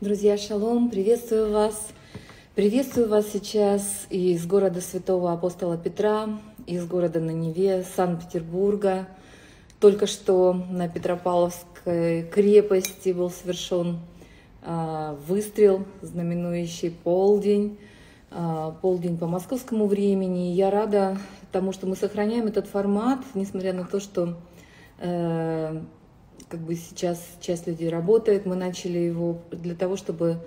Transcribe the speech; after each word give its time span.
Друзья, 0.00 0.36
шалом, 0.36 0.90
приветствую 0.90 1.50
вас. 1.50 1.88
Приветствую 2.54 3.08
вас 3.08 3.26
сейчас 3.32 4.06
из 4.10 4.46
города 4.46 4.80
святого 4.80 5.32
апостола 5.32 5.76
Петра, 5.76 6.38
из 6.68 6.86
города 6.86 7.18
на 7.18 7.32
Неве, 7.32 7.84
Санкт-Петербурга. 7.96 9.08
Только 9.80 10.06
что 10.06 10.52
на 10.52 10.88
Петропавловской 10.88 12.22
крепости 12.22 13.10
был 13.10 13.28
совершен 13.28 13.98
а, 14.62 15.18
выстрел, 15.26 15.84
знаменующий 16.00 16.92
полдень, 16.92 17.76
а, 18.30 18.70
полдень 18.80 19.18
по 19.18 19.26
московскому 19.26 19.88
времени. 19.88 20.52
Я 20.52 20.70
рада 20.70 21.18
тому, 21.50 21.72
что 21.72 21.88
мы 21.88 21.96
сохраняем 21.96 22.46
этот 22.46 22.68
формат, 22.68 23.18
несмотря 23.34 23.72
на 23.72 23.84
то, 23.84 23.98
что 23.98 24.36
э, 25.00 25.82
как 26.48 26.60
бы 26.60 26.74
сейчас 26.74 27.22
часть 27.40 27.66
людей 27.66 27.88
работает, 27.88 28.46
мы 28.46 28.56
начали 28.56 28.98
его 28.98 29.38
для 29.50 29.74
того, 29.74 29.96
чтобы, 29.96 30.38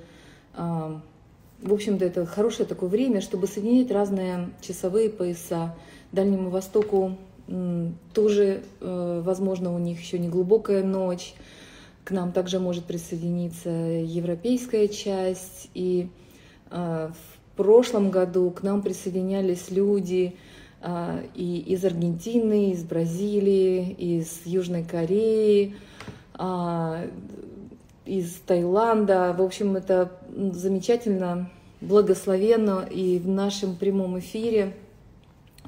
в 0.53 1.73
общем-то, 1.73 2.03
это 2.03 2.25
хорошее 2.25 2.67
такое 2.67 2.89
время, 2.89 3.21
чтобы 3.21 3.47
соединить 3.47 3.91
разные 3.91 4.49
часовые 4.61 5.09
пояса. 5.09 5.75
Дальнему 6.11 6.49
Востоку 6.49 7.17
тоже, 8.13 8.63
э, 8.79 9.21
возможно, 9.23 9.73
у 9.73 9.79
них 9.79 9.99
еще 9.99 10.19
не 10.19 10.29
глубокая 10.29 10.83
ночь. 10.83 11.33
К 12.03 12.11
нам 12.11 12.31
также 12.31 12.59
может 12.59 12.85
присоединиться 12.85 13.69
европейская 13.69 14.87
часть. 14.87 15.69
И 15.73 16.09
а, 16.69 17.11
в 17.11 17.57
прошлом 17.57 18.09
году 18.09 18.49
к 18.51 18.63
нам 18.63 18.81
присоединялись 18.81 19.69
люди, 19.69 20.35
а, 20.81 21.21
и 21.35 21.59
из 21.59 21.85
Аргентины, 21.85 22.71
из 22.71 22.83
Бразилии, 22.83 23.91
из 23.91 24.41
Южной 24.45 24.83
Кореи, 24.83 25.75
из 28.05 28.33
Таиланда. 28.45 29.35
В 29.37 29.41
общем, 29.41 29.75
это 29.75 30.11
замечательно, 30.35 31.49
благословенно. 31.81 32.87
И 32.89 33.19
в 33.19 33.27
нашем 33.27 33.75
прямом 33.75 34.19
эфире 34.19 34.75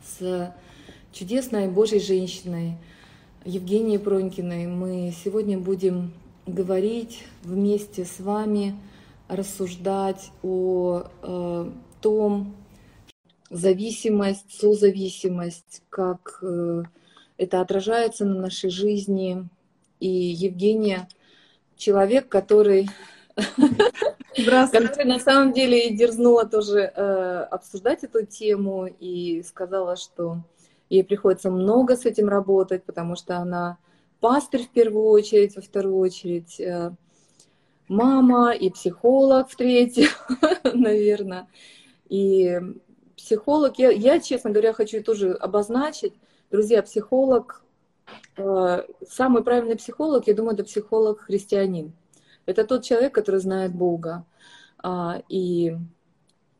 с 0.03 0.53
чудесной 1.11 1.67
Божьей 1.67 1.99
женщиной 1.99 2.77
Евгенией 3.45 3.99
Пронькиной 3.99 4.67
мы 4.67 5.13
сегодня 5.23 5.59
будем 5.59 6.13
говорить 6.45 7.23
вместе 7.43 8.05
с 8.05 8.19
вами, 8.19 8.75
рассуждать 9.27 10.31
о 10.41 11.03
э, 11.21 11.71
том, 12.01 12.55
зависимость, 13.49 14.59
созависимость, 14.59 15.83
как 15.89 16.39
э, 16.41 16.83
это 17.37 17.61
отражается 17.61 18.25
на 18.25 18.41
нашей 18.41 18.69
жизни. 18.69 19.47
И 20.03 20.09
Евгения 20.09 21.07
человек, 21.77 22.27
который, 22.27 22.89
который 24.35 25.05
на 25.05 25.17
самом 25.17 25.53
деле 25.53 25.87
и 25.87 25.95
дерзнула 25.95 26.45
тоже 26.45 26.91
э, 26.93 27.47
обсуждать 27.49 28.03
эту 28.03 28.25
тему 28.25 28.85
и 28.85 29.41
сказала, 29.43 29.95
что 29.95 30.39
ей 30.89 31.05
приходится 31.05 31.49
много 31.49 31.95
с 31.95 32.05
этим 32.05 32.27
работать, 32.27 32.83
потому 32.83 33.15
что 33.15 33.37
она 33.37 33.77
пастырь 34.19 34.63
в 34.63 34.71
первую 34.71 35.05
очередь, 35.05 35.55
во 35.55 35.61
вторую 35.61 35.95
очередь 35.95 36.59
э, 36.59 36.91
мама 37.87 38.51
и 38.51 38.69
психолог 38.71 39.49
в 39.49 39.55
третью, 39.55 40.09
наверное. 40.73 41.47
И 42.09 42.59
психолог, 43.15 43.79
я, 43.79 43.89
я, 43.89 44.19
честно 44.19 44.49
говоря, 44.49 44.73
хочу 44.73 45.01
тоже 45.01 45.31
обозначить, 45.31 46.13
друзья, 46.51 46.83
психолог, 46.83 47.62
самый 48.35 49.43
правильный 49.43 49.75
психолог, 49.75 50.27
я 50.27 50.33
думаю, 50.33 50.55
это 50.55 50.63
психолог-христианин. 50.63 51.93
Это 52.45 52.65
тот 52.65 52.83
человек, 52.83 53.13
который 53.13 53.39
знает 53.39 53.73
Бога. 53.73 54.25
А, 54.81 55.21
и 55.29 55.77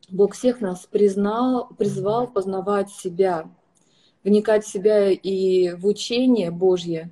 Бог 0.08 0.34
всех 0.34 0.60
нас 0.60 0.86
признал, 0.86 1.68
призвал 1.76 2.26
познавать 2.26 2.90
себя, 2.90 3.50
вникать 4.22 4.64
в 4.64 4.68
себя 4.68 5.10
и 5.10 5.74
в 5.74 5.86
учение 5.86 6.50
Божье. 6.50 7.10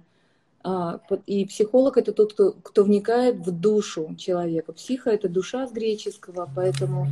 А, 0.64 1.00
и 1.26 1.44
психолог 1.44 1.98
это 1.98 2.12
тот, 2.12 2.32
кто, 2.32 2.52
кто 2.52 2.84
вникает 2.84 3.36
в 3.44 3.50
душу 3.50 4.14
человека. 4.16 4.72
Психа 4.72 5.10
это 5.10 5.28
душа 5.28 5.66
с 5.66 5.72
греческого, 5.72 6.48
поэтому 6.54 7.06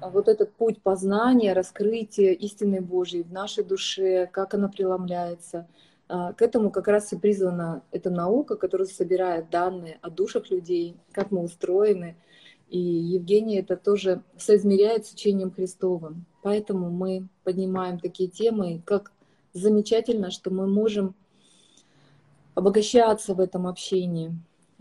а 0.00 0.08
вот 0.08 0.28
этот 0.28 0.52
путь 0.54 0.82
познания, 0.82 1.52
раскрытия 1.52 2.32
истины 2.32 2.80
Божьей 2.80 3.22
в 3.22 3.32
нашей 3.32 3.64
душе, 3.64 4.28
как 4.32 4.54
она 4.54 4.68
преломляется, 4.68 5.66
к 6.10 6.42
этому 6.42 6.70
как 6.70 6.88
раз 6.88 7.12
и 7.12 7.16
призвана 7.16 7.82
эта 7.92 8.10
наука, 8.10 8.56
которая 8.56 8.88
собирает 8.88 9.48
данные 9.50 9.98
о 10.02 10.10
душах 10.10 10.50
людей, 10.50 10.96
как 11.12 11.30
мы 11.30 11.42
устроены. 11.42 12.16
И 12.68 12.78
Евгений 12.78 13.58
это 13.58 13.76
тоже 13.76 14.22
соизмеряет 14.36 15.06
с 15.06 15.12
учением 15.12 15.50
Христовым. 15.50 16.26
Поэтому 16.42 16.90
мы 16.90 17.28
поднимаем 17.44 17.98
такие 17.98 18.28
темы, 18.28 18.82
как 18.84 19.12
замечательно, 19.52 20.30
что 20.30 20.50
мы 20.50 20.66
можем 20.66 21.14
обогащаться 22.54 23.34
в 23.34 23.40
этом 23.40 23.66
общении. 23.66 24.36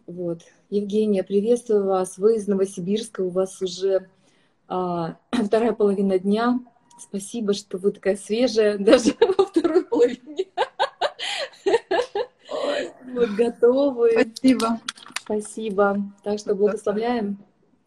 Вот. 0.07 0.41
Евгения, 0.69 1.23
приветствую 1.23 1.85
вас. 1.85 2.18
Вы 2.18 2.35
из 2.35 2.47
Новосибирска, 2.47 3.22
у 3.22 3.29
вас 3.29 3.62
уже 3.62 4.09
а, 4.68 5.18
вторая 5.31 5.73
половина 5.73 6.19
дня. 6.19 6.59
Спасибо, 7.00 7.53
что 7.53 7.78
вы 7.78 7.91
такая 7.91 8.18
свежая, 8.18 8.78
даже 8.79 9.13
во 9.19 9.45
второй 9.45 9.85
половине. 9.85 10.48
Вот 13.13 13.29
готовы. 13.31 14.11
Спасибо. 14.11 14.79
Спасибо. 15.21 15.97
Так 16.23 16.39
что 16.39 16.55
благословляем. 16.55 17.37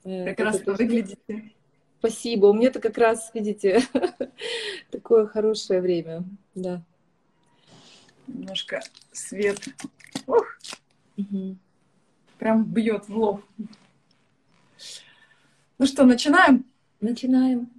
Э, 0.04 0.24
Прекрасно 0.24 0.74
выглядите. 0.74 1.52
Спасибо. 1.98 2.46
У 2.46 2.54
меня-то 2.54 2.80
как 2.80 2.98
раз, 2.98 3.30
видите, 3.32 3.80
такое 4.90 5.26
хорошее 5.26 5.80
время. 5.80 6.24
Да. 6.54 6.82
Немножко 8.26 8.80
свет. 9.12 9.60
Ух. 10.26 10.58
Угу. 11.16 11.56
Прям 12.38 12.64
бьет 12.64 13.08
в 13.08 13.16
лоб. 13.16 13.44
Ну 15.78 15.86
что, 15.86 16.04
начинаем? 16.04 16.64
Начинаем. 17.00 17.70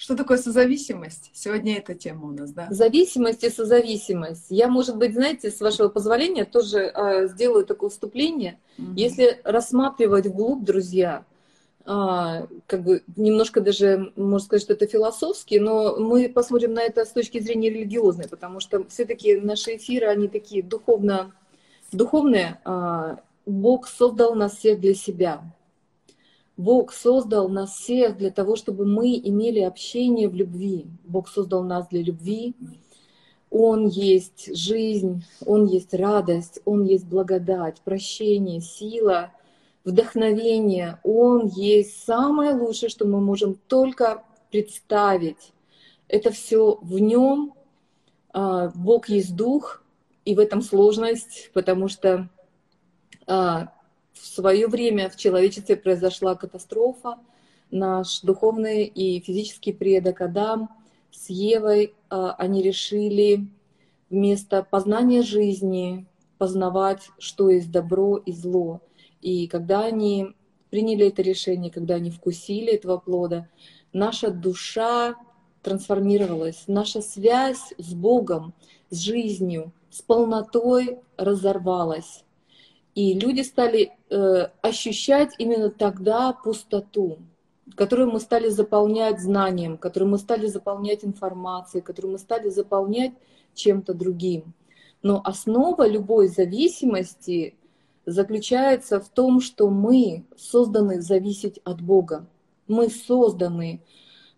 Что 0.00 0.16
такое 0.16 0.38
созависимость? 0.38 1.30
Сегодня 1.34 1.76
эта 1.76 1.94
тема 1.94 2.28
у 2.28 2.30
нас, 2.30 2.52
да? 2.52 2.68
Зависимость 2.70 3.44
и 3.44 3.50
созависимость. 3.50 4.46
Я, 4.48 4.68
может 4.68 4.96
быть, 4.96 5.12
знаете, 5.12 5.50
с 5.50 5.60
вашего 5.60 5.90
позволения 5.90 6.46
тоже 6.46 6.78
э, 6.78 7.28
сделаю 7.28 7.66
такое 7.66 7.90
вступление. 7.90 8.58
Угу. 8.78 8.92
Если 8.96 9.42
рассматривать 9.44 10.24
вглубь, 10.24 10.64
друзья, 10.64 11.26
э, 11.84 12.46
как 12.66 12.82
бы 12.82 13.02
немножко 13.14 13.60
даже, 13.60 14.10
можно 14.16 14.46
сказать, 14.46 14.62
что 14.62 14.72
это 14.72 14.86
философски, 14.86 15.56
но 15.56 15.96
мы 15.98 16.30
посмотрим 16.30 16.72
на 16.72 16.80
это 16.80 17.04
с 17.04 17.10
точки 17.10 17.38
зрения 17.38 17.68
религиозной, 17.68 18.26
потому 18.26 18.60
что 18.60 18.82
все-таки 18.88 19.36
наши 19.36 19.76
эфиры, 19.76 20.06
они 20.06 20.28
такие 20.28 20.62
духовно, 20.62 21.34
духовные. 21.92 22.58
Э, 22.64 23.16
Бог 23.44 23.86
создал 23.86 24.34
нас 24.34 24.56
всех 24.56 24.80
для 24.80 24.94
себя. 24.94 25.42
Бог 26.60 26.92
создал 26.92 27.48
нас 27.48 27.72
всех 27.74 28.18
для 28.18 28.30
того, 28.30 28.54
чтобы 28.54 28.84
мы 28.84 29.16
имели 29.16 29.60
общение 29.60 30.28
в 30.28 30.34
любви. 30.34 30.86
Бог 31.04 31.26
создал 31.28 31.62
нас 31.62 31.88
для 31.88 32.02
любви. 32.02 32.54
Он 33.48 33.88
есть 33.88 34.54
жизнь, 34.54 35.24
Он 35.46 35.64
есть 35.64 35.94
радость, 35.94 36.60
Он 36.66 36.84
есть 36.84 37.06
благодать, 37.06 37.80
прощение, 37.80 38.60
сила, 38.60 39.32
вдохновение. 39.84 41.00
Он 41.02 41.46
есть 41.46 42.04
самое 42.04 42.54
лучшее, 42.54 42.90
что 42.90 43.06
мы 43.06 43.22
можем 43.22 43.58
только 43.66 44.22
представить. 44.50 45.54
Это 46.08 46.30
все 46.30 46.78
в 46.82 46.98
Нем. 46.98 47.54
А, 48.34 48.70
Бог 48.74 49.08
есть 49.08 49.34
Дух, 49.34 49.82
и 50.26 50.34
в 50.34 50.38
этом 50.38 50.60
сложность, 50.60 51.50
потому 51.54 51.88
что 51.88 52.28
а, 53.26 53.72
в 54.20 54.26
свое 54.26 54.68
время 54.68 55.08
в 55.08 55.16
человечестве 55.16 55.76
произошла 55.76 56.34
катастрофа. 56.34 57.18
Наш 57.70 58.20
духовный 58.20 58.84
и 58.84 59.20
физический 59.20 59.72
предок 59.72 60.20
Адам 60.20 60.68
с 61.10 61.30
Евой, 61.30 61.94
а, 62.08 62.32
они 62.32 62.62
решили 62.62 63.48
вместо 64.10 64.62
познания 64.62 65.22
жизни 65.22 66.06
познавать, 66.38 67.08
что 67.18 67.50
есть 67.50 67.70
добро 67.70 68.16
и 68.16 68.32
зло. 68.32 68.80
И 69.20 69.46
когда 69.46 69.84
они 69.84 70.34
приняли 70.70 71.08
это 71.08 71.22
решение, 71.22 71.70
когда 71.70 71.94
они 71.94 72.10
вкусили 72.10 72.72
этого 72.72 72.98
плода, 72.98 73.48
наша 73.92 74.30
душа 74.30 75.16
трансформировалась, 75.62 76.64
наша 76.66 77.02
связь 77.02 77.72
с 77.78 77.92
Богом, 77.94 78.54
с 78.90 78.98
жизнью, 78.98 79.72
с 79.90 80.02
полнотой 80.02 80.98
разорвалась. 81.16 82.24
И 82.94 83.14
люди 83.14 83.42
стали 83.42 83.92
э, 84.10 84.48
ощущать 84.62 85.34
именно 85.38 85.70
тогда 85.70 86.32
пустоту, 86.32 87.18
которую 87.76 88.10
мы 88.10 88.20
стали 88.20 88.48
заполнять 88.48 89.20
знанием, 89.20 89.78
которую 89.78 90.10
мы 90.10 90.18
стали 90.18 90.46
заполнять 90.46 91.04
информацией, 91.04 91.82
которую 91.82 92.12
мы 92.12 92.18
стали 92.18 92.48
заполнять 92.48 93.12
чем-то 93.54 93.94
другим. 93.94 94.54
Но 95.02 95.22
основа 95.24 95.88
любой 95.88 96.28
зависимости 96.28 97.54
заключается 98.06 99.00
в 99.00 99.08
том, 99.08 99.40
что 99.40 99.70
мы 99.70 100.24
созданы 100.36 101.00
зависеть 101.00 101.60
от 101.64 101.80
Бога. 101.80 102.26
Мы 102.66 102.88
созданы 102.88 103.82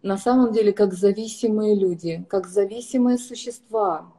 на 0.02 0.18
самом 0.18 0.52
деле 0.52 0.72
как 0.72 0.94
зависимые 0.94 1.74
люди, 1.74 2.24
как 2.28 2.48
зависимые 2.48 3.18
существа, 3.18 4.12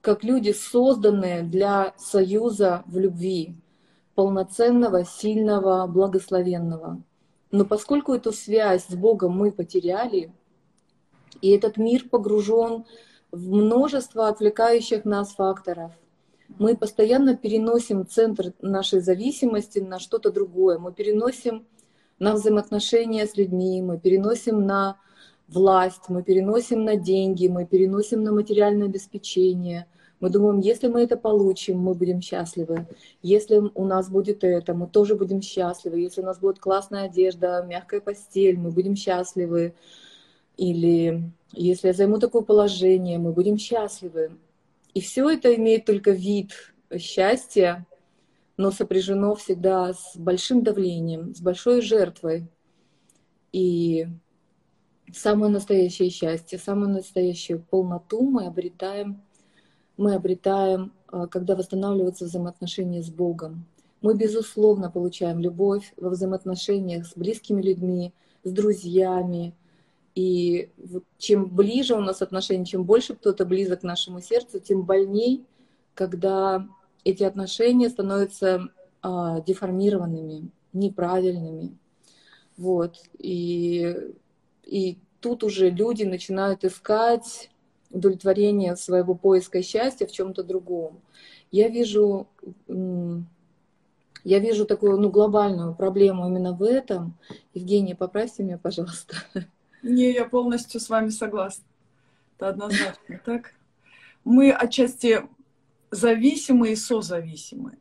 как 0.00 0.22
люди, 0.22 0.52
созданные 0.52 1.42
для 1.42 1.94
союза 1.98 2.84
в 2.86 2.98
любви, 2.98 3.56
полноценного, 4.14 5.04
сильного, 5.04 5.86
благословенного. 5.86 7.02
Но 7.50 7.64
поскольку 7.64 8.14
эту 8.14 8.32
связь 8.32 8.86
с 8.86 8.94
Богом 8.94 9.36
мы 9.36 9.52
потеряли, 9.52 10.32
и 11.40 11.50
этот 11.50 11.76
мир 11.76 12.08
погружен 12.08 12.84
в 13.30 13.52
множество 13.52 14.28
отвлекающих 14.28 15.04
нас 15.04 15.34
факторов, 15.34 15.92
мы 16.58 16.76
постоянно 16.76 17.36
переносим 17.36 18.06
центр 18.06 18.52
нашей 18.60 19.00
зависимости 19.00 19.78
на 19.78 19.98
что-то 19.98 20.30
другое. 20.30 20.78
Мы 20.78 20.92
переносим 20.92 21.66
на 22.18 22.34
взаимоотношения 22.34 23.26
с 23.26 23.36
людьми, 23.36 23.82
мы 23.82 23.98
переносим 23.98 24.66
на 24.66 24.98
власть, 25.48 26.08
мы 26.08 26.22
переносим 26.22 26.84
на 26.84 26.96
деньги, 26.96 27.48
мы 27.48 27.66
переносим 27.66 28.22
на 28.22 28.32
материальное 28.32 28.86
обеспечение. 28.86 29.86
Мы 30.20 30.30
думаем, 30.30 30.60
если 30.60 30.88
мы 30.88 31.02
это 31.02 31.16
получим, 31.16 31.78
мы 31.78 31.94
будем 31.94 32.20
счастливы. 32.20 32.86
Если 33.22 33.56
у 33.74 33.84
нас 33.84 34.08
будет 34.08 34.44
это, 34.44 34.74
мы 34.74 34.86
тоже 34.86 35.16
будем 35.16 35.42
счастливы. 35.42 36.00
Если 36.00 36.22
у 36.22 36.24
нас 36.24 36.38
будет 36.38 36.58
классная 36.58 37.04
одежда, 37.04 37.64
мягкая 37.68 38.00
постель, 38.00 38.56
мы 38.56 38.70
будем 38.70 38.96
счастливы. 38.96 39.74
Или 40.56 41.30
если 41.52 41.88
я 41.88 41.92
займу 41.92 42.18
такое 42.18 42.42
положение, 42.42 43.18
мы 43.18 43.32
будем 43.32 43.58
счастливы. 43.58 44.38
И 44.94 45.00
все 45.00 45.28
это 45.28 45.54
имеет 45.56 45.84
только 45.84 46.12
вид 46.12 46.52
счастья, 46.96 47.86
но 48.56 48.70
сопряжено 48.70 49.34
всегда 49.34 49.92
с 49.92 50.16
большим 50.16 50.62
давлением, 50.62 51.34
с 51.34 51.40
большой 51.40 51.80
жертвой. 51.80 52.46
И 53.52 54.06
самое 55.12 55.52
настоящее 55.52 56.10
счастье, 56.10 56.58
самую 56.58 56.90
настоящую 56.90 57.60
полноту 57.60 58.22
мы 58.22 58.46
обретаем, 58.46 59.22
мы 59.96 60.14
обретаем, 60.14 60.92
а, 61.08 61.26
когда 61.26 61.56
восстанавливаются 61.56 62.24
взаимоотношения 62.24 63.02
с 63.02 63.10
Богом. 63.10 63.66
Мы, 64.00 64.14
безусловно, 64.14 64.90
получаем 64.90 65.40
любовь 65.40 65.94
во 65.96 66.10
взаимоотношениях 66.10 67.06
с 67.06 67.16
близкими 67.16 67.62
людьми, 67.62 68.12
с 68.42 68.50
друзьями, 68.52 69.54
и 70.14 70.70
чем 71.18 71.48
ближе 71.48 71.94
у 71.94 72.00
нас 72.00 72.22
отношения, 72.22 72.64
чем 72.64 72.84
больше 72.84 73.14
кто-то 73.14 73.44
близок 73.44 73.80
к 73.80 73.84
нашему 73.84 74.20
сердцу, 74.20 74.60
тем 74.60 74.82
больней, 74.82 75.44
когда 75.94 76.68
эти 77.02 77.24
отношения 77.24 77.88
становятся 77.88 78.68
а, 79.02 79.40
деформированными, 79.40 80.50
неправильными. 80.72 81.76
Вот. 82.56 82.96
И, 83.18 83.94
и 84.64 84.98
тут 85.20 85.42
уже 85.42 85.70
люди 85.70 86.04
начинают 86.04 86.64
искать 86.64 87.50
удовлетворение 87.94 88.76
своего 88.76 89.14
поиска 89.14 89.62
счастья 89.62 90.06
в 90.06 90.12
чем-то 90.12 90.42
другом. 90.42 91.00
Я 91.50 91.68
вижу, 91.68 92.26
я 92.66 94.38
вижу 94.38 94.66
такую 94.66 94.98
ну, 94.98 95.10
глобальную 95.10 95.74
проблему 95.74 96.26
именно 96.26 96.52
в 96.52 96.62
этом. 96.62 97.16
Евгения, 97.54 97.94
поправьте 97.94 98.42
меня, 98.42 98.58
пожалуйста. 98.58 99.16
Не, 99.82 100.12
я 100.12 100.24
полностью 100.24 100.80
с 100.80 100.88
вами 100.88 101.10
согласна. 101.10 101.64
Это 102.36 102.48
однозначно 102.48 103.20
так. 103.24 103.54
Мы 104.24 104.50
отчасти 104.50 105.22
зависимы 105.90 106.72
и 106.72 106.76
созависимы. 106.76 107.78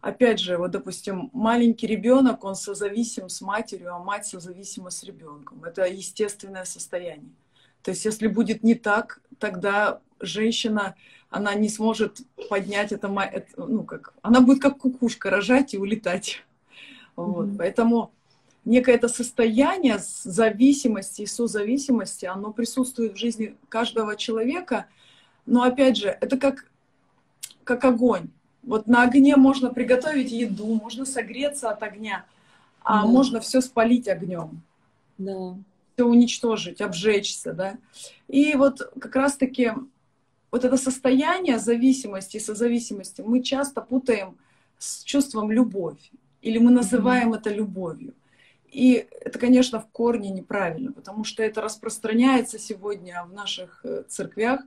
Опять 0.00 0.38
же, 0.38 0.56
вот, 0.56 0.70
допустим, 0.70 1.28
маленький 1.32 1.88
ребенок, 1.88 2.44
он 2.44 2.54
созависим 2.54 3.28
с 3.28 3.40
матерью, 3.40 3.94
а 3.94 3.98
мать 3.98 4.26
созависима 4.26 4.90
с 4.90 5.02
ребенком. 5.02 5.64
Это 5.64 5.86
естественное 5.86 6.64
состояние. 6.64 7.34
То 7.88 7.92
есть, 7.92 8.04
если 8.04 8.26
будет 8.26 8.62
не 8.62 8.74
так, 8.74 9.22
тогда 9.38 10.00
женщина, 10.20 10.94
она 11.30 11.54
не 11.54 11.70
сможет 11.70 12.20
поднять 12.50 12.92
это, 12.92 13.08
ну, 13.56 13.82
как, 13.84 14.12
она 14.20 14.42
будет 14.42 14.60
как 14.60 14.76
кукушка 14.76 15.30
рожать 15.30 15.72
и 15.72 15.78
улетать. 15.78 16.44
Вот. 17.16 17.46
Mm-hmm. 17.46 17.56
Поэтому 17.56 18.12
некое 18.66 18.96
это 18.96 19.08
состояние 19.08 20.00
зависимости 20.22 21.22
и 21.22 21.26
созависимости, 21.26 22.26
оно 22.26 22.52
присутствует 22.52 23.14
в 23.14 23.16
жизни 23.16 23.56
каждого 23.70 24.16
человека. 24.16 24.84
Но 25.46 25.62
опять 25.62 25.96
же, 25.96 26.08
это 26.20 26.36
как, 26.36 26.66
как 27.64 27.86
огонь. 27.86 28.28
Вот 28.64 28.86
на 28.86 29.04
огне 29.04 29.36
можно 29.36 29.70
приготовить 29.70 30.30
еду, 30.30 30.74
можно 30.74 31.06
согреться 31.06 31.70
от 31.70 31.82
огня, 31.82 32.26
а 32.82 33.00
да. 33.00 33.08
можно 33.08 33.40
все 33.40 33.62
спалить 33.62 34.08
огнем. 34.08 34.60
Да. 35.16 35.56
Все 35.98 36.04
уничтожить, 36.04 36.80
обжечься, 36.80 37.52
да. 37.52 37.76
И 38.28 38.54
вот 38.54 38.88
как 39.00 39.16
раз-таки 39.16 39.72
вот 40.52 40.64
это 40.64 40.76
состояние 40.76 41.58
зависимости 41.58 42.36
и 42.36 42.40
созависимости 42.40 43.20
мы 43.20 43.42
часто 43.42 43.80
путаем 43.80 44.38
с 44.78 45.02
чувством 45.02 45.50
любовь. 45.50 45.98
Или 46.40 46.58
мы 46.58 46.70
называем 46.70 47.32
mm-hmm. 47.32 47.38
это 47.38 47.50
любовью. 47.50 48.14
И 48.70 49.08
это, 49.22 49.40
конечно, 49.40 49.80
в 49.80 49.88
корне 49.88 50.30
неправильно, 50.30 50.92
потому 50.92 51.24
что 51.24 51.42
это 51.42 51.62
распространяется 51.62 52.60
сегодня 52.60 53.24
в 53.24 53.32
наших 53.32 53.80
э, 53.82 54.04
церквях, 54.06 54.60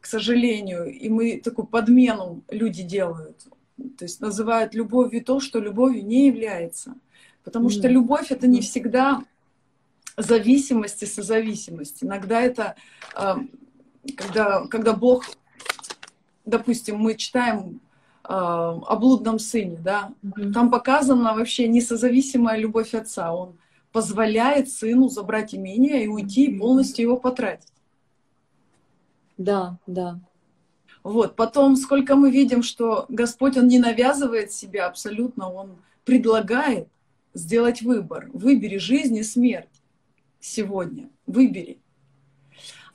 к 0.00 0.06
сожалению, 0.06 0.86
и 0.86 1.08
мы 1.08 1.40
такую 1.40 1.66
подмену 1.66 2.44
люди 2.50 2.84
делают. 2.84 3.48
То 3.98 4.04
есть 4.04 4.20
называют 4.20 4.74
любовью 4.74 5.24
то, 5.24 5.40
что 5.40 5.58
любовью 5.58 6.06
не 6.06 6.28
является. 6.28 6.94
Потому 7.42 7.68
что 7.68 7.88
любовь 7.88 8.30
это 8.30 8.46
не 8.46 8.60
всегда 8.60 9.24
зависимость 10.16 11.02
и 11.02 11.06
созависимость. 11.06 12.02
Иногда 12.02 12.40
это 12.40 12.74
когда, 14.16 14.66
когда 14.66 14.92
Бог, 14.92 15.24
допустим, 16.44 16.98
мы 16.98 17.14
читаем 17.14 17.80
о 18.22 18.96
блудном 18.96 19.38
сыне, 19.38 19.78
да, 19.78 20.12
mm-hmm. 20.24 20.52
там 20.52 20.70
показана 20.70 21.34
вообще 21.34 21.68
несозависимая 21.68 22.58
любовь 22.58 22.94
отца. 22.94 23.32
Он 23.32 23.56
позволяет 23.92 24.68
сыну 24.70 25.08
забрать 25.08 25.54
имение 25.54 26.04
и 26.04 26.08
уйти 26.08 26.46
и 26.46 26.58
полностью 26.58 27.04
его 27.04 27.16
потратить. 27.18 27.72
Да, 29.38 29.78
да. 29.86 30.18
Вот, 31.04 31.36
потом, 31.36 31.76
сколько 31.76 32.16
мы 32.16 32.32
видим, 32.32 32.64
что 32.64 33.06
Господь, 33.08 33.56
Он 33.56 33.68
не 33.68 33.78
навязывает 33.78 34.50
себя 34.50 34.86
абсолютно, 34.86 35.48
Он 35.48 35.76
предлагает 36.04 36.88
сделать 37.32 37.82
выбор. 37.82 38.28
Выбери 38.32 38.78
жизнь 38.78 39.16
и 39.16 39.22
смерть 39.22 39.75
сегодня. 40.40 41.08
Выбери. 41.26 41.80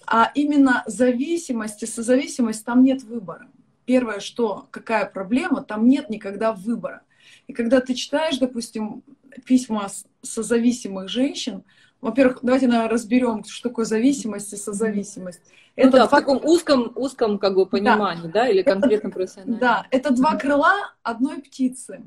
А 0.06 0.32
именно 0.36 0.84
зависимость 0.88 1.84
и 1.84 1.86
созависимость, 1.86 2.66
там 2.66 2.84
нет 2.84 3.04
выбора 3.04 3.48
первое, 3.92 4.22
что 4.22 4.68
какая 4.72 5.06
проблема, 5.06 5.64
там 5.64 5.86
нет 5.86 6.10
никогда 6.10 6.54
выбора. 6.54 7.02
И 7.48 7.54
когда 7.54 7.82
ты 7.82 7.94
читаешь, 7.94 8.38
допустим, 8.38 9.04
письма 9.46 9.90
созависимых 10.22 11.10
женщин, 11.10 11.64
во-первых, 12.00 12.40
давайте 12.42 12.68
наверное, 12.68 12.90
разберем, 12.90 13.44
что 13.44 13.68
такое 13.68 13.84
зависимость 13.84 14.54
и 14.54 14.56
созависимость. 14.56 15.42
Ну 15.76 15.84
это 15.84 15.92
да, 15.92 15.98
два... 15.98 16.08
в 16.08 16.10
таком 16.10 16.46
узком, 16.46 16.94
узком 16.96 17.38
как 17.38 17.56
бы 17.56 17.66
понимании, 17.66 18.24
да, 18.24 18.46
да 18.46 18.50
или 18.50 18.62
конкретно 18.62 19.10
это, 19.10 19.16
профессионально. 19.16 19.60
Да, 19.60 19.88
это 19.92 20.14
два 20.14 20.36
крыла 20.38 20.74
одной 21.04 21.42
птицы. 21.42 22.04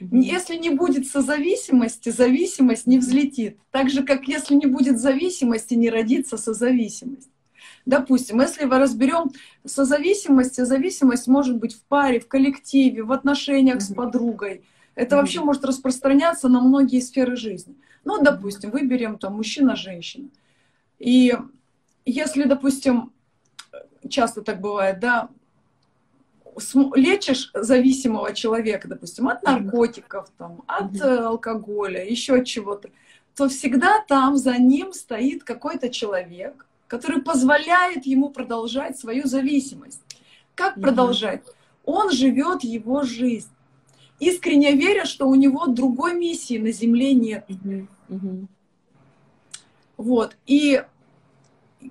Если 0.00 0.56
не 0.56 0.70
будет 0.70 1.06
созависимости, 1.06 2.08
зависимость 2.08 2.86
не 2.86 2.98
взлетит. 2.98 3.58
Так 3.70 3.90
же, 3.90 4.02
как 4.02 4.26
если 4.28 4.54
не 4.54 4.66
будет 4.66 4.98
зависимости, 4.98 5.74
не 5.74 5.90
родится 5.90 6.36
созависимость. 6.38 7.28
Допустим, 7.86 8.40
если 8.40 8.64
мы 8.64 8.78
разберем 8.78 9.30
созависимость, 9.64 10.64
зависимость 10.64 11.26
может 11.26 11.58
быть 11.58 11.74
в 11.74 11.82
паре, 11.82 12.20
в 12.20 12.28
коллективе, 12.28 13.02
в 13.02 13.12
отношениях 13.12 13.78
mm-hmm. 13.78 13.92
с 13.92 13.94
подругой. 13.94 14.62
Это 14.94 15.14
mm-hmm. 15.14 15.18
вообще 15.18 15.40
может 15.40 15.64
распространяться 15.64 16.48
на 16.48 16.60
многие 16.60 17.00
сферы 17.00 17.36
жизни. 17.36 17.74
Ну, 18.04 18.22
допустим, 18.22 18.70
выберем 18.70 19.18
там 19.18 19.36
мужчина-женщина. 19.36 20.28
И 20.98 21.34
если, 22.04 22.44
допустим, 22.44 23.12
часто 24.08 24.42
так 24.42 24.60
бывает, 24.60 25.00
да, 25.00 25.28
лечишь 26.94 27.50
зависимого 27.54 28.34
человека, 28.34 28.88
допустим, 28.88 29.28
от 29.28 29.42
наркотиков, 29.42 30.28
там, 30.36 30.62
от 30.66 30.92
mm-hmm. 30.92 31.18
алкоголя, 31.24 32.04
еще 32.04 32.36
от 32.36 32.46
чего-то, 32.46 32.90
то 33.36 33.48
всегда 33.48 34.04
там 34.06 34.36
за 34.36 34.58
ним 34.58 34.92
стоит 34.92 35.44
какой-то 35.44 35.88
человек, 35.88 36.66
который 36.88 37.22
позволяет 37.22 38.04
ему 38.06 38.30
продолжать 38.30 38.98
свою 38.98 39.26
зависимость. 39.26 40.00
Как 40.54 40.74
продолжать? 40.80 41.42
Он 41.84 42.10
живет 42.10 42.64
его 42.64 43.02
жизнь, 43.02 43.48
искренне 44.18 44.72
веря, 44.72 45.04
что 45.04 45.28
у 45.28 45.34
него 45.34 45.66
другой 45.66 46.14
миссии 46.14 46.58
на 46.58 46.72
земле 46.72 47.14
нет. 47.14 47.46
Вот. 49.96 50.36
И 50.46 50.82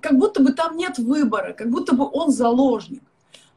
как 0.00 0.18
будто 0.18 0.42
бы 0.42 0.52
там 0.52 0.76
нет 0.76 0.98
выбора, 0.98 1.52
как 1.52 1.70
будто 1.70 1.94
бы 1.94 2.08
он 2.10 2.30
заложник. 2.30 3.02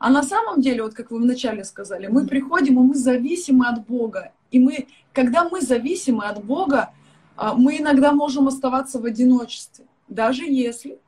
А 0.03 0.09
на 0.09 0.21
самом 0.21 0.59
деле, 0.59 0.83
вот 0.83 0.93
как 0.93 1.11
вы 1.11 1.19
вначале 1.19 1.63
сказали, 1.63 2.07
мы 2.07 2.27
приходим, 2.27 2.73
и 2.77 2.87
мы 2.87 2.93
зависимы 2.93 3.67
от 3.67 3.85
Бога. 3.85 4.33
И 4.51 4.59
мы, 4.59 4.87
когда 5.13 5.47
мы 5.47 5.61
зависимы 5.61 6.25
от 6.25 6.43
Бога, 6.43 6.91
а, 7.37 7.53
мы 7.53 7.77
иногда 7.77 8.11
можем 8.11 8.49
оставаться 8.49 8.99
в 8.99 9.05
одиночестве. 9.05 9.85
Даже 10.09 10.43
если 10.43 10.99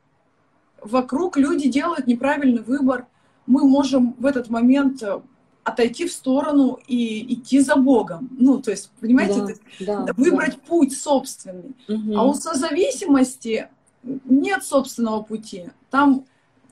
вокруг 0.82 1.36
люди 1.36 1.68
делают 1.68 2.08
неправильный 2.08 2.62
выбор, 2.62 3.06
мы 3.48 3.68
можем 3.68 4.16
в 4.18 4.26
этот 4.26 4.50
момент 4.50 5.04
э, 5.04 5.20
отойти 5.66 6.08
в 6.08 6.14
сторону 6.14 6.80
и 6.88 7.34
идти 7.34 7.60
за 7.60 7.76
Богом. 7.76 8.30
Ну, 8.32 8.62
то 8.62 8.72
есть, 8.72 8.92
понимаете, 9.02 9.58
да, 9.82 10.04
да, 10.04 10.14
выбрать 10.14 10.56
да. 10.56 10.62
путь 10.70 10.98
собственный. 10.98 11.76
Угу. 11.90 12.18
А 12.18 12.24
у 12.24 12.34
созависимости 12.34 13.68
нет 14.04 14.64
собственного 14.64 15.22
пути. 15.22 15.66
Там 15.90 16.24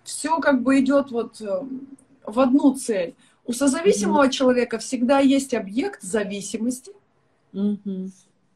все 0.06 0.40
как 0.40 0.64
бы 0.64 0.80
идет 0.80 1.12
вот 1.12 1.42
э, 1.42 1.64
в 2.26 2.40
одну 2.40 2.74
цель. 2.76 3.16
У 3.46 3.54
созависимого 3.54 4.24
угу. 4.24 4.32
человека 4.32 4.78
всегда 4.78 5.20
есть 5.20 5.54
объект 5.54 6.02
зависимости, 6.02 6.92
угу. 7.52 8.10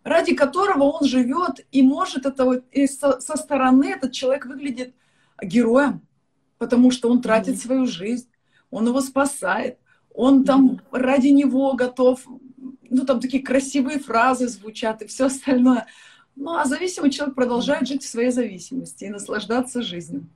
ради 0.04 0.34
которого 0.34 0.84
он 0.84 1.06
живет, 1.06 1.66
и 1.72 1.82
может 1.82 2.26
это 2.26 2.46
вот, 2.46 2.64
и 2.72 2.88
со, 2.88 3.20
со 3.20 3.36
стороны 3.36 3.86
этот 3.86 4.14
человек 4.14 4.46
выглядит 4.46 4.94
героем, 5.42 6.02
потому 6.58 6.92
что 6.92 7.10
он 7.10 7.22
тратит 7.22 7.56
угу. 7.56 7.62
свою 7.62 7.86
жизнь, 7.86 8.30
он 8.72 8.88
его 8.88 9.02
спасает, 9.02 9.78
он 10.14 10.46
там 10.46 10.82
ради 10.92 11.28
него 11.28 11.74
готов, 11.74 12.26
ну 12.90 13.06
там 13.06 13.20
такие 13.20 13.44
красивые 13.44 14.00
фразы 14.00 14.48
звучат 14.48 15.02
и 15.02 15.08
все 15.08 15.26
остальное. 15.26 15.86
Ну 16.36 16.56
а 16.56 16.66
зависимый 16.66 17.12
человек 17.12 17.36
продолжает 17.36 17.88
жить 17.88 18.04
в 18.04 18.10
своей 18.10 18.32
зависимости 18.32 19.06
и 19.06 19.10
наслаждаться 19.10 19.82
жизнью. 19.82 20.28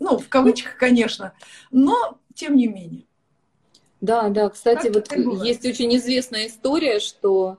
Ну, 0.00 0.18
в 0.18 0.28
кавычках, 0.28 0.76
конечно, 0.76 1.32
но 1.70 2.18
тем 2.38 2.56
не 2.56 2.68
менее. 2.68 3.04
Да, 4.00 4.28
да, 4.28 4.48
кстати, 4.48 4.92
как 4.92 5.18
вот 5.24 5.44
есть 5.44 5.66
очень 5.66 5.94
известная 5.96 6.46
история, 6.46 7.00
что, 7.00 7.58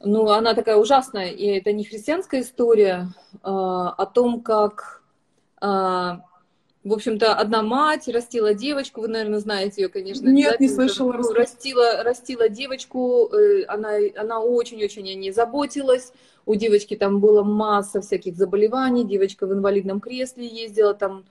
ну, 0.00 0.28
она 0.30 0.54
такая 0.54 0.76
ужасная, 0.76 1.28
и 1.28 1.44
это 1.44 1.72
не 1.72 1.84
христианская 1.84 2.40
история, 2.40 3.08
а, 3.42 3.90
о 3.90 4.06
том, 4.06 4.40
как 4.40 5.02
а, 5.60 6.22
в 6.84 6.92
общем-то, 6.94 7.34
одна 7.34 7.62
мать 7.62 8.08
растила 8.08 8.54
девочку, 8.54 9.02
вы, 9.02 9.08
наверное, 9.08 9.40
знаете 9.40 9.82
ее, 9.82 9.88
конечно. 9.88 10.26
Нет, 10.28 10.58
не 10.58 10.68
слышала. 10.68 11.12
Ну, 11.12 11.32
растила, 11.34 12.02
растила 12.02 12.48
девочку, 12.48 13.28
э, 13.28 13.64
она, 13.64 13.96
она 14.16 14.40
очень-очень 14.40 15.10
о 15.10 15.14
ней 15.14 15.32
заботилась. 15.32 16.12
У 16.46 16.54
девочки 16.54 16.96
там 16.96 17.20
была 17.20 17.44
масса 17.44 18.00
всяких 18.00 18.36
заболеваний, 18.36 19.04
девочка 19.04 19.46
в 19.46 19.52
инвалидном 19.52 20.00
кресле 20.00 20.46
ездила 20.46 20.94
там. 20.94 21.26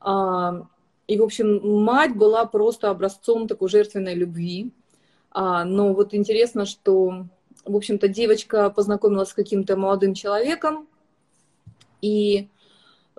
А, 0.00 0.66
и, 1.06 1.18
в 1.18 1.22
общем, 1.22 1.82
мать 1.82 2.16
была 2.16 2.46
просто 2.46 2.90
образцом 2.90 3.46
такой 3.46 3.68
жертвенной 3.68 4.14
любви. 4.14 4.72
А, 5.30 5.64
но 5.64 5.92
вот 5.94 6.14
интересно, 6.14 6.66
что, 6.66 7.26
в 7.64 7.76
общем-то, 7.76 8.08
девочка 8.08 8.70
познакомилась 8.70 9.30
с 9.30 9.34
каким-то 9.34 9.76
молодым 9.76 10.14
человеком, 10.14 10.88
и 12.00 12.48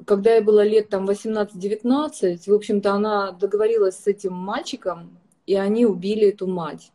когда 0.06 0.36
я 0.36 0.42
была 0.42 0.64
лет 0.64 0.90
там 0.90 1.10
18-19, 1.10 2.44
в 2.46 2.54
общем-то, 2.54 2.94
она 2.94 3.32
договорилась 3.32 3.98
с 3.98 4.08
этим 4.08 4.34
мальчиком, 4.34 5.18
и 5.46 5.56
они 5.56 5.86
убили 5.86 6.30
эту 6.30 6.48
мать. 6.48 6.92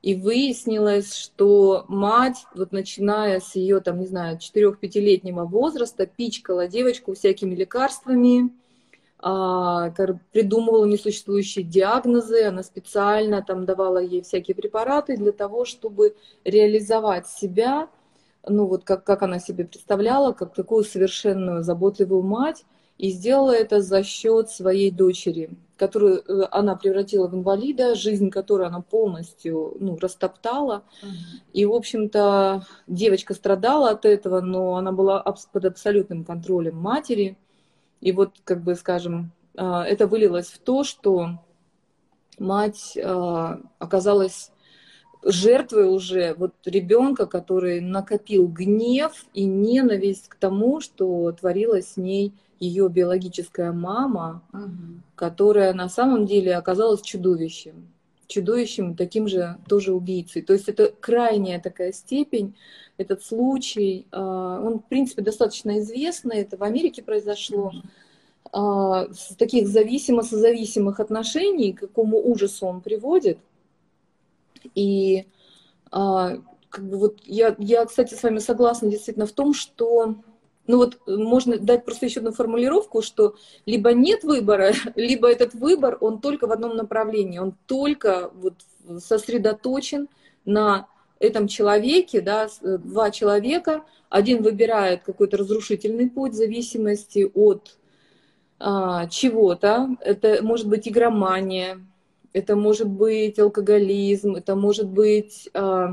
И 0.00 0.14
выяснилось, 0.14 1.14
что 1.14 1.86
мать, 1.88 2.46
вот 2.54 2.72
начиная 2.72 3.40
с 3.40 3.54
ее, 3.54 3.80
там, 3.80 4.00
не 4.00 4.06
знаю, 4.06 4.38
4-5-летнего 4.38 5.44
возраста, 5.44 6.06
пичкала 6.06 6.68
девочку 6.68 7.14
всякими 7.14 7.54
лекарствами, 7.54 8.50
придумывала 9.24 10.84
несуществующие 10.84 11.64
диагнозы, 11.64 12.44
она 12.44 12.62
специально 12.62 13.42
там 13.42 13.64
давала 13.64 13.98
ей 13.98 14.22
всякие 14.22 14.54
препараты 14.54 15.16
для 15.16 15.32
того, 15.32 15.64
чтобы 15.64 16.14
реализовать 16.44 17.26
себя– 17.26 17.88
ну 18.48 18.66
вот 18.66 18.84
как, 18.84 19.04
как 19.04 19.22
она 19.22 19.38
себе 19.38 19.64
представляла, 19.64 20.32
как 20.32 20.54
такую 20.54 20.84
совершенную 20.84 21.62
заботливую 21.62 22.22
мать, 22.22 22.64
и 22.98 23.10
сделала 23.10 23.50
это 23.50 23.80
за 23.80 24.04
счет 24.04 24.50
своей 24.50 24.90
дочери, 24.92 25.50
которую 25.76 26.18
э, 26.18 26.46
она 26.52 26.76
превратила 26.76 27.26
в 27.26 27.34
инвалида, 27.34 27.96
жизнь 27.96 28.30
которой 28.30 28.68
она 28.68 28.82
полностью 28.82 29.76
ну, 29.80 29.98
растоптала. 30.00 30.84
И, 31.52 31.64
в 31.64 31.72
общем-то, 31.72 32.64
девочка 32.86 33.34
страдала 33.34 33.90
от 33.90 34.04
этого, 34.04 34.40
но 34.40 34.76
она 34.76 34.92
была 34.92 35.20
под 35.52 35.64
абсолютным 35.64 36.24
контролем 36.24 36.76
матери. 36.76 37.36
И 38.04 38.12
вот, 38.12 38.34
как 38.44 38.62
бы, 38.62 38.74
скажем, 38.74 39.32
а, 39.56 39.82
это 39.82 40.06
вылилось 40.06 40.48
в 40.48 40.58
то, 40.58 40.84
что 40.84 41.42
мать 42.38 42.98
а, 43.02 43.60
оказалась 43.78 44.52
жертвой 45.22 45.88
уже 45.88 46.34
вот 46.34 46.52
ребенка, 46.66 47.24
который 47.24 47.80
накопил 47.80 48.46
гнев 48.46 49.24
и 49.32 49.46
ненависть 49.46 50.28
к 50.28 50.34
тому, 50.34 50.82
что 50.82 51.32
творила 51.32 51.80
с 51.80 51.96
ней 51.96 52.34
ее 52.60 52.90
биологическая 52.90 53.72
мама, 53.72 54.42
угу. 54.52 55.00
которая 55.16 55.72
на 55.72 55.88
самом 55.88 56.26
деле 56.26 56.56
оказалась 56.56 57.00
чудовищем. 57.00 57.88
Чудовищем, 58.26 58.96
таким 58.96 59.28
же 59.28 59.56
тоже 59.66 59.94
убийцей. 59.94 60.42
То 60.42 60.52
есть 60.52 60.68
это 60.68 60.92
крайняя 61.00 61.58
такая 61.58 61.92
степень, 61.92 62.54
этот 62.96 63.22
случай, 63.22 64.06
а, 64.10 64.60
он, 64.60 64.78
в 64.78 64.84
принципе, 64.84 65.22
достаточно 65.22 65.78
известный, 65.80 66.38
это 66.38 66.56
в 66.56 66.62
Америке 66.62 67.02
произошло, 67.02 67.72
угу. 67.72 69.12
с 69.12 69.34
таких 69.36 69.68
зависимо-созависимых 69.68 71.00
отношений, 71.00 71.72
к 71.72 71.80
какому 71.80 72.20
ужасу 72.20 72.66
он 72.66 72.80
приводит– 72.80 73.38
и 74.74 75.26
а, 75.90 76.38
как 76.68 76.84
бы 76.84 76.98
вот 76.98 77.20
я, 77.24 77.54
я, 77.58 77.84
кстати, 77.84 78.14
с 78.14 78.22
вами 78.22 78.38
согласна 78.38 78.88
действительно 78.88 79.26
в 79.26 79.32
том, 79.32 79.54
что 79.54 80.16
ну 80.66 80.78
вот 80.78 80.98
можно 81.06 81.58
дать 81.58 81.84
просто 81.84 82.06
еще 82.06 82.20
одну 82.20 82.32
формулировку, 82.32 83.02
что 83.02 83.36
либо 83.66 83.92
нет 83.92 84.24
выбора, 84.24 84.72
либо 84.94 85.30
этот 85.30 85.54
выбор, 85.54 85.98
он 86.00 86.20
только 86.20 86.46
в 86.46 86.52
одном 86.52 86.76
направлении, 86.76 87.38
он 87.38 87.54
только 87.66 88.30
вот 88.34 88.54
сосредоточен 89.00 90.08
на 90.44 90.88
этом 91.24 91.48
человеке, 91.48 92.20
да, 92.20 92.48
два 92.62 93.10
человека, 93.10 93.84
один 94.08 94.42
выбирает 94.42 95.02
какой-то 95.02 95.36
разрушительный 95.36 96.08
путь 96.08 96.32
в 96.32 96.36
зависимости 96.36 97.30
от 97.34 97.76
а, 98.58 99.06
чего-то, 99.08 99.96
это 100.00 100.42
может 100.42 100.68
быть 100.68 100.86
игромания, 100.88 101.80
это 102.32 102.56
может 102.56 102.88
быть 102.88 103.38
алкоголизм, 103.38 104.34
это 104.34 104.56
может 104.56 104.88
быть 104.88 105.48
э, 105.54 105.88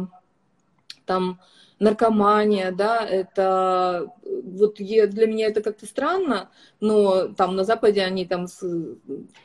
там 1.06 1.40
наркомания, 1.82 2.72
да, 2.72 3.04
это 3.04 4.14
вот 4.24 4.76
для 4.76 5.26
меня 5.26 5.48
это 5.48 5.62
как-то 5.64 5.88
странно, 5.88 6.52
но 6.80 7.30
там 7.30 7.56
на 7.56 7.64
Западе 7.64 8.04
они 8.04 8.28
там 8.28 8.48
с, 8.48 8.64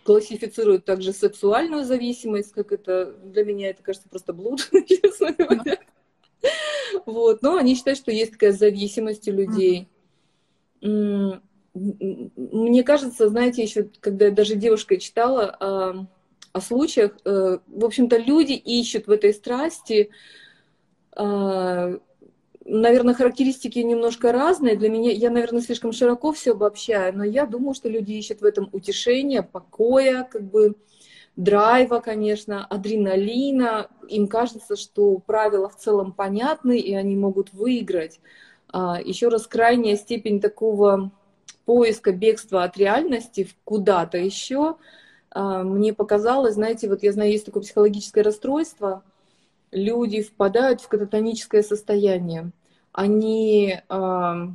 классифицируют 0.05 0.85
также 0.85 1.15
сексуальную 1.15 1.85
зависимость, 1.85 2.53
как 2.53 2.73
это 2.73 3.15
для 3.25 3.43
меня 3.43 3.71
это 3.71 3.83
кажется 3.83 4.11
просто 4.11 4.35
блуд, 4.35 4.69
честно 4.87 5.33
говоря. 5.33 5.79
Вот, 7.07 7.41
но 7.41 7.57
они 7.57 7.75
считают, 7.75 7.99
что 7.99 8.13
есть 8.13 8.33
такая 8.33 8.53
зависимость 8.53 9.27
у 9.29 9.33
людей. 9.33 9.89
Мне 10.83 11.41
кажется, 12.85 13.31
знаете, 13.31 13.63
еще 13.63 13.89
когда 14.01 14.27
я 14.27 14.31
даже 14.31 14.57
девушкой 14.57 14.99
читала, 14.99 16.07
о 16.53 16.61
случаях. 16.61 17.13
Э, 17.25 17.59
в 17.67 17.85
общем-то, 17.85 18.17
люди 18.17 18.53
ищут 18.53 19.07
в 19.07 19.11
этой 19.11 19.35
страсти, 19.35 20.11
э, 21.15 21.99
наверное, 22.67 23.15
характеристики 23.15 23.79
немножко 23.79 24.33
разные. 24.33 24.77
Для 24.77 24.89
меня, 24.89 25.11
я, 25.13 25.31
наверное, 25.31 25.63
слишком 25.63 25.93
широко 25.93 26.33
все 26.33 26.53
обобщаю, 26.53 27.17
но 27.17 27.25
я 27.25 27.47
думаю, 27.47 27.75
что 27.75 27.89
люди 27.89 28.13
ищут 28.13 28.41
в 28.41 28.45
этом 28.45 28.69
утешения, 28.73 29.43
покоя, 29.43 30.29
как 30.31 30.43
бы 30.43 30.75
драйва, 31.37 32.01
конечно, 32.01 32.65
адреналина. 32.65 33.89
Им 34.09 34.29
кажется, 34.29 34.77
что 34.77 35.19
правила 35.19 35.69
в 35.69 35.77
целом 35.77 36.13
понятны, 36.13 36.79
и 36.79 36.95
они 36.95 37.17
могут 37.17 37.53
выиграть. 37.53 38.21
А, 38.69 39.01
Еще 39.03 39.29
раз, 39.29 39.47
крайняя 39.47 39.97
степень 39.97 40.41
такого 40.41 41.11
поиска, 41.65 42.13
бегства 42.13 42.65
от 42.65 42.77
реальности 42.77 43.49
куда-то 43.65 44.19
еще– 44.19 44.77
а, 45.37 45.63
мне 45.63 45.93
показалось, 45.93 46.55
знаете, 46.55 46.89
вот 46.89 47.03
я 47.03 47.13
знаю, 47.13 47.31
есть 47.31 47.45
такое 47.45 47.63
психологическое 47.63 48.23
расстройство, 48.23 49.03
люди 49.73 50.23
впадают 50.23 50.81
в 50.81 50.89
кататоническое 50.89 51.63
состояние. 51.63 52.51
Они, 52.93 53.79
а, 53.89 54.49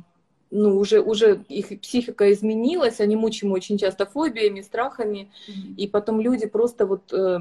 ну, 0.50 0.78
уже, 0.78 1.00
уже 1.00 1.44
их 1.48 1.80
психика 1.80 2.32
изменилась, 2.32 3.00
они 3.00 3.16
мучимы 3.16 3.52
очень 3.54 3.78
часто 3.78 4.06
фобиями, 4.06 4.60
страхами, 4.60 5.30
mm-hmm. 5.48 5.74
и 5.76 5.88
потом 5.88 6.20
люди 6.20 6.46
просто 6.46 6.86
вот 6.86 7.12
э, 7.12 7.38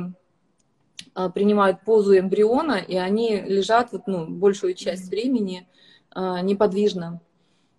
а, 1.16 1.30
принимают 1.30 1.82
позу 1.82 2.18
эмбриона, 2.18 2.78
и 2.88 2.96
они 2.96 3.42
лежат 3.42 3.92
вот, 3.92 4.08
ну, 4.08 4.28
большую 4.28 4.76
часть 4.76 5.06
mm-hmm. 5.06 5.10
времени 5.10 5.68
неподвижно. 6.14 7.22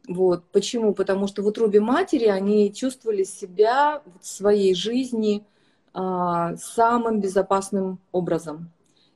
Вот. 0.09 0.45
Почему? 0.53 0.95
Потому 0.95 1.27
что 1.27 1.43
в 1.43 1.47
утробе 1.47 1.81
матери 1.81 2.27
они 2.27 2.73
чувствовали 2.73 3.25
себя 3.25 4.03
в 4.21 4.27
своей 4.27 4.75
жизни 4.75 5.45
а, 5.95 6.57
самым 6.57 7.21
безопасным 7.21 7.99
образом. 8.11 8.71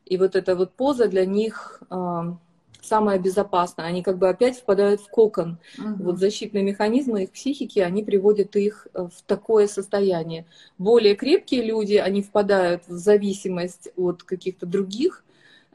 И 0.07 0.17
вот 0.17 0.37
эта 0.37 0.55
вот 0.55 0.73
поза 0.73 1.09
для 1.09 1.27
них 1.27 1.83
а, 1.91 2.39
самая 2.87 3.19
безопасная. 3.19 3.87
Они 3.87 4.03
как 4.03 4.19
бы 4.19 4.29
опять 4.29 4.57
впадают 4.57 5.01
в 5.01 5.09
кокон. 5.09 5.59
Угу. 5.79 6.05
Вот 6.05 6.19
защитные 6.19 6.63
механизмы 6.63 7.25
их 7.25 7.33
психики, 7.33 7.81
они 7.81 8.03
приводят 8.03 8.57
их 8.57 8.87
э, 8.95 9.09
в 9.13 9.23
такое 9.27 9.67
состояние. 9.67 10.47
Более 10.79 11.17
крепкие 11.17 11.63
люди, 11.63 11.95
они 11.95 12.23
впадают 12.23 12.85
в 12.87 12.97
зависимость 12.97 13.89
от 13.97 14.23
каких-то 14.23 14.67
других 14.67 15.25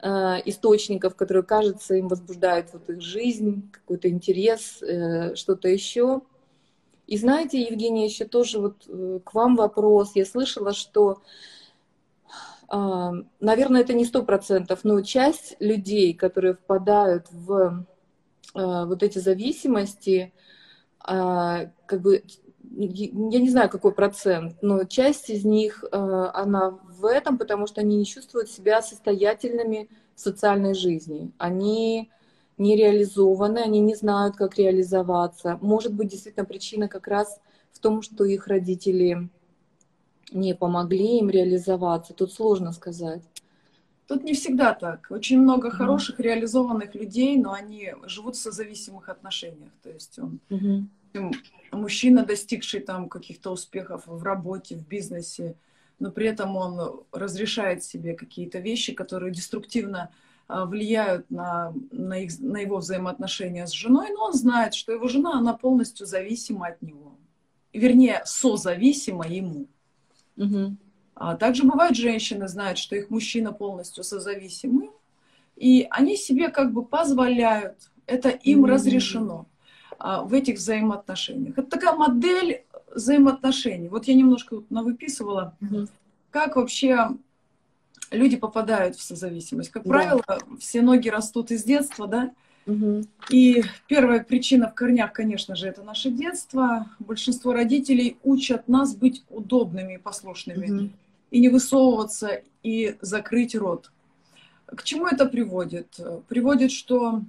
э, 0.02 0.08
источников, 0.46 1.14
которые, 1.14 1.42
кажется, 1.42 1.94
им 1.94 2.08
возбуждают 2.08 2.68
вот 2.72 2.88
их 2.88 3.00
жизнь, 3.00 3.70
какой-то 3.70 4.08
интерес, 4.08 4.82
э, 4.82 5.34
что-то 5.34 5.68
еще. 5.68 6.22
И 7.06 7.18
знаете, 7.18 7.60
Евгения, 7.60 8.06
еще 8.06 8.24
тоже 8.24 8.58
вот 8.58 8.86
к 9.24 9.34
вам 9.34 9.56
вопрос. 9.56 10.12
Я 10.14 10.24
слышала, 10.24 10.72
что 10.72 11.20
наверное, 13.40 13.82
это 13.82 13.92
не 13.92 14.06
сто 14.06 14.22
процентов, 14.22 14.80
но 14.82 15.02
часть 15.02 15.56
людей, 15.60 16.14
которые 16.14 16.54
впадают 16.54 17.26
в 17.30 17.84
а, 18.54 18.86
вот 18.86 19.02
эти 19.02 19.18
зависимости, 19.18 20.32
а, 21.00 21.70
как 21.86 22.00
бы, 22.00 22.22
я 22.62 23.40
не 23.40 23.50
знаю, 23.50 23.68
какой 23.68 23.92
процент, 23.92 24.56
но 24.62 24.84
часть 24.84 25.30
из 25.30 25.44
них, 25.44 25.84
а, 25.92 26.30
она 26.34 26.78
в 26.98 27.04
этом, 27.04 27.38
потому 27.38 27.66
что 27.66 27.80
они 27.80 27.96
не 27.96 28.06
чувствуют 28.06 28.50
себя 28.50 28.82
состоятельными 28.82 29.88
в 30.14 30.20
социальной 30.20 30.74
жизни. 30.74 31.32
Они 31.38 32.10
не 32.58 32.76
реализованы, 32.76 33.58
они 33.58 33.80
не 33.80 33.94
знают, 33.94 34.36
как 34.36 34.58
реализоваться. 34.58 35.58
Может 35.60 35.94
быть, 35.94 36.08
действительно, 36.08 36.44
причина 36.44 36.88
как 36.88 37.08
раз 37.08 37.40
в 37.72 37.80
том, 37.80 38.02
что 38.02 38.24
их 38.24 38.46
родители 38.46 39.28
не 40.30 40.54
помогли 40.54 41.18
им 41.18 41.30
реализоваться? 41.30 42.14
Тут 42.14 42.32
сложно 42.32 42.72
сказать. 42.72 43.22
Тут 44.06 44.24
не 44.24 44.34
всегда 44.34 44.74
так. 44.74 45.06
Очень 45.10 45.40
много 45.40 45.68
mm 45.68 45.70
хороших 45.70 46.20
реализованных 46.20 46.94
людей, 46.94 47.36
но 47.36 47.52
они 47.52 47.94
живут 48.04 48.36
в 48.36 48.40
созависимых 48.40 49.08
отношениях. 49.08 49.70
То 49.82 49.90
есть 49.90 50.18
он, 50.18 50.40
mm 50.50 50.84
мужчина, 51.72 52.24
достигший 52.24 52.80
там 52.80 53.08
каких-то 53.08 53.50
успехов 53.50 54.02
в 54.06 54.22
работе, 54.22 54.76
в 54.76 54.86
бизнесе, 54.86 55.56
но 55.98 56.10
при 56.10 56.26
этом 56.26 56.56
он 56.56 57.04
разрешает 57.12 57.84
себе 57.84 58.14
какие-то 58.14 58.58
вещи, 58.58 58.92
которые 58.92 59.32
деструктивно 59.32 60.10
а, 60.48 60.66
влияют 60.66 61.30
на, 61.30 61.72
на, 61.90 62.18
их, 62.18 62.38
на 62.40 62.58
его 62.58 62.78
взаимоотношения 62.78 63.66
с 63.66 63.72
женой, 63.72 64.08
но 64.10 64.26
он 64.26 64.32
знает, 64.34 64.74
что 64.74 64.92
его 64.92 65.08
жена, 65.08 65.38
она 65.38 65.54
полностью 65.54 66.06
зависима 66.06 66.68
от 66.68 66.82
него. 66.82 67.16
Вернее, 67.72 68.22
созависима 68.24 69.26
ему. 69.26 69.66
Угу. 70.36 70.76
А 71.14 71.36
также 71.36 71.64
бывают 71.64 71.96
женщины, 71.96 72.48
знают, 72.48 72.78
что 72.78 72.96
их 72.96 73.10
мужчина 73.10 73.52
полностью 73.52 74.02
созависимый, 74.04 74.90
и 75.56 75.86
они 75.90 76.16
себе 76.16 76.48
как 76.48 76.72
бы 76.72 76.84
позволяют, 76.84 77.90
это 78.06 78.30
им 78.30 78.64
mm 78.64 78.68
разрешено 78.68 79.46
а, 79.98 80.22
в 80.22 80.34
этих 80.34 80.56
взаимоотношениях. 80.56 81.58
Это 81.58 81.70
такая 81.70 81.94
модель 81.94 82.64
взаимоотношений. 82.94 83.88
Вот 83.88 84.06
я 84.06 84.14
немножко 84.14 84.62
навыписывала, 84.70 85.56
mm 85.60 85.88
как 86.30 86.56
вообще 86.56 87.10
люди 88.10 88.36
попадают 88.36 88.96
в 88.96 89.02
созависимость. 89.02 89.70
Как 89.70 89.84
да. 89.84 89.90
правило, 89.90 90.24
все 90.58 90.80
ноги 90.80 91.10
растут 91.10 91.50
из 91.50 91.62
детства, 91.62 92.06
да, 92.06 92.32
и 93.30 93.64
первая 93.88 94.22
причина 94.22 94.68
в 94.68 94.74
корнях, 94.74 95.12
конечно 95.12 95.56
же, 95.56 95.66
это 95.66 95.82
наше 95.82 96.10
детство. 96.10 96.86
Большинство 96.98 97.52
родителей 97.52 98.16
учат 98.22 98.68
нас 98.68 98.94
быть 98.94 99.24
удобными 99.30 99.94
и 99.94 99.98
послушными, 99.98 100.70
угу. 100.70 100.90
и 101.30 101.40
не 101.40 101.48
высовываться, 101.48 102.42
и 102.62 102.96
закрыть 103.00 103.54
рот. 103.54 103.90
К 104.66 104.82
чему 104.84 105.06
это 105.06 105.26
приводит? 105.26 105.98
Приводит, 106.28 106.70
что 106.70 107.22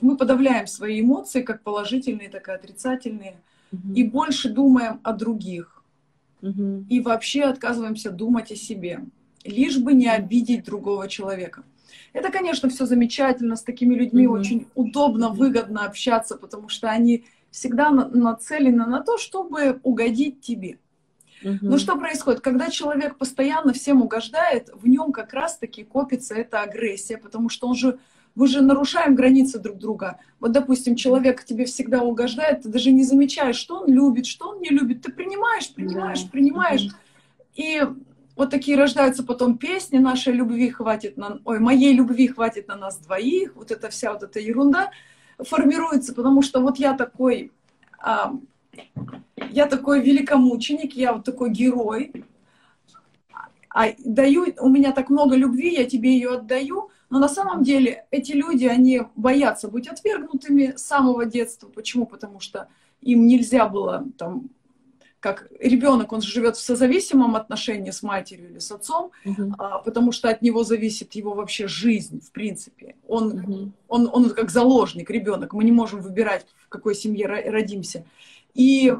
мы 0.00 0.16
подавляем 0.16 0.66
свои 0.66 1.00
эмоции, 1.00 1.42
как 1.42 1.62
положительные, 1.62 2.28
так 2.28 2.48
и 2.48 2.52
отрицательные, 2.52 3.36
угу. 3.72 3.92
и 3.94 4.04
больше 4.04 4.50
думаем 4.50 5.00
о 5.02 5.12
других. 5.12 5.82
Угу. 6.42 6.86
И 6.88 7.00
вообще 7.00 7.42
отказываемся 7.42 8.10
думать 8.10 8.52
о 8.52 8.56
себе, 8.56 9.00
лишь 9.44 9.78
бы 9.78 9.94
не 9.94 10.08
обидеть 10.08 10.64
другого 10.64 11.08
человека. 11.08 11.64
Это, 12.12 12.30
конечно, 12.30 12.68
все 12.68 12.86
замечательно, 12.86 13.56
с 13.56 13.62
такими 13.62 13.94
людьми 13.94 14.26
mm-hmm. 14.26 14.38
очень 14.38 14.66
удобно, 14.74 15.30
выгодно 15.30 15.84
общаться, 15.84 16.36
потому 16.36 16.68
что 16.68 16.88
они 16.88 17.24
всегда 17.50 17.90
нацелены 17.90 18.86
на 18.86 19.00
то, 19.00 19.18
чтобы 19.18 19.80
угодить 19.82 20.40
тебе. 20.40 20.78
Mm-hmm. 21.42 21.58
Но 21.62 21.78
что 21.78 21.96
происходит? 21.96 22.40
Когда 22.40 22.70
человек 22.70 23.16
постоянно 23.16 23.72
всем 23.72 24.02
угождает, 24.02 24.70
в 24.74 24.86
нем 24.88 25.12
как 25.12 25.32
раз-таки 25.32 25.84
копится 25.84 26.34
эта 26.34 26.62
агрессия, 26.62 27.18
потому 27.18 27.48
что 27.48 27.68
он 27.68 27.74
же 27.74 27.98
вы 28.36 28.48
же 28.48 28.60
нарушаем 28.60 29.14
границы 29.14 29.58
друг 29.58 29.78
друга. 29.78 30.20
Вот, 30.40 30.52
допустим, 30.52 30.94
человек 30.94 31.42
тебе 31.44 31.64
всегда 31.64 32.02
угождает, 32.02 32.62
ты 32.62 32.68
даже 32.68 32.92
не 32.92 33.02
замечаешь, 33.02 33.56
что 33.56 33.80
он 33.80 33.88
любит, 33.88 34.26
что 34.26 34.50
он 34.50 34.60
не 34.60 34.68
любит. 34.68 35.00
Ты 35.00 35.10
принимаешь, 35.10 35.72
принимаешь, 35.72 36.22
да. 36.22 36.28
принимаешь. 36.30 36.88
И 37.54 37.82
вот 38.36 38.50
такие 38.50 38.76
рождаются 38.76 39.24
потом 39.24 39.56
песни 39.58 39.98
«Нашей 39.98 40.34
любви 40.34 40.70
хватит 40.70 41.16
на...» 41.16 41.40
Ой, 41.44 41.58
«Моей 41.58 41.94
любви 41.94 42.28
хватит 42.28 42.68
на 42.68 42.76
нас 42.76 42.98
двоих». 42.98 43.56
Вот 43.56 43.70
эта 43.70 43.88
вся 43.88 44.12
вот 44.12 44.22
эта 44.22 44.38
ерунда 44.38 44.90
формируется, 45.38 46.14
потому 46.14 46.42
что 46.42 46.60
вот 46.60 46.78
я 46.78 46.94
такой... 46.94 47.50
А, 47.98 48.34
я 49.50 49.66
такой 49.66 50.02
великомученик, 50.02 50.94
я 50.94 51.14
вот 51.14 51.24
такой 51.24 51.50
герой, 51.50 52.12
а 53.70 53.92
даю, 53.98 54.46
у 54.58 54.68
меня 54.68 54.92
так 54.92 55.10
много 55.10 55.36
любви, 55.36 55.74
я 55.74 55.84
тебе 55.84 56.12
ее 56.12 56.34
отдаю, 56.36 56.90
но 57.10 57.18
на 57.18 57.28
самом 57.28 57.62
деле 57.62 58.06
эти 58.10 58.32
люди, 58.32 58.64
они 58.64 59.02
боятся 59.16 59.68
быть 59.68 59.88
отвергнутыми 59.88 60.74
с 60.76 60.82
самого 60.82 61.24
детства. 61.24 61.68
Почему? 61.68 62.06
Потому 62.06 62.40
что 62.40 62.68
им 63.00 63.26
нельзя 63.26 63.68
было 63.68 64.06
там 64.18 64.50
как 65.26 65.48
ребенок, 65.58 66.12
он 66.12 66.20
живет 66.22 66.56
в 66.56 66.60
созависимом 66.60 67.34
отношении 67.34 67.90
с 67.90 68.04
матерью 68.04 68.50
или 68.50 68.60
с 68.60 68.70
отцом, 68.70 69.10
uh-huh. 69.24 69.54
а, 69.58 69.78
потому 69.78 70.12
что 70.12 70.28
от 70.28 70.40
него 70.40 70.62
зависит 70.62 71.16
его 71.16 71.34
вообще 71.34 71.66
жизнь, 71.66 72.20
в 72.20 72.30
принципе. 72.30 72.94
Он, 73.08 73.32
uh-huh. 73.32 73.70
он, 73.88 74.08
он 74.12 74.30
как 74.30 74.50
заложник, 74.50 75.10
ребенок. 75.10 75.52
Мы 75.52 75.64
не 75.64 75.72
можем 75.72 76.00
выбирать, 76.00 76.46
в 76.66 76.68
какой 76.68 76.94
семье 76.94 77.26
родимся. 77.26 78.04
И, 78.54 78.94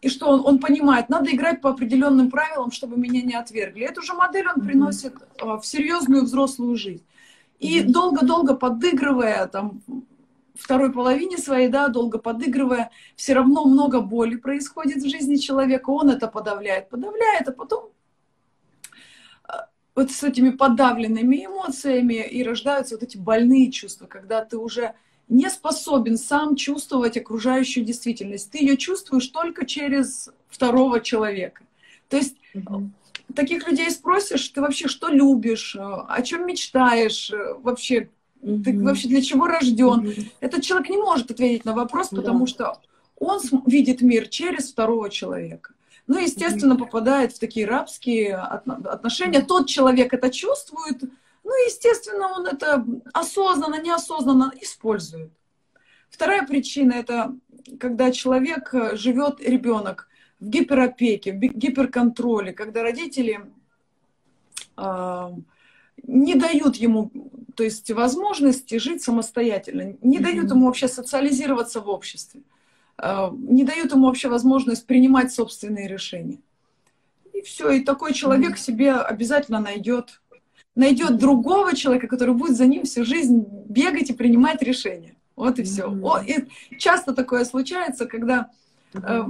и 0.00 0.08
что 0.08 0.30
он, 0.30 0.40
он 0.46 0.58
понимает, 0.58 1.10
надо 1.10 1.30
играть 1.30 1.60
по 1.60 1.68
определенным 1.68 2.30
правилам, 2.30 2.70
чтобы 2.72 2.96
меня 2.96 3.20
не 3.20 3.34
отвергли. 3.34 3.84
Эту 3.84 4.00
же 4.00 4.14
модель 4.14 4.48
он 4.48 4.62
uh-huh. 4.62 4.66
приносит 4.66 5.14
а, 5.38 5.58
в 5.58 5.66
серьезную 5.66 6.22
взрослую 6.22 6.76
жизнь. 6.76 7.04
И 7.58 7.82
долго-долго 7.82 8.54
подыгрывая 8.54 9.46
там 9.48 9.82
второй 10.54 10.92
половине 10.92 11.38
своей, 11.38 11.68
да, 11.68 11.88
долго 11.88 12.18
подыгрывая, 12.18 12.90
все 13.16 13.34
равно 13.34 13.64
много 13.64 14.00
боли 14.00 14.36
происходит 14.36 15.02
в 15.02 15.08
жизни 15.08 15.36
человека, 15.36 15.90
он 15.90 16.10
это 16.10 16.28
подавляет, 16.28 16.88
подавляет, 16.88 17.48
а 17.48 17.52
потом 17.52 17.90
э, 19.48 19.52
вот 19.94 20.10
с 20.10 20.22
этими 20.22 20.50
подавленными 20.50 21.46
эмоциями 21.46 22.26
и 22.26 22.42
рождаются 22.42 22.94
вот 22.94 23.02
эти 23.02 23.16
больные 23.16 23.70
чувства, 23.70 24.06
когда 24.06 24.44
ты 24.44 24.58
уже 24.58 24.94
не 25.28 25.48
способен 25.48 26.18
сам 26.18 26.56
чувствовать 26.56 27.16
окружающую 27.16 27.84
действительность. 27.84 28.50
Ты 28.50 28.58
ее 28.58 28.76
чувствуешь 28.76 29.28
только 29.28 29.64
через 29.64 30.28
второго 30.48 31.00
человека. 31.00 31.62
То 32.08 32.16
есть 32.16 32.36
угу. 32.52 32.90
таких 33.34 33.68
людей 33.68 33.90
спросишь, 33.90 34.48
ты 34.48 34.60
вообще 34.60 34.88
что 34.88 35.08
любишь, 35.08 35.76
э, 35.76 35.80
о 35.80 36.20
чем 36.22 36.46
мечтаешь, 36.46 37.32
вообще 37.58 38.10
Mm-hmm. 38.42 38.62
Ты 38.62 38.82
вообще 38.82 39.08
для 39.08 39.22
чего 39.22 39.46
рожден? 39.46 40.00
Mm-hmm. 40.00 40.32
Этот 40.40 40.62
человек 40.62 40.88
не 40.88 40.96
может 40.96 41.30
ответить 41.30 41.64
на 41.64 41.74
вопрос, 41.74 42.08
потому 42.08 42.40
да. 42.40 42.46
что 42.46 42.80
он 43.18 43.40
видит 43.66 44.00
мир 44.00 44.28
через 44.28 44.70
второго 44.72 45.10
человека. 45.10 45.74
Ну, 46.06 46.18
естественно, 46.18 46.72
mm-hmm. 46.72 46.78
попадает 46.78 47.32
в 47.32 47.38
такие 47.38 47.66
рабские 47.66 48.36
отношения. 48.36 49.42
Тот 49.42 49.68
человек 49.68 50.12
это 50.12 50.30
чувствует, 50.30 51.02
ну, 51.44 51.66
естественно, 51.66 52.32
он 52.32 52.46
это 52.46 52.84
осознанно, 53.12 53.80
неосознанно 53.80 54.52
использует. 54.60 55.30
Вторая 56.08 56.46
причина 56.46 56.94
это 56.94 57.34
когда 57.78 58.10
человек 58.12 58.74
э, 58.74 58.96
живет, 58.96 59.40
ребенок, 59.40 60.08
в 60.38 60.46
гиперопеке, 60.46 61.32
в 61.32 61.38
гиперконтроле, 61.38 62.52
когда 62.52 62.82
родители 62.82 63.40
э, 64.76 65.30
не 66.02 66.34
дают 66.34 66.76
ему 66.76 67.10
то 67.60 67.64
есть 67.64 67.90
возможности 67.90 68.78
жить 68.78 69.02
самостоятельно, 69.02 69.94
не 70.00 70.16
mm-hmm. 70.16 70.22
дают 70.22 70.50
ему 70.50 70.64
вообще 70.64 70.88
социализироваться 70.88 71.82
в 71.82 71.90
обществе, 71.90 72.40
э, 72.96 73.28
не 73.32 73.64
дают 73.64 73.92
ему 73.92 74.06
вообще 74.06 74.30
возможность 74.30 74.86
принимать 74.86 75.30
собственные 75.30 75.86
решения. 75.86 76.38
И 77.34 77.42
все, 77.42 77.70
и 77.72 77.80
такой 77.80 78.14
человек 78.14 78.52
mm-hmm. 78.52 78.64
себе 78.64 78.92
обязательно 78.94 79.60
найдет, 79.60 80.22
найдет 80.74 81.18
другого 81.18 81.76
человека, 81.76 82.06
который 82.06 82.34
будет 82.34 82.56
за 82.56 82.64
ним 82.64 82.84
всю 82.84 83.04
жизнь 83.04 83.44
бегать 83.68 84.08
и 84.08 84.14
принимать 84.14 84.62
решения. 84.62 85.16
Вот 85.36 85.58
и 85.58 85.62
все. 85.62 85.82
Mm-hmm. 85.82 86.02
О, 86.02 86.22
и 86.22 86.78
часто 86.78 87.12
такое 87.12 87.44
случается, 87.44 88.06
когда 88.06 88.48
э, 88.94 89.22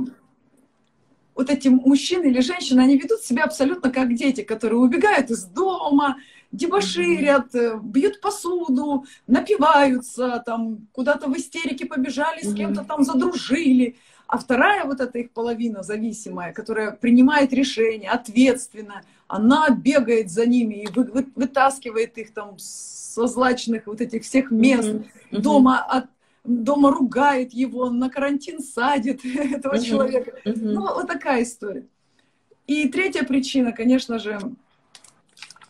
вот 1.35 1.51
эти 1.51 1.67
мужчины 1.67 2.27
или 2.27 2.39
женщины, 2.39 2.81
они 2.81 2.97
ведут 2.97 3.23
себя 3.23 3.43
абсолютно 3.43 3.91
как 3.91 4.15
дети, 4.15 4.43
которые 4.43 4.79
убегают 4.79 5.31
из 5.31 5.47
дома, 5.47 6.19
дебоширят, 6.53 7.55
э, 7.55 7.79
бьют 7.83 8.21
посуду, 8.21 9.05
напиваются, 9.27 10.43
там 10.45 10.89
куда-то 10.93 11.29
в 11.29 11.37
истерике 11.37 11.87
побежали, 11.87 12.43
с 12.43 12.55
кем-то 12.55 12.85
там 12.85 13.05
задружили. 13.05 13.97
А 14.27 14.39
вторая 14.39 14.85
вот 14.85 15.01
эта 15.01 15.19
их 15.19 15.33
половина 15.33 15.83
зависимая, 15.83 16.53
которая 16.53 16.93
принимает 16.93 17.53
решения 17.53 18.11
ответственно, 18.11 19.03
она 19.27 19.71
бегает 19.71 20.31
за 20.31 20.47
ними 20.47 20.83
и 20.83 20.87
вы, 20.89 21.05
вы, 21.05 21.27
вытаскивает 21.35 22.17
их 22.19 22.33
там 22.33 22.57
со 22.59 23.27
злачных 23.27 23.87
вот 23.87 24.01
этих 24.01 24.23
всех 24.23 24.51
мест, 24.51 24.89
mm-hmm. 24.89 25.41
дома 25.41 25.79
от 25.83 26.07
дома 26.45 26.91
ругает 26.91 27.53
его, 27.53 27.91
на 27.91 28.09
карантин 28.09 28.61
садит 28.61 29.25
этого 29.25 29.75
mm-hmm. 29.75 29.85
человека. 29.85 30.33
Mm-hmm. 30.45 30.61
Ну, 30.63 30.81
вот 30.81 31.07
такая 31.07 31.43
история. 31.43 31.87
И 32.67 32.89
третья 32.89 33.25
причина, 33.25 33.73
конечно 33.73 34.19
же, 34.19 34.39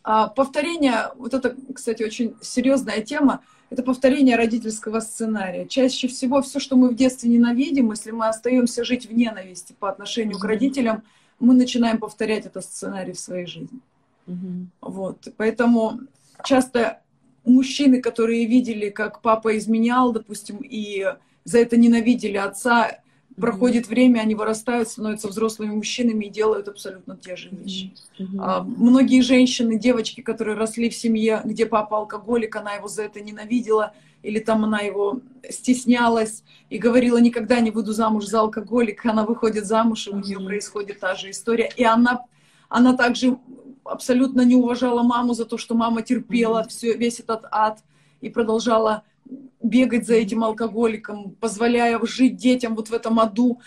а, 0.03 0.29
повторение, 0.29 1.11
вот 1.17 1.35
это, 1.35 1.55
кстати, 1.75 2.03
очень 2.03 2.35
серьезная 2.41 3.03
тема, 3.03 3.43
это 3.71 3.83
повторение 3.83 4.37
родительского 4.37 5.01
сценария. 5.01 5.67
Чаще 5.67 6.09
всего 6.09 6.43
все, 6.43 6.59
что 6.59 6.77
мы 6.77 6.89
в 6.89 6.97
детстве 6.97 7.31
ненавидим, 7.31 7.91
если 7.91 8.11
мы 8.11 8.27
остаемся 8.27 8.85
жить 8.85 9.09
в 9.09 9.13
ненависти 9.13 9.75
по 9.79 9.89
отношению 9.89 10.37
mm-hmm. 10.37 10.41
к 10.41 10.45
родителям, 10.45 11.03
мы 11.39 11.55
начинаем 11.55 11.99
повторять 11.99 12.47
этот 12.47 12.65
сценарий 12.65 13.13
в 13.13 13.21
своей 13.21 13.47
жизни. 13.47 13.79
Mm-hmm. 14.27 14.67
Вот. 14.81 15.29
Поэтому 15.37 16.01
часто 16.45 17.01
мужчины, 17.45 18.01
которые 18.01 18.47
видели, 18.47 18.91
как 18.91 19.23
папа 19.23 19.57
изменял, 19.57 20.13
допустим, 20.13 20.59
и 20.63 21.07
за 21.45 21.59
это 21.59 21.77
ненавидели 21.77 22.37
отца. 22.37 22.99
Проходит 23.41 23.89
время, 23.89 24.21
они 24.21 24.35
вырастают, 24.35 24.89
становятся 24.89 25.29
взрослыми 25.29 25.75
мужчинами 25.75 26.27
и 26.27 26.31
делают 26.31 26.69
абсолютно 26.69 27.17
те 27.17 27.37
же 27.37 27.49
вещи. 27.51 27.93
Mm-hmm. 28.19 28.39
А, 28.39 28.63
многие 28.63 29.21
женщины, 29.23 29.79
девочки, 29.79 30.21
которые 30.21 30.57
росли 30.57 30.91
в 30.91 30.95
семье, 30.95 31.41
где 31.45 31.67
папа 31.67 31.99
алкоголик, 31.99 32.57
она 32.57 32.75
его 32.75 32.89
за 32.89 33.05
это 33.05 33.21
ненавидела, 33.21 33.93
или 34.23 34.39
там 34.39 34.65
она 34.65 34.81
его 34.81 35.21
стеснялась 35.49 36.45
и 36.69 36.79
говорила, 36.79 37.19
никогда 37.19 37.61
не 37.61 37.71
выйду 37.71 37.93
замуж 37.93 38.27
за 38.27 38.41
алкоголика, 38.41 39.11
она 39.11 39.25
выходит 39.25 39.65
замуж, 39.65 40.07
и 40.07 40.11
у 40.11 40.17
нее 40.17 40.39
происходит 40.39 41.01
та 41.01 41.15
же 41.15 41.31
история. 41.31 41.71
И 41.77 41.85
она, 41.85 42.25
она 42.69 42.97
также 42.97 43.39
абсолютно 43.85 44.43
не 44.43 44.55
уважала 44.55 45.03
маму 45.03 45.35
за 45.35 45.47
то, 45.47 45.59
что 45.59 45.75
мама 45.75 46.03
терпела 46.03 46.67
все, 46.69 46.97
весь 46.97 47.21
этот 47.21 47.45
ад 47.51 47.79
и 48.21 48.29
продолжала 48.29 49.03
бегать 49.63 50.07
за 50.07 50.15
этим 50.15 50.43
алкоголиком, 50.43 51.33
позволяя 51.41 51.99
жить 52.05 52.37
детям 52.37 52.75
вот 52.75 52.89
в 52.89 52.95
этом 52.95 53.21
аду. 53.21 53.61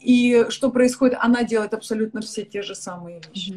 И 0.00 0.46
что 0.48 0.70
происходит? 0.70 1.18
Она 1.20 1.44
делает 1.44 1.74
абсолютно 1.74 2.20
все 2.20 2.44
те 2.44 2.62
же 2.62 2.74
самые 2.74 3.20
вещи. 3.28 3.54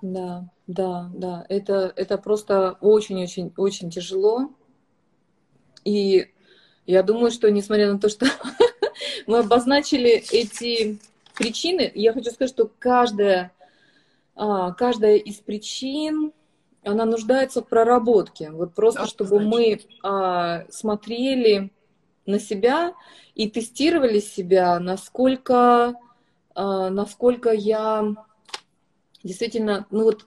Да, 0.00 0.48
да, 0.66 1.10
да. 1.14 1.44
Это, 1.48 1.92
это 1.96 2.18
просто 2.18 2.72
очень-очень-очень 2.80 3.90
тяжело. 3.90 4.50
И 5.84 6.28
я 6.86 7.02
думаю, 7.02 7.30
что 7.30 7.50
несмотря 7.50 7.92
на 7.92 7.98
то, 7.98 8.08
что 8.08 8.26
мы 9.26 9.38
обозначили 9.38 10.10
эти 10.32 10.98
причины, 11.34 11.90
я 11.94 12.12
хочу 12.12 12.30
сказать, 12.30 12.50
что 12.50 12.70
каждая, 12.78 13.52
а, 14.34 14.72
каждая 14.72 15.16
из 15.16 15.36
причин, 15.36 16.32
она 16.84 17.04
нуждается 17.04 17.62
в 17.62 17.68
проработке. 17.68 18.50
Вот 18.50 18.74
просто, 18.74 19.02
да, 19.02 19.06
чтобы 19.06 19.40
мы 19.40 19.80
а, 20.02 20.64
смотрели 20.70 21.72
на 22.26 22.38
себя 22.38 22.94
и 23.34 23.48
тестировали 23.48 24.20
себя, 24.20 24.78
насколько, 24.78 25.94
а, 26.54 26.90
насколько 26.90 27.50
я 27.50 28.14
действительно, 29.22 29.86
ну 29.90 30.04
вот, 30.04 30.26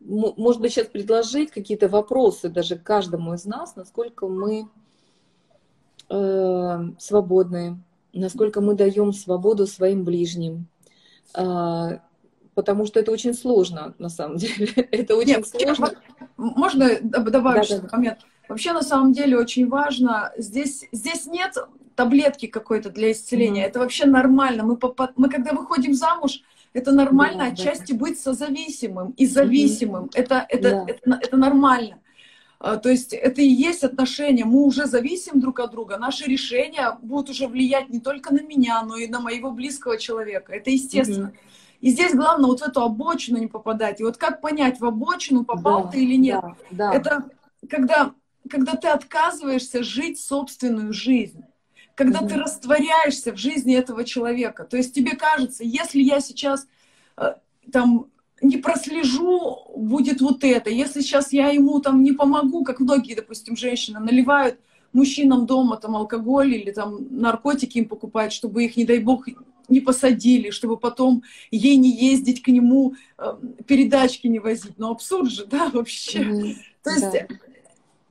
может 0.00 0.60
быть, 0.60 0.72
сейчас 0.72 0.86
предложить 0.86 1.50
какие-то 1.50 1.88
вопросы 1.88 2.48
даже 2.48 2.76
каждому 2.76 3.34
из 3.34 3.44
нас, 3.44 3.74
насколько 3.76 4.28
мы 4.28 4.68
э, 6.08 6.78
свободны, 6.98 7.82
насколько 8.12 8.60
мы 8.60 8.74
даем 8.74 9.12
свободу 9.12 9.66
своим 9.66 10.04
ближним. 10.04 10.68
А, 11.34 12.00
потому 12.58 12.86
что 12.86 12.98
это 12.98 13.12
очень 13.12 13.34
сложно, 13.34 13.94
на 14.00 14.08
самом 14.08 14.36
деле. 14.36 14.66
это 14.90 15.14
очень 15.14 15.36
Нет, 15.36 15.46
сложно. 15.46 15.92
Можно 16.36 16.98
добавить 17.00 17.68
да, 17.68 17.78
да, 17.78 17.96
момент? 17.96 18.18
Вообще, 18.48 18.72
на 18.72 18.82
самом 18.82 19.12
деле, 19.12 19.38
очень 19.38 19.68
важно, 19.68 20.32
здесь, 20.36 20.84
здесь 20.90 21.26
нет 21.26 21.54
таблетки 21.94 22.46
какой-то 22.46 22.90
для 22.90 23.12
исцеления. 23.12 23.62
Mm-hmm. 23.62 23.68
Это 23.68 23.78
вообще 23.78 24.06
нормально. 24.06 24.64
Мы, 24.64 24.76
мы, 25.14 25.28
когда 25.28 25.52
выходим 25.52 25.94
замуж, 25.94 26.42
это 26.72 26.90
нормально 26.90 27.44
да, 27.44 27.52
отчасти 27.52 27.92
да. 27.92 27.98
быть 27.98 28.18
созависимым 28.18 29.10
и 29.10 29.24
зависимым. 29.24 30.06
Mm-hmm. 30.06 30.20
Это, 30.20 30.44
это, 30.48 30.68
это, 30.68 30.92
это, 31.04 31.18
это 31.22 31.36
нормально. 31.36 32.00
А, 32.58 32.76
то 32.78 32.88
есть 32.88 33.12
это 33.12 33.40
и 33.40 33.48
есть 33.48 33.84
отношения. 33.84 34.44
Мы 34.44 34.64
уже 34.64 34.86
зависим 34.86 35.38
друг 35.38 35.60
от 35.60 35.70
друга. 35.70 35.96
Наши 35.96 36.24
решения 36.24 36.98
будут 37.02 37.30
уже 37.30 37.46
влиять 37.46 37.88
не 37.88 38.00
только 38.00 38.34
на 38.34 38.42
меня, 38.42 38.82
но 38.82 38.96
и 38.96 39.06
на 39.06 39.20
моего 39.20 39.52
близкого 39.52 39.96
человека. 39.96 40.52
Это 40.52 40.70
естественно. 40.70 41.28
Mm-hmm. 41.28 41.48
И 41.80 41.90
здесь 41.90 42.14
главное 42.14 42.46
вот 42.46 42.60
в 42.60 42.64
эту 42.64 42.82
обочину 42.82 43.38
не 43.38 43.46
попадать. 43.46 44.00
И 44.00 44.04
вот 44.04 44.16
как 44.16 44.40
понять, 44.40 44.80
в 44.80 44.84
обочину 44.84 45.44
попал 45.44 45.84
да, 45.84 45.90
ты 45.90 46.02
или 46.02 46.16
нет? 46.16 46.40
Да, 46.70 46.90
да. 46.90 46.94
Это 46.94 47.24
когда, 47.68 48.12
когда 48.48 48.74
ты 48.74 48.88
отказываешься 48.88 49.82
жить 49.82 50.20
собственную 50.20 50.92
жизнь. 50.92 51.44
Когда 51.94 52.20
mm-hmm. 52.20 52.28
ты 52.28 52.36
растворяешься 52.36 53.32
в 53.32 53.36
жизни 53.36 53.76
этого 53.76 54.04
человека. 54.04 54.64
То 54.64 54.76
есть 54.76 54.94
тебе 54.94 55.16
кажется, 55.16 55.64
если 55.64 56.00
я 56.00 56.20
сейчас 56.20 56.66
э, 57.16 57.34
там 57.72 58.06
не 58.40 58.56
прослежу, 58.56 59.58
будет 59.76 60.20
вот 60.20 60.44
это. 60.44 60.70
Если 60.70 61.00
сейчас 61.00 61.32
я 61.32 61.48
ему 61.48 61.80
там 61.80 62.02
не 62.02 62.12
помогу, 62.12 62.64
как 62.64 62.80
многие, 62.80 63.14
допустим, 63.14 63.56
женщины 63.56 63.98
наливают 63.98 64.58
мужчинам 64.92 65.46
дома 65.46 65.76
там 65.76 65.96
алкоголь 65.96 66.54
или 66.54 66.70
там 66.70 67.06
наркотики 67.10 67.78
им 67.78 67.88
покупают, 67.88 68.32
чтобы 68.32 68.64
их, 68.64 68.76
не 68.76 68.84
дай 68.84 68.98
бог, 68.98 69.28
не 69.68 69.80
посадили, 69.80 70.50
чтобы 70.50 70.76
потом 70.76 71.22
ей 71.50 71.76
не 71.76 71.90
ездить 71.90 72.42
к 72.42 72.48
нему, 72.48 72.94
э, 73.18 73.36
передачки 73.66 74.26
не 74.26 74.38
возить. 74.38 74.78
Ну, 74.78 74.90
абсурд 74.90 75.30
же, 75.30 75.46
да, 75.46 75.68
вообще. 75.68 76.20
Mm-hmm. 76.20 76.56
То 76.82 76.90
есть 76.90 77.12
да. 77.12 77.26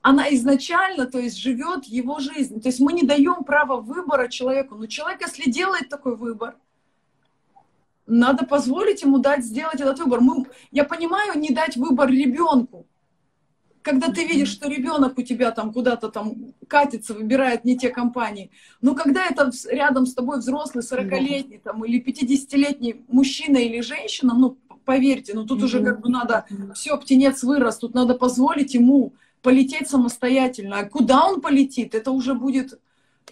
она 0.01 0.33
изначально, 0.35 1.07
то 1.07 1.19
есть, 1.19 1.37
живет 1.37 1.85
его 1.85 2.19
жизнь. 2.19 2.61
То 2.61 2.69
есть 2.69 2.79
мы 2.79 2.93
не 2.93 3.03
даем 3.03 3.43
права 3.43 3.81
выбора 3.81 4.27
человеку. 4.27 4.75
Но 4.75 4.85
человек, 4.87 5.21
если 5.21 5.49
делает 5.49 5.89
такой 5.89 6.15
выбор, 6.15 6.55
надо 8.05 8.45
позволить 8.45 9.01
ему 9.01 9.19
дать 9.19 9.43
сделать 9.43 9.81
этот 9.81 9.99
выбор. 9.99 10.21
Мы, 10.21 10.45
я 10.71 10.85
понимаю, 10.85 11.37
не 11.37 11.49
дать 11.49 11.75
выбор 11.75 12.09
ребенку. 12.09 12.85
Когда 13.87 14.11
ты 14.11 14.25
видишь, 14.25 14.49
что 14.49 14.67
ребенок 14.67 15.17
у 15.17 15.21
тебя 15.21 15.51
там 15.51 15.71
куда-то 15.71 16.09
там 16.09 16.53
катится, 16.67 17.13
выбирает 17.13 17.63
не 17.63 17.77
те 17.77 17.87
компании. 17.89 18.51
Но 18.81 18.95
когда 18.95 19.25
это 19.27 19.49
рядом 19.69 20.05
с 20.05 20.13
тобой 20.13 20.39
взрослый 20.39 20.83
40-летний 20.83 21.59
там, 21.59 21.85
или 21.85 22.03
50-летний 22.03 23.05
мужчина 23.07 23.55
или 23.55 23.79
женщина, 23.79 24.33
ну, 24.33 24.57
поверьте, 24.83 25.33
ну 25.33 25.45
тут 25.45 25.63
уже 25.63 25.81
как 25.81 26.01
бы 26.01 26.09
надо, 26.09 26.45
все, 26.75 26.97
птенец 26.97 27.43
вырос, 27.43 27.77
тут 27.77 27.93
надо 27.93 28.15
позволить 28.15 28.73
ему 28.73 29.13
полететь 29.41 29.89
самостоятельно. 29.89 30.79
А 30.79 30.85
куда 30.85 31.25
он 31.25 31.39
полетит, 31.39 31.95
это 31.95 32.11
уже 32.11 32.33
будет 32.33 32.77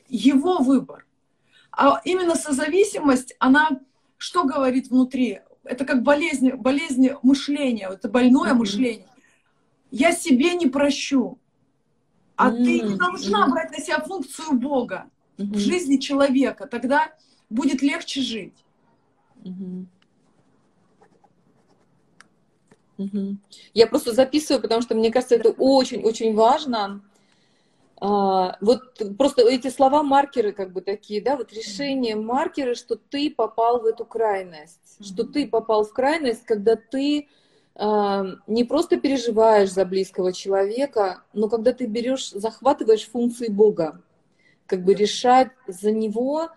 его 0.07 0.59
выбор. 0.59 1.05
А 1.69 1.99
именно 2.05 2.35
созависимость, 2.35 3.35
она 3.39 3.81
что 4.17 4.45
говорит 4.45 4.87
внутри? 4.87 5.41
Это 5.65 5.83
как 5.83 6.01
болезнь, 6.01 6.51
болезнь 6.51 7.09
мышления, 7.23 7.89
это 7.91 8.07
больное 8.07 8.53
mm-hmm. 8.53 8.57
мышление. 8.57 9.09
Я 9.97 10.11
себе 10.11 10.55
не 10.55 10.67
прощу, 10.67 11.39
а 12.35 12.51
mm-hmm. 12.51 12.63
ты 12.65 12.81
не 12.81 12.95
должна 12.97 13.47
брать 13.47 13.71
на 13.71 13.77
себя 13.77 14.01
функцию 14.01 14.59
Бога 14.59 15.09
mm-hmm. 15.37 15.53
в 15.53 15.57
жизни 15.57 15.95
человека. 15.95 16.67
Тогда 16.67 17.15
будет 17.49 17.81
легче 17.81 18.19
жить. 18.19 18.65
Mm-hmm. 19.45 19.85
Я 23.73 23.87
просто 23.87 24.11
записываю, 24.11 24.61
потому 24.61 24.81
что 24.81 24.95
мне 24.95 25.13
кажется, 25.13 25.35
это 25.35 25.51
очень-очень 25.51 26.35
важно. 26.35 27.01
А, 28.01 28.57
вот 28.59 29.01
просто 29.17 29.43
эти 29.43 29.69
слова 29.69 30.03
маркеры 30.03 30.51
как 30.51 30.73
бы 30.73 30.81
такие, 30.81 31.21
да, 31.21 31.37
вот 31.37 31.53
решение 31.53 32.17
маркеры, 32.17 32.75
что 32.75 32.97
ты 32.97 33.31
попал 33.31 33.79
в 33.79 33.85
эту 33.85 34.03
крайность, 34.03 34.97
что 35.01 35.23
ты 35.23 35.47
попал 35.47 35.85
в 35.85 35.93
крайность, 35.93 36.43
когда 36.43 36.75
ты 36.75 37.29
не 37.77 38.63
просто 38.63 38.97
переживаешь 38.97 39.71
за 39.71 39.83
близкого 39.85 40.31
человека, 40.31 41.23
но 41.33 41.49
когда 41.49 41.73
ты 41.73 41.87
берешь, 41.87 42.29
захватываешь 42.29 43.09
функции 43.09 43.49
Бога, 43.49 44.01
как 44.65 44.83
бы 44.83 44.93
решать 44.93 45.49
за 45.67 45.91
него 45.91 46.49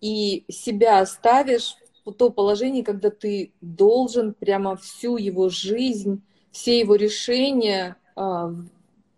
и 0.00 0.44
себя 0.48 1.04
ставишь 1.04 1.76
в 2.04 2.12
то 2.12 2.30
положение, 2.30 2.84
когда 2.84 3.10
ты 3.10 3.52
должен 3.60 4.34
прямо 4.34 4.76
всю 4.76 5.16
его 5.16 5.48
жизнь, 5.48 6.22
все 6.50 6.78
его 6.78 6.94
решения 6.94 7.96
а, 8.16 8.54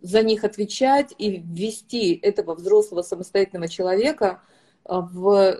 за 0.00 0.22
них 0.22 0.44
отвечать 0.44 1.14
и 1.18 1.38
ввести 1.38 2.14
этого 2.14 2.54
взрослого 2.54 3.02
самостоятельного 3.02 3.68
человека 3.68 4.42
а, 4.84 5.00
в 5.00 5.56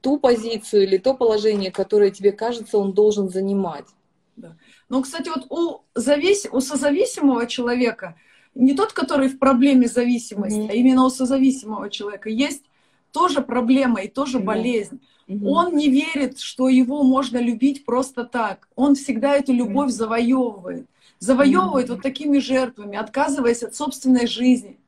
ту 0.00 0.18
позицию 0.18 0.84
или 0.84 0.98
то 0.98 1.14
положение, 1.14 1.70
которое 1.70 2.10
тебе 2.10 2.32
кажется, 2.32 2.78
он 2.78 2.92
должен 2.92 3.30
занимать. 3.30 3.86
Да. 4.36 4.56
Ну, 4.88 5.02
кстати, 5.02 5.28
вот 5.28 5.46
у, 5.50 5.82
завис... 5.94 6.46
у 6.50 6.60
созависимого 6.60 7.46
человека, 7.46 8.16
не 8.54 8.74
тот, 8.74 8.92
который 8.92 9.28
в 9.28 9.38
проблеме 9.38 9.86
зависимости, 9.86 10.58
mm-hmm. 10.58 10.70
а 10.70 10.74
именно 10.74 11.04
у 11.04 11.10
созависимого 11.10 11.90
человека 11.90 12.30
есть 12.30 12.62
тоже 13.12 13.42
проблема 13.42 14.02
и 14.02 14.08
тоже 14.08 14.38
mm-hmm. 14.38 14.44
болезнь. 14.44 15.00
Mm-hmm. 15.28 15.46
Он 15.46 15.76
не 15.76 15.88
верит, 15.88 16.38
что 16.40 16.68
его 16.68 17.02
можно 17.02 17.38
любить 17.38 17.84
просто 17.84 18.24
так. 18.24 18.68
Он 18.76 18.94
всегда 18.94 19.34
эту 19.34 19.52
любовь 19.52 19.88
mm-hmm. 19.88 19.92
завоевывает. 19.92 20.86
Завоевывает 21.18 21.88
mm-hmm. 21.88 21.94
вот 21.94 22.02
такими 22.02 22.38
жертвами, 22.38 22.98
отказываясь 22.98 23.62
от 23.62 23.74
собственной 23.74 24.26
жизни. 24.26 24.78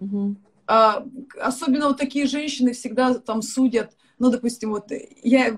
Mm-hmm. 0.00 0.34
А, 0.66 1.04
особенно 1.40 1.88
вот 1.88 1.98
такие 1.98 2.26
женщины 2.26 2.72
всегда 2.72 3.14
там 3.14 3.40
судят, 3.40 3.92
ну, 4.18 4.30
допустим, 4.30 4.70
вот 4.70 4.90
я 5.22 5.56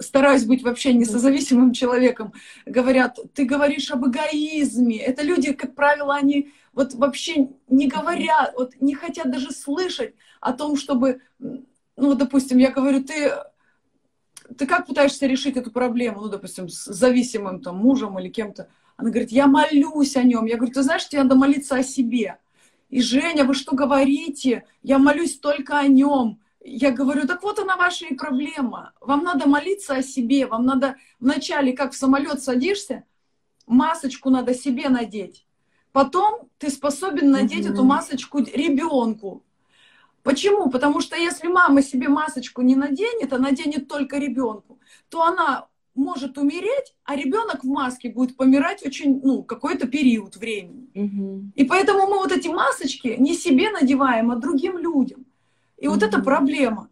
стараюсь 0.00 0.44
быть 0.44 0.62
вообще 0.62 0.92
не 0.92 1.04
созависимым 1.04 1.72
человеком, 1.72 2.32
говорят, 2.66 3.18
ты 3.34 3.44
говоришь 3.44 3.90
об 3.90 4.06
эгоизме. 4.06 4.98
Это 4.98 5.22
люди, 5.22 5.52
как 5.52 5.74
правило, 5.74 6.14
они 6.16 6.52
вот 6.72 6.94
вообще 6.94 7.50
не 7.68 7.86
говорят, 7.86 8.54
вот 8.56 8.74
не 8.80 8.94
хотят 8.94 9.30
даже 9.30 9.50
слышать 9.52 10.14
о 10.40 10.52
том, 10.52 10.76
чтобы, 10.76 11.20
ну, 11.38 12.14
допустим, 12.14 12.58
я 12.58 12.70
говорю, 12.70 13.04
ты, 13.04 13.32
ты 14.56 14.66
как 14.66 14.86
пытаешься 14.86 15.26
решить 15.26 15.56
эту 15.56 15.70
проблему, 15.70 16.22
ну, 16.22 16.28
допустим, 16.28 16.68
с 16.68 16.84
зависимым 16.84 17.60
там 17.60 17.76
мужем 17.76 18.18
или 18.18 18.28
кем-то? 18.28 18.68
Она 18.96 19.10
говорит, 19.10 19.30
я 19.30 19.46
молюсь 19.46 20.16
о 20.16 20.22
нем. 20.22 20.44
Я 20.44 20.56
говорю, 20.56 20.72
ты 20.72 20.82
знаешь, 20.82 21.08
тебе 21.08 21.22
надо 21.22 21.34
молиться 21.34 21.76
о 21.76 21.82
себе. 21.82 22.38
И 22.90 23.00
Женя, 23.00 23.44
вы 23.44 23.54
что 23.54 23.74
говорите? 23.74 24.64
Я 24.82 24.98
молюсь 24.98 25.38
только 25.38 25.78
о 25.78 25.86
нем. 25.86 26.40
Я 26.62 26.90
говорю, 26.90 27.26
так 27.26 27.42
вот 27.42 27.58
она 27.58 27.76
ваша 27.76 28.06
и 28.06 28.14
проблема. 28.14 28.92
Вам 29.00 29.24
надо 29.24 29.48
молиться 29.48 29.94
о 29.94 30.02
себе, 30.02 30.46
вам 30.46 30.66
надо 30.66 30.96
вначале, 31.18 31.72
как 31.72 31.92
в 31.92 31.96
самолет 31.96 32.42
садишься, 32.42 33.04
масочку 33.66 34.30
надо 34.30 34.54
себе 34.54 34.88
надеть. 34.88 35.46
Потом 35.92 36.48
ты 36.58 36.70
способен 36.70 37.30
надеть 37.30 37.66
mm-hmm. 37.66 37.72
эту 37.72 37.84
масочку 37.84 38.38
ребенку. 38.38 39.42
Почему? 40.22 40.68
Потому 40.70 41.00
что 41.00 41.16
если 41.16 41.48
мама 41.48 41.82
себе 41.82 42.08
масочку 42.08 42.62
не 42.62 42.76
наденет, 42.76 43.32
а 43.32 43.38
наденет 43.38 43.88
только 43.88 44.18
ребенку, 44.18 44.78
то 45.08 45.22
она 45.22 45.66
может 45.94 46.38
умереть, 46.38 46.94
а 47.04 47.16
ребенок 47.16 47.64
в 47.64 47.68
маске 47.68 48.10
будет 48.10 48.36
помирать 48.36 48.84
очень, 48.86 49.20
ну, 49.22 49.42
какой-то 49.42 49.88
период 49.88 50.36
времени. 50.36 50.88
Mm-hmm. 50.94 51.50
И 51.56 51.64
поэтому 51.64 52.06
мы 52.06 52.18
вот 52.18 52.32
эти 52.32 52.48
масочки 52.48 53.16
не 53.18 53.34
себе 53.34 53.70
надеваем, 53.70 54.30
а 54.30 54.36
другим 54.36 54.78
людям. 54.78 55.26
И 55.80 55.86
mm-hmm. 55.86 55.88
вот 55.88 56.02
это 56.02 56.20
проблема. 56.20 56.88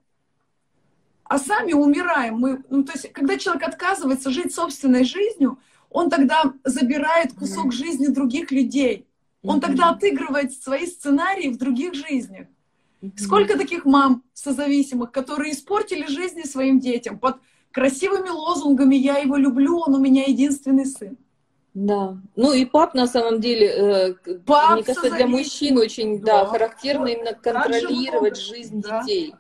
А 1.24 1.38
сами 1.38 1.74
умираем. 1.74 2.38
Мы, 2.38 2.64
ну, 2.70 2.84
то 2.84 2.92
есть, 2.92 3.12
когда 3.12 3.38
человек 3.38 3.62
отказывается 3.68 4.30
жить 4.30 4.54
собственной 4.54 5.04
жизнью, 5.04 5.58
он 5.90 6.10
тогда 6.10 6.54
забирает 6.64 7.34
кусок 7.34 7.66
mm-hmm. 7.66 7.72
жизни 7.72 8.06
других 8.06 8.50
людей. 8.50 9.06
Он 9.42 9.58
mm-hmm. 9.58 9.60
тогда 9.60 9.90
отыгрывает 9.90 10.52
свои 10.52 10.86
сценарии 10.86 11.48
в 11.48 11.58
других 11.58 11.94
жизнях. 11.94 12.46
Mm-hmm. 13.02 13.18
Сколько 13.18 13.58
таких 13.58 13.84
мам 13.84 14.24
созависимых, 14.32 15.12
которые 15.12 15.52
испортили 15.52 16.06
жизни 16.06 16.42
своим 16.42 16.80
детям 16.80 17.18
под 17.18 17.36
красивыми 17.72 18.30
лозунгами 18.30 18.96
«я 18.96 19.18
его 19.18 19.36
люблю, 19.36 19.78
он 19.78 19.94
у 19.94 19.98
меня 19.98 20.24
единственный 20.24 20.86
сын». 20.86 21.16
Да. 21.74 22.18
Ну 22.34 22.52
и 22.52 22.64
пап 22.64 22.94
на 22.94 23.06
самом 23.06 23.40
деле, 23.40 23.66
э, 23.68 24.14
пап 24.46 24.74
мне 24.74 24.82
кажется, 24.82 25.10
для 25.10 25.26
мужчин 25.26 25.78
очень 25.78 26.20
да, 26.20 26.44
да 26.44 26.46
характерно 26.46 27.06
именно 27.06 27.34
контролировать 27.34 28.36
жизнь 28.36 28.82
да. 28.82 29.02
детей. 29.02 29.34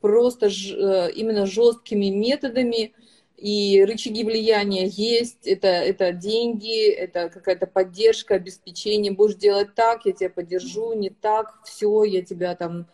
Просто 0.00 0.48
ж, 0.48 0.72
э, 0.72 1.12
именно 1.12 1.46
жесткими 1.46 2.06
методами. 2.06 2.92
И 3.36 3.84
рычаги 3.84 4.22
влияния 4.22 4.86
есть, 4.86 5.48
это, 5.48 5.66
это 5.66 6.12
деньги, 6.12 6.88
это 6.88 7.28
какая-то 7.28 7.66
поддержка, 7.66 8.36
обеспечение. 8.36 9.10
Будешь 9.10 9.34
делать 9.34 9.74
так, 9.74 10.06
я 10.06 10.12
тебя 10.12 10.30
поддержу, 10.30 10.92
не 10.92 11.10
так, 11.10 11.58
все, 11.64 12.04
я 12.04 12.22
тебя 12.22 12.54
там 12.54 12.86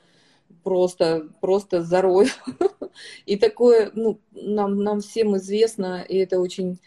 просто, 0.65 1.29
просто 1.43 1.83
зарою. 1.83 2.29
И 3.27 3.37
такое, 3.37 3.91
ну, 3.95 4.21
нам, 4.33 4.83
нам 4.83 5.01
всем 5.01 5.37
известно, 5.37 6.05
и 6.09 6.17
это 6.17 6.41
очень 6.41 6.79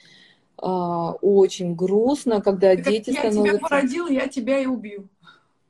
а, 0.61 1.13
очень 1.21 1.75
грустно, 1.75 2.39
когда 2.39 2.75
так 2.75 2.85
дети 2.85 3.09
я 3.09 3.19
становятся... 3.19 3.45
Я 3.45 3.57
тебя 3.57 3.67
породил, 3.67 4.07
я 4.07 4.27
тебя 4.27 4.59
и 4.59 4.67
убью. 4.67 5.07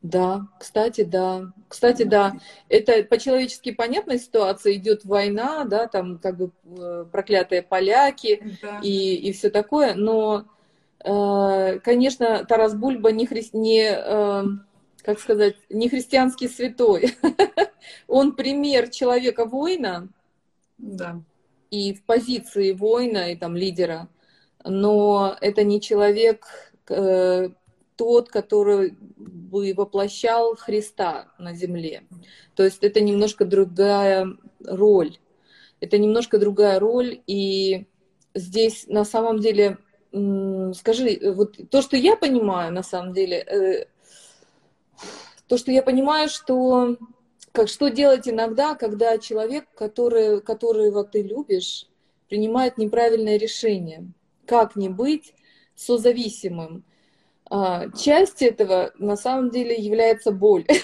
Да, 0.01 0.47
кстати, 0.59 1.03
да. 1.03 1.53
Кстати, 1.69 2.03
да. 2.03 2.33
Это 2.67 3.03
по-человечески 3.03 3.71
понятная 3.71 4.17
ситуация. 4.17 4.73
Идет 4.73 5.05
война, 5.05 5.63
да, 5.63 5.87
там 5.87 6.17
как 6.17 6.37
бы 6.37 6.51
э, 6.77 7.05
проклятые 7.09 7.61
поляки 7.61 8.57
да. 8.61 8.79
и, 8.83 9.15
и 9.15 9.31
все 9.31 9.49
такое. 9.49 9.93
Но, 9.93 10.45
э, 11.03 11.79
конечно, 11.79 12.43
Тарас 12.45 12.73
Бульба 12.73 13.11
не, 13.11 13.27
хри... 13.27 13.47
не 13.53 13.91
э, 13.93 14.43
как 15.03 15.19
сказать, 15.19 15.55
не 15.69 15.87
христианский 15.87 16.49
святой. 16.49 17.15
Он 18.07 18.35
пример 18.35 18.89
человека-воина. 18.89 20.09
Да. 20.79 21.21
И 21.69 21.93
в 21.93 22.03
позиции 22.03 22.73
воина 22.73 23.31
и 23.31 23.37
там 23.37 23.55
лидера– 23.55 24.09
но 24.63 25.35
это 25.41 25.63
не 25.63 25.81
человек 25.81 26.45
э, 26.89 27.49
тот, 27.95 28.29
который 28.29 28.95
бы 29.17 29.73
воплощал 29.75 30.55
Христа 30.55 31.27
на 31.37 31.53
земле. 31.53 32.03
То 32.55 32.63
есть 32.63 32.83
это 32.83 33.01
немножко 33.01 33.45
другая 33.45 34.27
роль. 34.65 35.17
Это 35.79 35.97
немножко 35.97 36.37
другая 36.37 36.79
роль, 36.79 37.21
и 37.27 37.87
здесь 38.35 38.85
на 38.87 39.03
самом 39.03 39.39
деле, 39.39 39.77
скажи, 40.11 41.19
вот 41.35 41.57
то, 41.69 41.81
что 41.81 41.97
я 41.97 42.15
понимаю, 42.15 42.71
на 42.71 42.83
самом 42.83 43.13
деле, 43.13 43.37
э, 43.37 43.85
то, 45.47 45.57
что 45.57 45.71
я 45.71 45.81
понимаю, 45.81 46.29
что 46.29 46.97
как 47.51 47.67
что 47.67 47.89
делать 47.89 48.27
иногда, 48.27 48.75
когда 48.75 49.17
человек, 49.17 49.65
который, 49.75 50.41
которого 50.41 51.03
ты 51.03 51.21
любишь, 51.21 51.87
принимает 52.29 52.77
неправильное 52.77 53.37
решение 53.37 54.07
как 54.45 54.75
не 54.75 54.89
быть 54.89 55.33
созависимым. 55.75 56.83
А, 57.49 57.89
часть 57.91 58.41
этого 58.41 58.91
на 58.97 59.17
самом 59.17 59.49
деле 59.49 59.75
является 59.75 60.31
боль. 60.31 60.65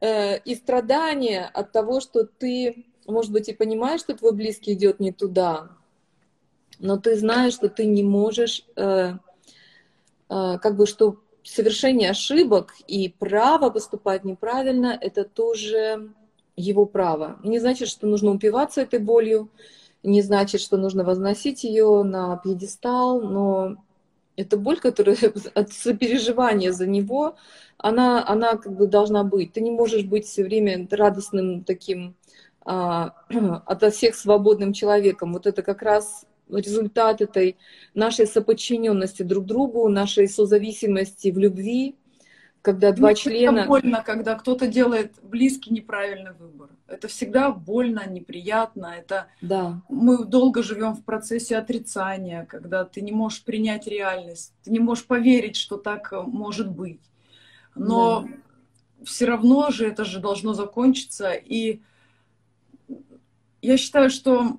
Э, 0.00 0.38
и 0.38 0.54
страдание 0.54 1.46
от 1.46 1.72
того, 1.72 1.98
что 2.00 2.24
ты, 2.24 2.86
может 3.08 3.32
быть, 3.32 3.48
и 3.48 3.52
понимаешь, 3.52 3.98
что 3.98 4.14
твой 4.14 4.32
близкий 4.32 4.74
идет 4.74 5.00
не 5.00 5.10
туда, 5.10 5.70
но 6.78 6.98
ты 6.98 7.16
знаешь, 7.16 7.54
что 7.54 7.68
ты 7.68 7.84
не 7.84 8.04
можешь, 8.04 8.64
э, 8.76 9.14
э, 10.28 10.58
как 10.62 10.76
бы, 10.76 10.86
что 10.86 11.16
совершение 11.42 12.10
ошибок 12.10 12.74
и 12.86 13.08
право 13.08 13.70
поступать 13.70 14.24
неправильно, 14.24 14.96
это 15.00 15.24
тоже 15.24 16.12
его 16.56 16.86
право. 16.86 17.38
Не 17.42 17.58
значит, 17.58 17.88
что 17.88 18.06
нужно 18.06 18.32
упиваться 18.32 18.82
этой 18.82 18.98
болью, 18.98 19.48
не 20.02 20.22
значит, 20.22 20.60
что 20.60 20.76
нужно 20.76 21.04
возносить 21.04 21.64
ее 21.64 22.02
на 22.02 22.36
пьедестал, 22.36 23.20
но 23.20 23.76
эта 24.36 24.56
боль, 24.56 24.78
которая 24.78 25.16
от 25.54 25.72
сопереживания 25.72 26.72
за 26.72 26.86
него, 26.86 27.36
она, 27.76 28.26
она 28.26 28.56
как 28.56 28.76
бы 28.76 28.86
должна 28.86 29.24
быть. 29.24 29.52
Ты 29.52 29.60
не 29.60 29.70
можешь 29.70 30.04
быть 30.04 30.26
все 30.26 30.44
время 30.44 30.86
радостным 30.90 31.64
таким 31.64 32.14
а, 32.64 33.14
ото 33.66 33.90
всех 33.90 34.14
свободным 34.14 34.72
человеком. 34.72 35.32
Вот 35.32 35.46
это 35.46 35.62
как 35.62 35.82
раз 35.82 36.24
результат 36.50 37.20
этой 37.20 37.56
нашей 37.94 38.26
соподчиненности 38.26 39.22
друг 39.22 39.44
другу, 39.44 39.88
нашей 39.88 40.28
созависимости 40.28 41.30
в 41.30 41.38
любви, 41.38 41.96
когда 42.62 42.92
два 42.92 43.10
ну, 43.10 43.14
члена... 43.14 43.58
Это 43.60 43.68
больно, 43.68 44.02
когда 44.04 44.34
кто-то 44.34 44.66
делает 44.66 45.14
близкий 45.22 45.72
неправильный 45.72 46.32
выбор. 46.32 46.70
Это 46.86 47.08
всегда 47.08 47.50
больно, 47.50 48.08
неприятно. 48.08 48.94
Это 48.96 49.28
да. 49.40 49.80
мы 49.88 50.24
долго 50.24 50.62
живем 50.62 50.94
в 50.94 51.04
процессе 51.04 51.56
отрицания, 51.56 52.46
когда 52.46 52.84
ты 52.84 53.00
не 53.00 53.12
можешь 53.12 53.44
принять 53.44 53.86
реальность, 53.86 54.54
ты 54.64 54.70
не 54.70 54.80
можешь 54.80 55.06
поверить, 55.06 55.56
что 55.56 55.76
так 55.76 56.12
э, 56.12 56.22
может 56.22 56.70
быть. 56.70 57.00
Но 57.74 58.22
да. 58.22 59.04
все 59.04 59.26
равно 59.26 59.70
же 59.70 59.86
это 59.86 60.04
же 60.04 60.18
должно 60.18 60.54
закончиться. 60.54 61.32
И 61.32 61.82
я 63.60 63.76
считаю, 63.76 64.10
что 64.10 64.58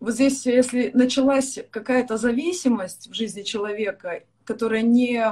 вот 0.00 0.14
здесь, 0.14 0.46
если 0.46 0.90
началась 0.94 1.58
какая-то 1.70 2.16
зависимость 2.16 3.08
в 3.08 3.14
жизни 3.14 3.42
человека, 3.42 4.22
которая 4.44 4.82
не 4.82 5.22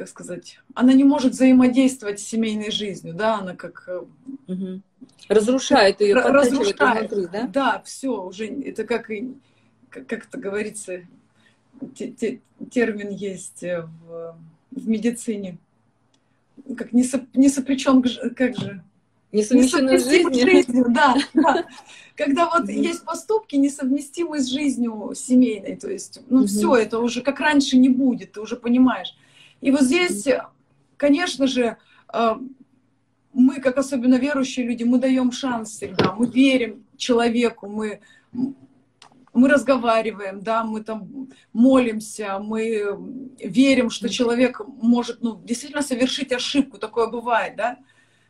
как 0.00 0.08
сказать, 0.08 0.58
она 0.72 0.94
не 0.94 1.04
может 1.04 1.32
взаимодействовать 1.32 2.20
с 2.20 2.24
семейной 2.24 2.70
жизнью, 2.70 3.12
да, 3.12 3.34
она 3.34 3.54
как... 3.54 3.86
Угу. 4.46 4.80
Разрушает 5.28 6.00
ее, 6.00 6.14
разрушает, 6.14 7.10
внутри, 7.12 7.28
да? 7.30 7.46
Да, 7.48 7.82
все, 7.84 8.24
уже 8.24 8.46
это 8.46 8.84
как, 8.84 9.10
как, 9.90 10.06
как 10.06 10.26
это 10.26 10.38
говорится, 10.38 11.02
те, 11.94 12.12
те, 12.12 12.40
термин 12.70 13.10
есть 13.10 13.60
в, 13.60 14.38
в 14.70 14.88
медицине, 14.88 15.58
как 16.78 16.94
не, 16.94 17.04
соп, 17.04 17.24
не 17.34 17.50
сопрячен, 17.50 18.02
как 18.34 18.56
же, 18.56 18.82
Несовмещенные 19.32 19.98
с 19.98 20.08
жизнью. 20.08 20.50
жизнью. 20.50 20.86
Да, 20.88 21.14
да. 21.34 21.66
Когда 22.16 22.48
вот 22.50 22.68
mm-hmm. 22.68 22.72
есть 22.72 23.04
поступки, 23.04 23.54
несовместимые 23.56 24.42
с 24.42 24.46
жизнью 24.46 25.12
семейной. 25.14 25.76
То 25.76 25.90
есть, 25.90 26.20
ну, 26.28 26.42
mm-hmm. 26.42 26.46
все 26.46 26.74
это 26.76 26.98
уже 26.98 27.20
как 27.20 27.38
раньше 27.38 27.76
не 27.76 27.90
будет, 27.90 28.32
ты 28.32 28.40
уже 28.40 28.56
понимаешь. 28.56 29.14
И 29.60 29.70
вот 29.70 29.82
здесь, 29.82 30.26
конечно 30.96 31.46
же, 31.46 31.76
э, 32.12 32.34
мы, 33.32 33.60
как 33.60 33.78
особенно 33.78 34.16
верующие 34.16 34.66
люди, 34.66 34.84
мы 34.84 34.98
даем 34.98 35.32
шанс 35.32 35.70
всегда, 35.70 36.12
мы 36.12 36.26
верим 36.26 36.84
человеку, 36.96 37.68
мы, 37.68 38.00
мы 38.32 39.48
разговариваем, 39.48 40.40
да, 40.40 40.64
мы 40.64 40.82
там 40.82 41.28
молимся, 41.52 42.38
мы 42.40 42.98
верим, 43.38 43.90
что 43.90 44.08
человек 44.08 44.60
может, 44.66 45.22
ну, 45.22 45.40
действительно 45.44 45.82
совершить 45.82 46.32
ошибку, 46.32 46.78
такое 46.78 47.06
бывает, 47.06 47.56
да, 47.56 47.78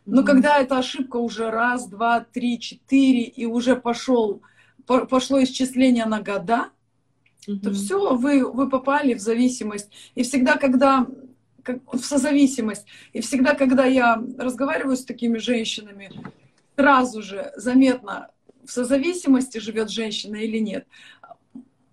но 0.06 0.24
когда 0.24 0.58
эта 0.58 0.78
ошибка 0.78 1.16
уже 1.16 1.50
раз, 1.50 1.86
два, 1.86 2.20
три, 2.20 2.58
четыре, 2.58 3.22
и 3.22 3.46
уже 3.46 3.76
пошел, 3.76 4.42
пошло 4.86 5.42
исчисление 5.42 6.06
на 6.06 6.20
года, 6.20 6.70
mm-hmm. 7.46 7.61
то 7.61 7.72
все, 7.72 8.16
вы, 8.16 8.50
вы 8.50 8.68
попали 8.68 9.14
в 9.14 9.20
зависимость. 9.20 9.90
И 10.14 10.22
всегда, 10.22 10.57
когда 10.57 11.07
как, 11.62 11.79
в 11.92 11.98
созависимость. 11.98 12.87
И 13.12 13.20
всегда, 13.20 13.55
когда 13.55 13.85
я 13.85 14.22
разговариваю 14.38 14.96
с 14.96 15.05
такими 15.05 15.38
женщинами, 15.38 16.11
сразу 16.76 17.22
же 17.22 17.53
заметно, 17.57 18.29
в 18.64 18.70
созависимости 18.70 19.59
живет 19.59 19.90
женщина 19.90 20.37
или 20.37 20.59
нет. 20.59 20.87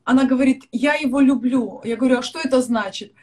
Она 0.04 0.26
говорит, 0.26 0.64
я 0.72 0.96
его 0.96 1.20
люблю. 1.20 1.82
Я 1.84 1.98
говорю, 1.98 2.20
а 2.20 2.22
что 2.22 2.40
это 2.40 2.62
значит? 2.62 3.14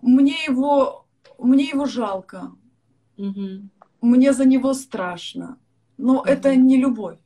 Мне 0.00 0.36
его, 0.46 1.04
мне 1.38 1.64
его 1.64 1.86
жалко. 1.86 2.52
Мне 4.00 4.32
за 4.32 4.44
него 4.44 4.74
страшно. 4.74 5.58
Но 5.98 6.22
это 6.24 6.54
не 6.56 6.76
любовь. 6.76 7.18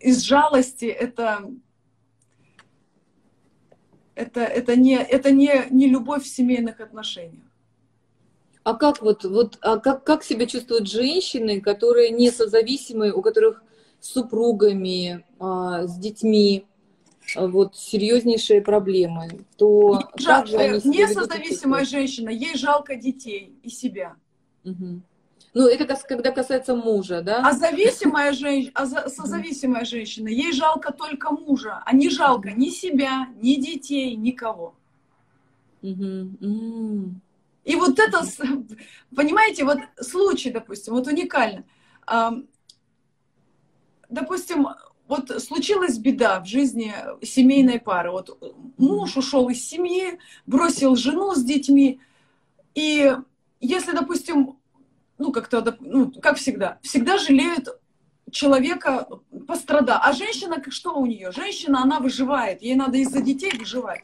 Из 0.00 0.22
жалости 0.22 0.84
это 0.84 1.50
это, 4.14 4.40
это, 4.40 4.76
не, 4.76 4.96
это 4.96 5.30
не, 5.30 5.66
не 5.70 5.88
любовь 5.88 6.24
в 6.24 6.28
семейных 6.28 6.80
отношениях. 6.80 7.44
А 8.64 8.74
как 8.74 9.02
вот, 9.02 9.24
вот 9.24 9.58
а 9.60 9.78
как, 9.78 10.04
как 10.04 10.22
себя 10.22 10.46
чувствуют 10.46 10.88
женщины, 10.88 11.60
которые 11.60 12.10
не 12.10 12.30
созависимые, 12.30 13.12
у 13.12 13.20
которых 13.20 13.62
с 14.00 14.12
супругами, 14.12 15.24
а, 15.40 15.86
с 15.86 15.96
детьми, 15.98 16.64
а, 17.34 17.48
вот 17.48 17.76
серьезнейшие 17.76 18.62
проблемы, 18.62 19.40
то 19.56 20.08
Жал, 20.16 20.44
не 20.44 21.06
созависимая 21.08 21.84
женщина, 21.84 22.28
ей 22.28 22.56
жалко 22.56 22.94
детей 22.94 23.58
и 23.62 23.68
себя. 23.68 24.14
Угу. 24.64 25.00
Ну, 25.54 25.66
это 25.66 25.84
когда 26.08 26.30
касается 26.30 26.74
мужа, 26.74 27.20
да? 27.20 27.46
А 27.46 27.52
зависимая 27.52 28.32
женщина, 28.32 28.72
а 28.74 28.86
за, 28.86 29.08
созависимая 29.08 29.84
женщина, 29.84 30.28
ей 30.28 30.52
жалко 30.52 30.92
только 30.92 31.30
мужа, 31.30 31.82
а 31.84 31.94
не 31.94 32.08
жалко 32.08 32.52
ни 32.52 32.70
себя, 32.70 33.28
ни 33.36 33.56
детей, 33.56 34.16
никого. 34.16 34.74
И 35.82 37.76
вот 37.76 37.98
это, 37.98 38.24
понимаете, 39.14 39.64
вот 39.64 39.78
случай, 40.00 40.50
допустим, 40.50 40.94
вот 40.94 41.06
уникально. 41.06 41.64
Допустим, 44.08 44.68
вот 45.06 45.42
случилась 45.42 45.98
беда 45.98 46.40
в 46.40 46.46
жизни 46.46 46.94
семейной 47.22 47.78
пары. 47.78 48.10
Вот 48.10 48.38
муж 48.78 49.16
ушел 49.18 49.50
из 49.50 49.62
семьи, 49.68 50.18
бросил 50.46 50.96
жену 50.96 51.34
с 51.34 51.44
детьми. 51.44 52.00
И 52.74 53.14
если, 53.60 53.92
допустим, 53.92 54.56
ну, 55.22 55.32
как-то, 55.32 55.76
ну, 55.80 56.10
как 56.10 56.36
всегда, 56.36 56.78
всегда 56.82 57.18
жалеют 57.18 57.68
человека 58.30 59.06
пострадал. 59.46 60.00
А 60.02 60.12
женщина, 60.12 60.62
что 60.68 60.94
у 60.94 61.06
нее? 61.06 61.30
Женщина, 61.32 61.82
она 61.82 62.00
выживает, 62.00 62.62
ей 62.62 62.74
надо 62.74 62.98
из-за 62.98 63.20
детей 63.20 63.52
выживать. 63.56 64.02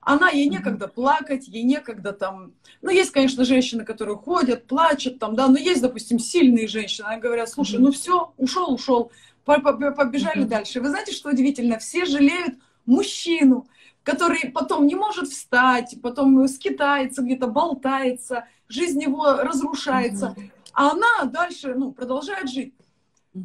Она, 0.00 0.30
ей 0.30 0.48
некогда 0.48 0.88
плакать, 0.88 1.46
ей 1.46 1.62
некогда 1.62 2.12
там... 2.12 2.52
Ну, 2.80 2.90
есть, 2.90 3.10
конечно, 3.10 3.44
женщины, 3.44 3.84
которые 3.84 4.16
ходят, 4.16 4.66
плачут 4.66 5.18
там, 5.18 5.36
да, 5.36 5.46
но 5.46 5.58
есть, 5.58 5.82
допустим, 5.82 6.18
сильные 6.18 6.68
женщины, 6.68 7.06
они 7.06 7.20
говорят, 7.20 7.50
слушай, 7.50 7.78
ну 7.78 7.92
все, 7.92 8.32
ушел, 8.38 8.72
ушел, 8.72 9.12
побежали 9.44 10.44
дальше. 10.44 10.80
Вы 10.80 10.88
знаете, 10.88 11.12
что 11.12 11.28
удивительно? 11.28 11.78
Все 11.78 12.06
жалеют 12.06 12.54
мужчину, 12.86 13.66
который 14.02 14.50
потом 14.50 14.86
не 14.86 14.94
может 14.94 15.28
встать, 15.28 15.96
потом 16.02 16.46
скитается 16.48 17.22
где-то, 17.22 17.46
болтается, 17.46 18.46
жизнь 18.68 19.02
его 19.02 19.34
разрушается, 19.34 20.34
а 20.72 20.92
она 20.92 21.24
дальше 21.24 21.74
ну, 21.74 21.92
продолжает 21.92 22.48
жить. 22.48 22.74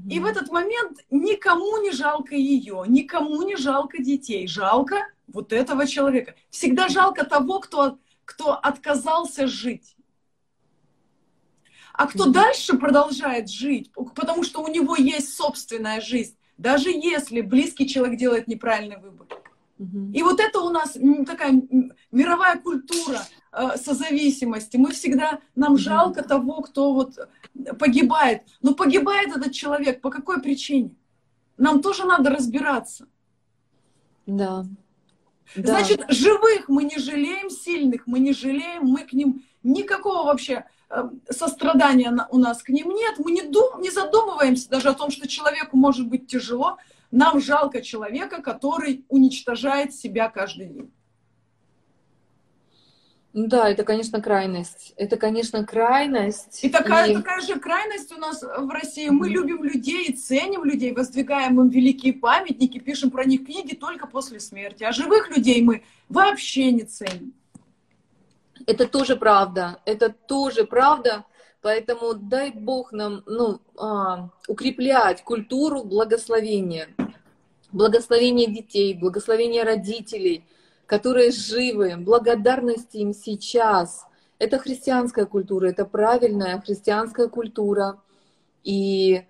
И 0.10 0.20
в 0.20 0.26
этот 0.26 0.50
момент 0.50 1.00
никому 1.12 1.78
не 1.78 1.92
жалко 1.92 2.36
ее, 2.36 2.84
никому 2.88 3.44
не 3.44 3.56
жалко 3.56 4.02
детей, 4.02 4.48
жалко 4.48 5.08
вот 5.28 5.54
этого 5.54 5.86
человека. 5.86 6.36
Всегда 6.50 6.88
жалко 6.88 7.24
того, 7.24 7.60
кто, 7.60 8.00
кто 8.24 8.54
отказался 8.54 9.46
жить. 9.46 9.96
А 11.94 12.08
кто 12.08 12.26
дальше 12.26 12.78
продолжает 12.78 13.50
жить, 13.50 13.92
потому 14.16 14.44
что 14.44 14.62
у 14.62 14.68
него 14.68 14.96
есть 14.96 15.34
собственная 15.34 16.02
жизнь, 16.02 16.36
даже 16.58 16.90
если 16.90 17.42
близкий 17.42 17.88
человек 17.88 18.20
делает 18.20 18.48
неправильный 18.48 18.98
выбор. 18.98 19.28
И 19.78 20.24
вот 20.24 20.40
это 20.40 20.62
у 20.62 20.70
нас 20.70 20.98
такая 21.28 21.62
мировая 22.12 22.58
культура 22.60 23.20
э, 23.52 23.76
созависимости. 23.76 24.78
Мы 24.78 24.92
всегда, 24.92 25.40
нам 25.54 25.78
жалко 25.78 26.24
того, 26.24 26.62
кто 26.62 26.94
вот 26.94 27.18
погибает. 27.78 28.44
Но 28.62 28.74
погибает 28.74 29.36
этот 29.36 29.52
человек 29.52 30.00
по 30.00 30.10
какой 30.10 30.42
причине? 30.42 30.96
Нам 31.58 31.82
тоже 31.82 32.06
надо 32.06 32.30
разбираться. 32.30 33.08
Да. 34.26 34.66
Значит, 35.56 36.00
да. 36.00 36.06
живых 36.10 36.70
мы 36.70 36.86
не 36.86 36.98
жалеем, 36.98 37.50
сильных 37.50 38.08
мы 38.08 38.20
не 38.20 38.34
жалеем, 38.34 38.84
мы 38.86 39.02
к 39.02 39.14
ним 39.14 39.44
никакого 39.62 40.24
вообще 40.24 40.66
э, 40.90 41.10
сострадания 41.30 42.14
у 42.30 42.38
нас 42.38 42.64
к 42.64 42.70
ним 42.70 42.90
нет. 42.92 43.16
Мы 43.20 43.32
не, 43.32 43.42
дум, 43.42 43.82
не 43.82 43.92
задумываемся 43.92 44.70
даже 44.70 44.90
о 44.90 44.94
том, 44.94 45.12
что 45.12 45.28
человеку 45.28 45.76
может 45.76 46.08
быть 46.08 46.28
тяжело, 46.28 46.78
нам 47.12 47.40
жалко 47.40 47.82
человека, 47.82 48.42
который 48.42 49.06
уничтожает 49.10 49.94
себя 49.94 50.30
каждый 50.30 50.68
день. 50.68 50.92
Да, 53.36 53.70
это, 53.70 53.84
конечно, 53.84 54.22
крайность. 54.22 54.94
Это, 54.96 55.18
конечно, 55.18 55.66
крайность. 55.66 56.64
И 56.64 56.70
такая, 56.70 57.12
и... 57.12 57.16
такая 57.16 57.42
же 57.42 57.60
крайность 57.60 58.10
у 58.14 58.18
нас 58.18 58.42
в 58.42 58.70
России. 58.70 59.10
Мы 59.10 59.28
любим 59.28 59.62
людей, 59.62 60.14
ценим 60.14 60.64
людей, 60.64 60.94
воздвигаем 60.94 61.60
им 61.60 61.68
великие 61.68 62.14
памятники, 62.14 62.80
пишем 62.80 63.12
про 63.12 63.26
них 63.26 63.46
книги 63.46 63.76
только 63.76 64.08
после 64.08 64.40
смерти. 64.40 64.86
А 64.86 64.94
живых 64.94 65.36
людей 65.36 65.62
мы 65.62 65.84
вообще 66.08 66.72
не 66.72 66.84
ценим. 66.84 67.34
Это 68.66 68.88
тоже 68.88 69.18
правда. 69.18 69.82
Это 69.84 70.10
тоже 70.10 70.64
правда. 70.64 71.26
Поэтому 71.66 72.14
дай 72.14 72.52
Бог 72.52 72.92
нам 72.92 73.24
ну, 73.26 73.60
а, 73.76 74.30
укреплять 74.48 75.24
культуру 75.24 75.84
благословения. 75.84 76.90
Благословение 77.72 78.46
детей, 78.46 78.94
благословение 78.94 79.64
родителей, 79.64 80.46
которые 80.86 81.32
живы, 81.32 81.96
благодарности 81.98 82.98
им 82.98 83.16
сейчас. 83.16 84.06
Это 84.38 84.60
христианская 84.60 85.26
культура, 85.26 85.66
это 85.66 85.86
правильная 85.86 86.62
христианская 86.62 87.30
культура. 87.30 88.00
И 88.64 89.24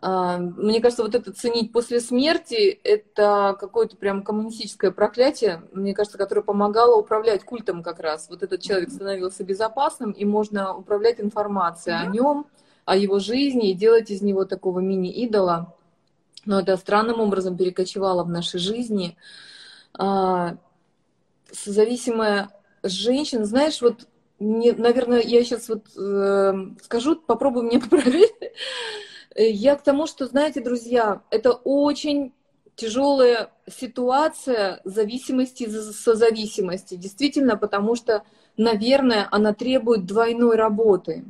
мне 0.00 0.80
кажется, 0.80 1.02
вот 1.02 1.16
это 1.16 1.32
ценить 1.32 1.72
после 1.72 2.00
смерти, 2.00 2.78
это 2.84 3.56
какое-то 3.58 3.96
прям 3.96 4.22
коммунистическое 4.22 4.92
проклятие, 4.92 5.62
мне 5.72 5.92
кажется, 5.92 6.18
которое 6.18 6.42
помогало 6.42 6.96
управлять 6.96 7.42
культом 7.42 7.82
как 7.82 7.98
раз. 7.98 8.28
Вот 8.28 8.44
этот 8.44 8.60
человек 8.62 8.90
становился 8.90 9.42
безопасным, 9.42 10.12
и 10.12 10.24
можно 10.24 10.76
управлять 10.76 11.20
информацией 11.20 11.96
о 11.96 12.06
нем, 12.06 12.46
о 12.84 12.96
его 12.96 13.18
жизни, 13.18 13.70
и 13.70 13.74
делать 13.74 14.10
из 14.10 14.22
него 14.22 14.44
такого 14.44 14.78
мини-идола. 14.78 15.74
Но 16.46 16.60
это 16.60 16.76
странным 16.76 17.20
образом 17.20 17.56
перекочевало 17.56 18.22
в 18.22 18.28
нашей 18.28 18.60
жизни. 18.60 19.16
А, 19.94 20.56
зависимая 21.50 22.50
женщина, 22.84 23.44
знаешь, 23.44 23.82
вот, 23.82 24.06
мне, 24.38 24.72
наверное, 24.74 25.20
я 25.22 25.42
сейчас 25.42 25.68
вот 25.68 25.86
э, 25.96 26.54
скажу, 26.84 27.16
попробую 27.16 27.66
мне 27.66 27.80
поправить. 27.80 28.30
Э, 29.38 29.48
я 29.48 29.76
к 29.76 29.82
тому, 29.82 30.06
что, 30.06 30.26
знаете, 30.26 30.60
друзья, 30.60 31.22
это 31.30 31.52
очень 31.52 32.34
тяжелая 32.74 33.50
ситуация 33.70 34.80
зависимости 34.84 35.62
и 35.64 35.68
созависимости. 35.70 36.96
Действительно, 36.96 37.56
потому 37.56 37.94
что, 37.94 38.24
наверное, 38.56 39.28
она 39.30 39.54
требует 39.54 40.06
двойной 40.06 40.56
работы. 40.56 41.24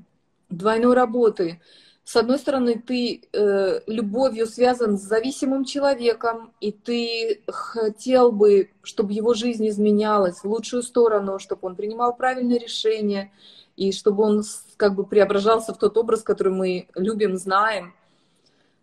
Двойной 0.49 0.95
работы 0.95 1.61
с 2.09 2.17
одной 2.17 2.39
стороны, 2.39 2.83
ты 2.87 3.21
э, 3.35 3.81
любовью 3.87 4.47
связан 4.47 4.97
с 4.97 5.03
зависимым 5.03 5.67
человеком, 5.67 6.55
и 6.59 6.73
ты 6.73 7.43
хотел 7.47 8.33
бы, 8.33 8.71
чтобы 8.83 9.13
его 9.13 9.35
жизнь 9.35 9.69
изменялась 9.69 10.39
в 10.39 10.47
лучшую 10.47 10.83
сторону, 10.83 11.39
чтобы 11.39 11.69
он 11.69 11.77
принимал 11.77 12.17
правильные 12.17 12.59
решения, 12.59 13.31
и 13.77 13.93
чтобы 13.93 14.23
он 14.23 14.43
как 14.79 14.95
бы 14.95 15.05
преображался 15.05 15.75
в 15.75 15.79
тот 15.79 15.99
образ, 15.99 16.23
который 16.23 16.55
мы 16.55 16.89
любим, 16.95 17.37
знаем. 17.37 17.93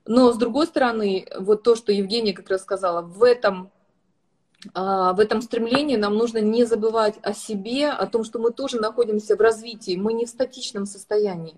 Но 0.05 0.31
с 0.31 0.37
другой 0.37 0.67
стороны, 0.67 1.27
вот 1.39 1.63
то, 1.63 1.75
что 1.75 1.91
Евгения 1.91 2.33
как 2.33 2.49
раз 2.49 2.61
сказала, 2.61 3.01
в 3.01 3.23
этом 3.23 3.71
а, 4.73 5.13
в 5.13 5.19
этом 5.19 5.41
стремлении 5.41 5.95
нам 5.95 6.15
нужно 6.15 6.39
не 6.39 6.63
забывать 6.65 7.15
о 7.21 7.33
себе, 7.33 7.89
о 7.89 8.07
том, 8.07 8.23
что 8.23 8.39
мы 8.39 8.51
тоже 8.51 8.79
находимся 8.79 9.35
в 9.35 9.41
развитии, 9.41 9.95
мы 9.95 10.13
не 10.13 10.25
в 10.25 10.29
статичном 10.29 10.85
состоянии 10.85 11.55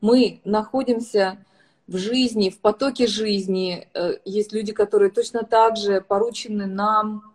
мы 0.00 0.40
находимся 0.44 1.38
в 1.86 1.96
жизни, 1.96 2.50
в 2.50 2.60
потоке 2.60 3.06
жизни. 3.06 3.88
Э, 3.94 4.14
есть 4.24 4.52
люди, 4.52 4.72
которые 4.72 5.10
точно 5.10 5.44
так 5.44 5.76
же 5.76 6.00
поручены 6.00 6.66
нам, 6.66 7.34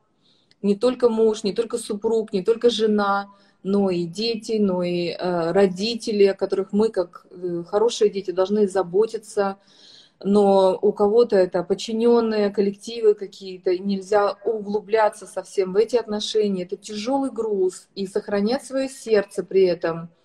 не 0.62 0.76
только 0.76 1.09
муж, 1.09 1.43
не 1.43 1.53
только 1.53 1.78
супруг, 1.78 2.34
не 2.34 2.43
только 2.43 2.70
жена, 2.70 3.30
но 3.64 3.89
и 3.89 4.05
дети, 4.05 4.57
но 4.59 4.84
и 4.84 5.09
э, 5.09 5.51
родители, 5.51 6.26
о 6.26 6.34
которых 6.34 6.72
мы, 6.72 6.89
как 6.89 7.26
э, 7.32 7.64
хорошие 7.68 8.09
дети, 8.09 8.32
должны 8.32 8.68
заботиться. 8.68 9.57
Но 10.24 10.78
у 10.82 10.91
кого-то 10.91 11.36
это 11.36 11.63
подчиненные 11.63 12.51
коллективы 12.51 13.15
какие-то, 13.15 13.78
нельзя 13.78 14.38
углубляться 14.45 15.26
совсем 15.26 15.74
в 15.74 15.78
эти 15.78 15.95
отношения. 15.95 16.63
Это 16.63 16.78
тяжелый 16.78 17.32
груз, 17.32 17.88
и 17.95 18.05
сохранять 18.05 18.63
свое 18.63 18.88
сердце 18.88 19.43
при 19.43 19.63
этом– 19.63 20.09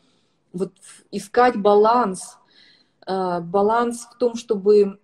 вот 0.57 0.73
искать 1.11 1.57
баланс, 1.57 2.39
э, 3.07 3.41
баланс 3.41 4.09
в 4.13 4.19
том, 4.19 4.35
чтобы 4.35 4.99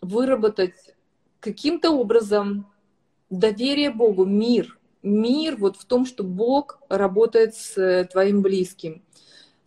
выработать 0.00 0.74
каким-то 1.40 1.90
образом 1.90 2.70
доверие 3.30 3.90
Богу, 3.90 4.24
мир, 4.24 4.78
мир 5.02 5.56
вот 5.56 5.76
в 5.76 5.84
том, 5.84 6.04
что 6.04 6.22
Бог 6.22 6.80
работает 6.88 7.54
с 7.54 8.08
твоим 8.12 8.42
близким. 8.42 9.02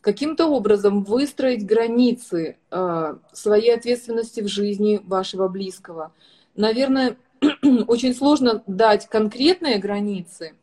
Каким-то 0.04 0.48
образом 0.48 1.06
выстроить 1.06 1.66
границы 1.66 2.58
э, 2.70 3.16
своей 3.32 3.74
ответственности 3.74 4.42
в 4.42 4.50
жизни 4.50 5.00
вашего 5.02 5.48
близкого. 5.48 6.12
Наверное, 6.56 7.16
очень 7.88 8.14
сложно 8.14 8.62
дать 8.68 9.08
конкретные 9.08 9.80
границы. 9.80 10.56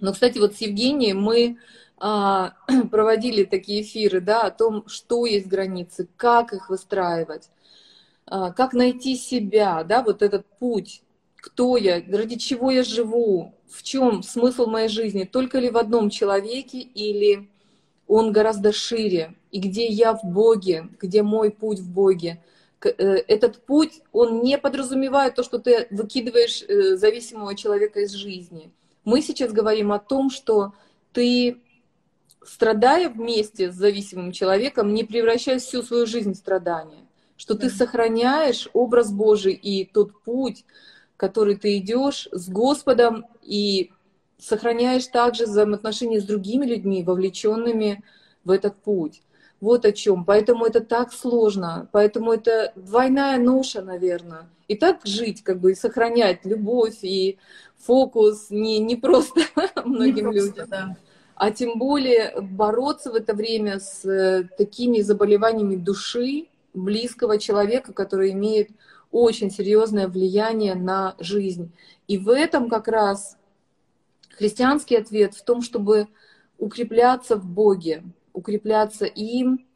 Но, 0.00 0.14
кстати, 0.14 0.38
вот 0.38 0.54
с 0.54 0.62
Евгением 0.62 1.20
мы 1.20 1.58
а, 1.98 2.54
проводили 2.90 3.44
такие 3.44 3.82
эфиры, 3.82 4.22
да, 4.22 4.44
о 4.44 4.50
том, 4.50 4.88
что 4.88 5.26
есть 5.26 5.46
границы, 5.46 6.08
как 6.16 6.54
их 6.54 6.70
выстраивать, 6.70 7.50
а, 8.24 8.50
как 8.52 8.72
найти 8.72 9.14
себя, 9.16 9.84
да, 9.84 10.02
вот 10.02 10.22
этот 10.22 10.46
путь, 10.58 11.02
кто 11.36 11.76
я, 11.76 12.02
ради 12.08 12.36
чего 12.36 12.70
я 12.70 12.82
живу, 12.82 13.54
в 13.68 13.82
чем 13.82 14.22
смысл 14.22 14.64
моей 14.64 14.88
жизни, 14.88 15.24
только 15.24 15.58
ли 15.58 15.68
в 15.68 15.76
одном 15.76 16.08
человеке 16.08 16.78
или 16.78 17.50
он 18.06 18.32
гораздо 18.32 18.72
шире, 18.72 19.34
и 19.50 19.58
где 19.58 19.86
я 19.86 20.14
в 20.14 20.24
Боге, 20.24 20.88
где 21.00 21.22
мой 21.22 21.50
путь 21.50 21.78
в 21.78 21.90
Боге. 21.90 22.42
Э, 22.82 22.88
этот 22.88 23.64
путь, 23.64 24.02
он 24.12 24.42
не 24.42 24.58
подразумевает 24.58 25.34
то, 25.34 25.42
что 25.42 25.58
ты 25.58 25.86
выкидываешь 25.90 26.62
э, 26.62 26.96
зависимого 26.96 27.54
человека 27.54 28.00
из 28.00 28.12
жизни. 28.12 28.70
Мы 29.04 29.22
сейчас 29.22 29.52
говорим 29.52 29.92
о 29.92 29.98
том, 29.98 30.30
что 30.30 30.74
ты 31.12 31.60
страдая 32.44 33.08
вместе 33.08 33.70
с 33.70 33.74
зависимым 33.74 34.32
человеком, 34.32 34.92
не 34.92 35.04
превращая 35.04 35.58
всю 35.58 35.82
свою 35.82 36.06
жизнь 36.06 36.32
в 36.32 36.36
страдания. 36.36 37.06
Что 37.36 37.54
ты 37.54 37.68
сохраняешь 37.68 38.68
образ 38.72 39.10
Божий 39.10 39.54
и 39.54 39.84
тот 39.84 40.22
путь, 40.22 40.64
который 41.16 41.56
ты 41.56 41.78
идешь 41.78 42.28
с 42.32 42.48
Господом, 42.48 43.26
и 43.42 43.92
сохраняешь 44.38 45.06
также 45.06 45.44
взаимоотношения 45.44 46.20
с 46.20 46.24
другими 46.24 46.66
людьми, 46.66 47.02
вовлеченными 47.02 48.02
в 48.44 48.50
этот 48.50 48.76
путь. 48.76 49.22
Вот 49.60 49.84
о 49.84 49.92
чем. 49.92 50.24
Поэтому 50.24 50.66
это 50.66 50.80
так 50.80 51.12
сложно. 51.12 51.88
Поэтому 51.92 52.32
это 52.32 52.72
двойная 52.76 53.38
ноша, 53.38 53.82
наверное. 53.82 54.46
И 54.68 54.76
так 54.76 55.00
жить, 55.04 55.42
как 55.42 55.60
бы, 55.60 55.72
и 55.72 55.74
сохранять 55.74 56.44
любовь 56.44 56.98
и 57.02 57.38
фокус 57.78 58.50
не, 58.50 58.78
не 58.78 58.96
просто 58.96 59.40
многим 59.84 60.30
не 60.30 60.40
просто, 60.40 60.62
людям. 60.62 60.68
Да 60.68 60.96
а 61.36 61.50
тем 61.50 61.78
более 61.78 62.40
бороться 62.40 63.10
в 63.10 63.14
это 63.14 63.34
время 63.34 63.80
с 63.80 64.04
э, 64.04 64.48
такими 64.56 65.00
заболеваниями 65.00 65.76
души 65.76 66.46
близкого 66.74 67.38
человека, 67.38 67.92
который 67.92 68.32
имеет 68.32 68.70
очень 69.10 69.50
серьезное 69.50 70.08
влияние 70.08 70.74
на 70.74 71.14
жизнь. 71.18 71.72
И 72.08 72.18
в 72.18 72.28
этом 72.28 72.68
как 72.68 72.88
раз 72.88 73.36
христианский 74.36 74.96
ответ 74.96 75.34
в 75.34 75.44
том, 75.44 75.62
чтобы 75.62 76.08
укрепляться 76.58 77.36
в 77.36 77.44
Боге, 77.44 78.02
укрепляться 78.32 79.06
им, 79.06 79.66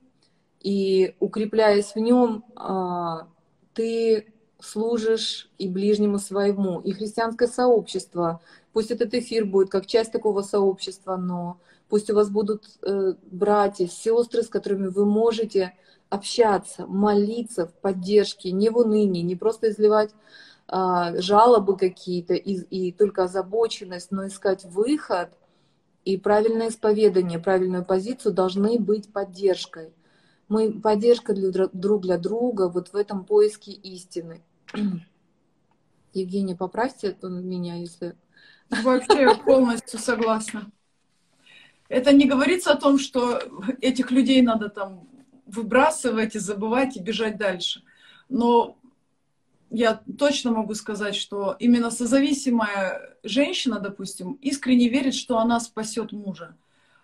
и 0.60 1.14
укрепляясь 1.20 1.94
в 1.94 1.96
нем, 1.96 2.44
а, 2.56 3.28
ты 3.74 4.32
служишь 4.60 5.50
и 5.56 5.68
ближнему 5.68 6.18
своему. 6.18 6.80
И 6.80 6.90
христианское 6.90 7.46
сообщество 7.46 8.40
Пусть 8.78 8.92
этот 8.92 9.12
эфир 9.12 9.44
будет 9.44 9.70
как 9.70 9.86
часть 9.86 10.12
такого 10.12 10.42
сообщества, 10.42 11.16
но 11.16 11.58
пусть 11.88 12.10
у 12.10 12.14
вас 12.14 12.30
будут 12.30 12.64
э, 12.82 13.14
братья, 13.28 13.88
сестры, 13.88 14.44
с 14.44 14.48
которыми 14.48 14.86
вы 14.86 15.04
можете 15.04 15.74
общаться, 16.10 16.86
молиться 16.86 17.66
в 17.66 17.72
поддержке, 17.72 18.52
не 18.52 18.70
в 18.70 18.78
унынии, 18.78 19.22
не 19.22 19.34
просто 19.34 19.70
изливать 19.70 20.10
жалобы 20.70 21.76
какие-то 21.76 22.34
и, 22.34 22.56
и 22.56 22.92
только 22.92 23.24
озабоченность, 23.24 24.10
но 24.10 24.26
искать 24.26 24.64
выход 24.64 25.30
и 26.04 26.16
правильное 26.16 26.68
исповедание, 26.68 27.38
правильную 27.38 27.84
позицию 27.84 28.34
должны 28.34 28.78
быть 28.78 29.12
поддержкой. 29.12 29.92
Мы 30.48 30.80
поддержка 30.80 31.34
для, 31.34 31.68
друг 31.72 32.02
для 32.02 32.18
друга 32.18 32.68
вот 32.68 32.88
в 32.88 32.96
этом 32.96 33.24
поиске 33.24 33.72
истины. 33.72 34.42
Евгения, 36.12 36.56
поправьте 36.56 37.16
меня, 37.22 37.76
если 37.76 38.16
Вообще 38.70 39.34
полностью 39.44 39.98
согласна. 39.98 40.70
Это 41.88 42.12
не 42.12 42.26
говорится 42.26 42.72
о 42.72 42.76
том, 42.76 42.98
что 42.98 43.40
этих 43.80 44.10
людей 44.10 44.42
надо 44.42 44.68
там 44.68 45.08
выбрасывать 45.46 46.34
и 46.34 46.38
забывать 46.38 46.96
и 46.96 47.00
бежать 47.00 47.38
дальше. 47.38 47.82
Но 48.28 48.77
я 49.70 50.00
точно 50.18 50.52
могу 50.52 50.74
сказать, 50.74 51.14
что 51.14 51.56
именно 51.58 51.90
созависимая 51.90 53.16
женщина, 53.22 53.80
допустим, 53.80 54.32
искренне 54.34 54.88
верит, 54.88 55.14
что 55.14 55.38
она 55.38 55.60
спасет 55.60 56.12
мужа. 56.12 56.56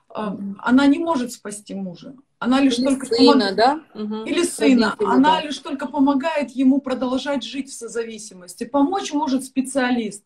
Она 0.08 0.86
не 0.86 0.98
может 0.98 1.32
спасти 1.32 1.74
мужа. 1.74 2.14
Она 2.38 2.60
лишь 2.60 2.78
Или 2.78 2.86
только 2.86 3.06
сына, 3.06 3.32
помог... 3.32 3.54
да? 3.56 3.80
Угу. 3.94 4.24
Или 4.24 4.44
сына. 4.44 4.90
Родители, 4.90 5.06
она 5.06 5.40
да. 5.40 5.42
лишь 5.42 5.58
только 5.58 5.86
помогает 5.86 6.50
ему 6.50 6.80
продолжать 6.80 7.42
жить 7.42 7.70
в 7.70 7.74
созависимости. 7.74 8.64
Помочь 8.64 9.12
может 9.12 9.44
специалист 9.44 10.22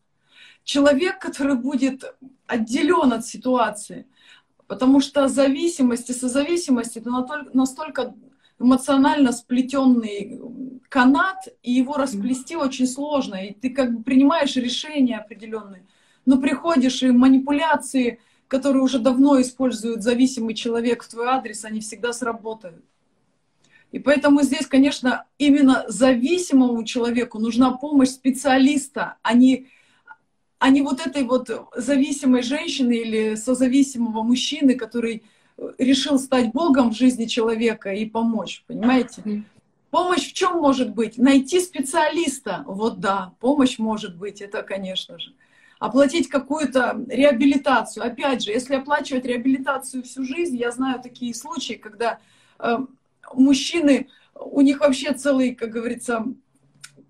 человек, 0.64 1.18
который 1.20 1.56
будет 1.56 2.04
отделен 2.46 3.12
от 3.12 3.24
ситуации. 3.24 4.06
Потому 4.66 5.00
что 5.00 5.28
зависимость 5.28 6.10
и 6.10 6.12
созависимость 6.12 6.98
это 6.98 7.10
настолько 7.54 8.14
эмоционально 8.58 9.32
сплетенный 9.32 10.40
канат, 10.88 11.48
и 11.62 11.72
его 11.72 11.94
расплести 11.94 12.56
очень 12.56 12.86
сложно. 12.86 13.36
И 13.36 13.52
ты 13.52 13.70
как 13.70 13.94
бы 13.94 14.02
принимаешь 14.02 14.56
решения 14.56 15.18
определенные, 15.18 15.86
но 16.26 16.38
приходишь 16.38 17.02
и 17.02 17.10
манипуляции, 17.10 18.20
которые 18.48 18.82
уже 18.82 18.98
давно 18.98 19.40
использует 19.40 20.02
зависимый 20.02 20.54
человек 20.54 21.02
в 21.02 21.08
твой 21.08 21.26
адрес, 21.26 21.64
они 21.64 21.80
всегда 21.80 22.12
сработают. 22.12 22.84
И 23.92 23.98
поэтому 23.98 24.42
здесь, 24.42 24.66
конечно, 24.66 25.24
именно 25.38 25.84
зависимому 25.88 26.84
человеку 26.84 27.38
нужна 27.38 27.72
помощь 27.72 28.10
специалиста, 28.10 29.16
а 29.22 29.32
не 29.34 29.68
а 30.58 30.70
не 30.70 30.82
вот 30.82 31.00
этой 31.06 31.22
вот 31.22 31.48
зависимой 31.76 32.42
женщины 32.42 32.96
или 32.96 33.36
созависимого 33.36 34.22
мужчины, 34.22 34.74
который 34.74 35.22
решил 35.78 36.18
стать 36.18 36.52
Богом 36.52 36.92
в 36.92 36.96
жизни 36.96 37.26
человека 37.26 37.92
и 37.92 38.06
помочь, 38.06 38.64
понимаете? 38.66 39.44
Помощь 39.90 40.30
в 40.30 40.32
чем 40.34 40.58
может 40.58 40.90
быть? 40.94 41.16
Найти 41.16 41.60
специалиста. 41.60 42.64
Вот 42.66 43.00
да, 43.00 43.32
помощь 43.40 43.78
может 43.78 44.16
быть, 44.16 44.42
это 44.42 44.62
конечно 44.62 45.18
же. 45.18 45.32
Оплатить 45.78 46.28
какую-то 46.28 47.04
реабилитацию. 47.08 48.04
Опять 48.04 48.42
же, 48.42 48.50
если 48.50 48.74
оплачивать 48.74 49.24
реабилитацию 49.24 50.02
всю 50.02 50.24
жизнь, 50.24 50.56
я 50.56 50.72
знаю 50.72 51.00
такие 51.00 51.32
случаи, 51.34 51.74
когда 51.74 52.18
э, 52.58 52.78
мужчины, 53.32 54.08
у 54.34 54.60
них 54.60 54.80
вообще 54.80 55.12
целый, 55.14 55.54
как 55.54 55.70
говорится, 55.70 56.26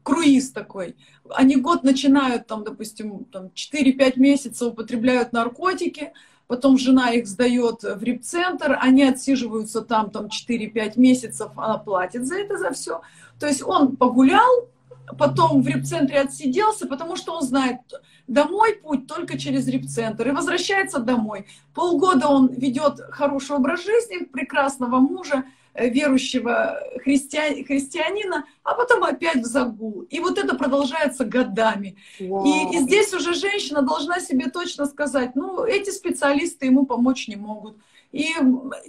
круиз 0.02 0.50
такой. 0.52 0.96
Они 1.30 1.56
год 1.56 1.82
начинают, 1.82 2.46
там, 2.46 2.62
допустим, 2.62 3.24
там, 3.24 3.50
4-5 3.54 4.18
месяцев 4.18 4.72
употребляют 4.72 5.32
наркотики, 5.32 6.12
потом 6.48 6.78
жена 6.78 7.10
их 7.10 7.28
сдает 7.28 7.82
в 7.82 8.02
репцентр, 8.02 8.76
они 8.80 9.04
отсиживаются 9.04 9.82
там, 9.82 10.10
там 10.10 10.26
4-5 10.26 10.94
месяцев, 10.96 11.50
она 11.54 11.78
платит 11.78 12.26
за 12.26 12.38
это, 12.38 12.58
за 12.58 12.72
все. 12.72 13.02
То 13.38 13.46
есть 13.46 13.62
он 13.62 13.96
погулял, 13.96 14.68
потом 15.16 15.62
в 15.62 15.68
репцентре 15.68 16.20
отсиделся, 16.20 16.86
потому 16.86 17.16
что 17.16 17.34
он 17.34 17.42
знает, 17.42 17.78
домой 18.26 18.74
путь 18.74 19.06
только 19.06 19.38
через 19.38 19.68
репцентр 19.68 20.28
и 20.28 20.32
возвращается 20.32 20.98
домой. 20.98 21.46
Полгода 21.74 22.28
он 22.28 22.48
ведет 22.48 23.00
хороший 23.10 23.56
образ 23.56 23.84
жизни, 23.84 24.24
прекрасного 24.24 24.98
мужа, 24.98 25.44
верующего 25.74 26.80
христиан, 27.02 27.64
христианина, 27.64 28.44
а 28.62 28.74
потом 28.74 29.04
опять 29.04 29.38
в 29.38 29.44
загул. 29.44 30.02
И 30.10 30.20
вот 30.20 30.38
это 30.38 30.56
продолжается 30.56 31.24
годами. 31.24 31.96
И, 32.18 32.24
и 32.24 32.78
здесь 32.80 33.12
уже 33.14 33.34
женщина 33.34 33.82
должна 33.82 34.20
себе 34.20 34.50
точно 34.50 34.86
сказать, 34.86 35.36
ну, 35.36 35.64
эти 35.64 35.90
специалисты 35.90 36.66
ему 36.66 36.86
помочь 36.86 37.28
не 37.28 37.36
могут. 37.36 37.76
И 38.12 38.28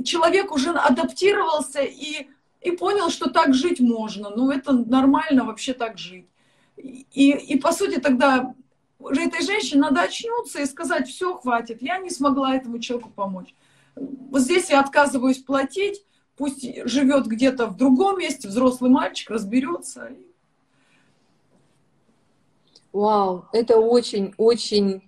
человек 0.03 0.51
уже 0.51 0.71
адаптировался 0.71 1.81
и 1.81 2.27
и 2.61 2.71
понял, 2.71 3.09
что 3.09 3.29
так 3.29 3.53
жить 3.53 3.79
можно. 3.79 4.29
Ну, 4.29 4.51
это 4.51 4.73
нормально 4.73 5.45
вообще 5.45 5.73
так 5.73 5.97
жить. 5.97 6.27
И, 6.77 7.31
и 7.31 7.57
по 7.57 7.71
сути 7.71 7.99
тогда 7.99 8.53
уже 8.99 9.21
этой 9.21 9.45
женщине 9.45 9.81
надо 9.81 10.01
очнуться 10.01 10.61
и 10.61 10.65
сказать, 10.65 11.07
все, 11.07 11.35
хватит, 11.35 11.81
я 11.81 11.97
не 11.99 12.09
смогла 12.09 12.55
этому 12.55 12.79
человеку 12.79 13.09
помочь. 13.09 13.53
Вот 13.95 14.41
здесь 14.41 14.69
я 14.69 14.81
отказываюсь 14.81 15.39
платить, 15.39 16.03
пусть 16.39 16.65
живет 16.87 17.27
где-то 17.27 17.67
в 17.67 17.75
другом 17.75 18.17
месте, 18.17 18.47
взрослый 18.47 18.89
мальчик 18.89 19.29
разберется. 19.29 20.11
Вау, 22.93 23.45
это 23.51 23.77
очень-очень 23.77 25.03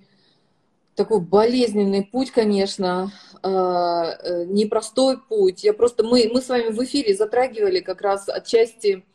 такой 0.93 1.21
болезненный 1.21 2.03
путь, 2.03 2.32
конечно, 2.32 3.13
а, 3.41 4.11
э, 4.11 4.45
непростой 4.45 5.19
путь. 5.19 5.63
Я 5.63 5.73
просто 5.73 6.03
мы 6.03 6.29
мы 6.32 6.41
с 6.41 6.49
вами 6.49 6.69
в 6.69 6.84
эфире 6.84 7.15
затрагивали 7.15 7.79
как 7.79 8.01
раз 8.01 8.27
отчасти, 8.27 9.05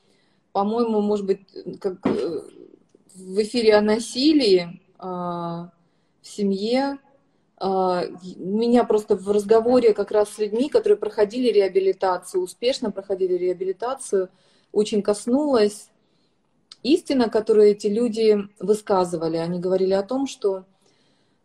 по-моему, 0.53 1.03
может 1.03 1.27
быть, 1.27 1.41
как 1.81 1.99
э, 2.07 2.41
в 3.14 3.43
эфире 3.43 3.75
о 3.75 3.83
насилии 3.83 4.81
а, 4.99 5.71
в 6.23 6.27
семье. 6.27 6.99
А, 7.59 8.05
меня 8.37 8.85
просто 8.85 9.17
в 9.17 9.31
разговоре 9.31 9.95
как 9.95 10.11
раз 10.11 10.31
с 10.31 10.39
людьми, 10.39 10.69
которые 10.69 10.99
проходили 10.99 11.51
реабилитацию, 11.51 12.43
успешно 12.43 12.91
проходили 12.91 13.35
реабилитацию, 13.35 14.29
очень 14.73 15.03
коснулась 15.03 15.91
истина, 16.83 17.31
которую 17.31 17.69
эти 17.69 17.87
люди 17.87 18.39
высказывали. 18.61 19.39
Они 19.39 19.59
говорили 19.59 19.95
о 19.95 20.03
том, 20.03 20.27
что 20.27 20.65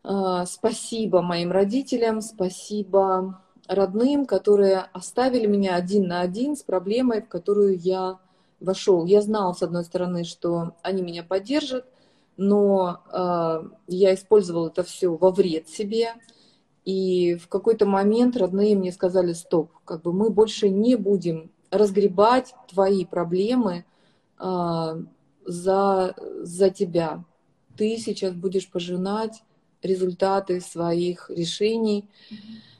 а, 0.03 0.45
спасибо 0.45 1.21
моим 1.21 1.51
родителям, 1.51 2.21
спасибо 2.21 3.41
родным, 3.67 4.25
которые 4.25 4.79
оставили 4.91 5.45
меня 5.45 5.75
один 5.75 6.07
на 6.07 6.21
один 6.21 6.57
с 6.57 6.63
проблемой, 6.63 7.21
в 7.21 7.29
которую 7.29 7.77
я 7.77 8.19
вошел. 8.59 9.05
Я 9.05 9.21
знал, 9.21 9.55
с 9.55 9.63
одной 9.63 9.85
стороны, 9.85 10.25
что 10.25 10.75
они 10.81 11.01
меня 11.01 11.23
поддержат, 11.23 11.85
но 12.41 13.03
э, 13.13 13.69
я 13.87 14.15
использовал 14.15 14.67
это 14.67 14.83
все 14.83 15.15
во 15.15 15.29
вред 15.29 15.69
себе. 15.69 16.15
И 16.83 17.35
в 17.35 17.47
какой-то 17.47 17.85
момент 17.85 18.35
родные 18.35 18.75
мне 18.75 18.91
сказали, 18.91 19.33
стоп, 19.33 19.71
как 19.85 20.01
бы 20.01 20.11
мы 20.11 20.31
больше 20.31 20.67
не 20.67 20.95
будем 20.95 21.51
разгребать 21.69 22.55
твои 22.67 23.05
проблемы 23.05 23.85
э, 24.39 25.03
за, 25.45 26.15
за 26.41 26.69
тебя. 26.71 27.23
Ты 27.77 27.97
сейчас 27.97 28.33
будешь 28.33 28.71
пожинать 28.71 29.43
результаты 29.83 30.61
своих 30.61 31.29
решений 31.29 32.09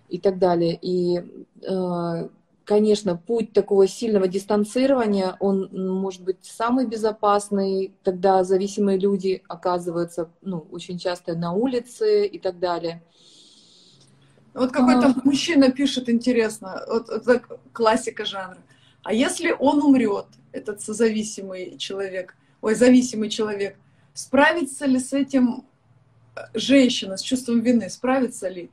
и 0.09 0.18
так 0.18 0.39
далее. 0.39 0.78
И, 0.82 1.20
э, 1.62 2.30
конечно, 2.72 3.18
путь 3.18 3.52
такого 3.52 3.86
сильного 3.86 4.30
дистанцирования, 4.30 5.36
он 5.42 5.70
может 5.74 6.22
быть 6.24 6.38
самый 6.42 6.88
безопасный, 6.88 7.94
тогда 8.02 8.46
зависимые 8.46 8.98
люди 8.98 9.44
оказываются 9.50 10.30
ну, 10.42 10.66
очень 10.72 10.98
часто 10.98 11.36
на 11.36 11.52
улице 11.52 12.26
и 12.26 12.40
так 12.40 12.60
далее. 12.60 13.04
Вот 14.54 14.72
какой-то 14.72 15.08
а... 15.08 15.16
мужчина 15.26 15.70
пишет 15.70 16.08
интересно, 16.08 16.82
вот 16.88 17.10
это 17.10 17.44
классика 17.74 18.24
жанра. 18.24 18.60
А 19.04 19.14
если 19.14 19.54
он 19.60 19.84
умрет, 19.84 20.28
этот 20.54 20.80
созависимый 20.80 21.78
человек, 21.78 22.38
ой, 22.62 22.76
зависимый 22.76 23.30
человек, 23.30 23.76
справится 24.14 24.86
ли 24.86 25.00
с 25.00 25.12
этим 25.12 25.66
женщина 26.54 27.18
с 27.18 27.22
чувством 27.22 27.60
вины 27.60 27.90
справится 27.90 28.48
ли? 28.48 28.70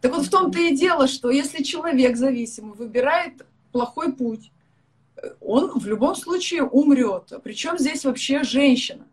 Так 0.00 0.14
вот 0.14 0.26
в 0.26 0.30
том-то 0.30 0.58
и 0.58 0.76
дело, 0.76 1.08
что 1.08 1.30
если 1.30 1.62
человек 1.62 2.16
зависимый 2.16 2.74
выбирает 2.74 3.44
плохой 3.72 4.12
путь, 4.12 4.52
он 5.40 5.78
в 5.78 5.86
любом 5.86 6.14
случае 6.14 6.62
умрет. 6.62 7.32
Причем 7.42 7.78
здесь 7.78 8.04
вообще 8.04 8.44
женщина. 8.44 9.04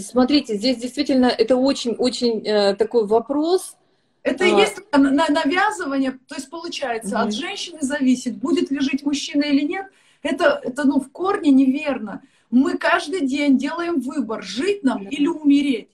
Смотрите, 0.00 0.56
здесь 0.56 0.78
действительно 0.78 1.26
это 1.26 1.56
очень-очень 1.56 2.46
э, 2.46 2.74
такой 2.76 3.06
вопрос. 3.06 3.76
Это 4.22 4.44
и 4.44 4.52
а... 4.52 4.58
есть 4.58 4.76
навязывание, 4.92 6.12
то 6.28 6.36
есть 6.36 6.48
получается, 6.48 7.16
угу. 7.16 7.24
от 7.24 7.34
женщины 7.34 7.78
зависит, 7.82 8.36
будет 8.36 8.70
ли 8.70 8.80
жить 8.80 9.04
мужчина 9.04 9.42
или 9.42 9.62
нет. 9.62 9.86
Это, 10.22 10.60
это 10.62 10.84
ну, 10.84 11.00
в 11.00 11.10
корне 11.10 11.50
неверно. 11.50 12.22
Мы 12.50 12.78
каждый 12.78 13.26
день 13.26 13.58
делаем 13.58 14.00
выбор, 14.00 14.42
жить 14.42 14.84
нам 14.84 15.02
или 15.08 15.26
умереть. 15.26 15.88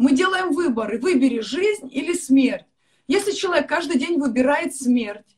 Мы 0.00 0.16
делаем 0.16 0.52
выборы, 0.52 0.98
выбери 0.98 1.40
жизнь 1.40 1.90
или 1.92 2.14
смерть. 2.14 2.64
Если 3.06 3.32
человек 3.32 3.68
каждый 3.68 3.98
день 3.98 4.18
выбирает 4.18 4.74
смерть, 4.74 5.36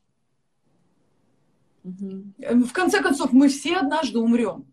угу. 1.82 2.22
в 2.38 2.72
конце 2.72 3.02
концов, 3.02 3.32
мы 3.32 3.48
все 3.48 3.78
однажды 3.78 4.20
умрем. 4.20 4.64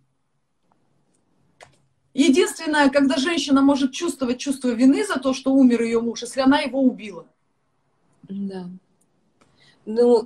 Единственное, 2.13 2.91
когда 2.91 3.17
женщина 3.17 3.63
может 3.63 3.91
чувствовать 3.91 4.37
чувство 4.37 4.67
вины 4.67 5.03
за 5.07 5.19
то, 5.19 5.33
что 5.33 5.53
умер 5.53 5.81
ее 5.81 5.99
муж, 5.99 6.21
если 6.21 6.41
она 6.41 6.59
его 6.59 6.83
убила. 6.83 7.25
Да. 8.29 8.69
Ну, 9.87 10.23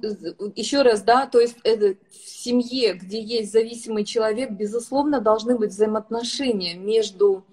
еще 0.58 0.82
раз, 0.82 1.04
да, 1.04 1.26
то 1.26 1.40
есть 1.40 1.56
это 1.64 1.96
в 2.12 2.30
семье, 2.30 2.96
где 2.96 3.24
есть 3.24 3.54
зависимый 3.54 4.04
человек, 4.04 4.52
безусловно, 4.52 5.22
должны 5.22 5.58
быть 5.58 5.70
взаимоотношения 5.70 6.76
между 6.76 7.46
э, 7.48 7.53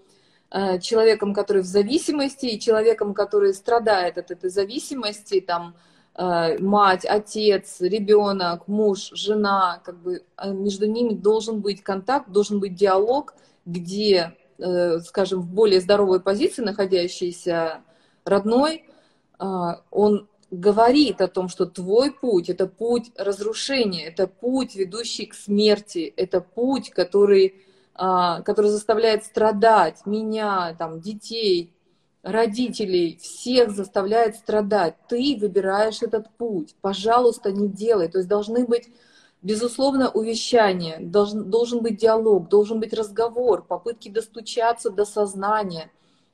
человеком, 0.81 1.33
который 1.33 1.63
в 1.63 1.67
зависимости, 1.67 2.47
и 2.47 2.61
человеком, 2.61 3.15
который 3.15 3.55
страдает 3.55 4.19
от 4.19 4.31
этой 4.31 4.51
зависимости, 4.51 5.41
там, 5.41 5.75
э, 6.17 6.59
мать, 6.59 7.05
отец, 7.05 7.81
ребенок, 7.81 8.69
муж, 8.69 9.11
жена, 9.13 9.81
как 9.85 10.01
бы 10.03 10.23
э, 10.37 10.53
между 10.53 10.87
ними 10.87 11.15
должен 11.15 11.61
быть 11.61 11.83
контакт, 11.83 12.31
должен 12.31 12.61
быть 12.61 12.75
диалог, 12.75 13.35
где, 13.65 14.37
э, 14.59 14.99
скажем, 15.01 15.41
в 15.41 15.47
более 15.47 15.81
здоровой 15.81 16.21
позиции 16.21 16.63
находящийся 16.63 17.81
родной, 18.25 18.85
э, 19.39 19.45
он 19.91 20.29
говорит 20.51 21.21
о 21.21 21.29
том, 21.29 21.49
что 21.49 21.67
твой 21.67 22.11
путь— 22.11 22.49
это 22.51 22.67
путь 22.67 23.13
разрушения, 23.17 24.07
это 24.07 24.27
путь, 24.27 24.75
ведущий 24.75 25.27
к 25.27 25.35
смерти, 25.35 26.13
это 26.17 26.41
путь, 26.41 26.91
который, 26.91 27.47
а, 27.47 27.61
который 28.01 28.71
заставляет 28.71 29.25
страдать 29.25 30.07
меня, 30.07 30.75
там, 30.79 31.01
детей, 31.01 31.75
родителей, 32.23 33.19
всех 33.21 33.73
заставляет 33.73 34.37
страдать. 34.37 34.95
Ты 35.07 35.37
выбираешь 35.39 36.03
этот 36.03 36.31
путь. 36.39 36.75
Пожалуйста, 36.81 37.53
не 37.53 37.69
делай. 37.69 38.09
То 38.09 38.17
есть 38.19 38.29
должны 38.29 38.65
быть, 38.65 38.89
безусловно, 39.43 40.11
увещания, 40.11 40.99
должен, 41.01 41.51
должен 41.51 41.81
быть 41.81 41.99
диалог, 41.99 42.49
должен 42.49 42.81
быть 42.81 42.95
разговор, 42.95 43.63
попытки 43.67 44.09
достучаться 44.09 44.91
до 44.91 45.05
сознания, 45.05 45.91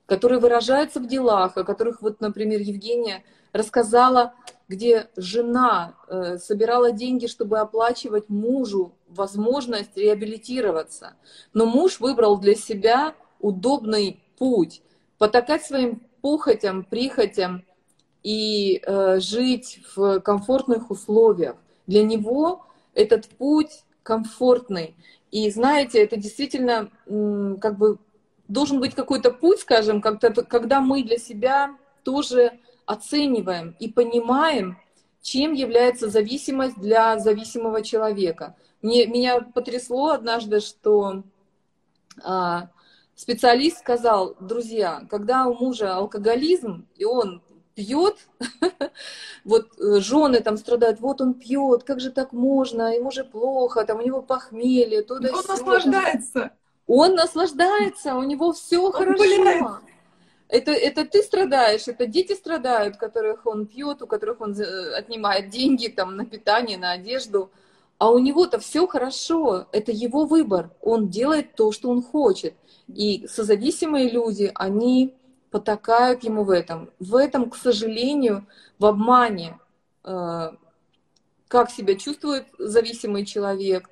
которые 0.06 0.38
выражаются 0.38 1.00
в 1.00 1.08
делах, 1.08 1.56
о 1.56 1.64
которых, 1.64 2.00
вот, 2.00 2.20
например, 2.20 2.60
Евгения 2.60 3.24
рассказала, 3.52 4.34
где 4.68 5.08
жена 5.16 5.94
э, 6.06 6.38
собирала 6.38 6.92
деньги, 6.92 7.26
чтобы 7.26 7.58
оплачивать 7.58 8.28
мужу 8.28 8.92
возможность 9.08 9.96
реабилитироваться. 9.96 11.14
Но 11.52 11.66
муж 11.66 12.00
выбрал 12.00 12.38
для 12.38 12.54
себя 12.54 13.14
удобный 13.40 14.20
путь, 14.38 14.82
потакать 15.18 15.64
своим 15.64 16.02
похотям, 16.20 16.84
прихотям 16.84 17.64
и 18.22 18.82
э, 18.84 19.20
жить 19.20 19.80
в 19.94 20.20
комфортных 20.20 20.90
условиях. 20.90 21.56
Для 21.86 22.02
него 22.02 22.66
этот 22.94 23.28
путь 23.28 23.84
комфортный. 24.02 24.96
И 25.30 25.50
знаете, 25.50 26.02
это 26.02 26.16
действительно 26.16 26.90
как 27.60 27.78
бы 27.78 27.98
должен 28.48 28.80
быть 28.80 28.94
какой-то 28.94 29.30
путь, 29.30 29.60
скажем, 29.60 30.00
когда 30.00 30.80
мы 30.80 31.02
для 31.02 31.18
себя 31.18 31.76
тоже 32.04 32.58
оцениваем 32.86 33.76
и 33.80 33.88
понимаем, 33.88 34.78
чем 35.20 35.52
является 35.52 36.08
зависимость 36.08 36.78
для 36.78 37.18
зависимого 37.18 37.82
человека. 37.82 38.54
Мне, 38.82 39.06
меня 39.06 39.40
потрясло 39.40 40.10
однажды, 40.10 40.60
что 40.60 41.24
а, 42.22 42.68
специалист 43.14 43.78
сказал, 43.78 44.36
друзья, 44.40 45.06
когда 45.10 45.46
у 45.46 45.54
мужа 45.54 45.96
алкоголизм, 45.96 46.86
и 46.96 47.04
он 47.04 47.42
пьет, 47.74 48.16
вот 49.44 49.68
э, 49.78 50.00
жены 50.00 50.40
там 50.40 50.56
страдают, 50.56 51.00
вот 51.00 51.20
он 51.20 51.34
пьет, 51.34 51.84
как 51.84 52.00
же 52.00 52.10
так 52.10 52.32
можно, 52.32 52.94
ему 52.94 53.10
же 53.10 53.24
плохо, 53.24 53.84
там 53.84 53.98
у 53.98 54.02
него 54.02 54.22
похмелье, 54.22 55.02
туда 55.02 55.30
Он 55.30 55.44
наслаждается. 55.46 56.52
Он 56.86 57.14
наслаждается, 57.14 58.14
у 58.14 58.22
него 58.22 58.52
все 58.52 58.90
хорошо. 58.92 59.18
Гуляет. 59.18 59.66
Это, 60.48 60.70
это 60.70 61.04
ты 61.04 61.22
страдаешь, 61.22 61.88
это 61.88 62.06
дети 62.06 62.32
страдают, 62.34 62.96
которых 62.96 63.46
он 63.46 63.66
пьет, 63.66 64.00
у 64.02 64.06
которых 64.06 64.40
он 64.40 64.52
э, 64.58 64.94
отнимает 64.94 65.50
деньги 65.50 65.88
там, 65.88 66.16
на 66.16 66.24
питание, 66.24 66.78
на 66.78 66.92
одежду. 66.92 67.50
А 67.98 68.10
у 68.10 68.18
него-то 68.18 68.58
все 68.58 68.86
хорошо, 68.86 69.68
это 69.72 69.90
его 69.90 70.26
выбор. 70.26 70.70
Он 70.82 71.08
делает 71.08 71.54
то, 71.54 71.72
что 71.72 71.88
он 71.88 72.02
хочет. 72.02 72.54
И 72.88 73.26
созависимые 73.26 74.10
люди, 74.10 74.52
они 74.54 75.14
потакают 75.50 76.22
ему 76.22 76.44
в 76.44 76.50
этом. 76.50 76.90
В 76.98 77.16
этом, 77.16 77.48
к 77.48 77.56
сожалению, 77.56 78.46
в 78.78 78.84
обмане, 78.84 79.58
э, 80.04 80.50
как 81.48 81.70
себя 81.70 81.94
чувствует 81.94 82.46
зависимый 82.58 83.24
человек, 83.24 83.88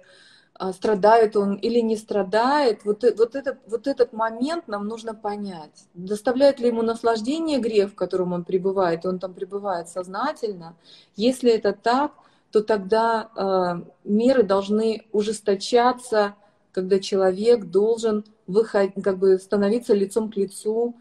а, 0.57 0.73
страдает 0.73 1.37
он 1.37 1.57
или 1.57 1.81
не 1.81 1.97
страдает, 1.97 2.85
вот, 2.85 3.03
э, 3.03 3.15
вот, 3.17 3.35
этот, 3.35 3.59
вот 3.67 3.89
этот 3.89 4.13
момент 4.13 4.69
нам 4.69 4.87
нужно 4.87 5.13
понять. 5.13 5.89
Доставляет 5.95 6.61
ли 6.61 6.69
ему 6.69 6.83
наслаждение 6.83 7.59
грех, 7.59 7.91
в 7.91 7.95
котором 7.97 8.33
он 8.33 8.45
пребывает, 8.45 9.05
он 9.05 9.19
там 9.19 9.35
пребывает 9.35 9.89
сознательно. 9.89 10.77
Если 11.17 11.51
это 11.51 11.73
так, 11.73 12.13
то 12.55 12.63
тогда 12.63 13.31
э, 13.35 13.83
меры 14.05 14.45
должны 14.45 15.03
ужесточаться, 15.11 16.37
когда 16.71 17.01
человек 17.01 17.65
должен 17.65 18.25
выходить, 18.47 19.03
как 19.03 19.19
бы 19.19 19.39
становиться 19.39 19.93
лицом 19.93 20.31
к 20.31 20.37
лицу 20.37 20.95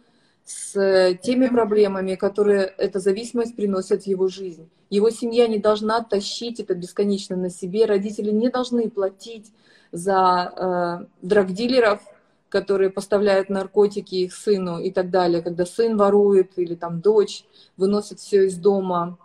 с 0.44 0.74
теми 1.22 1.46
проблемами, 1.46 2.16
которые 2.16 2.64
эта 2.64 2.98
зависимость 2.98 3.56
приносит 3.56 4.02
в 4.02 4.08
его 4.08 4.30
жизнь. 4.30 4.68
Его 4.90 5.12
семья 5.12 5.48
не 5.48 5.60
должна 5.60 6.02
тащить 6.04 6.60
это 6.60 6.74
бесконечно 6.74 7.36
на 7.36 7.52
себе, 7.52 7.86
родители 7.86 8.32
не 8.32 8.50
должны 8.50 8.90
платить 8.90 9.52
за 9.92 10.52
э, 10.56 11.06
драгдилеров, 11.22 12.02
которые 12.50 12.90
поставляют 12.90 13.50
наркотики 13.50 14.16
их 14.16 14.34
сыну 14.34 14.80
и 14.80 14.90
так 14.90 15.12
далее, 15.12 15.44
когда 15.44 15.68
сын 15.68 15.98
ворует 15.98 16.58
или 16.58 16.74
там 16.74 17.00
дочь 17.00 17.46
выносит 17.78 18.20
все 18.20 18.48
из 18.48 18.58
дома, 18.58 19.20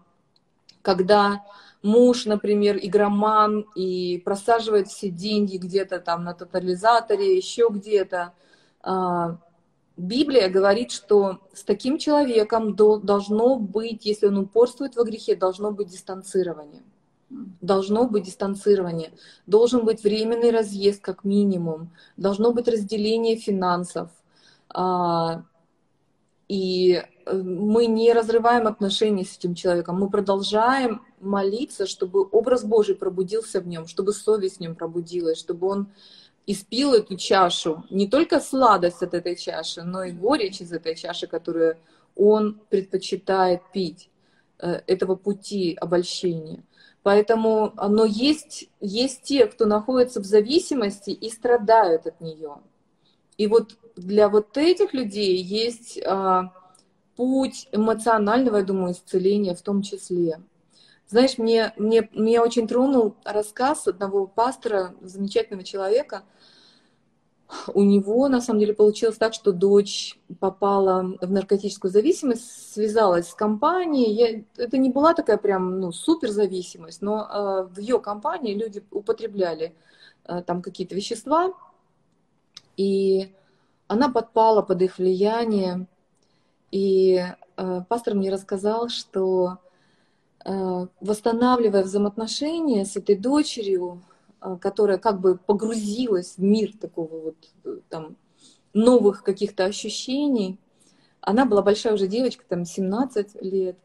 когда 0.83 1.43
муж, 1.83 2.27
например, 2.27 2.79
игроман 2.81 3.67
и 3.75 4.21
просаживает 4.25 4.89
все 4.89 5.11
деньги 5.11 5.57
где-то 5.57 6.01
там 6.01 6.25
на 6.25 6.35
тотализаторе, 6.35 7.37
еще 7.37 7.69
где-то, 7.71 8.33
а, 8.83 9.39
Библия 9.99 10.49
говорит, 10.49 10.93
что 10.93 11.41
с 11.53 11.65
таким 11.65 11.99
человеком 11.99 12.77
должно 12.77 13.57
быть, 13.57 14.07
если 14.07 14.27
он 14.27 14.39
упорствует 14.39 14.95
во 14.95 15.03
грехе, 15.03 15.35
должно 15.35 15.73
быть 15.73 15.89
дистанцирование. 15.89 16.83
Должно 17.61 18.07
быть 18.07 18.23
дистанцирование. 18.23 19.11
Должен 19.47 19.85
быть 19.85 20.05
временный 20.05 20.53
разъезд 20.53 21.03
как 21.03 21.25
минимум. 21.25 21.91
Должно 22.17 22.53
быть 22.53 22.69
разделение 22.69 23.37
финансов. 23.37 24.11
А, 24.73 25.43
и 26.47 27.03
мы 27.33 27.87
не 27.87 28.13
разрываем 28.13 28.67
отношения 28.67 29.25
с 29.25 29.37
этим 29.37 29.55
человеком. 29.55 29.99
Мы 29.99 30.11
продолжаем 30.11 31.03
молиться, 31.21 31.87
чтобы 31.87 32.27
образ 32.31 32.65
Божий 32.65 32.95
пробудился 32.95 33.61
в 33.61 33.67
нем, 33.67 33.87
чтобы 33.87 34.13
совесть 34.13 34.59
в 34.59 34.61
нем 34.61 34.75
пробудилась, 34.75 35.39
чтобы 35.39 35.67
он 35.67 35.89
испил 36.47 36.95
эту 36.95 37.17
чашу, 37.17 37.85
не 37.91 38.09
только 38.09 38.41
сладость 38.41 39.03
от 39.03 39.13
этой 39.13 39.37
чаши, 39.37 39.83
но 39.83 40.05
и 40.05 40.13
горечь 40.13 40.63
из 40.63 40.73
этой 40.73 40.95
чаши, 40.95 41.27
которую 41.27 41.77
он 42.17 42.59
предпочитает 42.71 43.61
пить, 43.73 44.09
э, 44.59 44.81
этого 44.87 45.15
пути 45.15 45.77
обольщения. 45.79 46.65
Поэтому 47.03 47.73
оно 47.77 48.05
есть, 48.05 48.69
есть 48.81 49.23
те, 49.23 49.47
кто 49.47 49.67
находится 49.67 50.21
в 50.21 50.25
зависимости 50.25 51.11
и 51.11 51.31
страдают 51.31 52.07
от 52.07 52.21
нее. 52.21 52.57
И 53.37 53.47
вот 53.47 53.77
для 53.97 54.29
вот 54.29 54.57
этих 54.57 54.93
людей 54.93 55.41
есть 55.43 56.01
а, 56.05 56.53
путь 57.19 57.69
эмоционального, 57.73 58.59
я 58.59 58.63
думаю, 58.63 58.93
исцеления 58.93 59.57
в 59.57 59.61
том 59.61 59.83
числе. 59.83 60.41
Знаешь, 61.09 61.37
мне, 61.37 61.73
мне, 61.77 62.09
меня 62.13 62.45
очень 62.45 62.69
тронул 62.69 63.17
рассказ 63.25 63.89
одного 63.89 64.29
пастора, 64.29 64.95
замечательного 65.01 65.65
человека, 65.65 66.23
у 67.75 67.83
него, 67.83 68.29
на 68.29 68.41
самом 68.41 68.61
деле, 68.61 68.73
получилось 68.73 69.17
так, 69.17 69.35
что 69.35 69.53
дочь 69.53 70.17
попала 70.39 71.17
в 71.21 71.31
наркотическую 71.31 71.91
зависимость, 71.91 72.73
связалась 72.73 73.31
с 73.31 73.35
компанией. 73.35 74.13
Я, 74.13 74.45
это 74.65 74.79
не 74.79 74.91
была 74.91 75.15
такая 75.15 75.39
прям 75.39 75.81
ну, 75.81 75.91
суперзависимость, 75.91 77.03
но 77.03 77.23
э, 77.23 77.75
в 77.75 77.81
ее 77.81 77.99
компании 77.99 78.55
люди 78.55 78.85
употребляли 78.93 79.75
э, 80.25 80.43
там 80.43 80.63
какие-то 80.63 80.95
вещества, 80.95 81.53
и 82.77 83.35
она 83.89 84.09
подпала 84.09 84.63
под 84.63 84.83
их 84.83 84.99
влияние. 84.99 85.89
И 86.71 87.25
э, 87.57 87.81
пастор 87.89 88.15
мне 88.15 88.31
рассказал, 88.31 88.89
что 88.89 89.59
э, 90.45 90.87
восстанавливая 91.01 91.83
взаимоотношения 91.83 92.85
с 92.85 92.97
этой 92.97 93.17
дочерью, 93.17 94.03
а, 94.41 94.57
которая 94.57 94.99
как 94.99 95.21
бы 95.21 95.37
погрузилась 95.37 96.37
в 96.37 96.43
мир 96.43 96.73
такого 96.79 97.21
вот 97.21 97.37
э, 97.65 97.79
там 97.89 98.17
новых 98.73 99.25
каких-то 99.25 99.65
ощущений. 99.65 100.59
Она 101.21 101.45
была 101.45 101.63
большая 101.63 101.95
уже 101.95 102.07
девочка, 102.07 102.45
там 102.49 102.65
17 102.65 103.43
лет. 103.43 103.77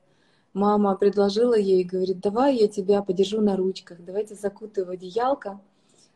Мама 0.53 0.95
предложила 0.95 1.57
ей, 1.57 1.83
говорит, 1.83 2.19
давай 2.19 2.55
я 2.57 2.67
тебя 2.67 3.01
подержу 3.01 3.41
на 3.41 3.55
ручках, 3.55 3.97
давайте 4.05 4.35
закутаю 4.35 4.85
в 4.85 4.91
одеялко, 4.91 5.59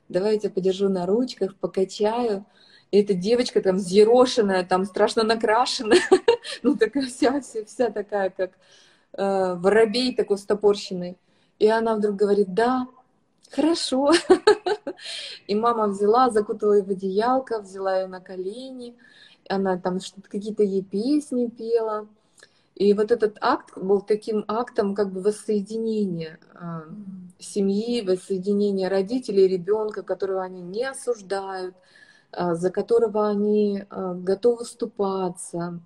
давай 0.10 0.34
я 0.34 0.40
тебя 0.40 0.52
подержу 0.52 0.90
на 0.90 1.08
ручках, 1.08 1.56
покачаю. 1.56 2.46
И 2.92 3.02
эта 3.02 3.14
девочка 3.14 3.62
там 3.62 3.78
взъерошенная, 3.78 4.64
там 4.64 4.86
страшно 4.86 5.24
накрашенная, 5.24 6.00
ну 6.64 6.76
такая 6.76 7.06
вся, 7.06 7.42
вся, 7.42 7.66
вся 7.66 7.90
такая, 7.90 8.30
как 8.30 8.52
э, 9.14 9.56
воробей 9.56 10.16
такой 10.16 10.38
стопорщенный. 10.38 11.18
И 11.60 11.68
она 11.68 11.96
вдруг 11.96 12.16
говорит, 12.16 12.54
да, 12.54 12.88
хорошо. 13.52 14.12
И 15.48 15.56
мама 15.56 15.88
взяла, 15.88 16.30
закутала 16.30 16.74
ее 16.74 16.84
в 16.84 16.90
одеялко, 16.90 17.60
взяла 17.60 18.00
ее 18.00 18.08
на 18.08 18.22
колени, 18.22 18.96
она 19.50 19.78
там 19.78 20.00
какие-то 20.30 20.64
ей 20.64 20.84
песни 20.84 21.48
пела. 21.48 22.08
И 22.76 22.94
вот 22.94 23.12
этот 23.12 23.38
акт 23.42 23.76
был 23.76 24.02
таким 24.02 24.46
актом 24.48 24.94
как 24.94 25.12
бы 25.12 25.22
воссоединения 25.22 26.40
э, 26.54 26.82
семьи, 27.40 28.02
воссоединения 28.02 28.88
родителей 28.88 29.48
ребенка, 29.48 30.04
которого 30.04 30.44
они 30.44 30.62
не 30.62 30.86
осуждают, 30.86 31.76
за 32.32 32.70
которого 32.72 33.30
они 33.30 33.84
э, 33.90 34.14
готовы 34.16 34.66
вступаться, 34.66 35.82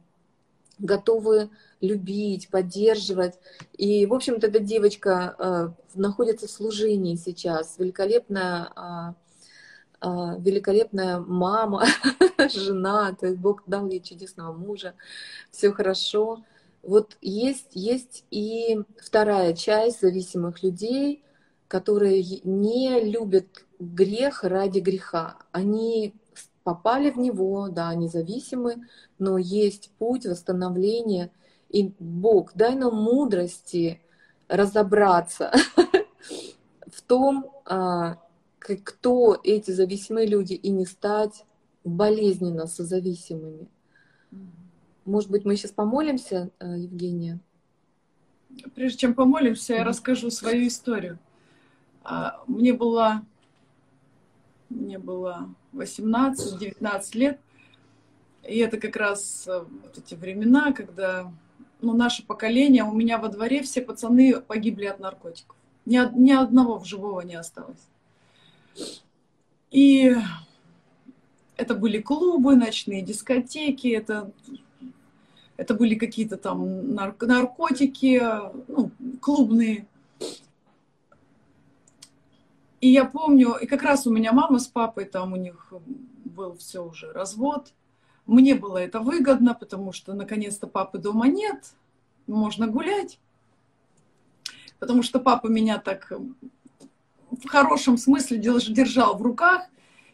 готовы 0.81 1.49
любить, 1.79 2.49
поддерживать. 2.49 3.39
И, 3.77 4.05
в 4.05 4.13
общем-то, 4.13 4.47
эта 4.47 4.59
девочка 4.59 5.35
э, 5.37 5.69
находится 5.95 6.47
в 6.47 6.51
служении 6.51 7.15
сейчас, 7.15 7.77
великолепная, 7.77 8.71
э, 8.75 9.13
э, 10.01 10.07
великолепная 10.39 11.19
мама, 11.19 11.85
жена, 12.49 13.13
то 13.13 13.27
есть 13.27 13.39
Бог 13.39 13.63
дал 13.67 13.87
ей 13.87 14.01
чудесного 14.01 14.53
мужа, 14.53 14.93
все 15.51 15.71
хорошо. 15.71 16.43
Вот 16.83 17.17
есть, 17.21 17.71
есть 17.73 18.25
и 18.31 18.79
вторая 18.97 19.53
часть 19.53 20.01
зависимых 20.01 20.63
людей, 20.63 21.23
которые 21.67 22.23
не 22.43 22.99
любят 23.01 23.65
грех 23.79 24.43
ради 24.43 24.79
греха. 24.79 25.37
Они 25.51 26.15
попали 26.63 27.09
в 27.09 27.17
него, 27.17 27.69
да, 27.69 27.89
они 27.89 28.07
зависимы, 28.07 28.87
но 29.19 29.37
есть 29.37 29.91
путь 29.97 30.25
восстановления. 30.25 31.31
И 31.69 31.93
Бог, 31.99 32.51
дай 32.53 32.75
нам 32.75 32.95
мудрости 32.95 34.01
разобраться 34.47 35.51
в 36.87 37.01
том, 37.01 37.51
а, 37.65 38.17
кто 38.59 39.39
эти 39.43 39.71
зависимые 39.71 40.27
люди, 40.27 40.53
и 40.53 40.69
не 40.69 40.85
стать 40.85 41.45
болезненно 41.83 42.67
созависимыми. 42.67 43.67
Может 45.05 45.31
быть, 45.31 45.45
мы 45.45 45.55
сейчас 45.55 45.71
помолимся, 45.71 46.51
а, 46.59 46.77
Евгения? 46.77 47.39
Прежде 48.75 48.99
чем 48.99 49.13
помолимся, 49.13 49.75
я 49.75 49.83
расскажу 49.83 50.29
свою 50.29 50.67
историю. 50.67 51.17
А, 52.03 52.43
мне 52.47 52.73
было, 52.73 53.25
мне 54.69 54.99
было 54.99 55.49
18-19 55.73 57.17
лет. 57.17 57.39
И 58.47 58.57
это 58.57 58.77
как 58.77 58.95
раз 58.95 59.47
э, 59.47 59.63
вот 59.83 59.97
эти 59.97 60.15
времена, 60.15 60.71
когда 60.71 61.31
ну, 61.81 61.93
наше 61.93 62.25
поколение, 62.25 62.83
у 62.83 62.93
меня 62.93 63.17
во 63.17 63.27
дворе 63.27 63.61
все 63.61 63.81
пацаны 63.81 64.39
погибли 64.39 64.85
от 64.85 64.99
наркотиков. 64.99 65.55
Ни, 65.85 65.99
ни 66.19 66.31
одного 66.31 66.79
в 66.79 66.85
живого 66.85 67.21
не 67.21 67.35
осталось. 67.35 67.87
И 69.71 70.15
это 71.57 71.75
были 71.75 72.01
клубы, 72.01 72.55
ночные 72.55 73.01
дискотеки, 73.01 73.87
это, 73.87 74.31
это 75.57 75.73
были 75.73 75.95
какие-то 75.95 76.37
там 76.37 76.93
наркотики, 76.93 78.21
ну, 78.67 78.91
клубные. 79.21 79.87
И 82.81 82.89
я 82.89 83.05
помню, 83.05 83.53
и 83.61 83.67
как 83.67 83.83
раз 83.83 84.07
у 84.07 84.11
меня 84.11 84.33
мама 84.33 84.57
с 84.57 84.67
папой, 84.67 85.05
там 85.05 85.33
у 85.33 85.35
них 85.35 85.71
был 86.25 86.55
все 86.55 86.83
уже 86.83 87.11
развод. 87.13 87.73
Мне 88.25 88.55
было 88.55 88.79
это 88.79 88.99
выгодно, 88.99 89.53
потому 89.53 89.93
что 89.93 90.13
наконец-то 90.13 90.65
папы 90.65 90.97
дома 90.97 91.27
нет, 91.27 91.73
можно 92.25 92.67
гулять. 92.67 93.19
Потому 94.79 95.03
что 95.03 95.19
папа 95.19 95.45
меня 95.45 95.77
так 95.77 96.11
в 97.29 97.47
хорошем 97.47 97.97
смысле 97.97 98.37
держал 98.37 99.15
в 99.15 99.21
руках. 99.21 99.67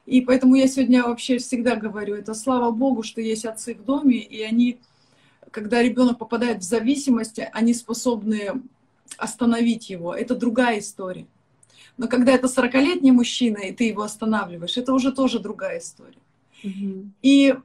И 0.05 0.19
поэтому 0.21 0.55
я 0.55 0.67
сегодня 0.67 1.03
вообще 1.03 1.37
всегда 1.37 1.77
говорю, 1.77 2.15
это 2.15 2.33
слава 2.33 2.71
Богу, 2.71 3.01
что 3.03 3.21
есть 3.21 3.45
отцы 3.45 3.75
в 3.75 3.83
доме, 3.83 4.17
и 4.17 4.41
они, 4.41 4.79
когда 5.51 5.81
ребенок 5.81 6.17
попадает 6.17 6.59
в 6.59 6.63
зависимость, 6.63 7.39
они 7.53 7.73
способны 7.73 8.61
остановить 9.17 9.89
его. 9.89 10.13
Это 10.13 10.35
другая 10.35 10.79
история. 10.79 11.27
Но 11.97 12.07
когда 12.07 12.31
это 12.31 12.47
40-летний 12.47 13.11
мужчина, 13.11 13.57
и 13.57 13.73
ты 13.73 13.85
его 13.85 14.03
останавливаешь, 14.03 14.77
это 14.77 14.93
уже 14.93 15.11
тоже 15.11 15.39
другая 15.39 15.79
история. 15.79 16.19
Mm-hmm. 16.63 17.09
И, 17.23 17.55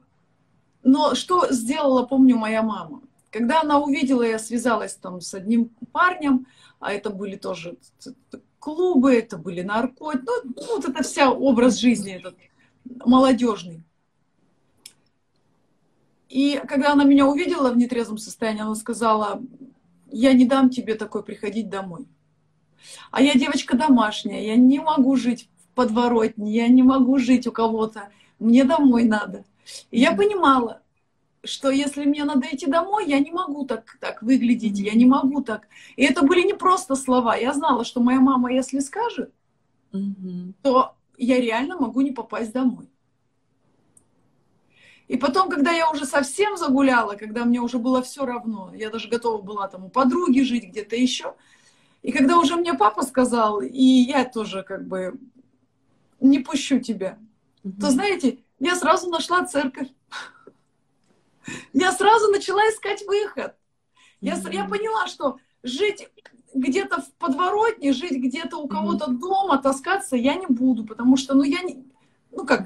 но 0.82 1.14
что 1.14 1.52
сделала, 1.52 2.04
помню, 2.04 2.36
моя 2.36 2.62
мама? 2.62 3.02
Когда 3.30 3.60
она 3.60 3.78
увидела, 3.78 4.22
я 4.22 4.38
связалась 4.38 4.94
там 4.94 5.20
с 5.20 5.34
одним 5.34 5.70
парнем, 5.92 6.46
а 6.80 6.92
это 6.92 7.10
были 7.10 7.36
тоже 7.36 7.76
клубы, 8.58 9.14
это 9.14 9.36
были 9.38 9.62
наркотики, 9.62 10.24
ну, 10.24 10.52
ну, 10.56 10.76
вот 10.76 10.84
это 10.88 11.02
вся 11.02 11.30
образ 11.30 11.78
жизни 11.78 12.12
этот 12.12 12.36
молодежный. 13.04 13.82
И 16.28 16.60
когда 16.66 16.92
она 16.92 17.04
меня 17.04 17.26
увидела 17.26 17.70
в 17.70 17.76
нетрезвом 17.76 18.18
состоянии, 18.18 18.62
она 18.62 18.74
сказала, 18.74 19.42
я 20.10 20.32
не 20.32 20.46
дам 20.46 20.70
тебе 20.70 20.94
такой 20.94 21.22
приходить 21.22 21.68
домой. 21.68 22.06
А 23.10 23.22
я 23.22 23.34
девочка 23.34 23.76
домашняя, 23.76 24.42
я 24.42 24.56
не 24.56 24.78
могу 24.78 25.16
жить 25.16 25.48
в 25.58 25.74
подворотне, 25.74 26.52
я 26.52 26.68
не 26.68 26.82
могу 26.82 27.18
жить 27.18 27.46
у 27.46 27.52
кого-то, 27.52 28.08
мне 28.38 28.64
домой 28.64 29.04
надо. 29.04 29.44
И 29.90 30.00
я 30.00 30.12
понимала, 30.12 30.82
что 31.44 31.70
если 31.70 32.04
мне 32.04 32.24
надо 32.24 32.46
идти 32.50 32.66
домой, 32.66 33.06
я 33.08 33.18
не 33.18 33.32
могу 33.32 33.66
так, 33.66 33.96
так 34.00 34.22
выглядеть, 34.22 34.78
я 34.78 34.92
не 34.92 35.06
могу 35.06 35.42
так. 35.42 35.66
И 35.96 36.04
это 36.04 36.22
были 36.22 36.42
не 36.42 36.54
просто 36.54 36.94
слова. 36.94 37.36
Я 37.36 37.52
знала, 37.52 37.84
что 37.84 38.00
моя 38.00 38.20
мама, 38.20 38.52
если 38.52 38.78
скажет, 38.80 39.32
mm-hmm. 39.92 40.52
то 40.62 40.94
я 41.18 41.40
реально 41.40 41.76
могу 41.76 42.00
не 42.00 42.12
попасть 42.12 42.52
домой. 42.52 42.88
И 45.08 45.16
потом, 45.16 45.50
когда 45.50 45.72
я 45.72 45.90
уже 45.90 46.06
совсем 46.06 46.56
загуляла, 46.56 47.16
когда 47.16 47.44
мне 47.44 47.60
уже 47.60 47.78
было 47.78 48.02
все 48.02 48.24
равно, 48.24 48.72
я 48.74 48.88
даже 48.88 49.08
готова 49.08 49.42
была 49.42 49.68
там 49.68 49.84
у 49.84 49.88
подруги 49.90 50.40
жить 50.40 50.64
где-то 50.64 50.96
еще, 50.96 51.34
и 52.02 52.10
когда 52.10 52.38
уже 52.38 52.56
мне 52.56 52.74
папа 52.74 53.02
сказал, 53.02 53.60
и 53.60 53.82
я 53.82 54.24
тоже 54.24 54.62
как 54.62 54.86
бы 54.86 55.14
не 56.20 56.40
пущу 56.40 56.80
тебя, 56.80 57.18
mm-hmm. 57.64 57.80
то 57.80 57.90
знаете, 57.90 58.38
я 58.58 58.74
сразу 58.76 59.08
нашла 59.08 59.44
церковь. 59.44 59.88
Я 61.72 61.90
сразу 61.90 62.30
начала 62.30 62.60
искать 62.70 63.02
выход. 63.04 63.56
Я, 64.20 64.34
mm-hmm. 64.34 64.54
я 64.54 64.64
поняла, 64.64 65.08
что 65.08 65.38
жить 65.64 66.08
где-то 66.54 67.02
в 67.02 67.12
подворотне, 67.14 67.92
жить 67.92 68.12
где-то 68.12 68.58
у 68.58 68.68
кого-то 68.68 69.06
mm-hmm. 69.06 69.18
дома, 69.18 69.58
таскаться 69.60 70.14
я 70.14 70.36
не 70.36 70.46
буду, 70.46 70.84
потому 70.84 71.16
что, 71.16 71.34
ну, 71.34 71.42
я 71.42 71.62
не, 71.62 71.84
ну, 72.30 72.46
как, 72.46 72.64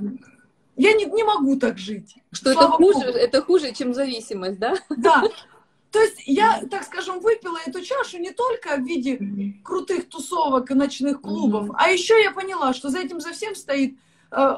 я 0.77 0.93
не, 0.93 1.07
не 1.07 1.25
могу 1.25 1.57
так 1.57 1.79
жить. 1.79 2.17
Что 2.33 2.51
это 2.51 2.69
хуже, 2.69 3.07
это 3.07 3.41
хуже, 3.41 3.73
чем 3.73 3.95
зависимость, 3.95 4.59
да? 4.59 4.75
Да. 4.91 5.23
То 5.97 6.03
есть 6.03 6.25
я, 6.27 6.61
так 6.71 6.85
скажем, 6.85 7.21
выпила 7.21 7.57
эту 7.65 7.81
чашу 7.81 8.19
не 8.19 8.31
только 8.31 8.77
в 8.77 8.85
виде 8.85 9.19
крутых 9.65 10.11
тусовок 10.11 10.71
и 10.71 10.75
ночных 10.75 11.23
клубов, 11.23 11.71
mm-hmm. 11.71 11.77
а 11.79 11.89
еще 11.89 12.23
я 12.23 12.33
поняла, 12.33 12.75
что 12.75 12.91
за 12.91 12.99
этим 12.99 13.19
за 13.19 13.33
всем 13.33 13.55
стоит 13.55 13.97
э, 14.31 14.55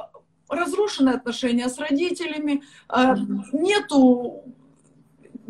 разрушенные 0.48 1.14
отношения 1.14 1.68
с 1.68 1.78
родителями, 1.78 2.64
э, 2.92 3.14
нету 3.52 4.42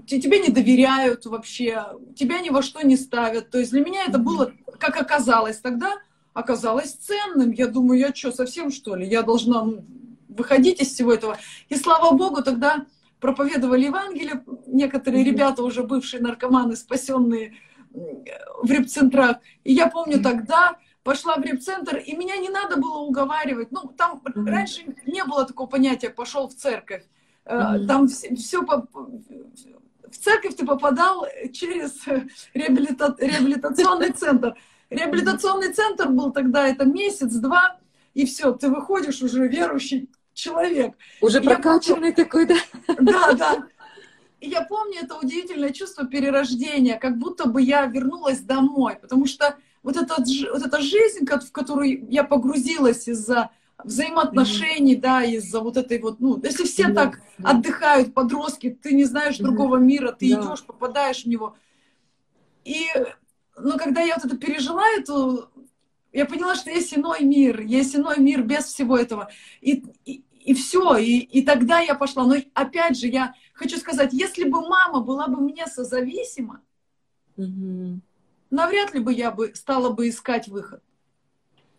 тебе 0.06 0.40
не 0.40 0.48
доверяют 0.48 1.24
вообще, 1.24 1.86
тебя 2.14 2.40
ни 2.40 2.50
во 2.50 2.60
что 2.60 2.86
не 2.86 2.98
ставят. 2.98 3.48
То 3.48 3.58
есть 3.58 3.70
для 3.70 3.82
меня 3.82 4.04
это 4.04 4.18
было, 4.18 4.52
как 4.78 5.00
оказалось 5.00 5.56
тогда, 5.56 5.94
оказалось 6.34 6.92
ценным. 6.92 7.50
Я 7.52 7.66
думаю, 7.66 7.98
я 7.98 8.14
что, 8.14 8.30
совсем 8.30 8.70
что 8.70 8.94
ли? 8.94 9.06
Я 9.06 9.22
должна 9.22 9.64
ну, 9.64 9.86
выходить 10.28 10.82
из 10.82 10.92
всего 10.92 11.14
этого. 11.14 11.38
И 11.70 11.76
слава 11.76 12.14
богу, 12.14 12.42
тогда 12.42 12.84
проповедовали 13.20 13.86
Евангелие. 13.86 14.44
Некоторые 14.66 15.24
ребята, 15.24 15.62
уже 15.62 15.82
бывшие 15.82 16.22
наркоманы, 16.22 16.76
спасенные 16.76 17.54
в 17.92 18.70
репцентрах. 18.70 19.38
И 19.64 19.72
я 19.72 19.88
помню 19.88 20.22
тогда, 20.22 20.78
пошла 21.02 21.36
в 21.36 21.42
репцентр, 21.42 21.96
и 21.96 22.16
меня 22.16 22.36
не 22.36 22.48
надо 22.48 22.76
было 22.76 22.98
уговаривать. 22.98 23.70
Ну, 23.70 23.92
там 23.96 24.22
mm-hmm. 24.24 24.50
раньше 24.50 24.94
не 25.06 25.24
было 25.24 25.46
такого 25.46 25.66
понятия 25.66 26.10
«пошел 26.10 26.48
в 26.48 26.54
церковь». 26.54 27.04
Mm-hmm. 27.44 27.86
Там 27.86 28.08
все, 28.08 28.34
все 28.34 28.62
по... 28.62 28.86
в 28.86 30.18
церковь 30.18 30.54
ты 30.54 30.66
попадал 30.66 31.26
через 31.52 32.04
реабилита... 32.54 33.16
реабилитационный 33.18 34.12
центр. 34.12 34.54
Реабилитационный 34.90 35.72
центр 35.72 36.08
был 36.08 36.32
тогда 36.32 36.66
это 36.68 36.84
месяц-два, 36.84 37.78
и 38.14 38.26
все, 38.26 38.52
ты 38.52 38.68
выходишь 38.68 39.22
уже 39.22 39.46
верующий 39.48 40.10
человек. 40.38 40.94
Уже 41.20 41.40
прокачанный 41.40 42.08
я... 42.08 42.14
такой, 42.14 42.46
да? 42.46 42.56
Да, 43.00 43.32
да. 43.32 43.66
И 44.40 44.48
я 44.48 44.62
помню 44.62 45.00
это 45.02 45.16
удивительное 45.16 45.70
чувство 45.70 46.06
перерождения, 46.06 46.98
как 46.98 47.18
будто 47.18 47.48
бы 47.48 47.60
я 47.60 47.86
вернулась 47.86 48.40
домой, 48.40 48.96
потому 49.00 49.26
что 49.26 49.56
вот, 49.82 49.96
этот, 49.96 50.26
вот 50.52 50.62
эта 50.64 50.80
жизнь, 50.80 51.26
в 51.26 51.52
которую 51.52 52.08
я 52.08 52.22
погрузилась 52.22 53.08
из-за 53.08 53.50
взаимоотношений, 53.82 54.96
mm-hmm. 54.96 55.00
да, 55.00 55.24
из-за 55.24 55.60
вот 55.60 55.76
этой 55.76 56.00
вот, 56.00 56.20
ну, 56.20 56.40
если 56.42 56.64
все 56.64 56.84
mm-hmm. 56.84 56.94
так 56.94 57.20
отдыхают, 57.42 58.14
подростки, 58.14 58.70
ты 58.70 58.92
не 58.92 59.04
знаешь 59.04 59.38
mm-hmm. 59.38 59.44
другого 59.44 59.76
мира, 59.76 60.12
ты 60.12 60.26
yeah. 60.26 60.40
идешь, 60.40 60.64
попадаешь 60.64 61.24
в 61.24 61.26
него. 61.26 61.56
И, 62.64 62.86
ну, 63.56 63.76
когда 63.78 64.02
я 64.02 64.16
вот 64.16 64.24
это 64.24 64.36
пережила, 64.36 64.84
эту, 64.96 65.48
я 66.12 66.26
поняла, 66.26 66.54
что 66.54 66.70
есть 66.70 66.92
иной 66.94 67.22
мир, 67.22 67.60
есть 67.60 67.94
иной 67.94 68.18
мир 68.18 68.42
без 68.42 68.64
всего 68.64 68.96
этого. 68.96 69.30
И, 69.60 69.84
и, 70.04 70.24
и 70.48 70.54
все, 70.54 70.96
и, 70.96 71.18
и 71.18 71.42
тогда 71.42 71.80
я 71.80 71.94
пошла. 71.94 72.24
Но 72.24 72.36
опять 72.54 72.98
же, 72.98 73.06
я 73.06 73.34
хочу 73.54 73.76
сказать, 73.78 74.12
если 74.12 74.44
бы 74.44 74.60
мама 74.68 75.00
была 75.00 75.28
бы 75.28 75.40
мне 75.40 75.66
созависима, 75.66 76.60
mm-hmm 77.36 78.00
навряд 78.50 78.94
ли 78.94 79.00
бы 79.00 79.12
я 79.12 79.30
бы 79.30 79.54
стала 79.54 79.90
бы 79.90 80.08
искать 80.08 80.48
выход. 80.48 80.82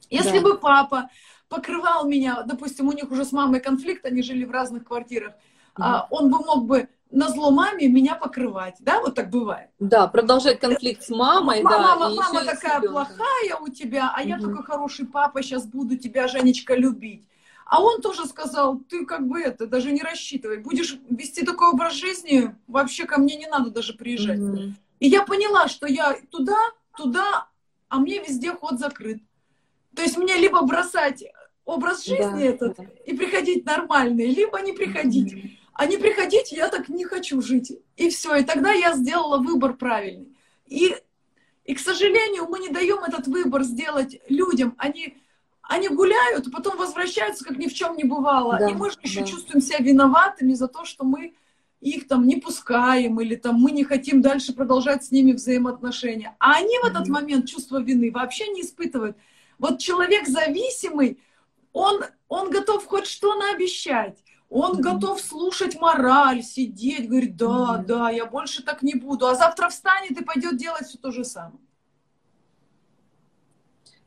Если 0.09 0.39
да. 0.39 0.43
бы 0.43 0.57
папа 0.57 1.09
покрывал 1.47 2.07
меня, 2.07 2.43
допустим, 2.43 2.87
у 2.87 2.91
них 2.91 3.11
уже 3.11 3.25
с 3.25 3.31
мамой 3.31 3.59
конфликт, 3.59 4.05
они 4.05 4.21
жили 4.21 4.45
в 4.45 4.51
разных 4.51 4.85
квартирах, 4.85 5.33
угу. 5.75 5.83
а, 5.83 6.07
он 6.09 6.29
бы 6.31 6.39
мог 6.39 6.65
бы 6.65 6.89
на 7.11 7.29
зло 7.29 7.49
маме 7.49 7.87
меня 7.87 8.13
покрывать, 8.13 8.75
да, 8.79 9.01
вот 9.01 9.15
так 9.15 9.31
бывает. 9.31 9.69
Да, 9.79 10.07
продолжать 10.07 10.59
конфликт 10.59 11.03
с 11.03 11.09
мамой, 11.09 11.63
мама, 11.63 11.77
да. 11.77 11.95
Мама, 11.95 12.15
мама 12.15 12.45
такая 12.45 12.81
плохая 12.81 13.55
у 13.59 13.67
тебя, 13.69 14.13
а 14.15 14.21
угу. 14.21 14.29
я 14.29 14.39
такой 14.39 14.63
хороший 14.63 15.07
папа, 15.07 15.41
сейчас 15.41 15.65
буду 15.65 15.97
тебя, 15.97 16.27
Женечка, 16.27 16.75
любить. 16.75 17.25
А 17.69 17.83
он 17.83 18.01
тоже 18.01 18.25
сказал, 18.25 18.79
ты 18.79 19.05
как 19.05 19.27
бы 19.27 19.39
это, 19.39 19.67
даже 19.67 19.91
не 19.91 20.01
рассчитывай, 20.01 20.57
будешь 20.57 20.97
вести 21.07 21.45
такой 21.45 21.69
образ 21.69 21.93
жизни, 21.93 22.55
вообще 22.65 23.05
ко 23.05 23.19
мне 23.19 23.35
не 23.35 23.45
надо 23.45 23.69
даже 23.69 23.93
приезжать. 23.93 24.39
Угу. 24.39 24.73
И 24.99 25.07
я 25.07 25.23
поняла, 25.23 25.67
что 25.67 25.85
я 25.85 26.17
туда, 26.31 26.57
туда, 26.97 27.47
а 27.87 27.99
мне 27.99 28.23
везде 28.23 28.53
ход 28.53 28.79
закрыт. 28.79 29.21
То 29.95 30.01
есть 30.01 30.17
мне 30.17 30.35
либо 30.37 30.63
бросать 30.63 31.23
образ 31.63 32.05
жизни 32.05 32.39
да, 32.39 32.41
этот 32.41 32.77
да. 32.77 32.85
и 33.05 33.15
приходить 33.15 33.65
нормальный, 33.65 34.25
либо 34.25 34.59
не 34.61 34.73
приходить. 34.73 35.33
Mm-hmm. 35.33 35.49
А 35.73 35.85
не 35.85 35.97
приходить 35.97 36.51
я 36.51 36.69
так 36.69 36.89
не 36.89 37.05
хочу 37.05 37.39
жить. 37.39 37.71
И 37.95 38.09
все. 38.09 38.35
И 38.35 38.43
тогда 38.43 38.71
я 38.71 38.95
сделала 38.95 39.37
выбор 39.37 39.75
правильный. 39.75 40.35
И, 40.65 40.95
и 41.65 41.75
к 41.75 41.79
сожалению, 41.79 42.47
мы 42.49 42.59
не 42.59 42.69
даем 42.69 43.03
этот 43.03 43.27
выбор 43.27 43.63
сделать 43.63 44.19
людям. 44.27 44.73
Они, 44.77 45.17
они 45.69 45.87
гуляют, 45.87 46.47
а 46.47 46.49
потом 46.49 46.77
возвращаются, 46.77 47.45
как 47.45 47.59
ни 47.59 47.67
в 47.67 47.73
чем 47.75 47.95
не 47.95 48.03
бывало. 48.03 48.57
Да, 48.57 48.71
и 48.71 48.73
мы 48.73 48.89
же 48.89 48.97
еще 49.03 49.19
да. 49.19 49.27
чувствуем 49.27 49.61
себя 49.61 49.77
виноватыми 49.77 50.55
за 50.55 50.67
то, 50.67 50.83
что 50.83 51.05
мы 51.05 51.35
их 51.79 52.07
там 52.07 52.25
не 52.25 52.37
пускаем, 52.37 53.21
или 53.21 53.35
там 53.35 53.55
мы 53.61 53.69
не 53.69 53.83
хотим 53.83 54.23
дальше 54.23 54.53
продолжать 54.53 55.05
с 55.05 55.11
ними 55.11 55.31
взаимоотношения. 55.31 56.35
А 56.39 56.55
они 56.55 56.75
в 56.79 56.85
этот 56.85 57.07
момент 57.07 57.47
чувство 57.47 57.79
вины 57.79 58.11
вообще 58.11 58.47
не 58.47 58.61
испытывают. 58.61 59.15
Вот 59.59 59.77
человек 59.77 60.27
зависимый, 60.27 61.19
он, 61.71 62.03
он 62.27 62.49
готов 62.49 62.83
хоть 62.87 63.05
что 63.05 63.35
наобещать. 63.35 64.17
Он 64.49 64.77
mm-hmm. 64.77 64.81
готов 64.81 65.21
слушать 65.21 65.79
мораль, 65.79 66.41
сидеть, 66.41 67.07
говорит, 67.07 67.37
да, 67.37 67.45
mm-hmm. 67.45 67.85
да, 67.85 68.09
я 68.09 68.25
больше 68.25 68.63
так 68.63 68.81
не 68.81 68.95
буду. 68.95 69.27
А 69.27 69.35
завтра 69.35 69.69
встанет 69.69 70.19
и 70.19 70.23
пойдет 70.23 70.57
делать 70.57 70.87
все 70.87 70.97
то 70.97 71.11
же 71.11 71.23
самое. 71.23 71.61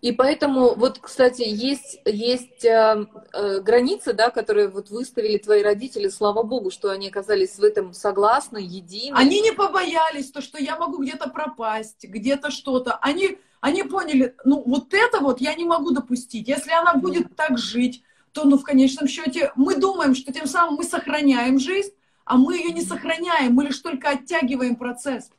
И 0.02 0.10
поэтому, 0.10 0.74
вот, 0.74 0.98
кстати, 0.98 1.44
есть, 1.46 2.00
есть 2.04 2.64
э, 2.64 3.06
э, 3.32 3.60
границы, 3.60 4.12
да, 4.12 4.30
которые 4.30 4.66
вот 4.66 4.90
выставили 4.90 5.38
твои 5.38 5.62
родители, 5.62 6.08
слава 6.08 6.42
богу, 6.42 6.72
что 6.72 6.90
они 6.90 7.06
оказались 7.06 7.56
в 7.56 7.62
этом 7.62 7.94
согласны, 7.94 8.58
едины. 8.58 9.16
Они 9.16 9.40
не 9.40 9.52
побоялись, 9.52 10.32
то, 10.32 10.42
что 10.42 10.60
я 10.60 10.76
могу 10.76 11.00
где-то 11.00 11.30
пропасть, 11.30 12.02
где-то 12.02 12.50
что-то. 12.50 12.96
Они, 12.96 13.38
они 13.60 13.84
поняли, 13.84 14.34
ну, 14.44 14.64
вот 14.66 14.92
это 14.92 15.20
вот 15.20 15.40
я 15.40 15.54
не 15.54 15.64
могу 15.64 15.92
допустить. 15.92 16.48
Если 16.48 16.72
она 16.72 16.94
будет 16.94 17.36
так 17.36 17.56
жить, 17.56 18.02
то, 18.32 18.42
ну, 18.44 18.58
в 18.58 18.64
конечном 18.64 19.06
счете, 19.06 19.52
мы 19.54 19.76
думаем, 19.76 20.16
что 20.16 20.32
тем 20.32 20.48
самым 20.48 20.74
мы 20.74 20.82
сохраняем 20.82 21.60
жизнь, 21.60 21.92
а 22.24 22.36
мы 22.36 22.56
ее 22.56 22.72
не 22.72 22.82
сохраняем, 22.82 23.54
мы 23.54 23.66
лишь 23.66 23.78
только 23.78 24.08
оттягиваем 24.10 24.74
процесс. 24.74 25.30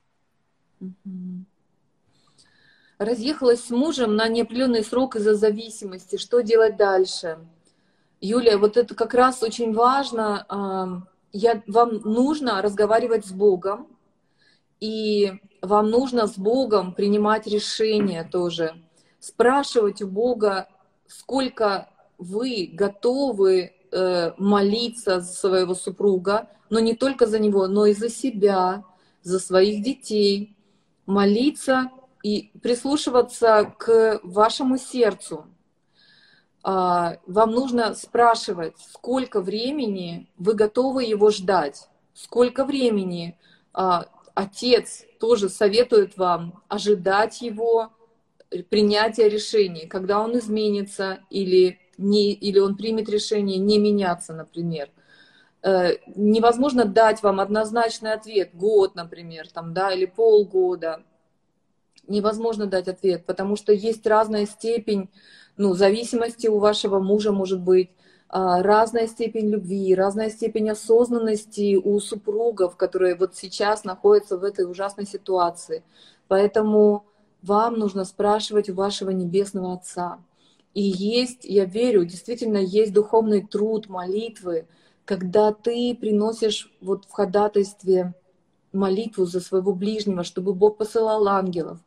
Mm-hmm 0.82 1.33
разъехалась 3.06 3.66
с 3.66 3.70
мужем 3.70 4.16
на 4.16 4.28
неопределенный 4.28 4.84
срок 4.84 5.16
из-за 5.16 5.36
зависимости. 5.36 6.18
Что 6.18 6.42
делать 6.42 6.78
дальше? 6.78 7.40
Юлия, 8.22 8.58
вот 8.58 8.78
это 8.78 8.96
как 8.96 9.14
раз 9.14 9.44
очень 9.44 9.74
важно. 9.74 11.06
Я, 11.32 11.64
вам 11.68 12.02
нужно 12.04 12.62
разговаривать 12.62 13.26
с 13.26 13.32
Богом, 13.32 13.88
и 14.80 15.34
вам 15.62 15.90
нужно 15.90 16.28
с 16.28 16.38
Богом 16.38 16.94
принимать 16.94 17.48
решения 17.48 18.24
тоже. 18.24 18.76
Спрашивать 19.20 20.02
у 20.02 20.08
Бога, 20.08 20.68
сколько 21.08 21.90
вы 22.18 22.70
готовы 22.72 23.74
э, 23.92 24.32
молиться 24.38 25.22
за 25.22 25.34
своего 25.34 25.74
супруга, 25.74 26.50
но 26.70 26.80
не 26.80 26.96
только 26.96 27.26
за 27.28 27.40
него, 27.40 27.68
но 27.68 27.86
и 27.86 27.94
за 27.94 28.10
себя, 28.10 28.84
за 29.22 29.40
своих 29.40 29.84
детей. 29.84 30.56
Молиться 31.06 31.90
и 32.24 32.52
прислушиваться 32.62 33.76
к 33.78 34.22
вашему 34.24 34.78
сердцу. 34.78 35.46
А, 36.64 37.18
вам 37.28 37.52
нужно 37.52 37.94
спрашивать, 37.94 38.78
сколько 38.94 39.42
времени 39.42 40.30
вы 40.38 40.54
готовы 40.54 41.04
его 41.04 41.30
ждать, 41.30 41.90
сколько 42.14 42.64
времени 42.64 43.38
а, 43.74 44.06
отец 44.34 45.06
тоже 45.20 45.50
советует 45.50 46.18
вам 46.18 46.64
ожидать 46.70 47.42
его 47.42 47.92
принятия 48.70 49.28
решения, 49.28 49.88
когда 49.88 50.22
он 50.22 50.38
изменится 50.38 51.20
или, 51.30 51.80
не, 51.98 52.32
или 52.32 52.60
он 52.60 52.78
примет 52.78 53.10
решение 53.10 53.58
не 53.58 53.80
меняться, 53.80 54.34
например. 54.34 54.90
Э, 55.62 55.94
невозможно 56.16 56.86
дать 56.86 57.24
вам 57.24 57.40
однозначный 57.40 58.14
ответ, 58.14 58.52
год, 58.54 58.96
например, 58.96 59.50
там, 59.50 59.74
да, 59.74 59.92
или 59.92 60.06
полгода 60.06 61.04
невозможно 62.08 62.66
дать 62.66 62.88
ответ, 62.88 63.26
потому 63.26 63.56
что 63.56 63.74
есть 63.74 64.06
разная 64.06 64.46
степень 64.46 65.10
ну, 65.58 65.74
зависимости 65.74 66.48
у 66.48 66.58
вашего 66.58 67.00
мужа, 67.00 67.32
может 67.32 67.62
быть, 67.62 67.90
а, 68.30 68.64
разная 68.64 69.08
степень 69.08 69.50
любви, 69.50 69.94
разная 69.94 70.32
степень 70.32 70.70
осознанности 70.72 71.76
у 71.76 72.00
супругов, 72.00 72.76
которые 72.76 73.16
вот 73.16 73.36
сейчас 73.36 73.84
находятся 73.84 74.38
в 74.38 74.44
этой 74.44 74.70
ужасной 74.70 75.06
ситуации. 75.06 75.84
Поэтому 76.28 77.06
вам 77.44 77.78
нужно 77.78 78.06
спрашивать 78.06 78.70
у 78.70 78.74
вашего 78.74 79.12
Небесного 79.12 79.74
Отца. 79.74 80.20
И 80.74 80.82
есть, 80.82 81.46
я 81.46 81.66
верю, 81.66 82.06
действительно 82.06 82.58
есть 82.58 82.94
духовный 82.94 83.46
труд, 83.46 83.88
молитвы, 83.88 84.66
когда 85.06 85.52
ты 85.52 85.96
приносишь 85.96 86.72
вот 86.82 87.06
в 87.06 87.12
ходатайстве 87.12 88.16
молитву 88.74 89.26
за 89.26 89.40
своего 89.40 89.74
ближнего, 89.74 90.24
чтобы 90.24 90.54
Бог 90.54 90.78
посылал 90.78 91.28
ангелов, 91.28 91.80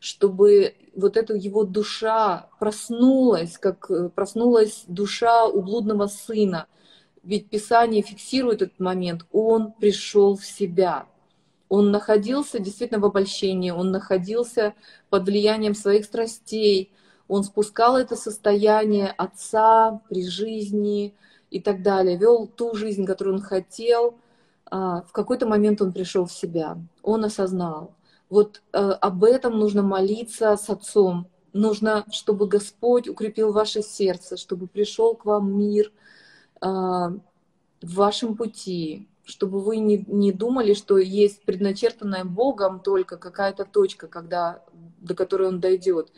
чтобы 0.00 0.74
вот 0.94 1.16
эта 1.16 1.34
его 1.34 1.64
душа 1.64 2.48
проснулась, 2.58 3.58
как 3.58 3.90
э, 3.90 4.08
проснулась 4.08 4.84
душа 4.86 5.46
у 5.46 5.62
блудного 5.62 6.06
сына. 6.06 6.66
Ведь 7.22 7.48
Писание 7.48 8.02
фиксирует 8.02 8.62
этот 8.62 8.80
момент. 8.80 9.26
Он 9.32 9.72
пришел 9.72 10.36
в 10.36 10.44
себя. 10.44 11.06
Он 11.68 11.90
находился 11.90 12.58
действительно 12.58 13.00
в 13.00 13.06
обольщении, 13.06 13.70
он 13.70 13.90
находился 13.90 14.74
под 15.08 15.24
влиянием 15.24 15.74
своих 15.74 16.04
страстей, 16.04 16.92
он 17.26 17.42
спускал 17.42 17.96
это 17.96 18.16
состояние 18.16 19.08
отца 19.08 20.00
при 20.08 20.28
жизни 20.28 21.14
и 21.50 21.60
так 21.60 21.82
далее, 21.82 22.18
вел 22.18 22.46
ту 22.46 22.74
жизнь, 22.74 23.06
которую 23.06 23.36
он 23.36 23.42
хотел, 23.42 24.14
в 24.70 25.12
какой-то 25.12 25.46
момент 25.46 25.82
он 25.82 25.92
пришел 25.92 26.26
в 26.26 26.32
себя, 26.32 26.78
он 27.02 27.24
осознал. 27.24 27.94
Вот 28.30 28.62
э, 28.72 28.78
об 28.78 29.22
этом 29.22 29.58
нужно 29.58 29.82
молиться 29.82 30.56
с 30.56 30.68
Отцом. 30.70 31.28
Нужно, 31.52 32.04
чтобы 32.10 32.48
Господь 32.48 33.08
укрепил 33.08 33.52
ваше 33.52 33.82
сердце, 33.82 34.36
чтобы 34.36 34.66
пришел 34.66 35.14
к 35.14 35.24
вам 35.24 35.56
мир 35.56 35.92
а, 36.60 37.10
в 37.80 37.94
вашем 37.94 38.36
пути, 38.36 39.08
чтобы 39.24 39.60
вы 39.60 39.76
не, 39.76 40.04
не 40.08 40.32
думали, 40.32 40.74
что 40.74 40.98
есть 40.98 41.44
предначертанная 41.44 42.24
Богом 42.24 42.80
только 42.80 43.16
какая-то 43.16 43.64
точка, 43.64 44.08
когда, 44.08 44.64
до 44.98 45.14
которой 45.14 45.46
Он 45.46 45.60
дойдет. 45.60 46.10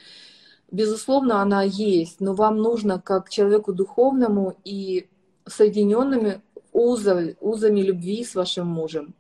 Безусловно, 0.71 1.43
она 1.43 1.63
есть, 1.63 2.21
но 2.21 2.33
вам 2.33 2.57
нужно, 2.57 2.99
как 2.99 3.29
человеку 3.29 3.75
духовному 3.75 4.57
и 4.65 5.11
соединенными 5.47 6.41
узами, 6.77 7.37
узами 7.41 7.81
любви 7.81 8.23
с 8.23 8.35
вашим 8.35 8.67
мужем. 8.67 9.15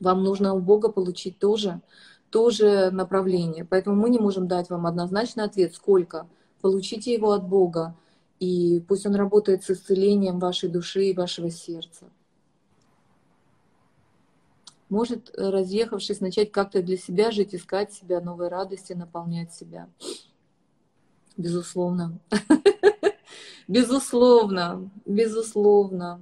Вам 0.00 0.24
нужно 0.24 0.54
у 0.54 0.60
Бога 0.60 0.88
получить 0.88 1.38
тоже, 1.38 1.80
тоже 2.30 2.90
направление. 2.90 3.64
Поэтому 3.64 3.94
мы 3.94 4.10
не 4.10 4.18
можем 4.18 4.48
дать 4.48 4.70
вам 4.70 4.86
однозначный 4.86 5.44
ответ, 5.44 5.74
сколько. 5.74 6.26
Получите 6.60 7.12
его 7.12 7.30
от 7.30 7.46
Бога, 7.46 7.96
и 8.40 8.82
пусть 8.88 9.06
он 9.06 9.14
работает 9.14 9.62
с 9.62 9.70
исцелением 9.70 10.40
вашей 10.40 10.68
души 10.68 11.04
и 11.04 11.14
вашего 11.14 11.48
сердца. 11.48 12.06
Может, 14.88 15.30
разъехавшись, 15.36 16.20
начать 16.20 16.50
как-то 16.50 16.82
для 16.82 16.96
себя 16.96 17.30
жить, 17.30 17.54
искать 17.54 17.92
себя, 17.92 18.20
новые 18.20 18.48
радости, 18.48 18.94
наполнять 18.94 19.54
себя. 19.54 19.88
Безусловно. 21.36 22.18
Безусловно, 23.68 24.90
безусловно. 25.06 26.20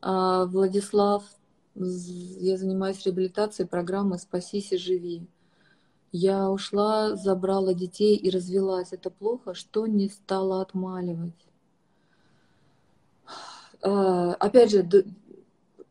А, 0.00 0.46
Владислав, 0.46 1.24
я 1.74 2.56
занимаюсь 2.56 3.04
реабилитацией 3.04 3.68
программы 3.68 4.18
«Спасись 4.18 4.72
и 4.72 4.78
живи». 4.78 5.26
Я 6.10 6.50
ушла, 6.50 7.16
забрала 7.16 7.74
детей 7.74 8.16
и 8.16 8.30
развелась. 8.30 8.92
Это 8.92 9.10
плохо, 9.10 9.54
что 9.54 9.86
не 9.86 10.08
стала 10.08 10.62
отмаливать. 10.62 11.34
А, 13.82 14.34
опять 14.34 14.70
же, 14.70 14.88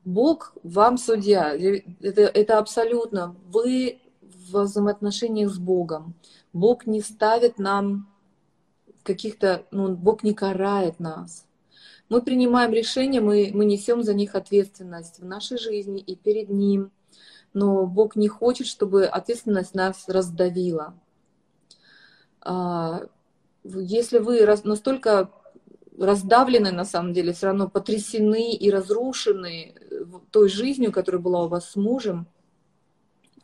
Бог 0.04 0.56
вам 0.64 0.98
судья. 0.98 1.54
Это, 1.54 2.22
это 2.22 2.58
абсолютно. 2.58 3.36
Вы 3.50 4.02
в 4.22 4.64
взаимоотношениях 4.64 5.52
с 5.52 5.60
Богом. 5.60 6.16
Бог 6.54 6.88
не 6.88 7.02
ставит 7.02 7.60
нам 7.60 8.10
каких-то, 9.04 9.66
ну, 9.72 9.96
Бог 9.96 10.24
не 10.24 10.34
карает 10.34 11.00
нас. 11.00 11.47
Мы 12.10 12.22
принимаем 12.22 12.72
решения, 12.72 13.20
мы, 13.20 13.52
мы 13.54 13.66
несем 13.66 14.02
за 14.02 14.14
них 14.14 14.36
ответственность 14.36 15.20
в 15.20 15.26
нашей 15.26 15.58
жизни 15.58 16.00
и 16.00 16.16
перед 16.16 16.50
Ним. 16.50 16.92
Но 17.54 17.86
Бог 17.86 18.16
не 18.16 18.30
хочет, 18.30 18.68
чтобы 18.68 19.06
ответственность 19.06 19.76
нас 19.76 20.08
раздавила. 20.08 20.94
А, 22.42 23.08
если 23.64 24.20
вы 24.20 24.46
настолько 24.64 25.30
раздавлены, 25.98 26.72
на 26.72 26.86
самом 26.86 27.12
деле, 27.12 27.34
все 27.34 27.48
равно 27.48 27.68
потрясены 27.68 28.54
и 28.54 28.70
разрушены 28.70 29.76
той 30.32 30.48
жизнью, 30.48 30.94
которая 30.94 31.22
была 31.22 31.44
у 31.44 31.48
вас 31.50 31.72
с 31.72 31.76
мужем, 31.76 32.28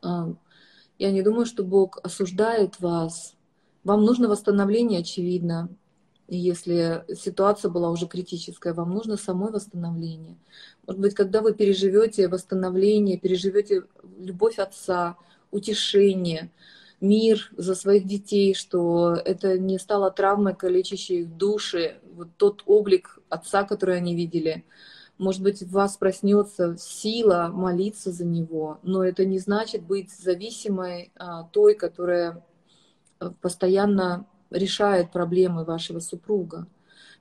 а, 0.01 0.33
я 0.99 1.11
не 1.11 1.21
думаю, 1.21 1.45
что 1.45 1.63
Бог 1.63 1.99
осуждает 2.01 2.79
вас. 2.79 3.35
Вам 3.83 4.05
нужно 4.05 4.29
восстановление, 4.29 5.01
очевидно 5.01 5.69
если 6.27 7.05
ситуация 7.15 7.69
была 7.69 7.89
уже 7.89 8.07
критическая, 8.07 8.73
вам 8.73 8.91
нужно 8.91 9.17
самой 9.17 9.51
восстановление. 9.51 10.37
Может 10.87 11.01
быть, 11.01 11.13
когда 11.13 11.41
вы 11.41 11.53
переживете 11.53 12.27
восстановление, 12.27 13.17
переживете 13.17 13.83
любовь 14.17 14.59
отца, 14.59 15.17
утешение, 15.51 16.51
мир 17.01 17.51
за 17.57 17.75
своих 17.75 18.07
детей, 18.07 18.53
что 18.53 19.13
это 19.13 19.59
не 19.59 19.77
стало 19.77 20.09
травмой, 20.09 20.55
калечащей 20.55 21.21
их 21.21 21.37
души, 21.37 21.99
вот 22.13 22.29
тот 22.37 22.63
облик 22.65 23.19
отца, 23.29 23.63
который 23.63 23.97
они 23.97 24.15
видели. 24.15 24.63
Может 25.17 25.43
быть, 25.43 25.61
в 25.61 25.71
вас 25.71 25.97
проснется 25.97 26.75
сила 26.79 27.49
молиться 27.53 28.11
за 28.11 28.25
него, 28.25 28.79
но 28.83 29.03
это 29.03 29.25
не 29.25 29.37
значит 29.37 29.83
быть 29.83 30.11
зависимой 30.11 31.11
а, 31.15 31.43
той, 31.43 31.75
которая 31.75 32.43
э, 33.19 33.29
постоянно 33.41 34.25
решает 34.53 35.11
проблемы 35.11 35.65
вашего 35.65 35.99
супруга. 35.99 36.67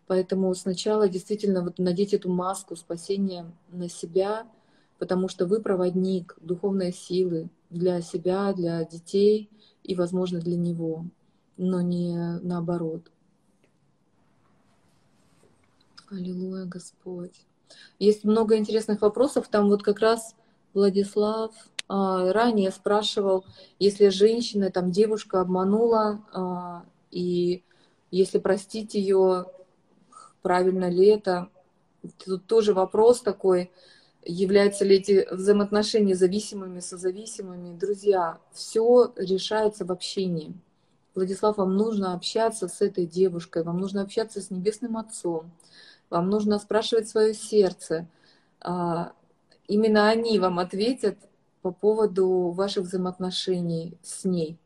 Поэтому 0.06 0.54
сначала 0.54 1.08
действительно 1.08 1.62
вот 1.62 1.78
надеть 1.78 2.12
эту 2.14 2.30
маску 2.30 2.76
спасения 2.76 3.50
на 3.70 3.88
себя, 3.88 4.46
потому 4.98 5.28
что 5.28 5.46
вы 5.46 5.60
проводник 5.60 6.36
духовной 6.40 6.92
силы 6.92 7.48
для 7.70 8.00
себя, 8.02 8.52
для 8.52 8.84
детей 8.84 9.50
и, 9.82 9.94
возможно, 9.94 10.38
для 10.38 10.56
него. 10.56 11.06
но 11.56 11.80
не 11.80 12.16
наоборот. 12.42 13.10
Аллилуйя, 16.10 16.66
Господь. 16.66 17.46
Есть 17.98 18.24
много 18.24 18.56
интересных 18.56 19.00
вопросов. 19.00 19.48
Там 19.48 19.68
вот 19.68 19.82
как 19.82 20.00
раз 20.00 20.34
Владислав 20.74 21.54
а, 21.88 22.32
ранее 22.32 22.70
спрашивал, 22.70 23.44
если 23.78 24.08
женщина, 24.08 24.70
там 24.70 24.90
девушка 24.90 25.40
обманула, 25.40 26.24
а, 26.32 26.84
и 27.12 27.62
если 28.10 28.38
простить 28.38 28.94
ее, 28.94 29.46
правильно 30.42 30.90
ли 30.90 31.06
это? 31.06 31.48
Тут 32.24 32.46
тоже 32.46 32.74
вопрос 32.74 33.20
такой, 33.20 33.70
являются 34.24 34.84
ли 34.84 34.96
эти 34.96 35.26
взаимоотношения 35.32 36.16
зависимыми, 36.16 36.80
созависимыми. 36.80 37.76
Друзья, 37.76 38.38
все 38.52 39.12
решается 39.16 39.84
в 39.84 39.92
общении. 39.92 40.52
Владислав, 41.14 41.58
вам 41.58 41.76
нужно 41.76 42.14
общаться 42.14 42.68
с 42.68 42.80
этой 42.80 43.06
девушкой, 43.06 43.62
вам 43.62 43.78
нужно 43.78 44.02
общаться 44.02 44.40
с 44.40 44.50
Небесным 44.50 44.96
Отцом, 44.96 45.50
вам 46.08 46.30
нужно 46.30 46.58
спрашивать 46.58 47.08
свое 47.08 47.34
сердце. 47.34 48.08
А, 48.60 49.12
именно 49.68 50.08
они 50.08 50.38
вам 50.38 50.58
ответят 50.58 51.18
по 51.60 51.70
поводу 51.70 52.50
ваших 52.50 52.84
взаимоотношений 52.84 53.98
с 54.02 54.24
ней, 54.24 54.56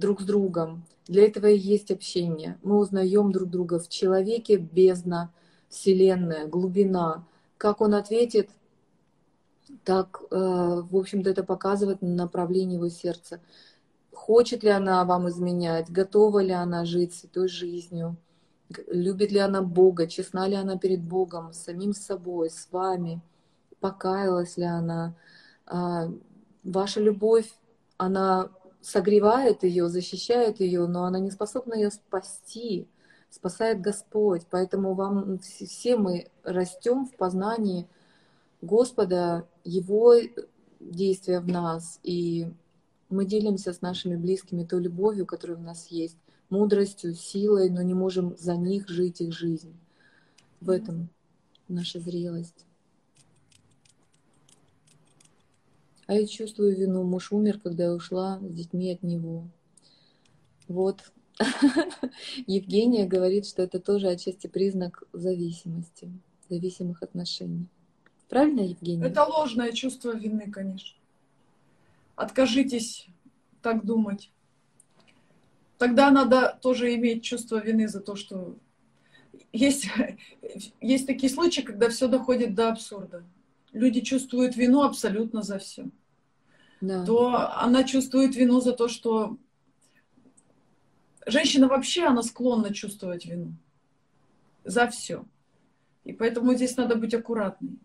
друг 0.00 0.22
с 0.22 0.24
другом. 0.24 0.84
Для 1.06 1.24
этого 1.24 1.46
и 1.46 1.58
есть 1.58 1.90
общение. 1.90 2.58
Мы 2.62 2.78
узнаем 2.78 3.32
друг 3.32 3.50
друга 3.50 3.78
в 3.78 3.88
человеке 3.88 4.56
бездна, 4.56 5.32
вселенная, 5.68 6.46
глубина. 6.46 7.24
Как 7.56 7.80
он 7.80 7.94
ответит, 7.94 8.50
так, 9.84 10.22
э, 10.30 10.36
в 10.36 10.96
общем-то, 10.96 11.30
это 11.30 11.44
показывает 11.44 12.02
направление 12.02 12.76
его 12.76 12.88
сердца. 12.88 13.40
Хочет 14.12 14.62
ли 14.62 14.70
она 14.70 15.04
вам 15.04 15.28
изменять, 15.28 15.90
готова 15.90 16.42
ли 16.42 16.52
она 16.52 16.84
жить 16.84 17.14
святой 17.14 17.48
жизнью, 17.48 18.16
любит 18.88 19.32
ли 19.32 19.38
она 19.38 19.62
Бога, 19.62 20.06
честна 20.06 20.46
ли 20.46 20.54
она 20.54 20.78
перед 20.78 21.02
Богом, 21.02 21.52
самим 21.52 21.92
собой, 21.92 22.50
с 22.50 22.68
вами, 22.70 23.20
покаялась 23.80 24.56
ли 24.56 24.64
она. 24.64 25.14
А, 25.66 26.08
ваша 26.62 27.00
любовь, 27.00 27.52
она 27.96 28.50
согревает 28.80 29.62
ее, 29.62 29.88
защищает 29.88 30.60
ее, 30.60 30.86
но 30.86 31.04
она 31.04 31.18
не 31.18 31.30
способна 31.30 31.74
ее 31.74 31.90
спасти. 31.90 32.88
Спасает 33.30 33.80
Господь. 33.80 34.42
Поэтому 34.50 34.94
вам 34.94 35.38
все 35.38 35.96
мы 35.96 36.30
растем 36.42 37.06
в 37.06 37.14
познании 37.16 37.86
Господа, 38.60 39.46
Его 39.64 40.14
действия 40.80 41.40
в 41.40 41.46
нас. 41.46 42.00
И 42.02 42.50
мы 43.08 43.24
делимся 43.24 43.72
с 43.72 43.80
нашими 43.82 44.16
близкими 44.16 44.64
той 44.64 44.82
любовью, 44.82 45.26
которая 45.26 45.58
у 45.58 45.62
нас 45.62 45.88
есть, 45.88 46.18
мудростью, 46.48 47.14
силой, 47.14 47.70
но 47.70 47.82
не 47.82 47.94
можем 47.94 48.36
за 48.36 48.56
них 48.56 48.88
жить 48.88 49.20
их 49.20 49.32
жизнь. 49.32 49.78
В 50.60 50.70
этом 50.70 51.08
наша 51.68 52.00
зрелость. 52.00 52.66
А 56.10 56.14
я 56.14 56.26
чувствую 56.26 56.76
вину. 56.76 57.04
Муж 57.04 57.30
умер, 57.30 57.60
когда 57.62 57.84
я 57.84 57.92
ушла 57.92 58.40
с 58.40 58.52
детьми 58.52 58.90
от 58.90 59.04
него. 59.04 59.46
Вот. 60.66 61.12
Евгения 62.48 63.06
говорит, 63.06 63.46
что 63.46 63.62
это 63.62 63.78
тоже 63.78 64.08
отчасти 64.08 64.48
признак 64.48 65.04
зависимости, 65.12 66.10
зависимых 66.48 67.04
отношений. 67.04 67.68
Правильно, 68.28 68.62
Евгения? 68.62 69.04
Это 69.06 69.24
ложное 69.24 69.70
чувство 69.70 70.10
вины, 70.10 70.50
конечно. 70.50 70.98
Откажитесь 72.16 73.06
так 73.62 73.86
думать. 73.86 74.32
Тогда 75.78 76.10
надо 76.10 76.58
тоже 76.60 76.92
иметь 76.96 77.22
чувство 77.22 77.62
вины 77.62 77.86
за 77.86 78.00
то, 78.00 78.16
что 78.16 78.56
есть, 79.52 79.86
есть 80.80 81.06
такие 81.06 81.32
случаи, 81.32 81.60
когда 81.60 81.88
все 81.88 82.08
доходит 82.08 82.56
до 82.56 82.70
абсурда. 82.70 83.22
Люди 83.72 84.00
чувствуют 84.00 84.56
вину 84.56 84.82
абсолютно 84.82 85.42
за 85.42 85.60
все 85.60 85.86
да. 86.80 87.04
то 87.04 87.58
она 87.60 87.84
чувствует 87.84 88.34
вину 88.34 88.60
за 88.60 88.72
то, 88.72 88.88
что 88.88 89.36
женщина 91.26 91.68
вообще, 91.68 92.04
она 92.04 92.22
склонна 92.22 92.72
чувствовать 92.72 93.26
вину 93.26 93.52
за 94.64 94.86
все. 94.88 95.24
И 96.04 96.12
поэтому 96.12 96.54
здесь 96.54 96.76
надо 96.76 96.96
быть 96.96 97.14
аккуратной. 97.14 97.78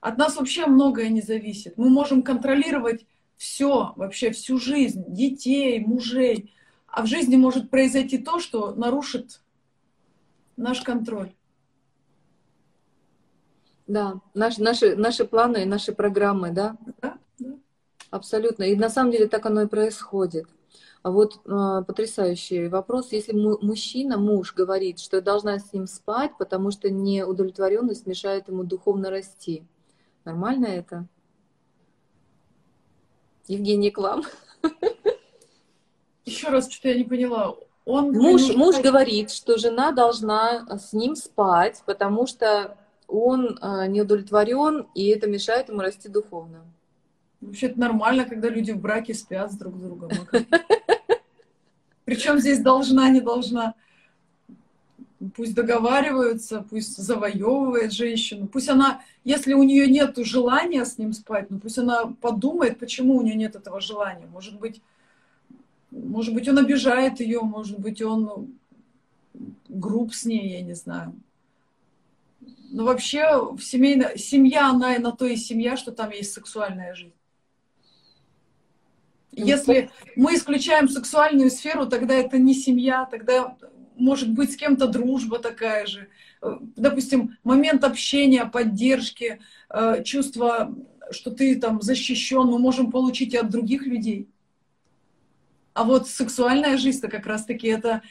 От 0.00 0.18
нас 0.18 0.36
вообще 0.36 0.66
многое 0.66 1.08
не 1.08 1.20
зависит. 1.20 1.78
Мы 1.78 1.88
можем 1.88 2.22
контролировать 2.22 3.06
все, 3.36 3.92
вообще 3.96 4.30
всю 4.32 4.58
жизнь, 4.58 5.04
детей, 5.08 5.80
мужей. 5.80 6.52
А 6.88 7.02
в 7.02 7.06
жизни 7.06 7.36
может 7.36 7.70
произойти 7.70 8.18
то, 8.18 8.40
что 8.40 8.74
нарушит 8.74 9.40
наш 10.56 10.82
контроль. 10.82 11.32
Да, 13.86 14.20
наш, 14.34 14.58
наши, 14.58 14.96
наши 14.96 15.24
планы 15.24 15.62
и 15.62 15.66
наши 15.66 15.92
программы, 15.92 16.50
да? 16.50 16.76
Да, 17.00 17.18
Абсолютно. 18.12 18.64
И 18.64 18.76
на 18.76 18.90
самом 18.90 19.10
деле 19.10 19.26
так 19.26 19.46
оно 19.46 19.62
и 19.62 19.66
происходит. 19.66 20.46
А 21.02 21.10
вот 21.10 21.40
э, 21.46 21.82
потрясающий 21.86 22.68
вопрос. 22.68 23.10
Если 23.10 23.32
мужчина, 23.32 24.18
муж 24.18 24.54
говорит, 24.54 25.00
что 25.00 25.16
я 25.16 25.22
должна 25.22 25.58
с 25.58 25.72
ним 25.72 25.86
спать, 25.86 26.32
потому 26.38 26.70
что 26.70 26.90
неудовлетворенность 26.90 28.06
мешает 28.06 28.48
ему 28.48 28.64
духовно 28.64 29.08
расти. 29.08 29.64
Нормально 30.26 30.66
это? 30.66 31.06
Евгений, 33.48 33.90
к 33.90 33.96
вам. 33.96 34.24
Еще 36.26 36.48
раз, 36.48 36.70
что-то 36.70 36.90
я 36.90 36.96
не 36.96 37.04
поняла. 37.04 37.56
Он 37.86 38.12
муж, 38.12 38.42
нужно... 38.42 38.58
муж 38.58 38.78
говорит, 38.78 39.30
что 39.30 39.56
жена 39.56 39.90
должна 39.90 40.78
с 40.78 40.92
ним 40.92 41.16
спать, 41.16 41.82
потому 41.86 42.26
что 42.26 42.76
он 43.08 43.58
э, 43.58 43.86
не 43.86 44.02
удовлетворен, 44.02 44.86
и 44.94 45.08
это 45.08 45.28
мешает 45.28 45.70
ему 45.70 45.80
расти 45.80 46.10
духовно. 46.10 46.66
Вообще 47.42 47.66
это 47.66 47.80
нормально, 47.80 48.24
когда 48.24 48.48
люди 48.48 48.70
в 48.70 48.80
браке 48.80 49.14
спят 49.14 49.50
с 49.52 49.56
друг 49.56 49.76
с 49.76 49.80
другом. 49.80 50.10
А 50.32 50.38
Причем 52.04 52.38
здесь 52.38 52.60
должна, 52.60 53.10
не 53.10 53.20
должна. 53.20 53.74
Пусть 55.34 55.54
договариваются, 55.54 56.64
пусть 56.68 56.96
завоевывает 56.96 57.92
женщину. 57.92 58.46
Пусть 58.46 58.68
она, 58.68 59.02
если 59.24 59.54
у 59.54 59.64
нее 59.64 59.88
нет 59.88 60.16
желания 60.18 60.84
с 60.84 60.98
ним 60.98 61.12
спать, 61.12 61.50
ну 61.50 61.58
пусть 61.58 61.78
она 61.78 62.06
подумает, 62.20 62.78
почему 62.78 63.16
у 63.16 63.22
нее 63.22 63.34
нет 63.34 63.56
этого 63.56 63.80
желания. 63.80 64.26
Может 64.26 64.58
быть, 64.58 64.80
может 65.90 66.34
быть, 66.34 66.48
он 66.48 66.58
обижает 66.58 67.20
ее, 67.20 67.40
может 67.40 67.78
быть, 67.78 68.00
он 68.02 68.54
груб 69.68 70.14
с 70.14 70.24
ней, 70.24 70.58
я 70.58 70.62
не 70.62 70.74
знаю. 70.74 71.12
Но 72.70 72.84
вообще 72.84 73.52
в 73.52 73.60
семейно... 73.60 74.16
семья, 74.16 74.70
она 74.70 74.94
и 74.94 74.98
на 74.98 75.10
то 75.10 75.26
и 75.26 75.36
семья, 75.36 75.76
что 75.76 75.92
там 75.92 76.10
есть 76.10 76.32
сексуальная 76.32 76.94
жизнь. 76.94 77.12
Если 79.32 79.90
мы 80.14 80.34
исключаем 80.34 80.88
сексуальную 80.88 81.50
сферу, 81.50 81.86
тогда 81.86 82.14
это 82.14 82.38
не 82.38 82.54
семья, 82.54 83.06
тогда 83.10 83.56
может 83.96 84.30
быть 84.30 84.52
с 84.52 84.56
кем-то 84.56 84.86
дружба 84.86 85.38
такая 85.38 85.86
же. 85.86 86.08
Э, 86.42 86.58
допустим, 86.76 87.38
момент 87.42 87.84
общения, 87.84 88.44
поддержки, 88.44 89.40
э, 89.70 90.02
чувство, 90.04 90.74
что 91.10 91.30
ты 91.30 91.58
там 91.58 91.80
защищен, 91.80 92.46
мы 92.46 92.58
можем 92.58 92.90
получить 92.90 93.32
и 93.32 93.38
от 93.38 93.50
других 93.50 93.86
людей. 93.86 94.28
А 95.74 95.84
вот 95.84 96.08
сексуальная 96.08 96.76
жизнь-то 96.76 97.08
как 97.08 97.26
раз-таки 97.26 97.66
это, 97.66 98.02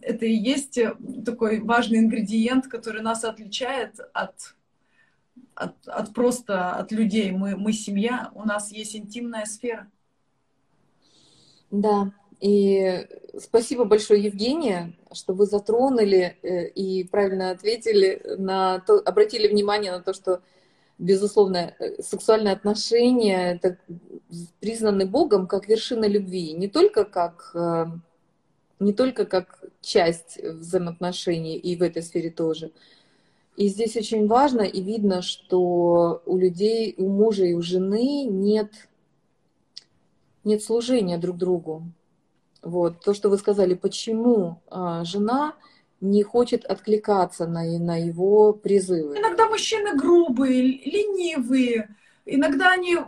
это 0.00 0.24
и 0.24 0.32
есть 0.32 0.78
такой 1.26 1.60
важный 1.60 1.98
ингредиент, 1.98 2.68
который 2.68 3.02
нас 3.02 3.24
отличает 3.24 4.00
от, 4.14 4.54
от, 5.54 5.76
от 5.86 6.14
просто 6.14 6.72
от 6.72 6.90
людей. 6.90 7.30
Мы, 7.32 7.56
мы 7.56 7.74
семья, 7.74 8.30
у 8.34 8.46
нас 8.46 8.72
есть 8.72 8.96
интимная 8.96 9.44
сфера. 9.44 9.90
Да, 11.72 12.12
и 12.38 13.06
спасибо 13.38 13.84
большое, 13.84 14.22
Евгения, 14.22 14.92
что 15.12 15.32
вы 15.32 15.46
затронули 15.46 16.36
э, 16.42 16.68
и 16.68 17.04
правильно 17.04 17.50
ответили 17.50 18.22
на 18.36 18.80
то, 18.80 18.98
обратили 18.98 19.48
внимание 19.48 19.90
на 19.90 20.00
то, 20.00 20.12
что, 20.12 20.42
безусловно, 20.98 21.74
э, 21.78 22.02
сексуальные 22.02 22.52
отношения 22.52 23.54
это 23.54 23.78
признаны 24.60 25.06
Богом 25.06 25.46
как 25.46 25.66
вершина 25.66 26.04
любви, 26.04 26.52
не 26.52 26.68
только 26.68 27.06
как 27.06 27.52
э, 27.54 27.86
не 28.80 28.92
только 28.92 29.24
как 29.24 29.64
часть 29.80 30.38
взаимоотношений 30.42 31.56
и 31.56 31.74
в 31.76 31.82
этой 31.82 32.02
сфере 32.02 32.28
тоже. 32.30 32.70
И 33.56 33.68
здесь 33.68 33.96
очень 33.96 34.26
важно 34.26 34.62
и 34.62 34.82
видно, 34.82 35.22
что 35.22 36.22
у 36.26 36.36
людей, 36.36 36.94
у 36.98 37.08
мужа 37.08 37.46
и 37.46 37.54
у 37.54 37.62
жены 37.62 38.24
нет 38.24 38.72
нет 40.44 40.62
служения 40.62 41.18
друг 41.18 41.36
другу. 41.36 41.84
Вот 42.62 43.00
то, 43.00 43.14
что 43.14 43.28
вы 43.28 43.38
сказали, 43.38 43.74
почему 43.74 44.62
а, 44.70 45.04
жена 45.04 45.54
не 46.00 46.22
хочет 46.22 46.64
откликаться 46.64 47.46
на, 47.46 47.62
на 47.78 47.96
его 47.96 48.52
призывы. 48.52 49.16
Иногда 49.18 49.48
мужчины 49.48 49.96
грубые, 49.96 50.62
ленивые, 50.62 51.94
иногда 52.26 52.72
они... 52.72 52.98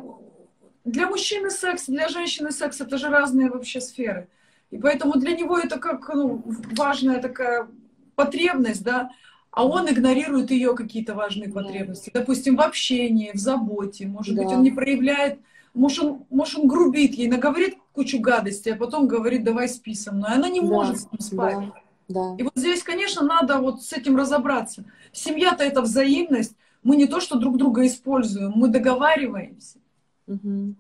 Для 0.84 1.08
мужчины 1.08 1.50
секс, 1.50 1.86
для 1.86 2.08
женщины 2.08 2.52
секс— 2.52 2.80
это 2.80 2.98
же 2.98 3.08
разные 3.08 3.50
вообще 3.50 3.80
сферы. 3.80 4.28
И 4.70 4.76
поэтому 4.76 5.14
для 5.14 5.34
него 5.34 5.58
это 5.58 5.78
как 5.78 6.12
ну, 6.12 6.44
важная 6.76 7.22
такая 7.22 7.68
потребность, 8.16 8.84
да, 8.84 9.10
а 9.50 9.64
он 9.66 9.88
игнорирует 9.88 10.50
ее 10.50 10.74
какие-то 10.74 11.14
важные 11.14 11.48
потребности. 11.48 12.10
Да. 12.12 12.20
Допустим, 12.20 12.56
в 12.56 12.60
общении, 12.60 13.30
в 13.32 13.38
заботе. 13.38 14.06
Может 14.06 14.34
да. 14.34 14.42
быть, 14.42 14.52
он 14.52 14.62
не 14.62 14.72
проявляет, 14.72 15.38
может 15.74 16.04
он, 16.04 16.26
может, 16.30 16.58
он 16.58 16.68
грубит 16.68 17.14
ей, 17.14 17.28
наговорит 17.28 17.76
кучу 17.92 18.18
гадостей, 18.20 18.72
а 18.72 18.76
потом 18.76 19.06
говорит, 19.06 19.44
давай 19.44 19.68
спи 19.68 19.94
со 19.94 20.12
мной. 20.12 20.30
Она 20.32 20.48
не 20.48 20.60
да. 20.60 20.66
может 20.66 21.00
с 21.00 21.12
ним 21.12 21.20
спать. 21.20 21.58
Да. 21.58 21.74
Да. 22.08 22.36
И 22.38 22.42
вот 22.42 22.52
здесь, 22.54 22.82
конечно, 22.82 23.22
надо 23.22 23.58
вот 23.58 23.82
с 23.82 23.92
этим 23.92 24.16
разобраться. 24.16 24.84
Семья-то 25.12 25.64
это 25.64 25.80
взаимность. 25.80 26.54
Мы 26.82 26.96
не 26.96 27.06
то, 27.06 27.20
что 27.20 27.38
друг 27.38 27.56
друга 27.56 27.86
используем, 27.86 28.52
мы 28.54 28.68
договариваемся. 28.68 29.78
Угу. 30.26 30.74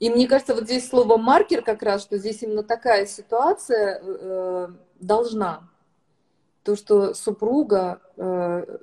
И 0.00 0.10
мне 0.10 0.26
кажется, 0.26 0.54
вот 0.54 0.64
здесь 0.64 0.88
слово 0.88 1.16
маркер 1.16 1.62
как 1.62 1.82
раз, 1.82 2.02
что 2.02 2.18
здесь 2.18 2.42
именно 2.42 2.62
такая 2.62 3.06
ситуация 3.06 4.00
э, 4.02 4.68
должна. 5.00 5.68
То, 6.62 6.76
что 6.76 7.12
супруга 7.12 8.00
э, 8.16 8.78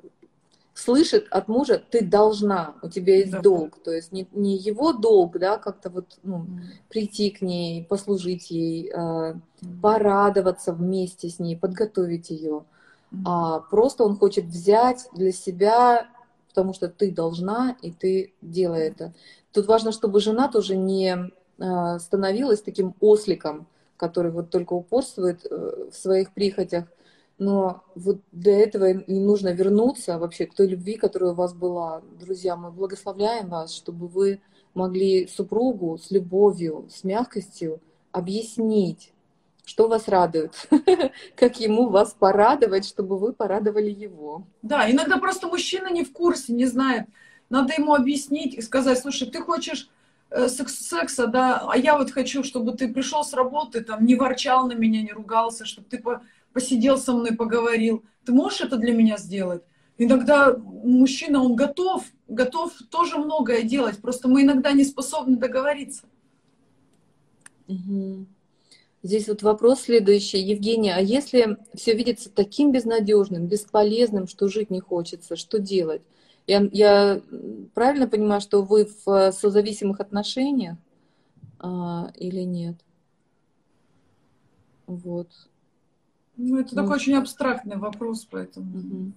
слышит 0.79 1.27
от 1.29 1.47
мужа, 1.47 1.81
ты 1.89 2.01
должна, 2.01 2.75
у 2.81 2.89
тебя 2.89 3.17
есть 3.17 3.31
да. 3.31 3.41
долг. 3.41 3.81
То 3.83 3.91
есть 3.91 4.11
не, 4.11 4.27
не 4.31 4.55
его 4.55 4.93
долг, 4.93 5.37
да, 5.37 5.57
как-то 5.57 5.89
вот 5.89 6.17
ну, 6.23 6.45
прийти 6.89 7.29
к 7.29 7.41
ней, 7.41 7.85
послужить 7.85 8.49
ей, 8.49 8.91
э, 8.93 9.35
порадоваться 9.81 10.73
вместе 10.73 11.29
с 11.29 11.39
ней, 11.39 11.57
подготовить 11.57 12.29
ее. 12.29 12.63
А 13.25 13.59
просто 13.59 14.03
он 14.03 14.17
хочет 14.17 14.45
взять 14.45 15.07
для 15.13 15.31
себя, 15.31 16.07
потому 16.47 16.73
что 16.73 16.87
ты 16.87 17.11
должна, 17.11 17.75
и 17.81 17.91
ты 17.91 18.33
делай 18.41 18.87
это. 18.87 19.13
Тут 19.51 19.67
важно, 19.67 19.91
чтобы 19.91 20.19
жена 20.19 20.47
тоже 20.47 20.75
не 20.75 21.31
э, 21.57 21.99
становилась 21.99 22.61
таким 22.61 22.93
осликом, 22.99 23.67
который 23.97 24.31
вот 24.31 24.49
только 24.49 24.73
упорствует 24.73 25.45
э, 25.49 25.89
в 25.91 25.95
своих 25.95 26.31
прихотях, 26.33 26.85
но 27.39 27.83
вот 27.95 28.19
для 28.33 28.59
этого 28.59 28.91
и 28.91 29.19
нужно 29.19 29.49
вернуться 29.53 30.19
вообще 30.19 30.45
к 30.45 30.53
той 30.53 30.67
любви, 30.67 30.95
которая 30.95 31.31
у 31.31 31.35
вас 31.35 31.53
была. 31.53 32.01
Друзья, 32.19 32.57
мы 32.57 32.69
благословляем 32.69 33.49
вас, 33.49 33.73
чтобы 33.73 34.07
вы 34.07 34.41
могли 34.73 35.25
супругу 35.27 35.97
с 35.97 36.11
любовью, 36.11 36.87
с 36.89 37.03
мягкостью 37.05 37.79
объяснить, 38.11 39.13
что 39.65 39.87
вас 39.87 40.07
радует, 40.07 40.67
как 41.35 41.59
ему 41.59 41.89
вас 41.89 42.13
порадовать, 42.17 42.85
чтобы 42.85 43.17
вы 43.17 43.31
порадовали 43.31 43.89
его. 43.89 44.43
Да, 44.61 44.89
иногда 44.91 45.17
просто 45.17 45.47
мужчина 45.47 45.89
не 45.91 46.03
в 46.03 46.11
курсе, 46.11 46.53
не 46.53 46.65
знает. 46.65 47.07
Надо 47.49 47.73
ему 47.73 47.93
объяснить 47.93 48.55
и 48.55 48.61
сказать, 48.61 48.99
слушай, 48.99 49.29
ты 49.29 49.41
хочешь 49.41 49.89
э, 50.29 50.49
секс 50.49 50.75
секса, 50.75 51.27
да, 51.27 51.67
а 51.69 51.77
я 51.77 51.97
вот 51.97 52.11
хочу, 52.11 52.43
чтобы 52.43 52.73
ты 52.73 52.91
пришел 52.91 53.23
с 53.23 53.33
работы, 53.33 53.81
там, 53.81 54.05
не 54.05 54.15
ворчал 54.15 54.67
на 54.67 54.73
меня, 54.73 55.01
не 55.01 55.13
ругался, 55.13 55.65
чтобы 55.65 55.87
ты 55.87 55.99
по 55.99 56.21
посидел 56.53 56.97
со 56.97 57.13
мной, 57.13 57.35
поговорил. 57.35 58.03
Ты 58.25 58.31
можешь 58.31 58.61
это 58.61 58.77
для 58.77 58.93
меня 58.93 59.17
сделать? 59.17 59.63
Иногда 59.97 60.55
мужчина, 60.55 61.43
он 61.43 61.55
готов, 61.55 62.05
готов 62.27 62.73
тоже 62.89 63.17
многое 63.17 63.63
делать, 63.63 63.97
просто 63.99 64.29
мы 64.29 64.43
иногда 64.43 64.71
не 64.71 64.85
способны 64.85 65.35
договориться. 65.35 66.03
Угу. 67.67 68.25
Здесь 69.03 69.27
вот 69.27 69.43
вопрос 69.43 69.81
следующий. 69.81 70.39
Евгения, 70.39 70.95
а 70.95 71.01
если 71.01 71.57
все 71.73 71.93
видится 71.93 72.29
таким 72.29 72.71
безнадежным, 72.71 73.47
бесполезным, 73.47 74.27
что 74.27 74.47
жить 74.47 74.69
не 74.69 74.79
хочется, 74.79 75.35
что 75.35 75.59
делать? 75.59 76.01
Я, 76.47 76.67
я 76.71 77.21
правильно 77.73 78.07
понимаю, 78.07 78.41
что 78.41 78.61
вы 78.61 78.89
в 79.05 79.31
созависимых 79.31 79.99
отношениях 79.99 80.77
а, 81.59 82.11
или 82.15 82.41
нет? 82.41 82.75
Вот. 84.87 85.29
Ну, 86.41 86.57
это 86.57 86.73
ну, 86.73 86.83
такой 86.83 86.95
очень 86.95 87.15
абстрактный 87.15 87.75
вопрос, 87.75 88.25
поэтому... 88.29 88.79
Угу. 88.79 89.11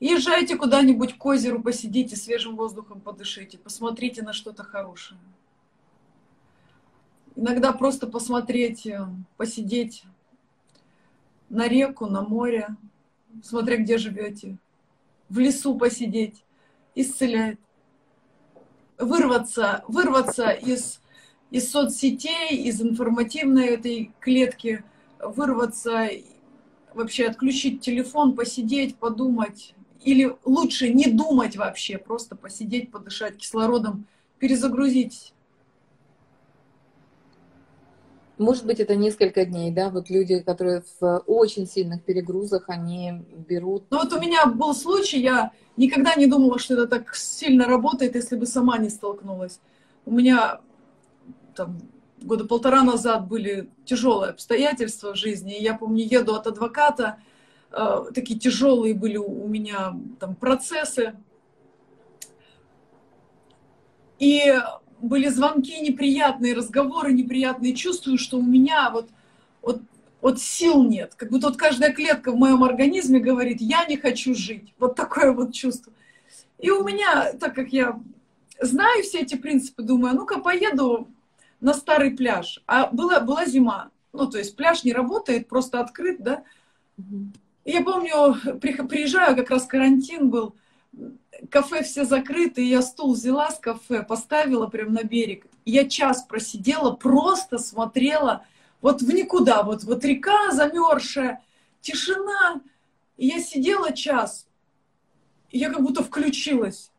Езжайте 0.00 0.56
куда-нибудь 0.56 1.18
к 1.18 1.26
озеру, 1.26 1.60
посидите, 1.60 2.16
свежим 2.16 2.56
воздухом 2.56 3.02
подышите, 3.02 3.58
посмотрите 3.58 4.22
на 4.22 4.32
что-то 4.32 4.64
хорошее. 4.64 5.20
Иногда 7.36 7.74
просто 7.74 8.06
посмотреть, 8.06 8.86
э, 8.86 9.06
посидеть 9.36 10.04
на 11.50 11.68
реку, 11.68 12.06
на 12.06 12.22
море, 12.22 12.68
смотря 13.42 13.76
где 13.76 13.98
живете, 13.98 14.56
в 15.28 15.38
лесу 15.38 15.76
посидеть, 15.76 16.42
исцеляет. 16.94 17.60
Вырваться, 18.96 19.84
вырваться 19.88 20.50
из, 20.52 21.02
из 21.50 21.70
соцсетей, 21.70 22.56
из 22.56 22.80
информативной 22.80 23.66
этой 23.66 24.10
клетки– 24.20 24.82
вырваться, 25.20 26.08
вообще 26.94 27.26
отключить 27.26 27.80
телефон, 27.80 28.34
посидеть, 28.34 28.96
подумать. 28.96 29.74
Или 30.02 30.36
лучше 30.44 30.92
не 30.92 31.06
думать 31.10 31.56
вообще, 31.56 31.98
просто 31.98 32.36
посидеть, 32.36 32.90
подышать 32.90 33.36
кислородом, 33.36 34.06
перезагрузить. 34.38 35.34
Может 38.38 38.66
быть, 38.66 38.78
это 38.78 38.94
несколько 38.94 39.44
дней, 39.44 39.72
да? 39.72 39.90
Вот 39.90 40.10
люди, 40.10 40.38
которые 40.38 40.84
в 41.00 41.24
очень 41.26 41.66
сильных 41.66 42.04
перегрузах, 42.04 42.68
они 42.68 43.24
берут... 43.48 43.84
Ну 43.90 43.98
вот 43.98 44.12
у 44.12 44.20
меня 44.20 44.46
был 44.46 44.74
случай, 44.74 45.20
я 45.20 45.50
никогда 45.76 46.14
не 46.14 46.28
думала, 46.28 46.60
что 46.60 46.74
это 46.74 46.86
так 46.86 47.16
сильно 47.16 47.64
работает, 47.66 48.14
если 48.14 48.36
бы 48.36 48.46
сама 48.46 48.78
не 48.78 48.90
столкнулась. 48.90 49.60
У 50.06 50.12
меня 50.12 50.60
там 51.56 51.80
года 52.22 52.44
полтора 52.44 52.82
назад 52.82 53.26
были 53.26 53.68
тяжелые 53.84 54.30
обстоятельства 54.30 55.12
в 55.12 55.16
жизни. 55.16 55.58
И 55.58 55.62
я 55.62 55.74
помню, 55.74 56.04
еду 56.04 56.34
от 56.34 56.46
адвоката, 56.46 57.18
э, 57.70 58.04
такие 58.14 58.38
тяжелые 58.38 58.94
были 58.94 59.16
у 59.16 59.46
меня 59.46 59.96
там 60.18 60.34
процессы. 60.34 61.14
И 64.18 64.54
были 65.00 65.28
звонки 65.28 65.80
неприятные, 65.80 66.54
разговоры 66.54 67.12
неприятные. 67.12 67.74
Чувствую, 67.74 68.18
что 68.18 68.38
у 68.38 68.42
меня 68.42 68.90
вот, 68.90 69.08
вот, 69.62 69.80
вот 70.20 70.40
сил 70.40 70.82
нет. 70.82 71.14
Как 71.14 71.30
будто 71.30 71.48
вот 71.48 71.56
каждая 71.56 71.92
клетка 71.92 72.32
в 72.32 72.36
моем 72.36 72.64
организме 72.64 73.20
говорит, 73.20 73.60
я 73.60 73.84
не 73.86 73.96
хочу 73.96 74.34
жить. 74.34 74.74
Вот 74.78 74.96
такое 74.96 75.32
вот 75.32 75.52
чувство. 75.54 75.92
И 76.58 76.70
у 76.70 76.82
меня, 76.82 77.32
так 77.34 77.54
как 77.54 77.68
я 77.68 78.00
знаю 78.60 79.04
все 79.04 79.20
эти 79.20 79.36
принципы, 79.36 79.82
думаю, 79.82 80.16
ну-ка 80.16 80.40
поеду 80.40 81.08
на 81.60 81.74
старый 81.74 82.12
пляж. 82.12 82.62
А 82.66 82.88
была, 82.88 83.20
была 83.20 83.46
зима. 83.46 83.90
Ну, 84.12 84.26
то 84.28 84.38
есть 84.38 84.56
пляж 84.56 84.84
не 84.84 84.92
работает, 84.92 85.48
просто 85.48 85.80
открыт, 85.80 86.22
да. 86.22 86.44
И 87.64 87.72
я 87.72 87.82
помню, 87.82 88.34
приезжаю, 88.60 89.36
как 89.36 89.50
раз 89.50 89.66
карантин 89.66 90.30
был, 90.30 90.54
кафе 91.50 91.82
все 91.82 92.04
закрыты, 92.04 92.62
я 92.62 92.82
стул 92.82 93.14
взяла 93.14 93.50
с 93.50 93.58
кафе, 93.58 94.02
поставила 94.02 94.66
прям 94.66 94.92
на 94.92 95.02
берег. 95.02 95.46
Я 95.64 95.88
час 95.88 96.22
просидела, 96.22 96.92
просто 96.92 97.58
смотрела 97.58 98.44
вот 98.80 99.02
в 99.02 99.12
никуда, 99.12 99.62
вот, 99.62 99.84
вот 99.84 100.04
река 100.04 100.50
замерзшая, 100.52 101.42
тишина. 101.80 102.60
И 103.16 103.26
я 103.26 103.40
сидела 103.40 103.92
час, 103.92 104.46
и 105.50 105.58
я 105.58 105.70
как 105.70 105.82
будто 105.82 106.02
включилась 106.02 106.90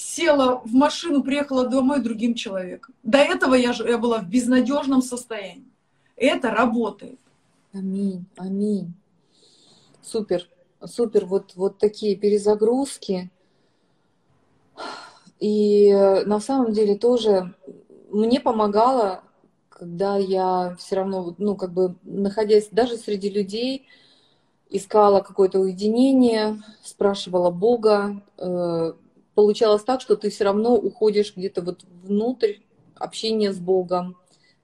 села 0.00 0.62
в 0.64 0.72
машину, 0.72 1.22
приехала 1.22 1.68
домой 1.68 2.00
другим 2.00 2.34
человеком. 2.34 2.94
До 3.02 3.18
этого 3.18 3.54
я, 3.54 3.72
я 3.72 3.98
была 3.98 4.18
в 4.18 4.28
безнадежном 4.28 5.02
состоянии. 5.02 5.70
Это 6.16 6.50
работает. 6.50 7.20
Аминь, 7.72 8.24
аминь. 8.36 8.94
Супер, 10.02 10.48
супер. 10.84 11.26
Вот, 11.26 11.52
вот 11.54 11.78
такие 11.78 12.16
перезагрузки. 12.16 13.30
И 15.38 15.92
на 16.26 16.40
самом 16.40 16.72
деле 16.72 16.96
тоже 16.96 17.54
мне 18.10 18.40
помогало, 18.40 19.22
когда 19.68 20.16
я 20.16 20.76
все 20.78 20.96
равно, 20.96 21.34
ну, 21.38 21.56
как 21.56 21.72
бы, 21.72 21.94
находясь 22.02 22.68
даже 22.70 22.96
среди 22.96 23.30
людей, 23.30 23.86
искала 24.68 25.20
какое-то 25.20 25.58
уединение, 25.60 26.60
спрашивала 26.82 27.50
Бога, 27.50 28.22
э, 28.38 28.92
получалось 29.40 29.82
так, 29.84 30.02
что 30.02 30.16
ты 30.16 30.28
все 30.28 30.44
равно 30.44 30.76
уходишь 30.76 31.34
где-то 31.34 31.62
вот 31.62 31.84
внутрь 32.02 32.56
общения 32.94 33.54
с 33.54 33.58
Богом, 33.58 34.18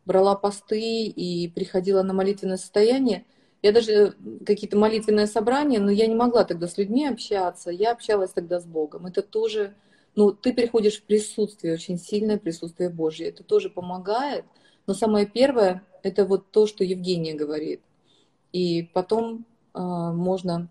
брала 0.05 0.35
посты 0.35 1.07
и 1.07 1.49
приходила 1.49 2.03
на 2.03 2.13
молитвенное 2.13 2.59
состояние. 2.59 3.25
Я 3.63 3.73
даже 3.73 4.15
какие-то 4.45 4.77
молитвенные 4.77 5.29
собрания, 5.29 5.81
но 5.81 5.91
я 5.91 6.07
не 6.07 6.15
могла 6.15 6.45
тогда 6.45 6.69
с 6.69 6.77
людьми 6.77 7.07
общаться, 7.07 7.71
я 7.71 7.93
общалась 7.93 8.33
тогда 8.33 8.61
с 8.61 8.67
Богом. 8.67 9.07
Это 9.07 9.23
тоже, 9.23 9.75
ну, 10.15 10.31
ты 10.33 10.53
приходишь 10.53 10.99
в 10.99 11.05
присутствие, 11.05 11.73
очень 11.73 11.99
сильное 11.99 12.37
присутствие 12.37 12.91
Божье. 12.91 13.31
Это 13.31 13.45
тоже 13.45 13.71
помогает. 13.71 14.45
Но 14.87 14.93
самое 14.93 15.25
первое, 15.25 15.85
это 16.03 16.27
вот 16.27 16.51
то, 16.51 16.67
что 16.67 16.85
Евгения 16.85 17.33
говорит. 17.33 17.81
И 18.53 18.91
потом 18.93 19.47
э, 19.73 19.81
можно, 19.81 20.69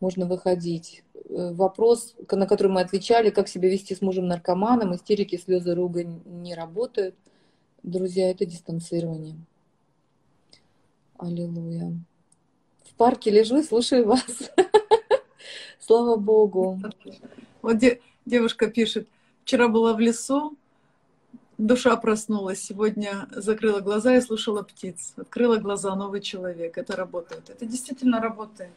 можно 0.00 0.26
выходить. 0.26 1.04
Э, 1.28 1.52
вопрос, 1.52 2.14
на 2.30 2.46
который 2.46 2.72
мы 2.72 2.80
отвечали, 2.80 3.30
как 3.30 3.48
себя 3.48 3.68
вести 3.68 3.94
с 3.94 4.00
мужем 4.00 4.26
наркоманом, 4.26 4.94
истерики, 4.94 5.36
слезы, 5.36 5.74
ругань 5.74 6.22
не 6.24 6.54
работают. 6.54 7.14
Друзья, 7.82 8.30
это 8.30 8.44
дистанцирование. 8.44 9.36
Аллилуйя. 11.18 11.92
В 12.84 12.94
парке 12.94 13.30
лежу 13.30 13.58
и 13.58 13.62
слушаю 13.62 14.06
вас. 14.06 14.24
Слава 15.80 16.16
Богу. 16.16 16.80
Вот 17.62 17.78
де- 17.78 18.00
девушка 18.24 18.68
пишет, 18.68 19.08
вчера 19.44 19.68
была 19.68 19.94
в 19.94 20.00
лесу, 20.00 20.56
душа 21.58 21.96
проснулась, 21.96 22.62
сегодня 22.62 23.28
закрыла 23.30 23.80
глаза 23.80 24.16
и 24.16 24.20
слушала 24.20 24.62
птиц. 24.62 25.14
Открыла 25.16 25.56
глаза, 25.56 25.94
новый 25.94 26.20
человек. 26.20 26.78
Это 26.78 26.96
работает. 26.96 27.50
Это 27.50 27.66
действительно 27.66 28.20
работает. 28.20 28.70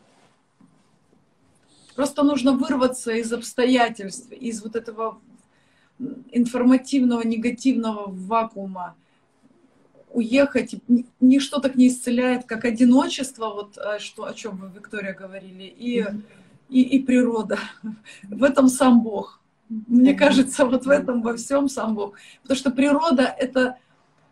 Просто 1.96 2.24
нужно 2.24 2.54
вырваться 2.54 3.12
из 3.12 3.32
обстоятельств, 3.32 4.32
из 4.32 4.64
вот 4.64 4.76
этого 4.76 5.20
информативного, 6.32 7.22
негативного 7.22 8.06
вакуума, 8.08 8.96
уехать. 10.12 10.76
Ничто 11.20 11.60
так 11.60 11.76
не 11.76 11.88
исцеляет, 11.88 12.46
как 12.46 12.66
одиночество, 12.66 13.50
вот 13.50 13.78
э, 13.78 14.00
что, 14.00 14.26
о 14.26 14.34
чем 14.34 14.58
вы, 14.58 14.72
Виктория, 14.74 15.14
говорили, 15.14 15.64
и, 15.64 16.06
и, 16.70 16.82
и 16.82 17.00
природа. 17.00 17.60
В 18.24 18.44
этом 18.44 18.70
сам 18.70 19.02
Бог. 19.02 19.40
Мне 19.70 20.14
кажется, 20.14 20.66
вот 20.66 20.86
в 20.86 20.90
этом 20.90 21.22
во 21.22 21.36
всем 21.36 21.68
сам 21.68 21.96
Бог. 21.96 22.16
Потому 22.44 22.58
что 22.58 22.72
природа— 22.72 23.24
это, 23.40 23.78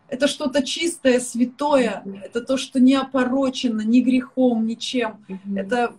это 0.08 0.28
что-то 0.28 0.62
чистое, 0.62 1.18
святое, 1.20 2.04
это 2.24 2.42
то, 2.42 2.56
что 2.56 2.78
не 2.80 2.94
опорочено 2.94 3.80
ни 3.80 4.00
грехом, 4.00 4.66
ничем. 4.66 5.24
Это, 5.56 5.94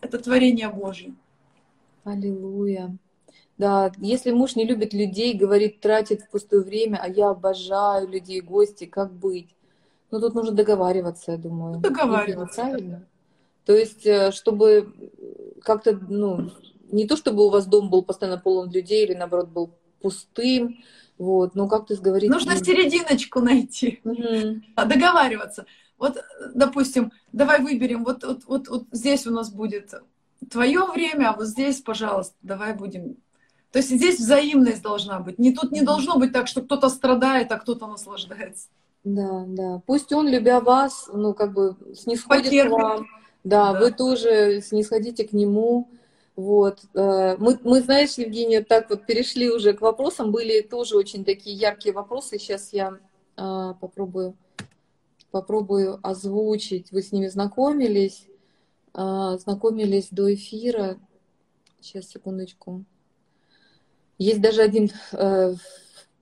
это 0.00 0.18
творение 0.18 0.68
Божье. 0.68 1.14
Аллилуйя. 2.04 2.96
Да, 3.58 3.92
если 3.98 4.30
муж 4.30 4.56
не 4.56 4.64
любит 4.64 4.94
людей, 4.94 5.34
говорит, 5.34 5.80
тратит 5.80 6.22
впустую 6.22 6.64
время, 6.64 6.98
а 7.02 7.08
я 7.08 7.30
обожаю 7.30 8.08
людей, 8.08 8.40
гости, 8.40 8.86
как 8.86 9.12
быть? 9.12 9.54
Ну, 10.10 10.18
тут 10.18 10.34
нужно 10.34 10.52
договариваться, 10.52 11.32
я 11.32 11.38
думаю. 11.38 11.78
Договариваться. 11.78 12.62
Правильно? 12.62 13.06
То 13.66 13.76
есть, 13.76 14.06
э, 14.06 14.32
чтобы 14.32 14.92
как-то, 15.62 15.92
ну, 16.08 16.50
не 16.90 17.06
то 17.06 17.16
чтобы 17.16 17.46
у 17.46 17.50
вас 17.50 17.66
дом 17.66 17.90
был 17.90 18.02
постоянно 18.02 18.40
полон 18.40 18.70
людей 18.70 19.04
или, 19.04 19.14
наоборот, 19.14 19.48
был 19.48 19.70
пустым, 20.00 20.82
вот, 21.18 21.54
но 21.54 21.68
как-то 21.68 21.94
сговорить... 21.94 22.30
Нужно 22.30 22.56
серединочку 22.56 23.40
найти, 23.40 24.00
угу. 24.04 24.62
договариваться. 24.74 25.66
Вот, 26.00 26.16
допустим, 26.54 27.12
давай 27.30 27.60
выберем, 27.60 28.04
вот, 28.04 28.24
вот, 28.24 28.44
вот, 28.46 28.68
вот 28.68 28.84
здесь 28.90 29.26
у 29.26 29.30
нас 29.30 29.52
будет 29.52 29.94
твое 30.50 30.84
время, 30.86 31.30
а 31.30 31.36
вот 31.36 31.46
здесь, 31.46 31.80
пожалуйста, 31.80 32.34
давай 32.42 32.74
будем 32.74 33.16
то 33.72 33.78
есть 33.78 33.90
здесь 33.90 34.18
взаимность 34.18 34.82
должна 34.82 35.20
быть. 35.20 35.38
Не 35.38 35.52
тут 35.52 35.70
не 35.70 35.82
должно 35.82 36.18
быть 36.18 36.32
так, 36.32 36.48
что 36.48 36.60
кто-то 36.60 36.88
страдает, 36.88 37.52
а 37.52 37.58
кто-то 37.58 37.86
наслаждается. 37.86 38.66
Да, 39.04 39.44
да. 39.46 39.80
Пусть 39.86 40.12
он, 40.12 40.28
любя 40.28 40.60
вас, 40.60 41.08
ну, 41.12 41.34
как 41.34 41.52
бы 41.52 41.76
снисходит 41.94 42.46
Потерпит. 42.46 42.68
к 42.68 42.72
вам. 42.72 43.06
Да, 43.44 43.72
да, 43.72 43.80
вы 43.80 43.92
тоже 43.92 44.60
снисходите 44.60 45.24
к 45.24 45.32
нему. 45.32 45.88
Вот. 46.34 46.80
Э, 46.94 47.36
мы, 47.38 47.60
мы, 47.62 47.80
знаешь, 47.80 48.14
Евгения, 48.14 48.60
так 48.60 48.90
вот 48.90 49.06
перешли 49.06 49.48
уже 49.48 49.72
к 49.72 49.80
вопросам. 49.82 50.32
Были 50.32 50.62
тоже 50.62 50.96
очень 50.96 51.24
такие 51.24 51.54
яркие 51.54 51.94
вопросы. 51.94 52.38
Сейчас 52.38 52.72
я 52.72 52.98
а, 53.36 53.74
попробую, 53.74 54.34
попробую 55.30 55.98
озвучить. 56.02 56.92
Вы 56.92 57.02
с 57.02 57.12
ними 57.12 57.28
знакомились? 57.28 58.26
А, 58.92 59.38
знакомились 59.38 60.08
до 60.10 60.32
эфира. 60.34 60.98
Сейчас, 61.80 62.08
секундочку. 62.08 62.84
Есть 64.18 64.42
даже 64.42 64.60
один 64.60 64.90
э, 65.12 65.54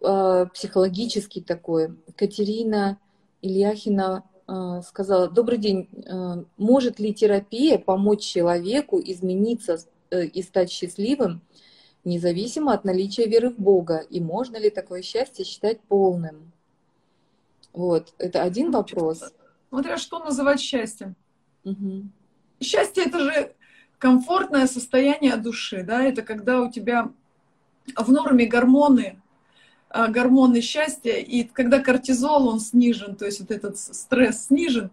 э, 0.03 0.47
психологический 0.55 1.41
такой. 1.41 1.97
Катерина 2.15 3.01
Ильяхина 3.43 4.23
э, 4.47 4.83
сказала, 4.87 5.29
добрый 5.29 5.59
день, 5.59 5.89
может 6.57 7.01
ли 7.01 7.13
терапия 7.13 7.77
помочь 7.79 8.23
человеку 8.23 9.01
измениться 9.01 9.81
и 10.13 10.43
стать 10.43 10.71
счастливым, 10.71 11.43
независимо 12.05 12.73
от 12.73 12.85
наличия 12.85 13.27
веры 13.27 13.51
в 13.51 13.59
Бога? 13.59 13.99
И 14.11 14.21
можно 14.21 14.59
ли 14.59 14.71
такое 14.71 15.03
счастье 15.03 15.45
считать 15.45 15.81
полным? 15.81 16.53
Вот, 17.79 18.13
это 18.19 18.43
один 18.43 18.73
вопрос. 18.73 19.23
Смотря 19.69 19.99
что 19.99 20.19
называть 20.19 20.59
счастьем. 20.59 21.15
Угу. 21.63 22.09
Счастье 22.61 23.05
это 23.05 23.21
же 23.21 23.55
комфортное 23.99 24.67
состояние 24.67 25.37
души, 25.37 25.85
да, 25.85 26.03
это 26.03 26.23
когда 26.23 26.61
у 26.61 26.73
тебя 26.73 27.09
в 27.95 28.11
норме 28.11 28.47
гормоны, 28.47 29.23
а, 29.91 30.09
гормоны 30.09 30.61
счастья, 30.61 31.19
и 31.19 31.45
когда 31.45 31.79
кортизол, 31.79 32.49
он 32.49 32.59
снижен, 32.59 33.15
то 33.15 33.27
есть 33.27 33.39
вот 33.39 33.53
этот 33.53 33.79
стресс 33.79 34.47
снижен, 34.47 34.91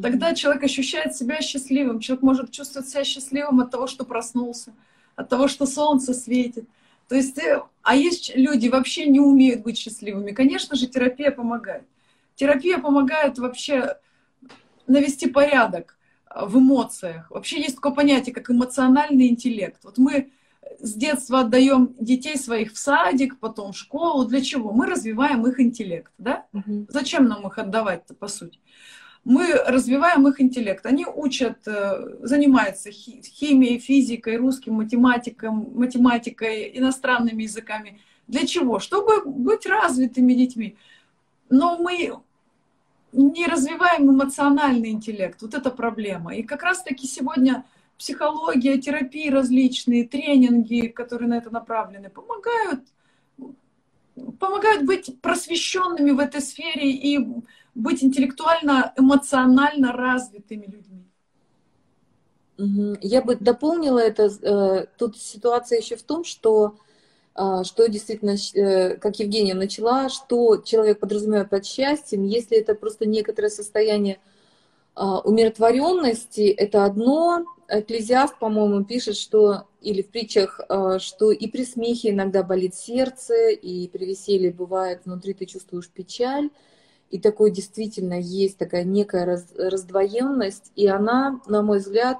тогда 0.00 0.32
человек 0.32 0.62
ощущает 0.62 1.16
себя 1.16 1.40
счастливым. 1.40 1.98
Человек 1.98 2.22
может 2.22 2.52
чувствовать 2.52 2.88
себя 2.88 3.02
счастливым 3.02 3.58
от 3.58 3.72
того, 3.72 3.88
что 3.88 4.04
проснулся, 4.04 4.72
от 5.16 5.28
того, 5.28 5.48
что 5.48 5.66
солнце 5.66 6.14
светит. 6.14 6.68
То 7.08 7.16
есть, 7.16 7.38
э, 7.38 7.60
а 7.82 7.96
есть 7.96 8.36
люди 8.36 8.68
вообще 8.68 9.06
не 9.06 9.18
умеют 9.18 9.64
быть 9.64 9.78
счастливыми. 9.78 10.30
Конечно 10.30 10.76
же, 10.76 10.86
терапия 10.86 11.32
помогает. 11.32 11.82
Терапия 12.40 12.78
помогает 12.78 13.38
вообще 13.38 13.98
навести 14.86 15.28
порядок 15.28 15.98
в 16.34 16.56
эмоциях. 16.56 17.30
Вообще 17.30 17.60
есть 17.60 17.74
такое 17.74 17.92
понятие, 17.92 18.34
как 18.34 18.50
эмоциональный 18.50 19.28
интеллект. 19.28 19.78
Вот 19.84 19.98
мы 19.98 20.32
с 20.78 20.94
детства 20.94 21.40
отдаем 21.40 21.94
детей 22.00 22.38
своих 22.38 22.72
в 22.72 22.78
садик, 22.78 23.38
потом 23.40 23.72
в 23.72 23.76
школу. 23.76 24.24
Для 24.24 24.40
чего? 24.40 24.72
Мы 24.72 24.86
развиваем 24.86 25.46
их 25.46 25.60
интеллект, 25.60 26.10
да? 26.16 26.46
Угу. 26.54 26.86
Зачем 26.88 27.26
нам 27.26 27.46
их 27.46 27.58
отдавать-то, 27.58 28.14
по 28.14 28.26
сути? 28.26 28.58
Мы 29.22 29.52
развиваем 29.52 30.26
их 30.26 30.40
интеллект. 30.40 30.86
Они 30.86 31.04
учат, 31.04 31.68
э, 31.68 32.20
занимаются 32.22 32.90
химией, 32.90 33.78
физикой, 33.78 34.38
русским, 34.38 34.76
математикой, 34.76 35.50
математикой, 35.50 36.70
иностранными 36.78 37.42
языками. 37.42 38.00
Для 38.28 38.46
чего? 38.46 38.78
Чтобы 38.78 39.26
быть 39.26 39.66
развитыми 39.66 40.32
детьми. 40.32 40.78
Но 41.50 41.76
мы 41.76 42.22
не 43.12 43.46
развиваем 43.46 44.10
эмоциональный 44.10 44.90
интеллект. 44.90 45.40
Вот 45.42 45.54
это 45.54 45.70
проблема. 45.70 46.34
И 46.34 46.42
как 46.42 46.62
раз-таки 46.62 47.06
сегодня 47.06 47.64
психология, 47.98 48.78
терапии 48.78 49.28
различные, 49.28 50.06
тренинги, 50.06 50.86
которые 50.86 51.28
на 51.28 51.38
это 51.38 51.50
направлены, 51.50 52.08
помогают, 52.08 52.80
помогают 54.38 54.84
быть 54.84 55.20
просвещенными 55.20 56.12
в 56.12 56.18
этой 56.18 56.40
сфере 56.40 56.90
и 56.90 57.18
быть 57.74 58.02
интеллектуально, 58.02 58.92
эмоционально 58.96 59.92
развитыми 59.92 60.66
людьми. 60.66 61.04
Я 63.00 63.22
бы 63.22 63.36
дополнила 63.36 63.98
это. 63.98 64.24
Э, 64.42 64.86
тут 64.98 65.16
ситуация 65.16 65.78
еще 65.78 65.96
в 65.96 66.02
том, 66.02 66.24
что 66.24 66.76
что 67.34 67.86
действительно, 67.86 68.36
э, 68.54 68.96
как 68.96 69.18
Евгения 69.18 69.54
начала, 69.54 70.08
что 70.08 70.56
человек 70.58 70.98
подразумевает 71.00 71.50
под 71.50 71.64
счастьем, 71.64 72.24
если 72.24 72.58
это 72.58 72.74
просто 72.74 73.06
некоторое 73.06 73.50
состояние 73.50 74.18
а, 74.94 75.20
умиротворенности, 75.20 76.48
это 76.48 76.84
одно, 76.84 77.44
Экклезиаст, 77.72 78.36
по-моему, 78.40 78.84
пишет, 78.84 79.16
что, 79.16 79.68
или 79.80 80.02
в 80.02 80.10
притчах, 80.10 80.60
э, 80.68 80.98
что 80.98 81.30
и 81.30 81.46
при 81.46 81.64
смехе 81.64 82.10
иногда 82.10 82.42
болит 82.42 82.74
сердце, 82.74 83.50
и 83.50 83.86
при 83.86 84.06
веселье 84.06 84.52
бывает 84.52 85.02
внутри 85.04 85.34
ты 85.34 85.46
чувствуешь 85.46 85.88
печаль, 85.88 86.50
и 87.10 87.20
такой 87.20 87.52
действительно 87.52 88.18
есть 88.18 88.58
такая 88.58 88.82
некая 88.82 89.24
раз, 89.24 89.46
раздвоенность, 89.56 90.72
и 90.74 90.88
она, 90.88 91.40
на 91.46 91.62
мой 91.62 91.78
взгляд, 91.78 92.18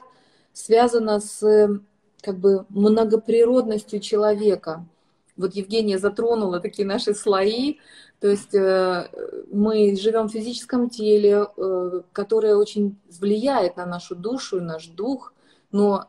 связана 0.52 1.18
с 1.18 1.80
как 2.22 2.38
бы 2.38 2.64
многоприродностью 2.68 3.98
человека. 3.98 4.86
Вот 5.40 5.54
Евгения 5.54 5.98
затронула 5.98 6.60
такие 6.60 6.86
наши 6.86 7.14
слои, 7.14 7.78
то 8.20 8.28
есть 8.28 8.54
э, 8.54 9.08
мы 9.50 9.96
живем 9.96 10.28
в 10.28 10.32
физическом 10.32 10.90
теле, 10.90 11.46
э, 11.56 12.02
которое 12.12 12.54
очень 12.56 12.96
влияет 13.18 13.76
на 13.76 13.86
нашу 13.86 14.14
душу 14.14 14.58
и 14.58 14.60
наш 14.60 14.86
дух, 14.86 15.32
но 15.72 16.06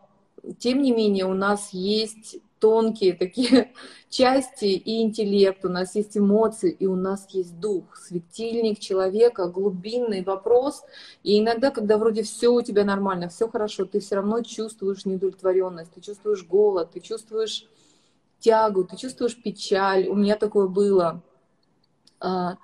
тем 0.60 0.82
не 0.82 0.92
менее 0.92 1.26
у 1.26 1.34
нас 1.34 1.70
есть 1.72 2.40
тонкие 2.60 3.14
такие 3.14 3.74
части 4.10 4.66
и 4.66 5.02
интеллект, 5.02 5.66
у 5.66 5.70
нас 5.70 5.96
есть 5.96 6.18
эмоции, 6.18 6.72
и 6.72 6.86
у 6.86 6.96
нас 6.96 7.28
есть 7.32 7.60
дух, 7.60 7.98
светильник 7.98 8.80
человека, 8.80 9.48
глубинный 9.48 10.24
вопрос. 10.24 10.84
И 11.24 11.40
иногда, 11.40 11.72
когда 11.72 11.98
вроде 11.98 12.24
все 12.24 12.50
у 12.50 12.62
тебя 12.62 12.86
нормально, 12.86 13.28
все 13.28 13.50
хорошо, 13.50 13.86
ты 13.86 14.00
все 14.00 14.16
равно 14.16 14.42
чувствуешь 14.42 15.06
неудовлетворенность, 15.06 15.92
ты 15.92 16.02
чувствуешь 16.02 16.46
голод, 16.46 16.92
ты 16.92 17.00
чувствуешь 17.00 17.66
тягу, 18.42 18.84
ты 18.84 18.98
чувствуешь 18.98 19.42
печаль. 19.42 20.08
У 20.10 20.16
меня 20.16 20.36
такое 20.36 20.68
было. 20.68 21.22
А, 22.20 22.58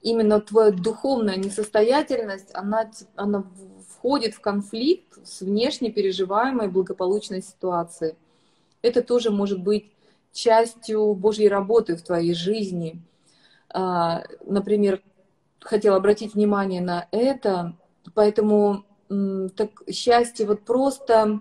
именно 0.00 0.40
твоя 0.40 0.70
духовная 0.70 1.36
несостоятельность, 1.36 2.50
она, 2.54 2.90
она 3.16 3.44
входит 3.88 4.34
в 4.34 4.40
конфликт 4.40 5.18
с 5.26 5.40
внешне 5.42 5.90
переживаемой 5.90 6.68
благополучной 6.68 7.42
ситуацией. 7.42 8.14
Это 8.82 9.02
тоже 9.02 9.30
может 9.30 9.62
быть 9.62 9.92
частью 10.32 11.14
Божьей 11.14 11.48
работы 11.48 11.96
в 11.96 12.02
твоей 12.02 12.34
жизни. 12.34 13.02
А, 13.70 14.24
например, 14.44 15.02
хотела 15.60 15.96
обратить 15.96 16.34
внимание 16.34 16.80
на 16.80 17.08
это, 17.10 17.76
поэтому 18.14 18.84
так, 19.08 19.70
счастье 19.90 20.46
вот 20.46 20.62
просто 20.62 21.40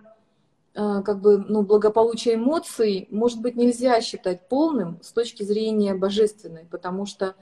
как 0.73 1.21
бы, 1.21 1.37
ну, 1.37 1.61
благополучие 1.61 2.35
эмоций, 2.35 3.07
может 3.11 3.39
быть, 3.41 3.55
нельзя 3.55 4.01
считать 4.01 4.47
полным 4.49 4.99
с 5.03 5.11
точки 5.11 5.43
зрения 5.43 5.93
божественной, 5.93 6.65
потому 6.65 7.05
что 7.05 7.35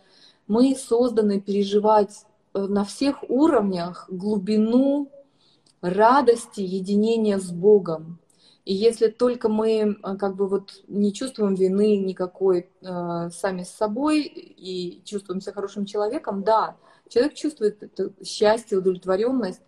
мы 0.47 0.75
созданы 0.75 1.39
переживать 1.39 2.25
э, 2.53 2.59
на 2.59 2.83
всех 2.83 3.23
уровнях 3.29 4.05
глубину 4.09 5.09
радости, 5.81 6.59
единения 6.59 7.39
с 7.39 7.51
Богом. 7.51 8.19
И 8.65 8.73
если 8.73 9.07
только 9.07 9.49
мы 9.49 9.97
а, 10.03 10.15
как 10.17 10.35
бы 10.35 10.47
вот 10.47 10.83
не 10.87 11.13
чувствуем 11.13 11.55
вины 11.55 11.97
никакой 11.97 12.69
э, 12.81 13.29
сами 13.31 13.63
с 13.63 13.69
собой 13.69 14.23
и 14.23 15.01
чувствуем 15.03 15.41
себя 15.41 15.53
хорошим 15.53 15.85
человеком, 15.85 16.43
да, 16.43 16.77
человек 17.09 17.33
чувствует 17.33 17.81
это 17.81 18.11
счастье, 18.23 18.77
удовлетворенность, 18.77 19.61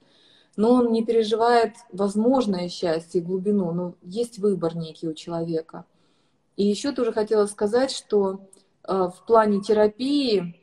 но 0.56 0.72
он 0.72 0.92
не 0.92 1.04
переживает 1.04 1.76
возможное 1.92 2.70
счастье 2.70 3.22
и 3.22 3.24
глубину, 3.24 3.72
но 3.72 3.96
есть 4.02 4.40
выбор 4.40 4.76
некий 4.76 5.08
у 5.08 5.14
человека. 5.14 5.86
И 6.56 6.66
еще 6.66 6.92
тоже 6.92 7.12
хотела 7.12 7.48
сказать, 7.48 7.92
что 7.92 8.42
э, 8.84 8.94
в 8.94 9.26
плане 9.26 9.62
терапии 9.62 10.60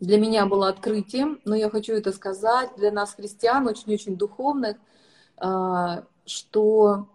для 0.00 0.18
меня 0.18 0.46
было 0.46 0.68
открытием, 0.68 1.40
но 1.44 1.54
я 1.54 1.70
хочу 1.70 1.94
это 1.94 2.12
сказать 2.12 2.70
для 2.76 2.90
нас, 2.90 3.14
христиан, 3.14 3.66
очень-очень 3.66 4.16
духовных, 4.16 4.76
э, 5.38 6.02
что 6.26 7.08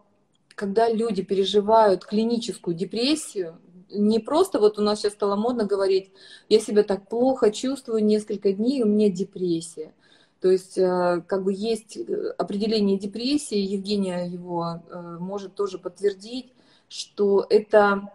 когда 0.56 0.90
люди 0.90 1.22
переживают 1.22 2.04
клиническую 2.04 2.76
депрессию, 2.76 3.60
не 3.92 4.20
просто 4.20 4.60
вот 4.60 4.80
у 4.80 4.82
нас 4.82 5.00
сейчас 5.00 5.14
стало 5.14 5.36
модно 5.36 5.66
говорить, 5.66 6.12
я 6.50 6.60
себя 6.60 6.84
так 6.84 7.08
плохо 7.08 7.52
чувствую 7.52 8.04
несколько 8.04 8.52
дней, 8.52 8.82
у 8.82 8.88
меня 8.88 9.10
депрессия. 9.10 9.94
То 10.40 10.52
есть 10.52 10.78
э, 10.78 11.22
как 11.26 11.44
бы 11.44 11.52
есть 11.52 11.98
э, 11.98 12.34
определение 12.38 12.98
депрессии, 12.98 13.58
Евгения 13.58 14.28
его 14.28 14.82
э, 14.90 15.18
может 15.20 15.56
тоже 15.56 15.80
подтвердить, 15.80 16.54
что 16.90 17.46
это 17.50 18.12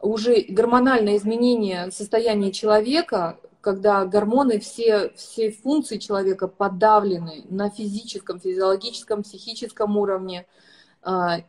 уже 0.00 0.46
гормональное 0.48 1.18
изменение 1.18 1.90
состояния 1.90 2.50
человека, 2.50 3.38
когда 3.60 4.06
гормоны, 4.06 4.58
все, 4.58 5.12
все 5.16 5.50
функции 5.50 5.98
человека 5.98 6.48
подавлены 6.48 7.44
на 7.50 7.68
физическом, 7.68 8.40
физиологическом, 8.40 9.22
психическом 9.22 9.96
уровне, 9.96 10.46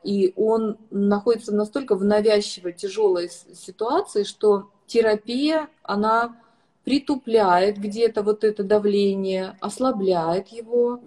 и 0.04 0.34
он 0.36 0.78
находится 0.92 1.56
настолько 1.56 1.96
в 1.96 2.04
навязчивой, 2.04 2.74
тяжелой 2.74 3.32
ситуации, 3.54 4.24
что 4.24 4.70
терапия, 4.86 5.70
она 5.82 6.36
притупляет 6.84 7.78
где-то 7.78 8.24
вот 8.24 8.44
это 8.44 8.64
давление, 8.64 9.58
ослабляет 9.62 10.50
его, 10.50 11.02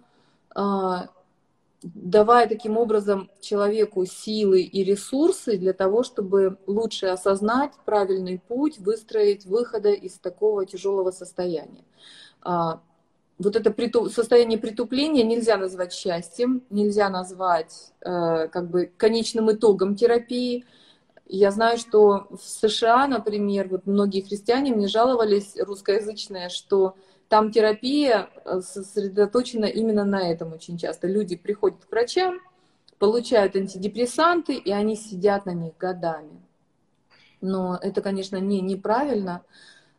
а, 0.55 1.09
давая 1.83 2.49
таким 2.49 2.77
образом 2.79 3.31
человеку 3.41 4.07
силы 4.07 4.63
и 4.63 4.83
ресурсы 4.83 5.57
для 5.57 5.73
того, 5.73 6.03
чтобы 6.03 6.59
лучше 6.67 7.07
осознать 7.07 7.73
правильный 7.85 8.39
путь, 8.39 8.79
выстроить 8.79 9.45
выхода 9.45 9.91
из 9.91 10.15
такого 10.15 10.65
тяжелого 10.65 11.11
состояния. 11.11 11.85
А, 12.43 12.81
вот 13.39 13.55
это 13.55 13.75
состояние 14.09 14.59
притупления 14.59 15.23
нельзя 15.23 15.59
назвать 15.59 15.93
счастьем, 15.93 16.63
нельзя 16.71 17.11
назвать 17.11 17.93
э, 18.01 18.49
как 18.49 18.71
бы 18.71 18.91
конечным 18.97 19.53
итогом 19.53 19.95
терапии, 19.95 20.65
я 21.29 21.51
знаю, 21.51 21.79
что 21.79 22.29
в 22.31 22.41
США, 22.41 23.07
например, 23.07 23.69
вот 23.69 23.87
многие 23.87 24.23
христиане 24.23 24.75
мне 24.75 24.89
жаловались, 24.89 25.57
русскоязычные, 25.59 26.49
что 26.49 26.95
там 27.29 27.51
терапия 27.51 28.29
э, 28.45 28.61
сосредоточена 28.61 29.67
именно 29.67 30.05
на 30.05 30.31
этом 30.31 30.53
очень 30.53 30.79
часто. 30.79 31.09
Люди 31.09 31.37
приходят 31.37 31.85
к 31.85 31.91
врачам, 31.91 32.41
получают 32.99 33.57
антидепрессанты, 33.57 34.55
и 34.55 34.71
они 34.71 34.97
сидят 34.97 35.47
на 35.47 35.51
них 35.51 35.77
годами. 35.77 36.41
Но 37.41 37.79
это, 37.81 38.01
конечно, 38.01 38.37
не, 38.37 38.61
неправильно. 38.61 39.43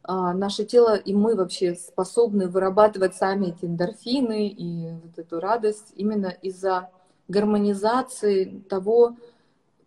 А, 0.03 0.33
наше 0.33 0.63
тело 0.63 0.95
и 0.95 1.13
мы 1.13 1.35
вообще 1.35 1.75
способны 1.75 2.47
вырабатывать 2.47 3.15
сами 3.15 3.47
эти 3.47 3.65
эндорфины 3.65 4.47
и 4.47 4.91
вот 5.03 5.19
эту 5.19 5.39
радость 5.41 5.91
именно 5.95 6.27
из-за 6.41 6.89
гармонизации 7.27 8.61
того, 8.69 9.17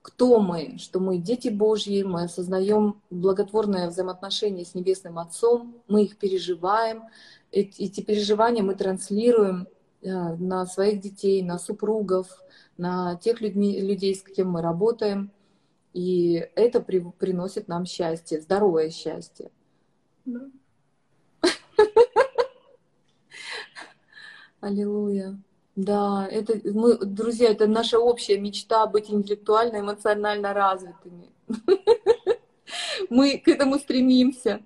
кто 0.03 0.41
мы, 0.41 0.79
что 0.79 0.99
мы 0.99 1.19
дети 1.19 1.49
Божьи, 1.49 2.03
мы 2.03 2.25
осознаем 2.25 3.01
благотворное 3.11 3.89
взаимоотношение 3.89 4.65
с 4.65 4.75
Небесным 4.75 5.19
Отцом, 5.19 5.83
мы 5.89 6.05
их 6.05 6.17
переживаем, 6.17 7.05
эти 7.53 8.01
переживания 8.01 8.63
мы 8.63 8.75
транслируем 8.75 9.67
э, 10.03 10.09
на 10.37 10.67
своих 10.67 11.01
детей, 11.01 11.43
на 11.43 11.59
супругов, 11.59 12.29
на 12.77 13.17
тех 13.17 13.41
людьми, 13.41 13.81
людей, 13.81 14.15
с 14.15 14.23
кем 14.23 14.51
мы 14.51 14.63
работаем. 14.63 15.33
И 15.93 16.49
это 16.55 16.81
при, 16.81 17.01
приносит 17.01 17.67
нам 17.67 17.85
счастье, 17.85 18.41
здоровое 18.41 18.91
счастье. 18.91 19.51
Да. 20.25 20.49
Аллилуйя. 24.61 25.37
Да, 25.81 26.29
это 26.31 26.61
мы, 26.65 26.99
друзья, 26.99 27.51
это 27.51 27.67
наша 27.67 27.99
общая 27.99 28.39
мечта 28.39 28.87
быть 28.87 29.11
интеллектуально, 29.11 29.81
эмоционально 29.81 30.53
развитыми. 30.53 31.31
Мы 33.09 33.39
к 33.39 33.49
этому 33.49 33.79
стремимся. 33.79 34.61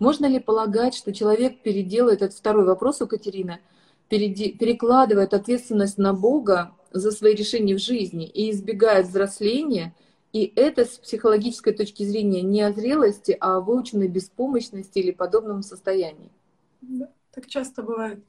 Можно 0.00 0.26
ли 0.26 0.40
полагать, 0.40 0.96
что 0.96 1.12
человек 1.12 1.62
переделывает, 1.62 2.22
это 2.22 2.34
второй 2.34 2.64
вопрос 2.64 3.00
у 3.00 3.06
Катерины, 3.06 3.60
перекладывает 4.08 5.34
ответственность 5.34 5.98
на 5.98 6.14
Бога 6.14 6.72
за 6.90 7.12
свои 7.12 7.36
решения 7.36 7.76
в 7.76 7.80
жизни 7.80 8.26
и 8.26 8.50
избегает 8.50 9.06
взросления, 9.06 9.94
и 10.32 10.52
это 10.56 10.84
с 10.84 10.98
психологической 10.98 11.74
точки 11.74 12.02
зрения 12.02 12.42
не 12.42 12.62
о 12.62 12.72
зрелости, 12.72 13.36
а 13.38 13.58
о 13.58 13.60
выученной 13.60 14.08
беспомощности 14.08 14.98
или 14.98 15.12
подобном 15.12 15.62
состоянии? 15.62 16.32
Да, 16.80 17.08
так 17.32 17.46
часто 17.46 17.84
бывает. 17.84 18.24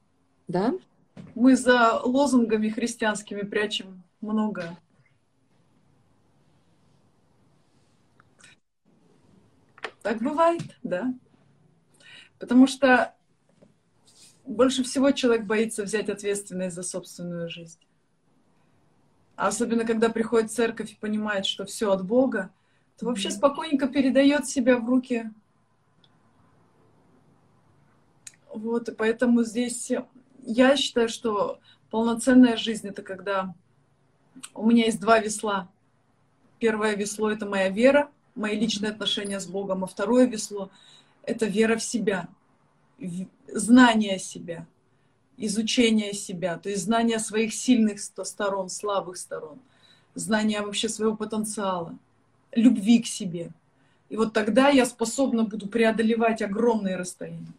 Да? 0.47 0.75
Мы 1.35 1.55
за 1.55 1.99
лозунгами 1.99 2.69
христианскими 2.69 3.41
прячем 3.41 4.03
много. 4.21 4.77
Так 10.01 10.19
бывает, 10.19 10.77
да. 10.83 11.13
Потому 12.39 12.67
что 12.67 13.13
больше 14.45 14.83
всего 14.83 15.11
человек 15.11 15.45
боится 15.45 15.83
взять 15.83 16.09
ответственность 16.09 16.75
за 16.75 16.83
собственную 16.83 17.49
жизнь. 17.49 17.79
А 19.35 19.47
особенно, 19.47 19.85
когда 19.85 20.09
приходит 20.09 20.51
церковь 20.51 20.91
и 20.91 20.99
понимает, 20.99 21.45
что 21.45 21.65
все 21.65 21.91
от 21.91 22.05
Бога, 22.05 22.51
то 22.97 23.05
вообще 23.05 23.31
спокойненько 23.31 23.87
передает 23.87 24.47
себя 24.47 24.77
в 24.77 24.87
руки. 24.87 25.31
Вот, 28.53 28.89
и 28.89 28.91
поэтому 28.91 29.43
здесь 29.43 29.91
я 30.43 30.75
считаю, 30.75 31.09
что 31.09 31.59
полноценная 31.89 32.57
жизнь 32.57 32.87
это 32.87 33.01
когда 33.01 33.53
у 34.53 34.65
меня 34.65 34.85
есть 34.85 34.99
два 34.99 35.19
весла. 35.19 35.69
Первое 36.59 36.95
весло 36.95 37.29
это 37.31 37.45
моя 37.45 37.69
вера, 37.69 38.09
мои 38.35 38.59
личные 38.59 38.91
отношения 38.91 39.39
с 39.39 39.47
Богом, 39.47 39.83
а 39.83 39.87
второе 39.87 40.25
весло 40.25 40.69
это 41.23 41.45
вера 41.45 41.77
в 41.77 41.83
себя, 41.83 42.27
знание 43.47 44.19
себя, 44.19 44.67
изучение 45.37 46.13
себя, 46.13 46.57
то 46.57 46.69
есть 46.69 46.83
знание 46.83 47.19
своих 47.19 47.53
сильных 47.53 47.99
сторон, 47.99 48.69
слабых 48.69 49.17
сторон, 49.17 49.59
знание 50.15 50.61
вообще 50.61 50.89
своего 50.89 51.15
потенциала, 51.15 51.97
любви 52.51 52.99
к 53.01 53.07
себе. 53.07 53.51
И 54.09 54.17
вот 54.17 54.33
тогда 54.33 54.69
я 54.69 54.85
способна 54.85 55.43
буду 55.43 55.67
преодолевать 55.67 56.41
огромные 56.41 56.97
расстояния. 56.97 57.53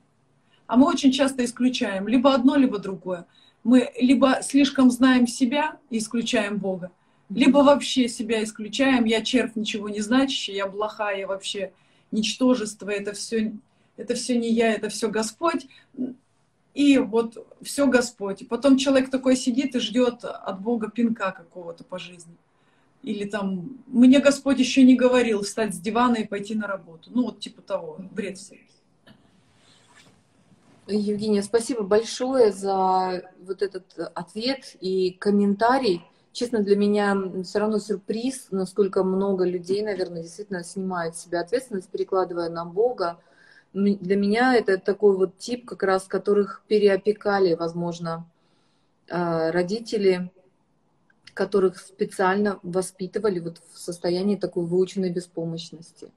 А 0.72 0.76
мы 0.78 0.86
очень 0.86 1.12
часто 1.12 1.44
исключаем 1.44 2.08
либо 2.08 2.32
одно, 2.32 2.56
либо 2.56 2.78
другое. 2.78 3.26
Мы 3.62 3.92
либо 4.00 4.38
слишком 4.40 4.90
знаем 4.90 5.26
себя 5.26 5.76
и 5.90 5.98
исключаем 5.98 6.56
Бога, 6.56 6.90
либо 7.28 7.58
вообще 7.58 8.08
себя 8.08 8.42
исключаем, 8.42 9.04
я 9.04 9.20
червь 9.20 9.54
ничего 9.54 9.90
не 9.90 10.00
значащий, 10.00 10.54
я 10.54 10.66
блоха, 10.66 11.10
я 11.10 11.26
вообще 11.26 11.74
ничтожество, 12.10 12.88
это 12.88 13.12
все, 13.12 13.52
это 13.98 14.14
все 14.14 14.38
не 14.38 14.50
я, 14.50 14.72
это 14.72 14.88
все 14.88 15.10
Господь. 15.10 15.66
И 16.72 16.96
вот 16.96 17.46
все 17.60 17.86
Господь. 17.86 18.40
И 18.40 18.46
потом 18.46 18.78
человек 18.78 19.10
такой 19.10 19.36
сидит 19.36 19.74
и 19.74 19.78
ждет 19.78 20.24
от 20.24 20.62
Бога 20.62 20.88
пинка 20.88 21.32
какого-то 21.32 21.84
по 21.84 21.98
жизни. 21.98 22.34
Или 23.02 23.26
там, 23.26 23.84
мне 23.88 24.20
Господь 24.20 24.58
еще 24.58 24.84
не 24.84 24.94
говорил 24.94 25.42
встать 25.42 25.74
с 25.74 25.78
дивана 25.78 26.14
и 26.14 26.26
пойти 26.26 26.54
на 26.54 26.66
работу. 26.66 27.10
Ну 27.12 27.24
вот 27.24 27.40
типа 27.40 27.60
того, 27.60 27.98
бред 28.10 28.38
всякий. 28.38 28.72
Евгения, 30.86 31.42
спасибо 31.42 31.82
большое 31.82 32.50
за 32.52 33.30
вот 33.46 33.62
этот 33.62 33.84
ответ 34.14 34.76
и 34.80 35.12
комментарий. 35.12 36.04
Честно, 36.32 36.60
для 36.60 36.76
меня 36.76 37.16
все 37.44 37.60
равно 37.60 37.78
сюрприз, 37.78 38.48
насколько 38.50 39.04
много 39.04 39.44
людей, 39.44 39.82
наверное, 39.82 40.22
действительно 40.22 40.64
снимают 40.64 41.16
с 41.16 41.24
себя 41.24 41.40
ответственность, 41.40 41.88
перекладывая 41.88 42.48
на 42.48 42.64
Бога. 42.64 43.20
для 43.72 44.16
меня 44.16 44.54
это 44.54 44.76
такой 44.76 45.16
вот 45.16 45.38
тип, 45.38 45.66
как 45.66 45.82
раз 45.82 46.04
которых 46.04 46.62
переопекали, 46.68 47.54
возможно, 47.54 48.26
а, 49.08 49.50
родители, 49.52 50.30
которых 51.32 51.78
специально 51.78 52.58
воспитывали 52.62 53.40
вот 53.40 53.62
в 53.72 53.78
состоянии 53.78 54.36
такой 54.36 54.66
выученной 54.66 55.10
беспомощности. 55.10 56.10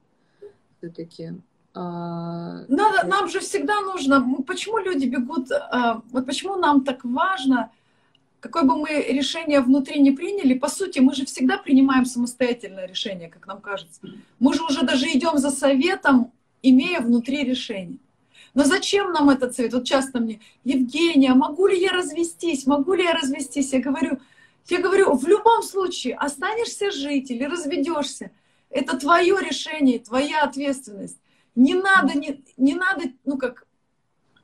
Все-таки. 0.78 1.34
А, 1.78 2.64
Надо, 2.68 3.06
нам 3.06 3.28
же 3.28 3.40
всегда 3.40 3.80
нужно. 3.82 4.42
Почему 4.46 4.78
люди 4.78 5.04
бегут? 5.04 5.52
А, 5.52 6.00
вот 6.10 6.24
почему 6.24 6.56
нам 6.56 6.84
так 6.84 7.04
важно? 7.04 7.70
Какое 8.40 8.62
бы 8.62 8.76
мы 8.76 8.88
решение 9.08 9.60
внутри 9.60 10.00
не 10.00 10.10
приняли, 10.10 10.54
по 10.54 10.68
сути, 10.68 11.00
мы 11.00 11.14
же 11.14 11.26
всегда 11.26 11.58
принимаем 11.58 12.06
самостоятельное 12.06 12.86
решение, 12.86 13.28
как 13.28 13.46
нам 13.46 13.60
кажется. 13.60 14.00
Мы 14.38 14.54
же 14.54 14.62
уже 14.64 14.86
даже 14.86 15.06
идем 15.06 15.36
за 15.36 15.50
советом, 15.50 16.32
имея 16.62 17.00
внутри 17.00 17.44
решение. 17.44 17.98
Но 18.54 18.64
зачем 18.64 19.12
нам 19.12 19.28
этот 19.28 19.54
совет? 19.54 19.74
Вот 19.74 19.84
часто 19.84 20.18
мне, 20.18 20.40
Евгения, 20.64 21.34
могу 21.34 21.66
ли 21.66 21.78
я 21.78 21.92
развестись? 21.92 22.66
Могу 22.66 22.94
ли 22.94 23.04
я 23.04 23.12
развестись? 23.12 23.74
Я 23.74 23.80
говорю, 23.80 24.18
я 24.68 24.80
говорю, 24.80 25.14
в 25.14 25.26
любом 25.26 25.62
случае, 25.62 26.14
останешься 26.14 26.90
жить 26.90 27.30
или 27.30 27.44
разведешься, 27.44 28.30
это 28.70 28.96
твое 28.96 29.36
решение, 29.40 29.98
твоя 29.98 30.42
ответственность. 30.42 31.18
Не 31.56 31.74
надо, 31.74 32.16
не, 32.16 32.44
не 32.56 32.74
надо, 32.74 33.04
ну 33.24 33.38
как... 33.38 33.66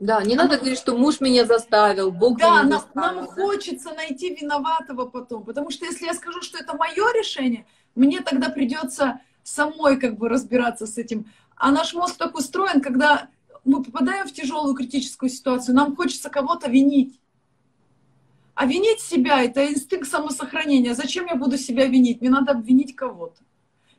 Да, 0.01 0.25
не 0.25 0.35
надо 0.35 0.57
говорить, 0.57 0.79
что 0.79 0.97
муж 0.97 1.21
меня 1.21 1.45
заставил, 1.45 2.11
Бог 2.11 2.39
да, 2.39 2.51
меня 2.51 2.63
нам, 2.63 2.81
заставил. 2.81 3.17
нам 3.17 3.27
хочется 3.27 3.93
найти 3.93 4.35
виноватого 4.35 5.07
потом, 5.07 5.45
потому 5.45 5.71
что 5.71 5.85
если 5.85 6.07
я 6.07 6.15
скажу, 6.15 6.43
что 6.43 6.59
это 6.59 6.77
мое 6.77 7.13
решение, 7.13 7.67
мне 7.95 8.21
тогда 8.23 8.49
придется 8.49 9.21
самой 9.45 10.01
как 10.01 10.17
бы 10.17 10.29
разбираться 10.29 10.87
с 10.87 10.99
этим. 10.99 11.31
А 11.55 11.71
наш 11.71 11.95
мозг 11.95 12.17
так 12.17 12.35
устроен, 12.35 12.81
когда 12.81 13.29
мы 13.65 13.83
попадаем 13.83 14.27
в 14.27 14.33
тяжелую 14.33 14.75
критическую 14.75 15.29
ситуацию, 15.29 15.77
нам 15.77 15.95
хочется 15.95 16.31
кого-то 16.31 16.69
винить. 16.69 17.21
А 18.55 18.67
винить 18.67 19.01
себя— 19.01 19.43
это 19.45 19.71
инстинкт 19.71 20.09
самосохранения. 20.09 20.95
Зачем 20.95 21.27
я 21.27 21.37
буду 21.37 21.57
себя 21.59 21.87
винить? 21.87 22.21
Мне 22.21 22.31
надо 22.31 22.53
обвинить 22.53 22.97
кого-то. 22.97 23.41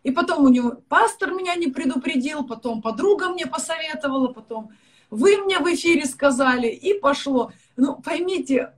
И 0.04 0.12
потом 0.12 0.46
у 0.46 0.50
него 0.50 0.82
пастор 0.90 1.34
меня 1.34 1.56
не 1.56 1.68
предупредил, 1.68 2.44
потом 2.46 2.82
подруга 2.82 3.30
мне 3.30 3.48
посоветовала, 3.48 4.28
потом 4.34 4.72
вы 5.10 5.38
мне 5.38 5.60
в 5.60 5.74
эфире 5.74 6.06
сказали, 6.06 6.68
и 6.68 7.00
пошло. 7.00 7.52
Ну, 7.78 8.02
поймите, 8.02 8.74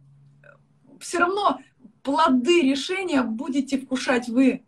все 1.00 1.20
равно 1.20 1.60
плоды 2.04 2.62
решения 2.62 3.24
будете 3.24 3.80
вкушать 3.80 4.28
вы. 4.28 4.64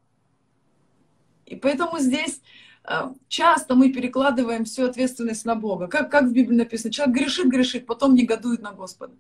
И 1.45 1.55
поэтому 1.55 1.99
здесь 1.99 2.41
э, 2.83 3.13
часто 3.27 3.75
мы 3.75 3.93
перекладываем 3.93 4.65
всю 4.65 4.85
ответственность 4.85 5.45
на 5.45 5.55
Бога. 5.55 5.87
Как, 5.87 6.09
как 6.09 6.23
в 6.25 6.33
Библии 6.33 6.57
написано, 6.57 6.91
человек 6.91 7.15
грешит, 7.15 7.47
грешит, 7.47 7.85
потом 7.85 8.15
негодует 8.15 8.61
на 8.61 8.71
Господа. 8.71 9.13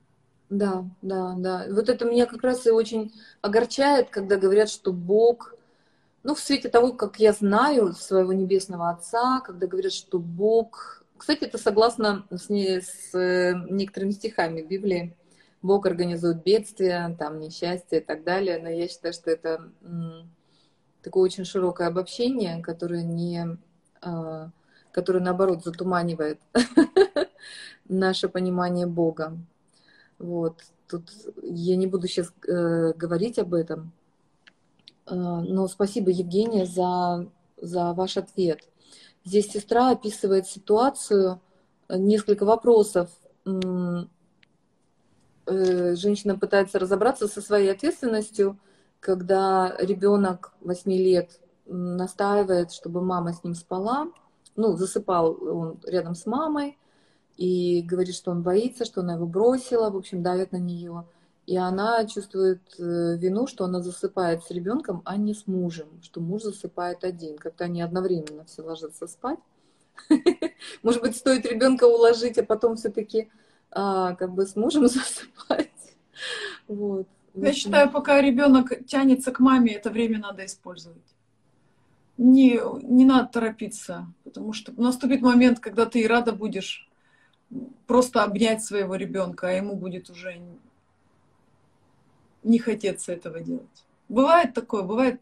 Да, 0.49 0.85
да, 1.01 1.35
да. 1.37 1.65
Вот 1.69 1.89
это 1.89 2.05
меня 2.05 2.25
как 2.25 2.43
раз 2.43 2.65
и 2.65 2.71
очень 2.71 3.13
огорчает, 3.41 4.09
когда 4.09 4.37
говорят, 4.37 4.69
что 4.69 4.91
Бог, 4.91 5.53
ну, 6.23 6.35
в 6.35 6.39
свете 6.39 6.69
того, 6.69 6.93
как 6.93 7.19
я 7.19 7.33
знаю 7.33 7.93
своего 7.93 8.33
Небесного 8.33 8.89
Отца, 8.89 9.41
когда 9.41 9.67
говорят, 9.67 9.93
что 9.93 10.19
Бог... 10.19 11.03
Кстати, 11.17 11.45
это 11.45 11.57
согласно 11.57 12.27
с, 12.29 12.49
не, 12.49 12.81
с 12.81 13.13
э, 13.17 13.53
некоторыми 13.69 14.11
стихами 14.11 14.61
Библии. 14.61 15.15
Бог 15.61 15.85
организует 15.85 16.43
бедствия, 16.43 17.15
там, 17.17 17.39
несчастье 17.39 17.99
и 17.99 18.03
так 18.03 18.23
далее. 18.23 18.59
Но 18.59 18.69
я 18.69 18.87
считаю, 18.87 19.13
что 19.13 19.31
это 19.31 19.71
такое 21.01 21.23
очень 21.23 21.45
широкое 21.45 21.87
обобщение, 21.87 22.61
которое 22.61 23.03
не... 23.03 23.57
А, 24.01 24.51
которое, 24.91 25.19
наоборот, 25.19 25.63
затуманивает 25.63 26.39
наше 27.87 28.29
понимание 28.29 28.87
Бога. 28.87 29.37
Вот. 30.17 30.63
Тут 30.87 31.11
я 31.43 31.75
не 31.75 31.87
буду 31.87 32.07
сейчас 32.07 32.33
э, 32.47 32.93
говорить 32.93 33.37
об 33.39 33.53
этом, 33.53 33.91
но 35.09 35.67
спасибо, 35.67 36.09
Евгения, 36.11 36.65
за, 36.65 37.27
за 37.57 37.93
ваш 37.93 38.17
ответ. 38.17 38.59
Здесь 39.23 39.51
сестра 39.51 39.91
описывает 39.91 40.47
ситуацию, 40.47 41.41
несколько 41.89 42.45
вопросов. 42.45 43.09
Э, 45.45 45.95
женщина 45.95 46.37
пытается 46.37 46.79
разобраться 46.79 47.27
со 47.27 47.41
своей 47.41 47.71
ответственностью, 47.71 48.59
когда 48.99 49.75
ребенок 49.79 50.53
8 50.61 50.91
лет 50.91 51.39
настаивает, 51.65 52.71
чтобы 52.71 53.01
мама 53.01 53.33
с 53.33 53.43
ним 53.43 53.55
спала, 53.55 54.07
ну, 54.55 54.75
засыпал 54.75 55.37
он 55.41 55.79
рядом 55.85 56.15
с 56.15 56.25
мамой, 56.25 56.77
и 57.37 57.81
говорит, 57.83 58.15
что 58.15 58.31
он 58.31 58.41
боится, 58.41 58.83
что 58.83 59.01
она 59.01 59.13
его 59.13 59.27
бросила, 59.27 59.89
в 59.89 59.95
общем, 59.95 60.23
давит 60.23 60.51
на 60.51 60.57
нее. 60.57 61.05
И 61.47 61.55
она 61.55 62.05
чувствует 62.05 62.61
э, 62.77 63.15
вину, 63.15 63.47
что 63.47 63.63
она 63.63 63.81
засыпает 63.81 64.43
с 64.43 64.51
ребенком, 64.51 65.01
а 65.05 65.15
не 65.15 65.33
с 65.33 65.47
мужем, 65.47 65.87
что 66.03 66.19
муж 66.19 66.43
засыпает 66.43 67.05
один. 67.05 67.37
Как-то 67.37 67.63
они 67.63 67.81
одновременно 67.81 68.43
все 68.43 68.63
ложатся 68.63 69.07
спать. 69.07 69.39
Может 70.83 71.01
быть, 71.01 71.15
стоит 71.15 71.45
ребенка 71.45 71.85
уложить, 71.85 72.37
а 72.37 72.43
потом 72.43 72.75
все-таки 72.75 73.29
а, 73.71 74.15
как 74.15 74.33
бы 74.33 74.45
с 74.45 74.57
мужем 74.57 74.87
засыпать. 74.89 75.71
Вот. 76.67 77.07
Я 77.33 77.53
считаю, 77.53 77.89
пока 77.91 78.21
ребенок 78.21 78.85
тянется 78.85 79.31
к 79.31 79.39
маме, 79.39 79.71
это 79.71 79.89
время 79.89 80.19
надо 80.19 80.45
использовать. 80.45 80.97
Не, 82.17 82.59
не 82.83 83.05
надо 83.05 83.29
торопиться, 83.29 84.07
потому 84.25 84.51
что 84.51 84.73
наступит 84.73 85.21
момент, 85.21 85.61
когда 85.61 85.85
ты 85.85 86.01
и 86.01 86.07
рада 86.07 86.33
будешь 86.33 86.89
просто 87.85 88.23
обнять 88.23 88.61
своего 88.63 88.95
ребенка, 88.95 89.47
а 89.47 89.51
ему 89.51 89.77
будет 89.77 90.09
уже 90.09 90.41
не 92.47 92.59
хотеться 92.59 93.13
этого 93.13 93.39
делать. 93.39 93.85
Бывает 94.09 94.53
такое, 94.53 94.83
бывает. 94.83 95.21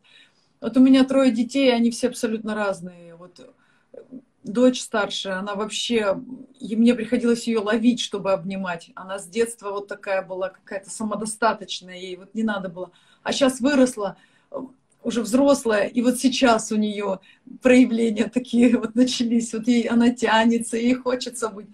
Вот 0.61 0.77
у 0.77 0.80
меня 0.80 1.03
трое 1.03 1.31
детей, 1.31 1.73
они 1.73 1.91
все 1.91 2.07
абсолютно 2.07 2.56
разные. 2.56 3.15
Вот 3.15 3.39
э, 3.39 3.99
дочь 4.43 4.81
старшая, 4.81 5.39
она 5.39 5.56
вообще, 5.56 6.19
и 6.60 6.76
мне 6.76 6.93
приходилось 6.93 7.47
ее 7.47 7.60
ловить, 7.60 7.99
чтобы 7.99 8.31
обнимать. 8.31 8.91
Она 8.95 9.19
с 9.19 9.27
детства 9.27 9.72
вот 9.72 9.88
такая 9.88 10.22
была, 10.22 10.49
какая-то 10.49 10.89
самодостаточная, 10.89 11.97
ей 11.97 12.15
вот 12.15 12.34
не 12.34 12.43
надо 12.43 12.69
было. 12.69 12.91
А 13.23 13.34
сейчас 13.34 13.60
выросла, 13.60 14.18
э, 14.52 14.57
уже 15.03 15.22
взрослая, 15.22 15.85
и 15.88 16.02
вот 16.02 16.18
сейчас 16.18 16.72
у 16.72 16.77
нее 16.77 17.19
проявления 17.61 18.27
такие 18.27 18.77
вот 18.77 18.95
начались. 18.95 19.53
Вот 19.53 19.68
ей 19.68 19.84
она 19.84 20.10
тянется, 20.11 20.77
ей 20.77 20.93
хочется 20.95 21.49
быть. 21.49 21.68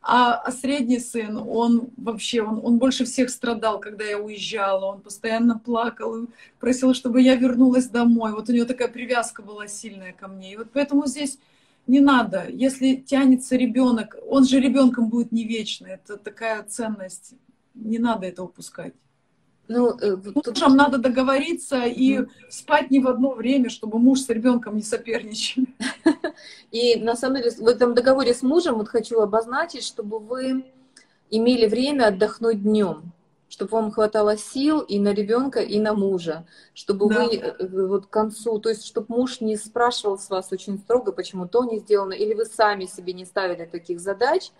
А, 0.00 0.34
а 0.34 0.52
средний 0.52 1.00
сын, 1.00 1.36
он 1.36 1.90
вообще, 1.96 2.42
он, 2.42 2.60
он 2.64 2.78
больше 2.78 3.04
всех 3.04 3.30
страдал, 3.30 3.80
когда 3.80 4.04
я 4.04 4.18
уезжала. 4.18 4.86
Он 4.86 5.00
постоянно 5.00 5.58
плакал 5.58 6.24
и 6.24 6.26
просил, 6.60 6.94
чтобы 6.94 7.20
я 7.20 7.34
вернулась 7.34 7.88
домой. 7.88 8.32
Вот 8.32 8.48
у 8.48 8.52
него 8.52 8.64
такая 8.64 8.88
привязка 8.88 9.42
была 9.42 9.66
сильная 9.66 10.12
ко 10.12 10.28
мне. 10.28 10.52
И 10.52 10.56
вот 10.56 10.68
поэтому 10.72 11.06
здесь 11.06 11.38
не 11.86 12.00
надо. 12.00 12.46
Если 12.48 12.94
тянется 12.96 13.56
ребенок, 13.56 14.16
он 14.26 14.46
же 14.46 14.60
ребенком 14.60 15.08
будет 15.08 15.32
не 15.32 15.44
вечно. 15.44 15.86
Это 15.86 16.16
такая 16.16 16.62
ценность. 16.62 17.34
Не 17.74 17.98
надо 17.98 18.26
это 18.26 18.44
упускать. 18.44 18.94
Ну, 19.68 19.98
э, 19.98 20.16
тут... 20.16 20.46
Мужем 20.46 20.76
надо 20.76 20.96
договориться 20.96 21.84
и 21.84 22.26
спать 22.48 22.90
не 22.90 23.00
в 23.00 23.08
одно 23.08 23.32
время, 23.32 23.68
чтобы 23.68 23.98
муж 23.98 24.20
с 24.20 24.28
ребенком 24.30 24.76
не 24.76 24.82
соперничали. 24.82 25.66
И 26.70 26.96
на 26.96 27.14
самом 27.16 27.36
деле 27.36 27.50
в 27.50 27.68
этом 27.68 27.94
договоре 27.94 28.32
с 28.32 28.42
мужем 28.42 28.76
вот 28.76 28.88
хочу 28.88 29.20
обозначить, 29.20 29.84
чтобы 29.84 30.18
вы 30.18 30.64
имели 31.30 31.66
время 31.66 32.06
отдохнуть 32.06 32.62
днем, 32.62 33.12
чтобы 33.50 33.72
вам 33.72 33.90
хватало 33.90 34.38
сил 34.38 34.80
и 34.80 34.98
на 34.98 35.12
ребенка, 35.12 35.60
и 35.60 35.78
на 35.78 35.92
мужа, 35.92 36.46
чтобы 36.72 37.08
да. 37.08 37.24
вы 37.24 37.36
э, 37.36 37.86
вот 37.86 38.06
к 38.06 38.10
концу, 38.10 38.58
то 38.60 38.70
есть 38.70 38.86
чтобы 38.86 39.14
муж 39.14 39.42
не 39.42 39.56
спрашивал 39.56 40.18
с 40.18 40.30
вас 40.30 40.50
очень 40.50 40.78
строго, 40.78 41.12
почему 41.12 41.46
то 41.46 41.64
не 41.64 41.78
сделано, 41.78 42.14
или 42.14 42.32
вы 42.32 42.46
сами 42.46 42.86
себе 42.86 43.12
не 43.12 43.26
ставили 43.26 43.66
таких 43.66 44.00
задач, 44.00 44.50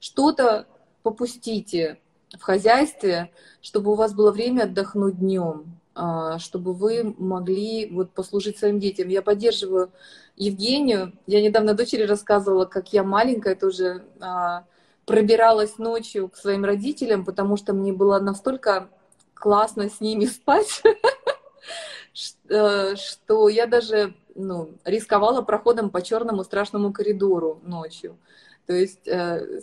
что-то 0.00 0.66
попустите, 1.04 2.00
в 2.32 2.42
хозяйстве, 2.42 3.30
чтобы 3.60 3.92
у 3.92 3.94
вас 3.94 4.14
было 4.14 4.32
время 4.32 4.64
отдохнуть 4.64 5.18
днем, 5.18 5.78
а, 5.94 6.38
чтобы 6.38 6.74
вы 6.74 7.14
могли 7.18 7.88
вот 7.90 8.10
послужить 8.10 8.58
своим 8.58 8.80
детям. 8.80 9.08
Я 9.08 9.22
поддерживаю 9.22 9.90
Евгению. 10.36 11.12
Я 11.26 11.40
недавно 11.40 11.74
дочери 11.74 12.02
рассказывала, 12.02 12.64
как 12.64 12.92
я 12.92 13.02
маленькая 13.02 13.54
тоже 13.54 14.04
а, 14.20 14.64
пробиралась 15.06 15.78
ночью 15.78 16.28
к 16.28 16.36
своим 16.36 16.64
родителям, 16.64 17.24
потому 17.24 17.56
что 17.56 17.72
мне 17.72 17.92
было 17.92 18.18
настолько 18.18 18.88
классно 19.34 19.88
с 19.88 20.00
ними 20.00 20.24
спать, 20.26 20.82
э, 22.48 22.96
что 22.96 23.48
я 23.48 23.66
даже 23.66 24.14
ну, 24.34 24.74
рисковала 24.84 25.42
проходом 25.42 25.90
по 25.90 26.02
черному 26.02 26.44
страшному 26.44 26.92
коридору 26.92 27.60
ночью. 27.62 28.18
То 28.66 28.74
есть 28.74 29.06
э, 29.06 29.60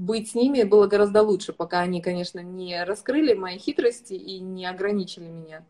быть 0.00 0.30
с 0.30 0.34
ними 0.34 0.62
было 0.62 0.86
гораздо 0.86 1.22
лучше, 1.22 1.52
пока 1.52 1.80
они, 1.80 2.00
конечно, 2.00 2.40
не 2.40 2.82
раскрыли 2.84 3.34
мои 3.34 3.58
хитрости 3.58 4.14
и 4.14 4.40
не 4.40 4.64
ограничили 4.64 5.26
меня. 5.26 5.64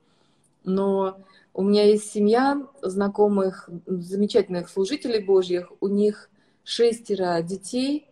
Но 0.62 1.18
у 1.52 1.62
меня 1.62 1.84
есть 1.84 2.12
семья 2.12 2.64
знакомых, 2.80 3.68
замечательных 3.86 4.68
служителей 4.68 5.24
Божьих, 5.24 5.72
у 5.80 5.88
них 5.88 6.30
шестеро 6.62 7.42
детей, 7.42 8.06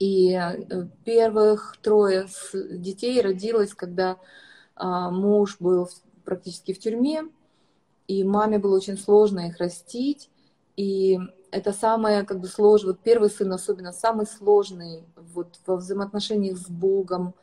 и 0.00 0.32
э, 0.32 0.88
первых 1.04 1.76
трое 1.80 2.26
детей 2.52 3.20
родилось, 3.20 3.74
когда 3.74 4.18
а, 4.74 5.10
муж 5.10 5.58
был 5.60 5.88
практически 6.24 6.72
в 6.72 6.80
тюрьме, 6.80 7.28
и 8.08 8.24
маме 8.24 8.58
было 8.58 8.74
очень 8.74 8.98
сложно 8.98 9.46
их 9.46 9.58
растить. 9.58 10.28
И 10.76 11.20
это 11.52 11.72
самое 11.72 12.24
как 12.24 12.40
бы 12.40 12.48
сложное, 12.48 12.94
вот 12.94 13.00
первый 13.00 13.30
сын 13.30 13.52
особенно 13.52 13.92
самый 13.92 14.26
сложный 14.26 15.04
вот 15.34 15.60
во 15.66 15.76
взаимоотношениях 15.76 16.56
с 16.56 16.68
Богом 16.68 17.34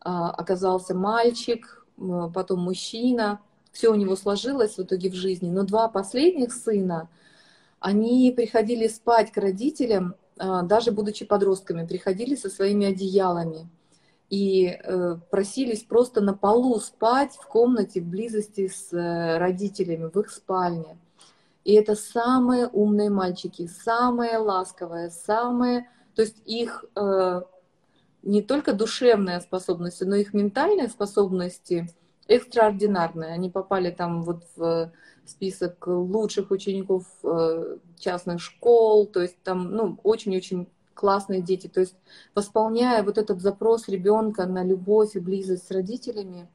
а, 0.00 0.30
оказался 0.30 0.94
мальчик, 0.94 1.84
потом 2.32 2.60
мужчина. 2.60 3.40
Все 3.72 3.90
у 3.90 3.94
него 3.94 4.16
сложилось 4.16 4.76
в 4.76 4.82
итоге 4.82 5.10
в 5.10 5.14
жизни. 5.14 5.50
Но 5.50 5.64
два 5.64 5.88
последних 5.88 6.54
сына, 6.54 7.10
они 7.80 8.32
приходили 8.34 8.86
спать 8.86 9.32
к 9.32 9.36
родителям, 9.36 10.14
а, 10.38 10.62
даже 10.62 10.92
будучи 10.92 11.24
подростками, 11.24 11.86
приходили 11.86 12.36
со 12.36 12.48
своими 12.48 12.86
одеялами 12.86 13.68
и 14.28 14.66
э, 14.66 15.16
просились 15.30 15.84
просто 15.84 16.20
на 16.20 16.34
полу 16.34 16.80
спать 16.80 17.34
в 17.34 17.46
комнате 17.46 18.00
в 18.00 18.06
близости 18.06 18.66
с 18.66 18.92
э, 18.92 19.38
родителями, 19.38 20.10
в 20.12 20.18
их 20.18 20.30
спальне. 20.30 20.98
И 21.66 21.72
это 21.72 21.96
самые 21.96 22.68
умные 22.68 23.10
мальчики, 23.10 23.66
самые 23.66 24.38
ласковые, 24.38 25.10
самые... 25.10 25.90
То 26.14 26.22
есть 26.22 26.40
их 26.46 26.84
э, 26.94 27.40
не 28.22 28.40
только 28.40 28.72
душевные 28.72 29.40
способности, 29.40 30.04
но 30.04 30.14
их 30.14 30.32
ментальные 30.32 30.86
способности 30.86 31.92
экстраординарные. 32.28 33.32
Они 33.32 33.50
попали 33.50 33.90
там 33.90 34.22
вот 34.22 34.44
в 34.54 34.92
список 35.24 35.88
лучших 35.88 36.52
учеников 36.52 37.02
э, 37.24 37.78
частных 37.98 38.40
школ, 38.40 39.06
то 39.06 39.22
есть 39.22 39.42
там 39.42 39.72
ну, 39.72 39.98
очень-очень 40.04 40.68
классные 40.94 41.42
дети. 41.42 41.66
То 41.66 41.80
есть 41.80 41.96
восполняя 42.32 43.02
вот 43.02 43.18
этот 43.18 43.42
запрос 43.42 43.88
ребенка 43.88 44.46
на 44.46 44.62
любовь 44.62 45.16
и 45.16 45.18
близость 45.18 45.66
с 45.66 45.72
родителями, 45.72 46.48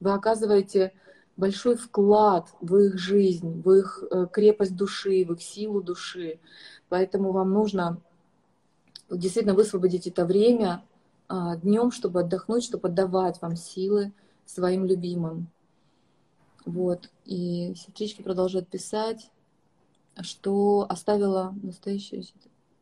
вы 0.00 0.14
оказываете 0.14 0.94
большой 1.36 1.76
вклад 1.76 2.48
в 2.60 2.76
их 2.76 2.98
жизнь, 2.98 3.62
в 3.62 3.70
их 3.72 4.02
э, 4.10 4.26
крепость 4.30 4.76
души, 4.76 5.24
в 5.24 5.32
их 5.32 5.42
силу 5.42 5.82
души. 5.82 6.38
Поэтому 6.88 7.32
вам 7.32 7.52
нужно 7.52 8.00
действительно 9.10 9.54
высвободить 9.54 10.06
это 10.06 10.24
время 10.24 10.82
а, 11.28 11.56
днем, 11.56 11.90
чтобы 11.90 12.20
отдохнуть, 12.20 12.64
чтобы 12.64 12.88
отдавать 12.88 13.40
вам 13.40 13.56
силы 13.56 14.12
своим 14.46 14.84
любимым. 14.84 15.48
Вот. 16.64 17.10
И 17.24 17.74
сестрички 17.74 18.22
продолжают 18.22 18.68
писать, 18.68 19.30
что 20.20 20.86
оставила 20.88 21.54
настоящую... 21.62 22.24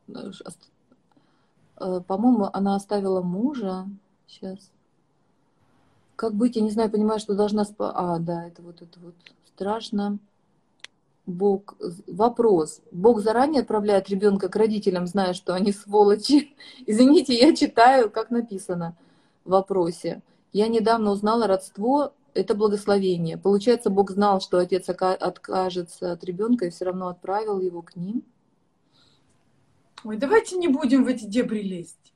Э, 0.09 2.01
по-моему, 2.07 2.49
она 2.53 2.77
оставила 2.77 3.23
мужа. 3.23 3.87
Сейчас. 4.27 4.70
Как 6.16 6.34
быть? 6.34 6.56
Я 6.56 6.62
не 6.62 6.70
знаю, 6.70 6.90
понимаю, 6.90 7.20
что 7.20 7.34
должна... 7.34 7.64
Спа... 7.64 7.93
А, 7.94 8.18
да, 8.18 8.47
это 8.47 8.62
вот 8.62 8.82
это 8.82 8.98
вот 9.01 9.14
страшно. 9.47 10.18
Бог... 11.26 11.76
Вопрос. 12.06 12.80
Бог 12.90 13.20
заранее 13.20 13.62
отправляет 13.62 14.09
ребенка 14.09 14.48
к 14.48 14.56
родителям, 14.56 15.06
зная, 15.06 15.34
что 15.34 15.55
они 15.55 15.72
сволочи. 15.72 16.55
Извините, 16.86 17.34
я 17.34 17.55
читаю, 17.55 18.10
как 18.10 18.30
написано 18.30 18.97
в 19.44 19.51
вопросе. 19.51 20.22
Я 20.52 20.68
недавно 20.68 21.10
узнала 21.10 21.47
родство, 21.47 22.12
это 22.34 22.55
благословение. 22.55 23.36
Получается, 23.36 23.90
Бог 23.90 24.10
знал, 24.10 24.40
что 24.40 24.59
отец 24.59 24.89
откажется 24.89 26.12
от 26.12 26.24
ребенка 26.24 26.66
и 26.66 26.70
все 26.70 26.86
равно 26.86 27.09
отправил 27.09 27.60
его 27.60 27.82
к 27.82 27.97
ним. 27.97 28.24
Ой, 30.05 30.16
давайте 30.16 30.56
не 30.56 30.68
будем 30.68 31.05
в 31.05 31.09
эти 31.09 31.24
дебри 31.24 31.62
лезть. 31.62 32.11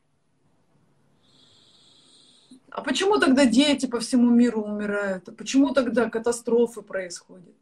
А 2.70 2.82
почему 2.82 3.18
тогда 3.18 3.44
дети 3.46 3.86
по 3.86 4.00
всему 4.00 4.30
миру 4.30 4.62
умирают? 4.62 5.28
А 5.28 5.32
почему 5.32 5.72
тогда 5.72 6.10
катастрофы 6.10 6.82
происходят? 6.82 7.54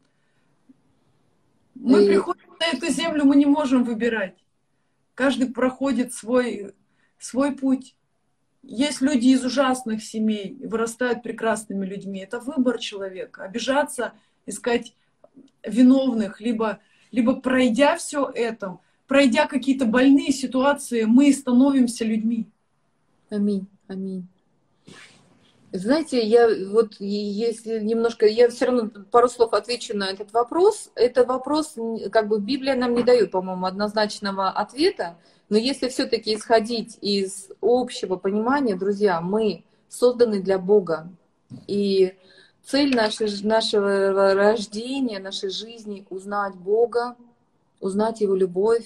Мы 1.75 2.03
и... 2.03 2.07
приходим 2.07 2.55
на 2.59 2.65
эту 2.65 2.87
землю, 2.91 3.25
мы 3.25 3.35
не 3.35 3.45
можем 3.45 3.83
выбирать. 3.83 4.35
Каждый 5.13 5.51
проходит 5.51 6.13
свой, 6.13 6.73
свой 7.19 7.55
путь. 7.55 7.95
Есть 8.63 9.01
люди 9.01 9.27
из 9.27 9.45
ужасных 9.45 10.03
семей, 10.03 10.57
вырастают 10.63 11.21
прекрасными 11.21 11.85
людьми. 11.85 12.19
Это 12.19 12.39
выбор 12.39 12.79
человека. 12.79 13.43
Обижаться, 13.43 14.13
искать 14.45 14.95
виновных, 15.63 16.41
либо, 16.41 16.79
либо 17.11 17.35
пройдя 17.35 17.95
все 17.97 18.29
это, 18.33 18.79
пройдя 19.07 19.45
какие-то 19.45 19.85
больные 19.85 20.31
ситуации, 20.31 21.03
мы 21.03 21.31
становимся 21.31 22.05
людьми. 22.05 22.47
Аминь, 23.29 23.67
аминь. 23.87 24.27
Знаете, 25.77 26.25
я 26.25 26.47
вот 26.69 26.95
если 26.99 27.79
немножко, 27.79 28.25
я 28.25 28.49
все 28.49 28.65
равно 28.65 28.89
пару 29.11 29.27
слов 29.27 29.53
отвечу 29.53 29.95
на 29.95 30.09
этот 30.09 30.31
вопрос. 30.31 30.89
Это 30.95 31.25
вопрос, 31.25 31.75
как 32.11 32.29
бы 32.29 32.39
Библия 32.39 32.75
нам 32.75 32.93
не 32.93 33.03
дает, 33.03 33.31
по-моему, 33.31 33.65
однозначного 33.65 34.49
ответа, 34.49 35.17
но 35.49 35.57
если 35.57 35.89
все-таки 35.89 36.33
исходить 36.33 36.97
из 37.01 37.49
общего 37.61 38.15
понимания, 38.15 38.75
друзья, 38.75 39.19
мы 39.19 39.65
созданы 39.89 40.41
для 40.41 40.59
Бога. 40.59 41.09
И 41.67 42.15
цель 42.63 42.95
нашей, 42.95 43.27
нашего 43.43 44.33
рождения, 44.33 45.19
нашей 45.19 45.49
жизни— 45.49 46.05
узнать 46.09 46.55
Бога, 46.55 47.17
узнать 47.81 48.21
Его 48.21 48.35
любовь. 48.35 48.85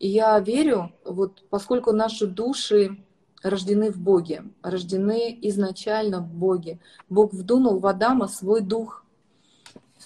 И 0.00 0.08
я 0.08 0.38
верю, 0.40 0.92
вот 1.04 1.44
поскольку 1.48 1.92
наши 1.92 2.26
души 2.26 2.98
рождены 3.44 3.92
в 3.92 3.98
Боге, 3.98 4.44
рождены 4.62 5.38
изначально 5.42 6.20
в 6.20 6.34
Боге. 6.34 6.80
Бог 7.08 7.32
вдунул 7.32 7.78
в 7.78 7.86
Адама 7.86 8.26
свой 8.26 8.62
дух. 8.62 9.04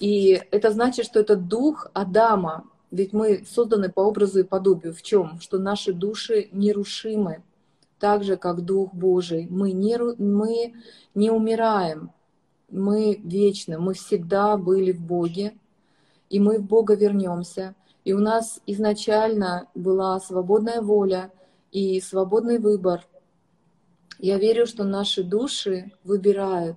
И 0.01 0.43
это 0.51 0.71
значит, 0.71 1.07
что 1.07 1.21
этот 1.21 1.49
дух 1.49 1.87
Адама, 1.95 2.65
ведь 2.91 3.13
мы 3.13 3.45
созданы 3.49 3.91
по 3.91 4.01
образу 4.01 4.41
и 4.41 4.43
подобию. 4.45 4.93
В 4.93 5.03
чем? 5.03 5.41
Что 5.41 5.59
наши 5.59 5.93
души 5.93 6.49
нерушимы, 6.53 7.43
так 7.99 8.25
же, 8.25 8.37
как 8.37 8.65
Дух 8.65 8.93
Божий. 8.93 9.47
Мы 9.51 9.73
не, 9.73 9.99
мы 9.99 10.75
не 11.15 11.31
умираем, 11.31 12.11
мы 12.71 13.21
вечны, 13.23 13.79
мы 13.79 13.95
всегда 13.95 14.57
были 14.57 14.93
в 14.93 15.01
Боге, 15.01 15.55
и 16.31 16.41
мы 16.41 16.59
в 16.59 16.67
Бога 16.67 16.95
вернемся. 16.95 17.75
И 18.05 18.13
у 18.13 18.21
нас 18.21 18.61
изначально 18.67 19.69
была 19.75 20.19
свободная 20.21 20.81
воля 20.81 21.31
и 21.73 22.01
свободный 22.01 22.59
выбор. 22.59 23.07
Я 24.19 24.39
верю, 24.39 24.67
что 24.67 24.85
наши 24.85 25.23
души 25.23 25.93
выбирают, 26.05 26.77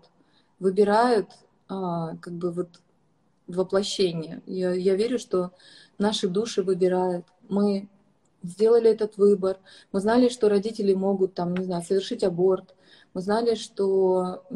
выбирают 0.60 1.30
а, 1.68 2.16
как 2.18 2.34
бы 2.34 2.52
вот 2.52 2.82
воплощение. 3.48 4.42
Я, 4.46 4.72
я 4.72 4.96
верю, 4.96 5.20
что 5.20 5.52
наши 5.98 6.28
души 6.28 6.64
выбирают. 6.64 7.26
Мы 7.50 7.90
сделали 8.44 8.90
этот 8.90 9.18
выбор. 9.18 9.58
Мы 9.92 10.00
знали, 10.00 10.30
что 10.30 10.50
родители 10.50 10.94
могут 10.94 11.34
там, 11.34 11.56
не 11.56 11.66
знаю, 11.66 11.84
совершить 11.84 12.24
аборт. 12.24 12.76
Мы 13.14 13.22
знали, 13.22 13.56
что 13.56 14.44
э, 14.50 14.56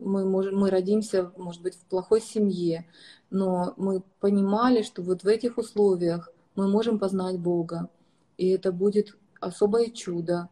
мы, 0.00 0.24
можем, 0.24 0.58
мы 0.58 0.70
родимся, 0.70 1.30
может 1.36 1.62
быть, 1.62 1.76
в 1.76 1.84
плохой 1.84 2.20
семье 2.20 2.86
но 3.30 3.74
мы 3.76 4.02
понимали, 4.20 4.82
что 4.82 5.02
вот 5.02 5.24
в 5.24 5.26
этих 5.26 5.58
условиях 5.58 6.30
мы 6.54 6.68
можем 6.68 6.98
познать 6.98 7.38
Бога, 7.38 7.88
и 8.36 8.48
это 8.48 8.72
будет 8.72 9.16
особое 9.40 9.90
чудо. 9.90 10.48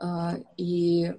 А, 0.00 0.36
и 0.56 1.14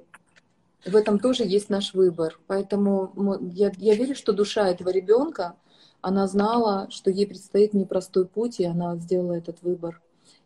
в 0.86 0.96
этом 0.96 1.20
тоже 1.20 1.44
есть 1.44 1.70
наш 1.70 1.94
выбор. 1.94 2.40
Поэтому 2.48 3.12
я, 3.54 3.72
я 3.78 3.96
верю, 3.96 4.16
что 4.16 4.34
душа 4.34 4.68
этого 4.70 4.90
ребенка, 4.90 5.56
она 6.02 6.28
знала, 6.28 6.88
что 6.90 7.10
ей 7.10 7.28
предстоит 7.28 7.74
непростой 7.74 8.26
путь, 8.26 8.60
и 8.60 8.66
она 8.66 8.96
сделала 8.98 9.34
этот 9.34 9.62
выбор. 9.62 10.02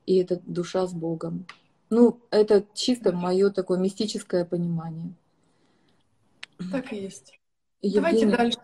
И 0.06 0.18
это 0.18 0.40
душа 0.46 0.88
с 0.88 0.94
Богом. 0.94 1.46
Ну, 1.90 2.20
это 2.32 2.66
чисто 2.74 3.12
мое 3.12 3.52
такое 3.52 3.78
мистическое 3.78 4.46
понимание. 4.46 5.14
Так 6.72 6.92
и 6.92 6.98
есть. 6.98 7.40
Евгения... 7.82 8.26
Давайте 8.26 8.58
дальше. 8.58 8.60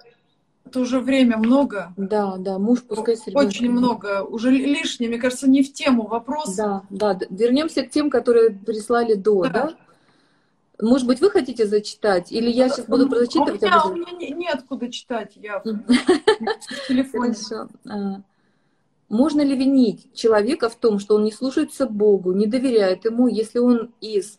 Это 0.70 0.82
уже 0.82 1.00
время 1.00 1.38
много. 1.38 1.94
Да, 1.98 2.38
да, 2.38 2.60
муж 2.60 2.84
пускай 2.84 3.18
с 3.18 3.24
Очень 3.34 3.72
много, 3.72 4.22
уже 4.22 4.52
лишнее, 4.52 5.10
мне 5.10 5.18
кажется, 5.18 5.50
не 5.50 5.64
в 5.64 5.74
тему 5.74 6.06
вопрос. 6.06 6.56
Да, 6.56 6.84
да, 6.92 7.20
вернемся 7.32 7.82
к 7.82 7.90
тем, 7.90 8.12
которые 8.12 8.52
прислали 8.52 9.16
до, 9.16 9.46
да? 9.46 9.50
да? 9.50 9.76
Может 10.80 11.08
быть, 11.08 11.22
вы 11.22 11.32
хотите 11.32 11.66
зачитать? 11.66 12.32
Или 12.32 12.52
я 12.52 12.70
сейчас 12.70 12.86
буду 12.86 13.10
зачитывать? 13.10 13.64
У 13.64 13.66
меня, 13.66 13.84
у 13.84 13.96
меня 13.96 14.12
не, 14.12 14.30
неоткуда 14.30 14.92
читать, 14.92 15.32
я 15.38 15.60
в 15.60 16.88
телефоне. 16.88 17.34
А, 17.90 18.22
можно 19.10 19.42
ли 19.42 19.58
винить 19.58 20.14
человека 20.14 20.70
в 20.70 20.76
том, 20.76 21.00
что 21.00 21.16
он 21.16 21.24
не 21.24 21.32
слушается 21.32 21.88
Богу, 21.88 22.32
не 22.34 22.46
доверяет 22.46 23.06
Ему, 23.06 23.28
если 23.28 23.58
он 23.58 23.92
из 24.02 24.38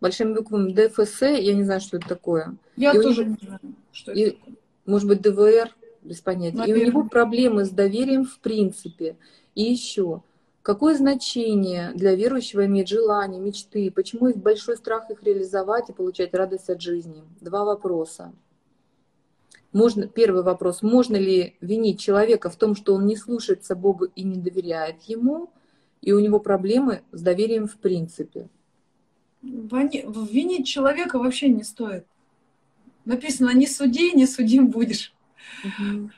большими 0.00 0.34
буквами 0.34 0.72
ДФС, 0.72 1.22
я 1.22 1.54
не 1.54 1.62
знаю, 1.62 1.80
что 1.80 1.98
это 1.98 2.08
такое. 2.08 2.56
Я 2.76 2.92
тоже 2.92 3.24
не 3.24 3.36
знаю, 3.40 3.60
что 3.92 4.10
это 4.10 4.32
такое 4.32 4.59
может 4.86 5.08
быть, 5.08 5.22
ДВР, 5.22 5.74
без 6.02 6.20
понятия. 6.20 6.56
Наверное. 6.56 6.82
И 6.82 6.84
у 6.84 6.86
него 6.88 7.08
проблемы 7.08 7.64
с 7.64 7.70
доверием 7.70 8.24
в 8.24 8.38
принципе. 8.38 9.16
И 9.54 9.62
еще, 9.62 10.22
Какое 10.62 10.94
значение 10.94 11.92
для 11.94 12.14
верующего 12.14 12.66
имеет 12.66 12.86
желание, 12.86 13.40
мечты? 13.40 13.90
Почему 13.90 14.26
есть 14.26 14.38
большой 14.38 14.76
страх 14.76 15.10
их 15.10 15.22
реализовать 15.22 15.88
и 15.88 15.94
получать 15.94 16.34
радость 16.34 16.68
от 16.68 16.82
жизни? 16.82 17.24
Два 17.40 17.64
вопроса. 17.64 18.34
Можно, 19.72 20.06
первый 20.06 20.42
вопрос. 20.42 20.82
Можно 20.82 21.16
ли 21.16 21.56
винить 21.60 21.98
человека 21.98 22.50
в 22.50 22.56
том, 22.56 22.74
что 22.74 22.94
он 22.94 23.06
не 23.06 23.16
слушается 23.16 23.74
Богу 23.74 24.06
и 24.14 24.22
не 24.22 24.36
доверяет 24.36 25.02
Ему, 25.04 25.50
и 26.02 26.12
у 26.12 26.20
него 26.20 26.40
проблемы 26.40 27.02
с 27.10 27.22
доверием 27.22 27.66
в 27.66 27.76
принципе? 27.76 28.50
Винить 29.40 30.66
человека 30.66 31.18
вообще 31.18 31.48
не 31.48 31.62
стоит. 31.62 32.04
Написано, 33.04 33.50
не 33.50 33.66
суди, 33.66 34.12
не 34.12 34.26
судим 34.26 34.68
будешь. 34.68 35.12
Угу. 35.64 36.10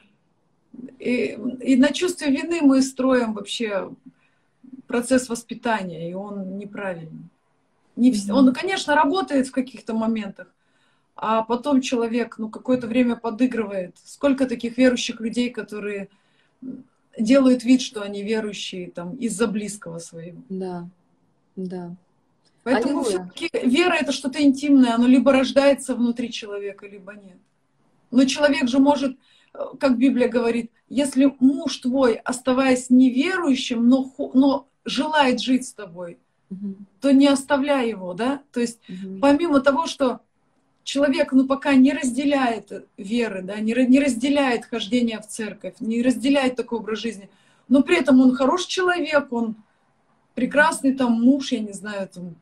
И, 0.99 1.39
и 1.61 1.77
на 1.77 1.89
чувстве 1.93 2.31
вины 2.31 2.61
мы 2.63 2.83
строим 2.83 3.35
вообще 3.35 3.91
процесс 4.87 5.29
воспитания, 5.29 6.11
и 6.11 6.15
он 6.15 6.59
неправильный. 6.59 7.29
Не 7.97 8.11
mm 8.11 8.33
Он, 8.33 8.53
конечно, 8.55 8.95
работает 8.95 9.49
в 9.49 9.53
каких-то 9.53 9.95
моментах, 9.95 10.49
а 11.15 11.43
потом 11.43 11.81
человек, 11.81 12.39
ну, 12.39 12.49
какое-то 12.49 12.87
время 12.87 13.17
подыгрывает. 13.17 13.97
Сколько 14.05 14.47
таких 14.47 14.79
верующих 14.79 15.21
людей, 15.21 15.51
которые 15.51 16.09
делают 17.19 17.65
вид, 17.65 17.83
что 17.83 18.03
они 18.03 18.23
верующие, 18.23 18.91
там, 18.91 19.17
из-за 19.17 19.47
близкого 19.47 19.99
своего. 19.99 20.41
Да, 20.49 20.89
да. 21.57 21.95
Поэтому 22.65 23.05
вера 23.53 23.95
это 23.95 24.13
что-то 24.13 24.43
интимное, 24.43 24.95
оно 24.95 25.07
либо 25.07 25.33
рождается 25.33 25.95
внутри 25.95 26.31
человека, 26.31 26.87
либо 26.87 27.15
нет. 27.15 27.39
Но 28.11 28.25
человек 28.25 28.69
же 28.69 28.79
может, 28.79 29.17
э, 29.55 29.59
как 29.81 29.99
Библия 29.99 30.29
говорит, 30.29 30.71
если 30.89 31.35
муж 31.41 31.79
твой, 31.79 32.15
оставаясь 32.15 32.91
неверующим, 32.91 33.89
но, 33.89 34.13
но 34.35 34.69
желает 34.85 35.41
жить 35.41 35.67
с 35.67 35.73
тобой, 35.73 36.19
угу. 36.51 36.77
то 37.01 37.13
не 37.13 37.27
оставляй 37.27 37.89
его, 37.89 38.13
да? 38.15 38.43
То 38.53 38.61
есть 38.61 38.79
угу. 38.89 39.19
помимо 39.21 39.61
того, 39.61 39.87
что 39.87 40.21
человек, 40.85 41.33
ну, 41.33 41.47
пока 41.47 41.75
не 41.75 41.93
разделяет 41.93 42.87
веры, 42.97 43.43
да, 43.43 43.57
не, 43.57 43.73
не 43.89 44.01
разделяет 44.01 44.67
хождение 44.67 45.21
в 45.21 45.27
церковь, 45.27 45.75
не 45.81 46.03
разделяет 46.03 46.57
такой 46.57 46.79
образ 46.79 47.01
жизни, 47.01 47.31
но 47.69 47.83
при 47.83 47.99
этом 47.99 48.21
он 48.21 48.35
хороший 48.35 48.69
человек, 48.69 49.33
он 49.33 49.57
прекрасный 50.35 50.95
там 50.95 51.13
муж, 51.13 51.53
я 51.53 51.61
не 51.61 51.73
знаю, 51.73 52.09
там, 52.09 52.35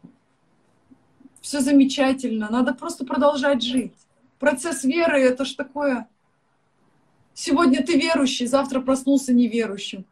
все 1.40 1.60
замечательно, 1.60 2.48
надо 2.50 2.74
просто 2.74 3.04
продолжать 3.04 3.62
жить. 3.62 3.94
Процесс 4.38 4.84
веры— 4.84 5.20
это 5.22 5.44
ж 5.44 5.52
такое... 5.52 6.08
Сегодня 7.32 7.82
ты 7.82 7.98
верующий, 7.98 8.46
завтра 8.46 8.80
проснулся 8.80 9.32
неверующим. 9.32 10.04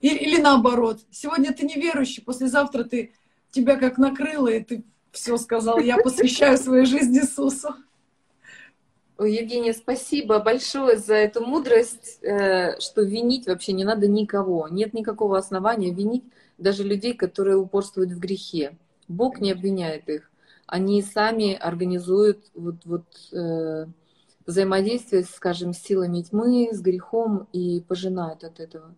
Или, 0.00 0.16
или 0.18 0.40
наоборот, 0.40 1.00
сегодня 1.10 1.54
ты 1.54 1.64
неверующий, 1.64 2.22
послезавтра 2.22 2.84
ты 2.84 3.12
тебя 3.52 3.76
как 3.76 3.96
накрыло, 3.96 4.48
и 4.48 4.62
ты 4.62 4.82
все 5.10 5.36
сказал, 5.38 5.78
я 5.78 5.96
посвящаю 5.96 6.58
свою 6.58 6.84
жизнь 6.84 7.16
Иисусу. 7.16 7.74
Евгения, 9.18 9.72
спасибо 9.72 10.40
большое 10.40 10.98
за 10.98 11.14
эту 11.14 11.46
мудрость, 11.46 12.18
э, 12.22 12.78
что 12.80 13.02
винить 13.02 13.46
вообще 13.46 13.72
не 13.72 13.84
надо 13.84 14.08
никого. 14.08 14.68
Нет 14.68 14.92
никакого 14.92 15.38
основания 15.38 15.92
винить 15.92 16.24
даже 16.58 16.84
людей, 16.84 17.14
которые 17.14 17.56
упорствуют 17.56 18.12
в 18.12 18.18
грехе. 18.18 18.76
Бог 19.08 19.40
не 19.40 19.52
обвиняет 19.52 20.08
их. 20.08 20.30
Они 20.66 21.02
сами 21.02 21.54
организуют 21.54 22.50
вот, 22.54 22.76
вот, 22.84 23.04
э, 23.32 23.86
взаимодействие, 24.46 25.24
скажем, 25.24 25.72
с 25.72 25.78
силами 25.78 26.22
тьмы, 26.22 26.70
с 26.72 26.80
грехом 26.80 27.48
и 27.52 27.80
пожинают 27.82 28.44
от 28.44 28.60
этого. 28.60 28.94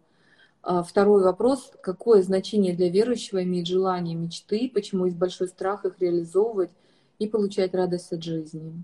А 0.62 0.82
второй 0.82 1.22
вопрос. 1.22 1.72
Какое 1.80 2.22
значение 2.22 2.74
для 2.74 2.88
верующего 2.90 3.42
имеет 3.44 3.66
желание 3.66 4.16
мечты? 4.16 4.70
Почему 4.72 5.06
есть 5.06 5.16
большой 5.16 5.48
страх 5.48 5.84
их 5.84 5.98
реализовывать 6.00 6.70
и 7.18 7.28
получать 7.28 7.74
радость 7.74 8.12
от 8.12 8.22
жизни? 8.22 8.82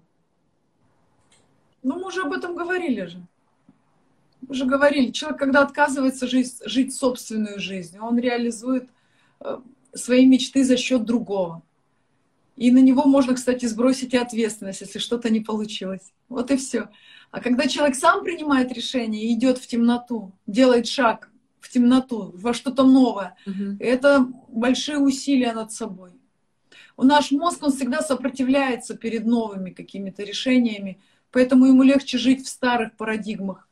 Ну, 1.82 1.97
мы 1.97 2.07
уже 2.07 2.23
об 2.23 2.32
этом 2.32 2.55
говорили 2.55 3.07
же. 3.07 3.27
Мы 4.52 4.56
уже 4.56 4.66
говорили. 4.66 5.10
Человек, 5.12 5.38
когда 5.38 5.62
отказывается 5.62 6.26
жить, 6.26 6.60
жить 6.66 6.94
собственную 6.94 7.58
жизнь, 7.58 7.98
он 7.98 8.18
реализует 8.18 8.86
э, 9.40 9.56
свои 9.94 10.26
мечты 10.26 10.62
за 10.62 10.76
счет 10.76 11.06
другого. 11.06 11.62
И 12.58 12.70
на 12.70 12.82
него 12.82 13.04
можно, 13.06 13.34
кстати, 13.34 13.64
сбросить 13.64 14.12
и 14.12 14.18
ответственность, 14.18 14.82
если 14.82 14.98
что-то 14.98 15.30
не 15.30 15.40
получилось. 15.40 16.12
Вот 16.28 16.50
и 16.50 16.58
все. 16.58 16.90
А 17.30 17.40
когда 17.40 17.66
человек 17.66 17.96
сам 17.96 18.22
принимает 18.22 18.70
решение 18.72 19.24
и 19.24 19.32
идет 19.32 19.56
в 19.56 19.66
темноту, 19.66 20.32
делает 20.46 20.86
шаг 20.86 21.30
в 21.58 21.70
темноту, 21.70 22.32
во 22.34 22.52
что-то 22.52 22.84
новое. 22.84 23.36
Угу. 23.46 23.78
Это 23.80 24.28
большие 24.48 24.98
усилия 24.98 25.54
над 25.54 25.72
собой. 25.72 26.10
У 26.98 27.04
наш 27.04 27.30
мозг, 27.30 27.62
он 27.62 27.72
всегда 27.72 28.02
сопротивляется 28.02 28.98
перед 28.98 29.24
новыми 29.24 29.70
какими-то 29.70 30.24
решениями, 30.24 31.00
поэтому 31.30 31.64
ему 31.64 31.84
легче 31.84 32.18
жить 32.18 32.44
в 32.44 32.48
старых 32.50 32.92
парадигмах. 32.98 33.66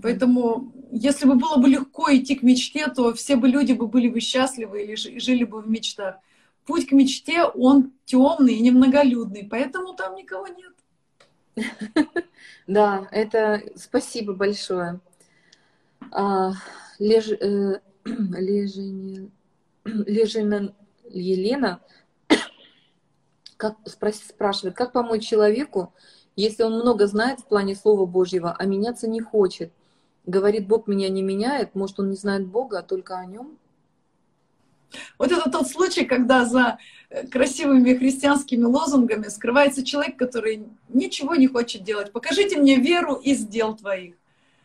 Поэтому, 0.00 0.72
если 0.90 1.26
бы 1.26 1.34
было 1.34 1.56
бы 1.56 1.68
легко 1.68 2.14
идти 2.14 2.36
к 2.36 2.42
мечте, 2.42 2.86
то 2.88 3.12
все 3.14 3.36
бы 3.36 3.48
люди 3.48 3.72
бы 3.72 3.88
были 3.88 4.08
бы 4.08 4.20
счастливы 4.20 4.84
или 4.84 4.94
жили 4.94 5.44
бы 5.44 5.60
в 5.60 5.68
мечтах. 5.68 6.16
Путь 6.64 6.86
к 6.88 6.92
мечте, 6.92 7.42
он 7.44 7.92
темный 8.04 8.54
и 8.54 8.62
немноголюдный, 8.62 9.46
поэтому 9.50 9.94
там 9.94 10.14
никого 10.14 10.46
нет. 10.46 11.66
Да, 12.66 13.08
это 13.10 13.62
спасибо 13.76 14.32
большое. 14.32 15.00
А, 16.12 16.52
Леж, 16.98 17.28
э, 17.30 17.80
Лежина, 18.04 19.30
Лежина 19.84 20.74
Елена 21.10 21.80
как, 23.56 23.76
спрашивает, 23.86 24.76
как 24.76 24.92
помочь 24.92 25.26
человеку, 25.26 25.92
если 26.36 26.62
он 26.62 26.74
много 26.74 27.06
знает 27.06 27.40
в 27.40 27.46
плане 27.46 27.74
Слова 27.74 28.06
Божьего, 28.06 28.54
а 28.56 28.64
меняться 28.64 29.08
не 29.08 29.20
хочет? 29.20 29.72
Говорит, 30.26 30.66
Бог 30.66 30.86
меня 30.86 31.08
не 31.08 31.22
меняет, 31.22 31.74
может, 31.74 31.98
он 31.98 32.10
не 32.10 32.16
знает 32.16 32.46
Бога, 32.46 32.78
а 32.78 32.82
только 32.82 33.18
о 33.18 33.26
нем? 33.26 33.58
Вот 35.18 35.32
это 35.32 35.50
тот 35.50 35.68
случай, 35.68 36.04
когда 36.04 36.44
за 36.44 36.78
э, 37.08 37.26
красивыми 37.26 37.94
христианскими 37.94 38.64
лозунгами 38.64 39.28
скрывается 39.28 39.84
человек, 39.84 40.16
который 40.16 40.66
ничего 40.88 41.34
не 41.34 41.46
хочет 41.46 41.82
делать. 41.82 42.12
Покажите 42.12 42.58
мне 42.58 42.76
веру 42.76 43.14
из 43.14 43.46
дел 43.46 43.74
твоих. 43.74 44.14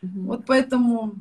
Угу. 0.04 0.22
Вот 0.26 0.46
поэтому 0.46 1.16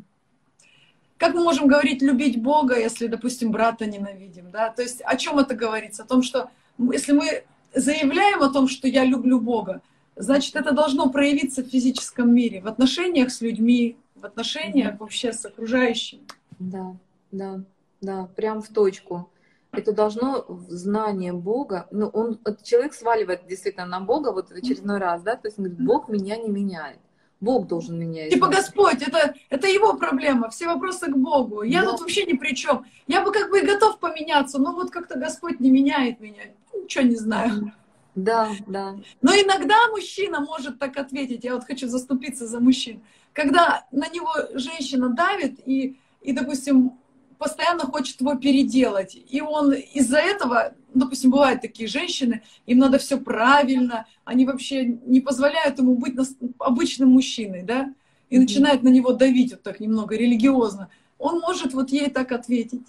как 1.18 1.34
мы 1.34 1.42
можем 1.42 1.66
говорить 1.66 2.02
любить 2.02 2.40
Бога, 2.40 2.78
если, 2.78 3.06
допустим, 3.06 3.50
брата 3.50 3.86
ненавидим, 3.86 4.50
да? 4.50 4.70
То 4.70 4.82
есть 4.82 5.00
о 5.02 5.16
чем 5.16 5.38
это 5.38 5.54
говорится? 5.54 6.02
О 6.02 6.06
том, 6.06 6.22
что 6.22 6.50
если 6.78 7.12
мы 7.12 7.44
заявляем 7.74 8.42
о 8.42 8.50
том, 8.50 8.68
что 8.68 8.86
я 8.86 9.04
люблю 9.04 9.40
Бога, 9.40 9.80
значит, 10.14 10.56
это 10.56 10.72
должно 10.72 11.08
проявиться 11.10 11.62
в 11.62 11.68
физическом 11.68 12.34
мире, 12.34 12.60
в 12.60 12.66
отношениях 12.66 13.30
с 13.30 13.40
людьми, 13.40 13.96
в 14.16 14.24
отношениях 14.24 14.93
да. 14.93 14.97
вообще 14.98 15.32
с 15.32 15.44
окружающими. 15.44 16.26
Да, 16.59 16.97
да, 17.30 17.60
да, 18.01 18.28
прям 18.36 18.62
в 18.62 18.68
точку. 18.68 19.30
Это 19.72 19.93
должно 19.93 20.47
знание 20.68 21.32
Бога, 21.32 21.86
ну, 21.90 22.06
он, 22.06 22.38
человек 22.62 22.94
сваливает 22.94 23.47
действительно 23.47 23.84
на 23.84 24.01
Бога 24.01 24.32
вот 24.32 24.48
в 24.48 24.52
очередной 24.52 24.98
раз, 24.98 25.22
да, 25.22 25.36
то 25.36 25.48
есть 25.48 25.59
он 25.59 25.66
говорит, 25.66 25.86
Бог 25.86 26.09
меня 26.09 26.36
не 26.36 26.48
меняет. 26.48 26.98
Бог 27.40 27.66
должен 27.66 27.98
меня 27.98 28.30
Типа 28.30 28.48
Господь, 28.48 29.02
это, 29.02 29.34
это 29.51 29.68
его 29.68 29.94
проблема, 29.94 30.48
все 30.48 30.66
вопросы 30.66 31.06
к 31.10 31.16
Богу. 31.16 31.62
Я 31.62 31.82
да. 31.82 31.90
тут 31.90 32.01
вообще 32.01 32.24
ни 32.24 32.32
при 32.32 32.55
чем. 32.55 32.86
Я 33.06 33.22
бы 33.22 33.30
как 33.30 33.51
бы 33.51 33.60
и 33.60 33.66
готов 33.66 33.98
поменяться, 33.98 34.59
но 34.59 34.72
вот 34.72 34.90
как-то 34.90 35.18
Господь 35.18 35.60
не 35.60 35.70
меняет 35.70 36.20
меня. 36.20 36.44
Ничего 36.74 37.05
не 37.05 37.16
знаю. 37.16 37.72
Да, 38.16 38.51
да. 38.66 38.97
Но 39.20 39.32
иногда 39.34 39.76
мужчина 39.90 40.40
может 40.40 40.78
так 40.78 40.97
ответить, 40.97 41.44
я 41.44 41.55
вот 41.55 41.64
хочу 41.64 41.86
заступиться 41.86 42.47
за 42.47 42.60
мужчин. 42.60 43.02
Когда 43.34 43.86
на 43.93 44.09
него 44.09 44.32
женщина 44.55 45.10
давит 45.10 45.60
и, 45.68 46.01
и 46.22 46.32
допустим, 46.32 46.98
постоянно 47.38 47.84
хочет 47.84 48.18
его 48.22 48.34
переделать. 48.34 49.14
И 49.14 49.43
он 49.43 49.74
из-за 49.74 50.16
этого, 50.16 50.74
допустим, 50.94 51.30
бывают 51.30 51.60
такие 51.60 51.86
женщины, 51.88 52.43
им 52.64 52.78
надо 52.78 52.97
все 52.98 53.18
правильно, 53.18 54.06
они 54.24 54.47
вообще 54.47 54.86
не 54.86 55.20
позволяют 55.20 55.78
ему 55.78 55.97
быть 55.97 56.14
обычным 56.59 57.10
мужчиной, 57.10 57.62
да, 57.64 57.93
и 58.30 58.36
mm-hmm. 58.36 58.40
начинают 58.40 58.82
на 58.82 58.88
него 58.88 59.12
давить 59.12 59.52
вот 59.52 59.62
так 59.62 59.78
немного 59.78 60.16
религиозно. 60.16 60.88
Он 61.18 61.40
может 61.40 61.74
вот 61.74 61.90
ей 61.90 62.09
так 62.09 62.32
ответить. 62.32 62.86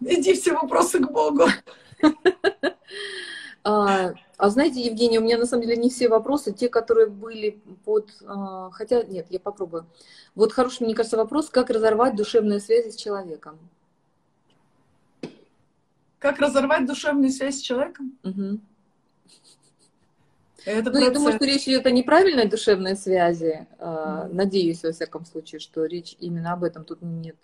Иди 0.00 0.34
все 0.34 0.52
вопросы 0.52 0.98
к 0.98 1.08
Богу. 1.08 1.44
А, 3.64 4.12
а 4.36 4.50
знаете, 4.50 4.82
Евгения, 4.82 5.18
у 5.18 5.22
меня 5.22 5.38
на 5.38 5.46
самом 5.46 5.62
деле 5.62 5.76
не 5.76 5.88
все 5.88 6.08
вопросы, 6.08 6.52
те, 6.52 6.68
которые 6.68 7.06
были 7.06 7.62
под... 7.84 8.10
А, 8.26 8.70
хотя, 8.70 9.02
нет, 9.02 9.26
я 9.30 9.40
попробую. 9.40 9.86
Вот 10.34 10.52
хороший, 10.52 10.84
мне 10.84 10.94
кажется, 10.94 11.16
вопрос, 11.16 11.48
как 11.48 11.70
разорвать 11.70 12.14
душевные 12.14 12.60
связи 12.60 12.90
с 12.90 12.96
человеком. 12.96 13.58
Как 16.18 16.38
разорвать 16.38 16.86
душевную 16.86 17.30
связь 17.30 17.58
с 17.58 17.62
человеком? 17.62 18.18
Угу. 18.22 18.60
Это 20.66 20.90
ну, 20.90 20.98
я 20.98 21.10
думаю, 21.10 21.34
что 21.34 21.44
речь 21.44 21.68
идет 21.68 21.86
о 21.86 21.90
неправильной 21.90 22.48
душевной 22.48 22.96
связи. 22.96 23.66
Mm. 23.78 24.32
Надеюсь, 24.32 24.82
во 24.82 24.92
всяком 24.92 25.26
случае, 25.26 25.58
что 25.58 25.84
речь 25.84 26.16
именно 26.20 26.54
об 26.54 26.64
этом 26.64 26.84
тут 26.84 27.02
нет 27.02 27.36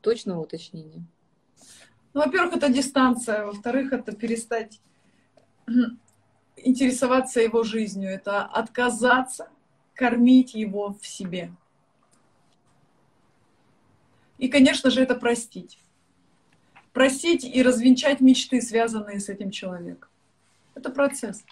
точного 0.00 0.40
уточнения. 0.40 1.04
Ну, 2.12 2.22
во-первых, 2.24 2.56
это 2.56 2.68
дистанция, 2.68 3.46
во-вторых, 3.46 3.92
это 3.92 4.10
перестать 4.10 4.80
интересоваться 6.56 7.40
его 7.40 7.62
жизнью, 7.62 8.10
это 8.10 8.42
отказаться 8.42 9.48
кормить 9.94 10.54
его 10.54 10.96
в 11.00 11.06
себе. 11.06 11.52
И, 14.38 14.48
конечно 14.48 14.90
же, 14.90 15.02
это 15.02 15.14
простить. 15.14 15.78
Простить 16.92 17.44
и 17.44 17.62
развенчать 17.62 18.20
мечты, 18.20 18.60
связанные 18.60 19.20
с 19.20 19.28
этим 19.28 19.50
человеком. 19.50 20.08
Это 20.74 20.90
процесс. 20.90 21.44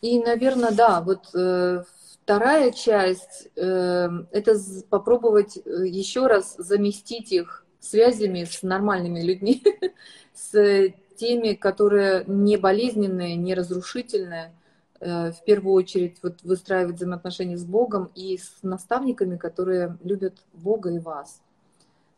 И, 0.00 0.18
наверное, 0.20 0.70
да, 0.70 1.00
вот 1.00 1.34
э, 1.34 1.84
вторая 2.22 2.70
часть 2.72 3.48
э, 3.56 4.08
это 4.30 4.54
попробовать 4.88 5.56
э, 5.58 5.86
еще 5.86 6.26
раз 6.26 6.54
заместить 6.56 7.32
их 7.32 7.64
связями 7.80 8.44
с 8.44 8.62
нормальными 8.62 9.20
людьми, 9.20 9.62
с 10.34 10.92
теми, 11.18 11.54
которые 11.54 12.24
не 12.26 12.56
болезненные, 12.56 13.36
не 13.36 13.54
разрушительные, 13.54 14.52
э, 15.00 15.32
в 15.32 15.44
первую 15.44 15.74
очередь 15.74 16.18
вот 16.22 16.42
выстраивать 16.42 16.96
взаимоотношения 16.96 17.56
с 17.56 17.64
Богом 17.64 18.10
и 18.14 18.38
с 18.38 18.58
наставниками, 18.62 19.36
которые 19.36 19.98
любят 20.02 20.34
Бога 20.52 20.90
и 20.90 20.98
вас. 20.98 21.40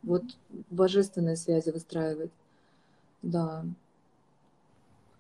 Вот 0.02 0.22
божественные 0.70 1.36
связи 1.36 1.70
выстраивать. 1.70 2.31
Да. 3.22 3.64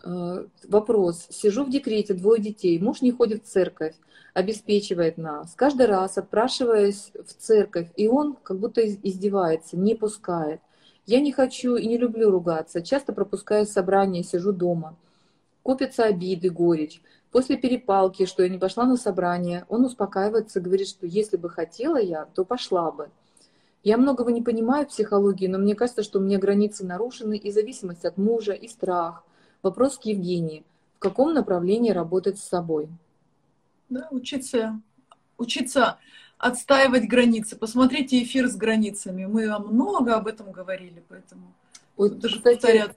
Э, 0.02 0.46
вопрос. 0.68 1.26
Сижу 1.30 1.64
в 1.64 1.70
декрете, 1.70 2.14
двое 2.14 2.40
детей, 2.40 2.78
муж 2.78 3.02
не 3.02 3.12
ходит 3.12 3.44
в 3.44 3.48
церковь, 3.48 3.94
обеспечивает 4.34 5.18
нас. 5.18 5.52
Каждый 5.56 5.86
раз 5.86 6.18
отпрашиваясь 6.18 7.12
в 7.14 7.34
церковь, 7.34 7.88
и 7.96 8.08
он 8.08 8.36
как 8.42 8.58
будто 8.58 8.80
издевается, 8.82 9.76
не 9.76 9.94
пускает. 9.94 10.60
Я 11.10 11.20
не 11.20 11.32
хочу 11.32 11.74
и 11.74 11.88
не 11.88 11.98
люблю 11.98 12.30
ругаться, 12.30 12.82
часто 12.82 13.12
пропускаю 13.12 13.66
собрания, 13.66 14.22
сижу 14.22 14.52
дома. 14.52 14.94
Копятся 15.64 16.04
обиды, 16.04 16.50
горечь. 16.50 17.02
После 17.32 17.56
перепалки, 17.56 18.26
что 18.26 18.44
я 18.44 18.48
не 18.48 18.58
пошла 18.58 18.84
на 18.84 18.96
собрание, 18.96 19.66
он 19.68 19.84
успокаивается, 19.84 20.60
говорит, 20.60 20.86
что 20.86 21.08
если 21.08 21.36
бы 21.36 21.50
хотела 21.50 22.00
я, 22.00 22.26
то 22.26 22.44
пошла 22.44 22.92
бы. 22.92 23.10
Я 23.82 23.96
многого 23.96 24.30
не 24.30 24.40
понимаю 24.40 24.86
в 24.86 24.90
психологии, 24.90 25.48
но 25.48 25.58
мне 25.58 25.74
кажется, 25.74 26.04
что 26.04 26.20
у 26.20 26.22
меня 26.22 26.38
границы 26.38 26.86
нарушены 26.86 27.36
и 27.36 27.50
зависимость 27.50 28.04
от 28.04 28.16
мужа, 28.16 28.52
и 28.52 28.68
страх. 28.68 29.24
Вопрос 29.64 29.98
к 29.98 30.04
Евгении. 30.04 30.62
В 30.94 31.00
каком 31.00 31.34
направлении 31.34 31.90
работать 31.90 32.38
с 32.38 32.44
собой? 32.44 32.88
Да, 33.88 34.06
учиться, 34.12 34.80
учиться 35.38 35.98
отстаивать 36.40 37.06
границы. 37.06 37.56
Посмотрите 37.56 38.22
эфир 38.22 38.48
с 38.48 38.56
границами. 38.56 39.26
Мы 39.26 39.58
много 39.58 40.16
об 40.16 40.26
этом 40.26 40.50
говорили, 40.50 41.02
поэтому 41.08 41.54
вот, 41.96 42.18
даже 42.18 42.36
кстати, 42.36 42.90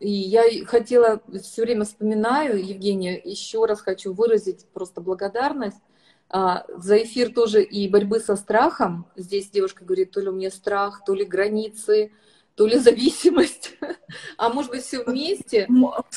И 0.00 0.10
я 0.10 0.42
хотела, 0.64 1.20
все 1.42 1.62
время 1.62 1.84
вспоминаю, 1.84 2.58
Евгения, 2.66 3.20
еще 3.22 3.66
раз 3.66 3.82
хочу 3.82 4.14
выразить 4.14 4.66
просто 4.72 5.00
благодарность 5.02 5.80
а, 6.28 6.64
за 6.68 7.02
эфир 7.02 7.32
тоже 7.32 7.62
и 7.62 7.88
борьбы 7.88 8.20
со 8.20 8.36
страхом. 8.36 9.06
Здесь 9.16 9.50
девушка 9.50 9.84
говорит, 9.84 10.12
то 10.12 10.20
ли 10.20 10.28
у 10.28 10.32
меня 10.32 10.50
страх, 10.50 11.02
то 11.04 11.14
ли 11.14 11.26
границы, 11.26 12.10
то 12.54 12.66
ли 12.66 12.78
зависимость, 12.78 13.76
а 14.38 14.48
может 14.48 14.70
быть 14.70 14.82
все 14.82 15.04
вместе. 15.04 15.68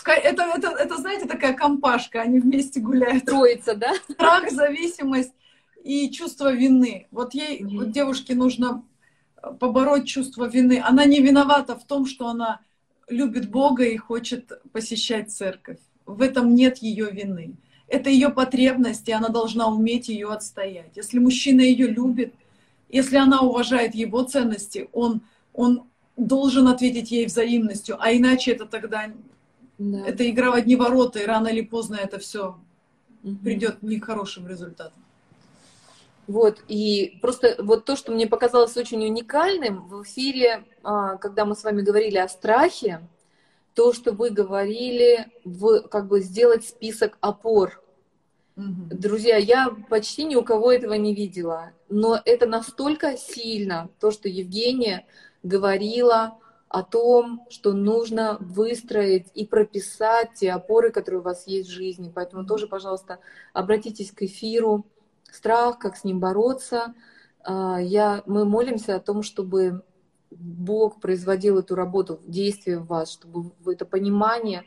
Это, 0.05 0.43
это, 0.55 0.69
это, 0.69 0.95
знаете, 0.95 1.27
такая 1.27 1.53
компашка, 1.53 2.21
они 2.21 2.39
вместе 2.39 2.79
гуляют. 2.79 3.25
Троица, 3.25 3.75
да? 3.75 3.93
Страх, 4.09 4.49
зависимость 4.49 5.33
и 5.83 6.09
чувство 6.11 6.53
вины. 6.53 7.07
Вот 7.11 7.33
ей, 7.33 7.61
mm-hmm. 7.61 7.77
вот 7.77 7.91
девушке 7.91 8.35
нужно 8.35 8.83
э, 9.41 9.51
побороть 9.59 10.07
чувство 10.07 10.45
вины. 10.45 10.81
Она 10.83 11.05
не 11.05 11.21
виновата 11.21 11.75
в 11.75 11.85
том, 11.85 12.05
что 12.05 12.27
она 12.27 12.61
любит 13.07 13.49
Бога 13.49 13.83
и 13.83 13.97
хочет 13.97 14.51
посещать 14.71 15.31
церковь. 15.31 15.79
В 16.05 16.21
этом 16.21 16.53
нет 16.55 16.77
ее 16.79 17.11
вины. 17.11 17.55
Это 17.87 18.09
ее 18.09 18.29
потребность, 18.29 19.07
и 19.09 19.11
она 19.11 19.29
должна 19.29 19.67
уметь 19.67 20.09
ее 20.09 20.31
отстоять. 20.31 20.95
Если 20.95 21.17
мужчина 21.17 21.61
ее 21.61 21.87
любит, 21.87 22.33
если 22.87 23.17
она 23.17 23.41
уважает 23.41 23.95
его 23.95 24.23
ценности, 24.23 24.89
он, 24.93 25.21
он 25.53 25.83
должен 26.17 26.67
ответить 26.67 27.11
ей 27.11 27.25
взаимностью, 27.25 27.97
а 27.99 28.13
иначе 28.13 28.51
это 28.51 28.65
тогда 28.65 29.11
да. 29.77 30.05
это 30.05 30.29
игра 30.29 30.51
в 30.51 30.55
одни 30.55 30.75
ворота, 30.75 31.19
и 31.19 31.25
рано 31.25 31.47
или 31.47 31.61
поздно 31.61 31.95
это 31.95 32.19
все 32.19 32.59
угу. 33.23 33.35
придет 33.37 33.81
не 33.81 33.99
к 33.99 34.05
хорошим 34.05 34.47
результатам. 34.47 35.03
Вот, 36.29 36.59
и 36.67 37.17
просто 37.23 37.55
вот 37.57 37.85
то, 37.85 37.95
что 37.95 38.11
мне 38.11 38.27
показалось 38.27 38.77
очень 38.77 39.03
уникальным 39.03 39.87
в 39.87 40.03
эфире, 40.03 40.63
а, 40.83 41.17
когда 41.17 41.43
мы 41.43 41.55
с 41.55 41.63
вами 41.63 41.81
говорили 41.81 42.17
о 42.17 42.29
страхе, 42.29 43.01
то, 43.73 43.93
что 43.93 44.11
вы 44.11 44.29
говорили, 44.29 45.25
в, 45.43 45.87
как 45.87 46.07
бы 46.07 46.19
сделать 46.19 46.67
список 46.67 47.17
опор. 47.19 47.81
Угу. 48.57 48.89
Друзья, 48.91 49.37
я 49.37 49.75
почти 49.89 50.23
ни 50.23 50.35
у 50.35 50.43
кого 50.43 50.71
этого 50.71 50.93
не 50.93 51.15
видела, 51.15 51.71
но 51.89 52.21
это 52.23 52.45
настолько 52.45 53.17
сильно, 53.17 53.89
то, 53.99 54.11
что 54.11 54.29
Евгения 54.29 55.07
говорила 55.41 56.37
о 56.67 56.83
том, 56.83 57.43
что 57.49 57.73
нужно 57.73 58.37
выстроить 58.39 59.31
и 59.33 59.47
прописать 59.47 60.35
те 60.35 60.51
опоры, 60.51 60.91
которые 60.91 61.21
у 61.21 61.23
вас 61.23 61.47
есть 61.47 61.69
в 61.69 61.73
жизни. 61.73 62.11
Поэтому 62.13 62.45
тоже, 62.45 62.67
пожалуйста, 62.67 63.17
обратитесь 63.51 64.11
к 64.11 64.21
эфиру. 64.21 64.85
Страх, 65.31 65.79
как 65.79 65.95
с 65.95 66.03
ним 66.03 66.19
бороться. 66.19 66.93
А, 67.43 67.79
я, 67.79 68.23
мы 68.25 68.45
молимся 68.45 68.95
о 68.95 68.99
том, 68.99 69.23
чтобы 69.23 69.83
Бог 70.31 70.99
производил 70.99 71.59
эту 71.59 71.75
работу, 71.75 72.19
действие 72.25 72.79
в 72.79 72.87
вас, 72.87 73.11
чтобы 73.11 73.51
это 73.71 73.85
понимание 73.85 74.63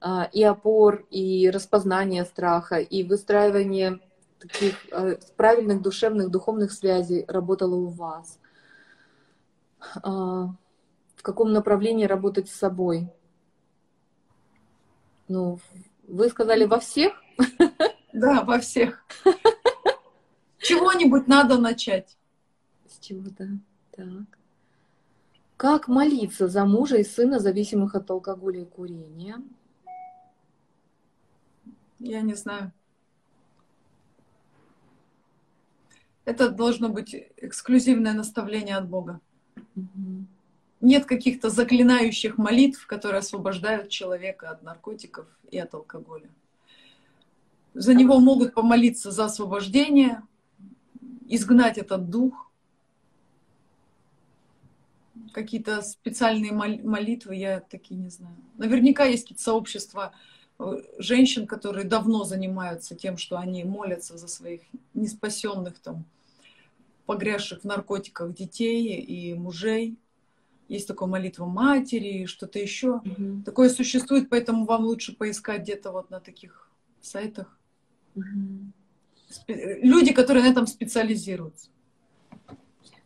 а, 0.00 0.28
и 0.32 0.42
опор, 0.42 1.06
и 1.10 1.50
распознание 1.50 2.24
страха, 2.24 2.76
и 2.76 3.02
выстраивание 3.02 4.00
таких 4.38 4.76
а, 4.90 5.16
правильных 5.36 5.82
душевных, 5.82 6.30
духовных 6.30 6.72
связей 6.72 7.24
работало 7.28 7.74
у 7.74 7.88
вас. 7.88 8.38
В 10.04 11.22
каком 11.22 11.52
направлении 11.52 12.04
работать 12.04 12.48
с 12.48 12.54
собой? 12.54 13.08
Ну, 15.26 15.58
вы 16.06 16.28
сказали 16.28 16.64
во 16.66 16.78
всех? 16.78 17.14
Да, 18.12 18.44
во 18.44 18.58
всех. 18.58 19.04
Чего-нибудь 20.62 21.26
надо 21.26 21.58
начать. 21.58 22.16
С 22.86 22.98
чего-то. 23.00 23.48
Так. 23.90 24.38
Как 25.56 25.88
молиться 25.88 26.46
за 26.48 26.64
мужа 26.64 26.96
и 26.96 27.04
сына, 27.04 27.40
зависимых 27.40 27.96
от 27.96 28.08
алкоголя 28.10 28.62
и 28.62 28.64
курения? 28.64 29.42
Я 31.98 32.20
не 32.20 32.34
знаю. 32.34 32.72
Это 36.24 36.48
должно 36.48 36.88
быть 36.88 37.14
эксклюзивное 37.36 38.12
наставление 38.12 38.76
от 38.76 38.88
Бога. 38.88 39.20
Нет 40.80 41.06
каких-то 41.06 41.50
заклинающих 41.50 42.38
молитв, 42.38 42.86
которые 42.86 43.18
освобождают 43.18 43.88
человека 43.88 44.50
от 44.50 44.62
наркотиков 44.62 45.26
и 45.50 45.58
от 45.58 45.74
алкоголя. 45.74 46.30
За 47.74 47.94
него 47.94 48.20
могут 48.20 48.54
помолиться 48.54 49.10
за 49.10 49.24
освобождение, 49.24 50.22
изгнать 51.34 51.78
этот 51.78 52.10
дух. 52.10 52.50
Какие-то 55.32 55.80
специальные 55.82 56.52
молитвы, 56.52 57.36
я 57.36 57.60
такие 57.60 57.98
не 57.98 58.10
знаю. 58.10 58.36
Наверняка 58.58 59.04
есть 59.04 59.24
какие-то 59.24 59.42
сообщества 59.42 60.12
э, 60.58 60.82
женщин, 60.98 61.46
которые 61.46 61.84
давно 61.84 62.24
занимаются 62.24 62.94
тем, 62.94 63.16
что 63.16 63.38
они 63.38 63.64
молятся 63.64 64.18
за 64.18 64.28
своих 64.28 64.60
неспасенных 64.92 65.78
там 65.78 66.04
погрязших 67.06 67.62
в 67.62 67.64
наркотиках 67.64 68.34
детей 68.34 69.00
и 69.00 69.34
мужей. 69.34 69.96
Есть 70.68 70.88
такая 70.88 71.08
молитва 71.08 71.46
матери, 71.46 72.26
что-то 72.26 72.58
еще. 72.58 72.96
Угу. 73.04 73.42
Такое 73.44 73.70
существует, 73.70 74.28
поэтому 74.28 74.66
вам 74.66 74.84
лучше 74.84 75.16
поискать 75.16 75.62
где-то 75.62 75.92
вот 75.92 76.10
на 76.10 76.20
таких 76.20 76.70
сайтах. 77.00 77.58
Угу. 78.16 78.72
Люди, 79.48 80.12
которые 80.12 80.44
на 80.44 80.48
этом 80.48 80.66
специализируются. 80.66 81.68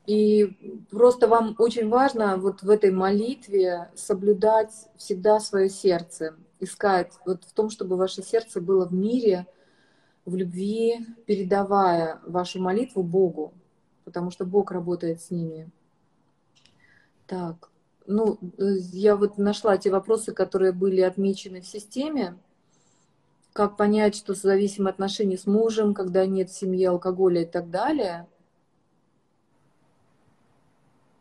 И 0.06 0.84
просто 0.90 1.26
вам 1.26 1.56
очень 1.58 1.88
важно 1.88 2.36
вот 2.36 2.62
в 2.62 2.70
этой 2.70 2.92
молитве 2.92 3.90
соблюдать 3.96 4.72
всегда 4.96 5.40
свое 5.40 5.68
сердце, 5.68 6.36
искать 6.60 7.12
вот 7.24 7.44
в 7.44 7.52
том, 7.52 7.70
чтобы 7.70 7.96
ваше 7.96 8.22
сердце 8.22 8.60
было 8.60 8.86
в 8.86 8.94
мире, 8.94 9.46
в 10.24 10.36
любви, 10.36 11.04
передавая 11.26 12.20
вашу 12.24 12.60
молитву 12.60 13.02
Богу 13.02 13.52
потому 14.06 14.30
что 14.30 14.46
Бог 14.46 14.70
работает 14.70 15.20
с 15.20 15.30
ними. 15.30 15.68
Так, 17.26 17.70
ну, 18.06 18.38
я 18.56 19.16
вот 19.16 19.36
нашла 19.36 19.76
те 19.76 19.90
вопросы, 19.90 20.32
которые 20.32 20.70
были 20.70 21.00
отмечены 21.00 21.60
в 21.60 21.66
системе. 21.66 22.38
Как 23.56 23.78
понять, 23.78 24.14
что 24.14 24.34
зависимые 24.34 24.90
отношения 24.90 25.38
с 25.38 25.46
мужем, 25.46 25.94
когда 25.94 26.26
нет 26.26 26.50
в 26.50 26.54
семье 26.54 26.90
алкоголя 26.90 27.40
и 27.40 27.46
так 27.46 27.70
далее. 27.70 28.26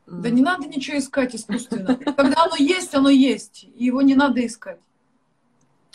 Да 0.06 0.30
не 0.30 0.42
надо 0.42 0.68
ничего 0.68 0.98
искать 0.98 1.34
искусственно. 1.34 1.96
Когда 1.96 2.44
оно 2.44 2.58
есть, 2.58 2.94
оно 2.94 3.08
есть. 3.08 3.64
И 3.64 3.86
его 3.86 4.02
не 4.02 4.16
надо 4.16 4.46
искать. 4.46 4.82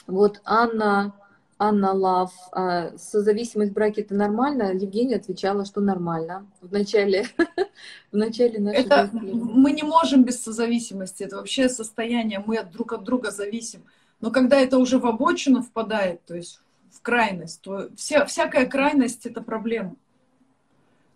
Вот 0.06 0.40
Анна, 0.46 1.12
Анна 1.58 1.92
Лав, 1.92 2.32
а 2.52 2.96
созависимость 2.96 3.72
в 3.72 3.74
браке 3.74 4.00
это 4.00 4.14
нормально? 4.14 4.72
Евгения 4.72 5.16
отвечала, 5.16 5.66
что 5.66 5.82
нормально. 5.82 6.46
В 6.62 6.72
начале, 6.72 7.26
в 8.12 8.16
начале 8.16 8.60
нашего 8.60 8.80
это, 8.80 9.10
Мы 9.12 9.72
не 9.72 9.82
можем 9.82 10.24
без 10.24 10.42
созависимости. 10.42 11.22
Это 11.22 11.36
вообще 11.36 11.68
состояние. 11.68 12.42
Мы 12.46 12.62
друг 12.64 12.94
от 12.94 13.04
друга 13.04 13.30
зависим. 13.30 13.82
Но 14.20 14.30
когда 14.30 14.60
это 14.60 14.78
уже 14.78 14.98
в 14.98 15.06
обочину 15.06 15.62
впадает, 15.62 16.24
то 16.24 16.34
есть 16.34 16.60
в 16.90 17.00
крайность, 17.00 17.60
то 17.62 17.88
вся, 17.96 18.26
всякая 18.26 18.66
крайность 18.66 19.26
это 19.26 19.40
проблема. 19.40 19.96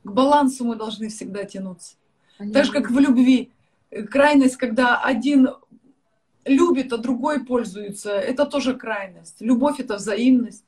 К 0.05 0.11
балансу 0.11 0.65
мы 0.65 0.77
должны 0.77 1.09
всегда 1.09 1.45
тянуться. 1.45 1.97
Понятно. 2.39 2.55
Так 2.55 2.65
же, 2.67 2.73
как 2.73 2.91
в 2.91 2.99
любви. 2.99 3.51
Крайность, 4.11 4.57
когда 4.57 5.01
один 5.01 5.49
любит, 6.45 6.93
а 6.93 6.99
другой 6.99 7.45
пользуется, 7.45 8.13
это 8.13 8.47
тоже 8.47 8.75
крайность. 8.75 9.41
Любовь— 9.41 9.77
это 9.81 9.97
взаимность. 9.97 10.65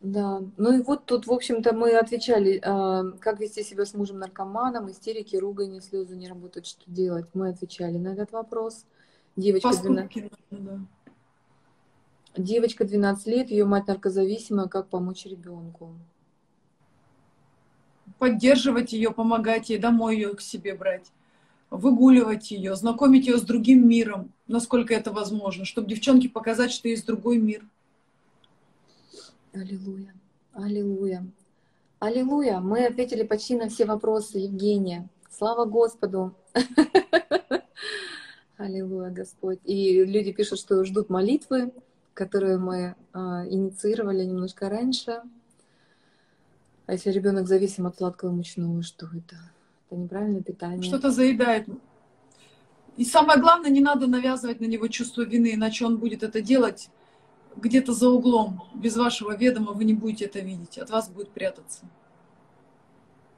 Да, 0.00 0.42
ну 0.58 0.78
и 0.78 0.82
вот 0.82 1.06
тут, 1.06 1.26
в 1.26 1.32
общем-то, 1.32 1.72
мы 1.72 1.96
отвечали, 1.96 2.60
а, 2.62 3.04
как 3.20 3.40
вести 3.40 3.62
себя 3.62 3.86
с 3.86 3.94
мужем-наркоманом, 3.94 4.90
истерики, 4.90 5.36
ругань, 5.36 5.80
слезы 5.80 6.14
не 6.14 6.28
работают, 6.28 6.66
что 6.66 6.82
делать. 6.86 7.24
Мы 7.32 7.48
отвечали 7.48 7.96
на 7.96 8.08
этот 8.08 8.30
вопрос. 8.32 8.84
Девочка, 9.36 9.70
12... 9.82 10.30
да. 10.50 10.80
Девочка 12.36 12.84
12 12.84 13.26
лет, 13.26 13.50
ее 13.50 13.64
мать 13.64 13.86
наркозависимая, 13.86 14.66
как 14.66 14.88
помочь 14.88 15.26
ребенку? 15.26 15.94
Поддерживать 18.18 18.92
ее, 18.92 19.10
помогать 19.10 19.70
ей, 19.70 19.78
домой 19.78 20.16
ее 20.16 20.34
к 20.34 20.40
себе 20.40 20.74
брать 20.74 21.10
выгуливать 21.76 22.50
ее, 22.50 22.76
знакомить 22.76 23.26
ее 23.26 23.38
с 23.38 23.42
другим 23.42 23.86
миром, 23.88 24.32
насколько 24.46 24.94
это 24.94 25.12
возможно, 25.12 25.64
чтобы 25.64 25.88
девчонке 25.88 26.28
показать, 26.28 26.70
что 26.70 26.88
есть 26.88 27.06
другой 27.06 27.38
мир. 27.38 27.66
Аллилуйя, 29.52 30.14
аллилуйя, 30.52 31.26
аллилуйя. 31.98 32.60
Мы 32.60 32.86
ответили 32.86 33.22
почти 33.22 33.56
на 33.56 33.68
все 33.68 33.84
вопросы, 33.84 34.38
Евгения. 34.38 35.08
Слава 35.30 35.64
Господу. 35.64 36.34
Аллилуйя, 38.64 39.10
Господь. 39.10 39.58
И 39.64 40.02
люди 40.06 40.32
пишут, 40.32 40.58
что 40.58 40.82
ждут 40.84 41.10
молитвы, 41.10 41.70
которые 42.14 42.56
мы 42.56 42.94
а, 43.12 43.46
инициировали 43.46 44.24
немножко 44.24 44.70
раньше. 44.70 45.20
А 46.86 46.92
если 46.92 47.10
ребенок 47.10 47.46
зависим 47.46 47.86
от 47.86 47.98
сладкого 47.98 48.30
мучного, 48.30 48.82
что 48.82 49.04
это? 49.08 49.36
это 49.90 50.00
неправильное 50.00 50.40
питание. 50.40 50.82
Что-то 50.82 51.10
заедает. 51.10 51.68
И 52.96 53.04
самое 53.04 53.38
главное, 53.38 53.68
не 53.68 53.82
надо 53.82 54.06
навязывать 54.06 54.60
на 54.60 54.66
него 54.66 54.88
чувство 54.88 55.26
вины, 55.26 55.52
иначе 55.52 55.84
он 55.84 55.98
будет 55.98 56.22
это 56.22 56.40
делать 56.40 56.88
где-то 57.56 57.92
за 57.92 58.08
углом. 58.08 58.62
Без 58.74 58.96
вашего 58.96 59.36
ведома 59.36 59.72
вы 59.72 59.84
не 59.84 59.92
будете 59.92 60.24
это 60.24 60.38
видеть, 60.38 60.78
от 60.78 60.88
вас 60.88 61.10
будет 61.10 61.28
прятаться. 61.28 61.84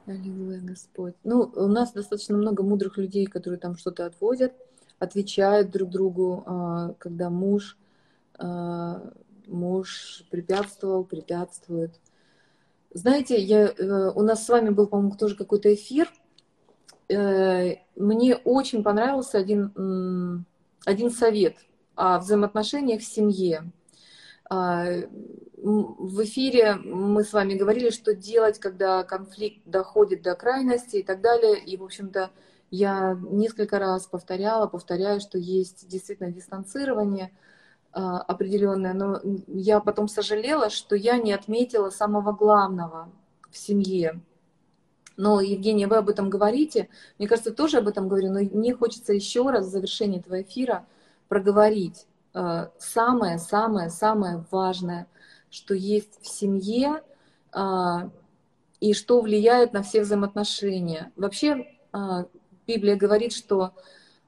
Аллилуйя, 0.05 0.61
Господь. 0.61 1.15
Ну, 1.25 1.51
у 1.53 1.67
нас 1.67 1.91
достаточно 1.91 2.37
много 2.37 2.63
мудрых 2.63 2.97
людей, 2.97 3.25
которые 3.25 3.59
там 3.59 3.75
что-то 3.75 4.05
отводят, 4.05 4.53
отвечают 4.99 5.71
друг 5.71 5.89
другу, 5.89 6.43
а, 6.45 6.93
когда 6.97 7.29
муж, 7.29 7.77
а, 8.37 9.11
муж 9.47 10.23
препятствовал, 10.29 11.03
препятствует. 11.03 11.91
Знаете, 12.93 13.39
я, 13.39 13.67
э, 13.67 14.11
у 14.15 14.21
нас 14.21 14.45
с 14.45 14.49
вами 14.49 14.69
был, 14.69 14.87
по-моему, 14.87 15.15
тоже 15.15 15.35
какой-то 15.35 15.73
эфир, 15.73 16.09
Э, 17.09 17.75
мне 17.95 18.35
очень 18.35 18.83
понравился 18.83 19.37
один, 19.37 20.45
один 20.85 21.09
совет 21.09 21.55
о 21.95 22.19
взаимоотношениях 22.19 23.01
в 23.01 23.05
семье. 23.05 23.71
А, 24.49 24.85
в 25.57 26.23
эфире 26.23 26.75
мы 26.75 27.23
с 27.23 27.33
вами 27.33 27.55
говорили, 27.55 27.89
что 27.89 28.13
делать, 28.13 28.59
когда 28.59 29.03
конфликт 29.03 29.61
доходит 29.65 30.21
до 30.21 30.35
крайности 30.35 30.97
и 30.97 31.03
так 31.03 31.21
далее. 31.21 31.59
И, 31.59 31.75
в 31.77 31.83
общем-то, 31.83 32.29
я 32.71 33.17
несколько 33.29 33.79
раз 33.79 34.07
повторяла, 34.07 34.67
повторяю, 34.67 35.19
что 35.19 35.37
есть 35.37 35.87
действительно 35.87 36.31
дистанцирование 36.31 37.31
а, 37.91 38.19
определенное, 38.19 38.93
но 38.93 39.21
я 39.47 39.79
потом 39.79 40.07
сожалела, 40.07 40.69
что 40.69 40.95
я 40.95 41.17
не 41.17 41.33
отметила 41.33 41.89
самого 41.89 42.31
главного 42.33 43.09
в 43.49 43.57
семье. 43.57 44.21
Но, 45.15 45.41
Евгения, 45.41 45.87
вы 45.87 45.97
об 45.97 46.09
этом 46.09 46.29
говорите. 46.29 46.89
Мне 47.17 47.27
кажется, 47.27 47.51
тоже 47.51 47.77
об 47.77 47.87
этом 47.87 48.07
говорю, 48.07 48.31
но 48.31 48.39
мне 48.39 48.75
хочется 48.75 49.13
еще 49.13 49.49
раз 49.49 49.65
в 49.65 49.71
завершении 49.71 50.19
этого 50.19 50.41
эфира 50.41 50.85
проговорить 51.27 52.05
самое-самое-самое 52.77 54.45
важное, 54.51 55.07
что 55.49 55.73
есть 55.73 56.21
в 56.21 56.27
семье 56.27 57.01
э, 57.53 57.59
и 58.79 58.93
что 58.93 59.21
влияет 59.21 59.73
на 59.73 59.81
все 59.81 60.01
взаимоотношения. 60.01 61.11
Вообще, 61.15 61.65
э, 61.93 62.25
Библия 62.67 62.97
говорит, 62.97 63.31
что 63.31 63.71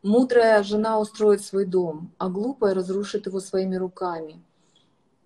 мудрая 0.01 0.63
жена 0.63 0.97
устроит 0.99 1.41
свой 1.41 1.65
дом, 1.65 2.11
а 2.17 2.29
глупая 2.29 2.73
разрушит 2.73 3.25
его 3.25 3.41
своими 3.41 3.75
руками. 3.75 4.41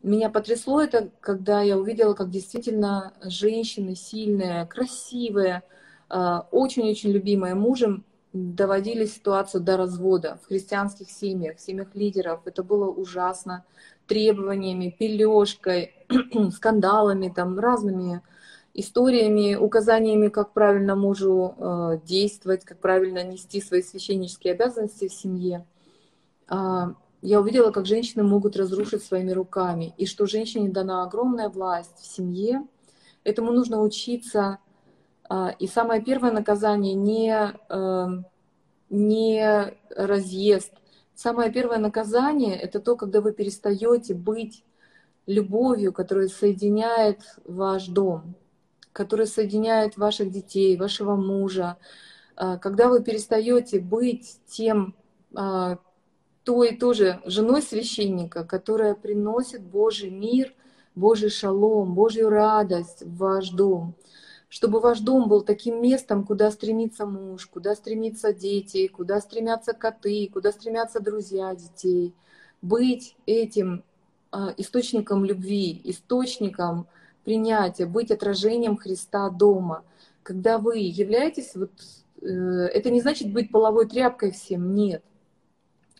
Меня 0.01 0.29
потрясло 0.29 0.81
это, 0.81 1.11
когда 1.21 1.61
я 1.61 1.77
увидела, 1.77 2.13
как 2.15 2.29
действительно 2.29 3.13
женщины 3.23 3.95
сильные, 3.95 4.65
красивые, 4.65 5.61
а, 6.09 6.47
очень-очень 6.51 7.11
любимые 7.11 7.55
мужем, 7.55 8.03
доводили 8.33 9.05
ситуацию 9.05 9.61
до 9.61 9.77
развода 9.77 10.39
в 10.43 10.47
христианских 10.47 11.09
семьях, 11.11 11.57
в 11.57 11.61
семьях 11.61 11.93
лидеров. 11.93 12.41
Это 12.45 12.63
было 12.63 12.89
ужасно. 12.89 13.63
Требованиями, 14.07 14.93
пележкой, 14.97 15.93
скандалами, 16.51 17.29
там, 17.29 17.59
разными 17.59 18.21
историями, 18.73 19.55
указаниями, 19.55 20.29
как 20.29 20.51
правильно 20.51 20.95
мужу 20.95 21.55
э, 21.57 21.99
действовать, 22.05 22.65
как 22.65 22.79
правильно 22.79 23.23
нести 23.23 23.61
свои 23.61 23.83
священнические 23.83 24.53
обязанности 24.53 25.07
в 25.07 25.13
семье. 25.13 25.65
А, 26.47 26.95
я 27.21 27.39
увидела, 27.39 27.71
как 27.71 27.85
женщины 27.85 28.23
могут 28.23 28.57
разрушить 28.57 29.03
своими 29.03 29.31
руками, 29.31 29.93
и 29.97 30.05
что 30.05 30.25
женщине 30.25 30.69
дана 30.69 31.03
огромная 31.03 31.49
власть 31.49 31.97
в 31.99 32.05
семье. 32.05 32.67
Этому 33.23 33.51
нужно 33.51 33.81
учиться. 33.81 34.57
А, 35.29 35.55
и 35.59 35.67
самое 35.67 36.01
первое 36.01 36.31
наказание 36.31 36.95
не, 36.95 37.53
эм, 37.69 38.25
не 38.89 39.73
разъезд. 39.95 40.73
Самое 41.15 41.51
первое 41.51 41.77
наказание— 41.77 42.55
это 42.59 42.79
то, 42.79 42.95
когда 42.95 43.21
вы 43.21 43.33
перестаете 43.33 44.15
быть 44.15 44.65
любовью, 45.27 45.93
которая 45.93 46.27
соединяет 46.27 47.19
ваш 47.45 47.87
дом, 47.87 48.35
которая 48.93 49.27
соединяет 49.27 49.97
ваших 49.97 50.31
детей, 50.31 50.77
вашего 50.77 51.15
мужа, 51.15 51.77
а, 52.35 52.57
когда 52.57 52.87
вы 52.87 53.03
перестаете 53.03 53.79
быть 53.79 54.39
тем, 54.47 54.95
а, 55.35 55.79
той 56.43 56.75
тоже 56.75 57.21
женой 57.25 57.61
священника, 57.61 58.43
которая 58.43 58.95
приносит 58.95 59.61
Божий 59.61 60.09
мир, 60.09 60.53
Божий 60.95 61.29
шалом, 61.29 61.95
Божью 61.95 62.29
радость 62.29 63.01
в 63.01 63.17
ваш 63.17 63.49
дом. 63.49 63.95
Чтобы 64.49 64.79
ваш 64.79 64.99
дом 64.99 65.27
был 65.27 65.41
таким 65.41 65.81
местом, 65.81 66.25
куда 66.25 66.51
стремится 66.51 67.07
муж, 67.07 67.47
куда 67.47 67.73
стремятся 67.75 68.33
дети, 68.33 68.87
куда 68.87 69.19
стремятся 69.19 69.73
коты, 69.73 70.29
куда 70.31 70.51
стремятся 70.51 70.99
друзья 70.99 71.55
детей. 71.55 72.13
Быть 72.61 73.15
этим 73.25 73.83
а, 74.31 74.53
источником 74.57 75.25
любви, 75.25 75.81
источником 75.85 76.87
принятия, 77.23 77.85
быть 77.85 78.11
отражением 78.11 78.77
Христа 78.77 79.29
дома. 79.29 79.83
Когда 80.23 80.57
вы 80.57 80.77
являетесь, 80.77 81.55
вот, 81.55 81.71
э, 82.21 82.25
это 82.25 82.89
не 82.89 83.01
значит 83.01 83.31
быть 83.31 83.51
половой 83.51 83.87
тряпкой 83.87 84.31
всем, 84.31 84.73
нет. 84.73 85.03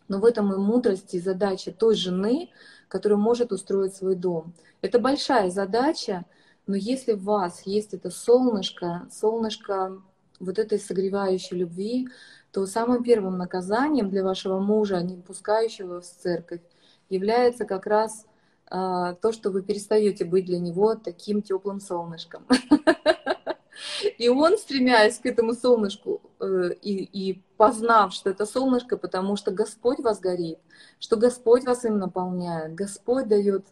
Но 0.08 0.20
в 0.20 0.26
этом 0.26 0.54
и 0.54 0.58
мудрость 0.58 1.14
и 1.14 1.20
задача 1.20 1.72
той 1.72 1.95
жены, 1.95 2.50
которая 2.88 3.18
может 3.18 3.52
устроить 3.52 3.95
свой 3.95 4.16
дом. 4.16 4.54
Это 4.82 5.00
большая 5.00 5.50
задача, 5.50 6.26
но 6.68 6.76
если 6.76 7.14
в 7.14 7.24
вас 7.24 7.64
есть 7.66 7.94
это 7.94 8.10
солнышко, 8.10 9.08
солнышко 9.12 10.02
вот 10.40 10.60
этой 10.60 10.80
согревающей 10.80 11.58
любви, 11.58 12.08
то 12.52 12.66
самым 12.66 13.04
первым 13.04 13.38
наказанием 13.38 14.10
для 14.10 14.24
вашего 14.24 14.60
мужа, 14.60 15.02
не 15.02 15.18
пускающего 15.18 16.02
в 16.02 16.06
церковь, 16.06 16.62
является 17.10 17.66
как 17.66 17.88
раз 17.88 18.26
то, 18.74 19.32
что 19.32 19.52
вы 19.52 19.62
перестаете 19.62 20.26
быть 20.26 20.45
для 20.45 20.58
него 20.58 20.95
таким 20.95 21.44
теплым 21.44 21.80
солнышком. 21.80 22.48
И 24.18 24.30
он, 24.30 24.58
стремясь 24.58 25.20
к 25.20 25.26
этому 25.26 25.54
солнышку 25.54 26.22
э, 26.40 26.72
и, 26.82 27.04
и 27.04 27.44
познав, 27.58 28.14
что 28.14 28.30
это 28.30 28.45
солнышко, 28.45 28.98
потому 28.98 29.36
что 29.36 29.52
Господь 29.52 30.00
вас 30.00 30.20
горит, 30.20 30.60
что 31.00 31.18
Господь 31.18 31.66
вас 31.66 31.84
им 31.86 31.98
наполняет, 31.98 32.76
Господь 32.76 33.28
дает 33.28 33.66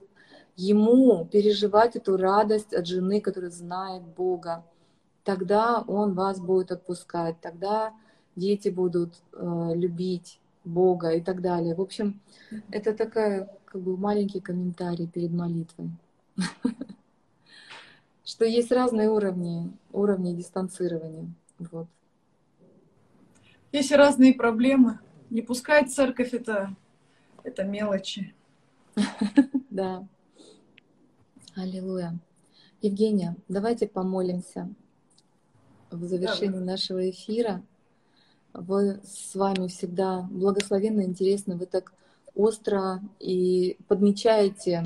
ему 0.56 1.26
переживать 1.26 1.96
эту 1.96 2.18
радость 2.18 2.74
от 2.74 2.88
жены, 2.88 3.22
которая 3.22 3.52
знает 3.52 4.04
Бога. 4.04 4.66
тогда 5.24 5.84
Он 5.88 6.14
вас 6.14 6.40
будет 6.40 6.72
отпускать, 6.72 7.40
тогда 7.42 7.94
дети 8.36 8.70
будут 8.70 9.14
э, 9.34 9.72
любить 9.76 10.41
Бога 10.64 11.12
и 11.12 11.22
так 11.22 11.42
далее. 11.42 11.76
В 11.76 11.82
общем, 11.82 12.20
это 12.70 12.94
такая 12.94 13.50
как 13.66 13.82
бы 13.82 13.98
маленький 13.98 14.40
комментарий 14.40 15.08
перед 15.08 15.32
молитвой. 15.32 15.90
Что 18.24 18.46
есть 18.46 18.72
разные 18.72 19.10
уровни, 19.10 19.72
уровни 19.92 20.34
дистанцирования. 20.34 21.28
Вот. 21.60 21.88
Есть 23.72 23.92
разные 23.92 24.34
проблемы. 24.34 25.00
Не 25.30 25.42
пускать 25.42 25.92
церковь 25.92 26.34
это, 26.34 26.76
это 27.44 27.64
мелочи. 27.64 28.34
Да. 29.70 30.06
Аллилуйя. 31.56 32.20
Евгения, 32.82 33.38
давайте 33.48 33.88
помолимся 33.88 34.70
в 35.90 36.04
завершении 36.06 36.60
нашего 36.60 37.10
эфира. 37.10 37.64
Вы 38.54 39.00
с 39.04 39.34
вами 39.36 39.68
всегда 39.68 40.28
благословенно, 40.30 41.02
интересно, 41.02 41.56
вы 41.56 41.66
так 41.66 41.94
остро 42.36 43.02
и 43.20 43.78
подмечаете 43.88 44.84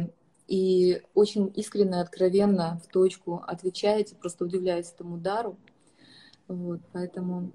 и 0.48 1.02
очень 1.16 1.52
искренне, 1.56 2.02
откровенно 2.02 2.80
в 2.84 2.88
точку 2.92 3.44
отвечаете, 3.46 4.16
просто 4.16 4.46
удивляюсь 4.46 4.92
этому 4.92 5.18
дару. 5.18 5.58
Вот, 6.48 6.82
поэтому 6.92 7.52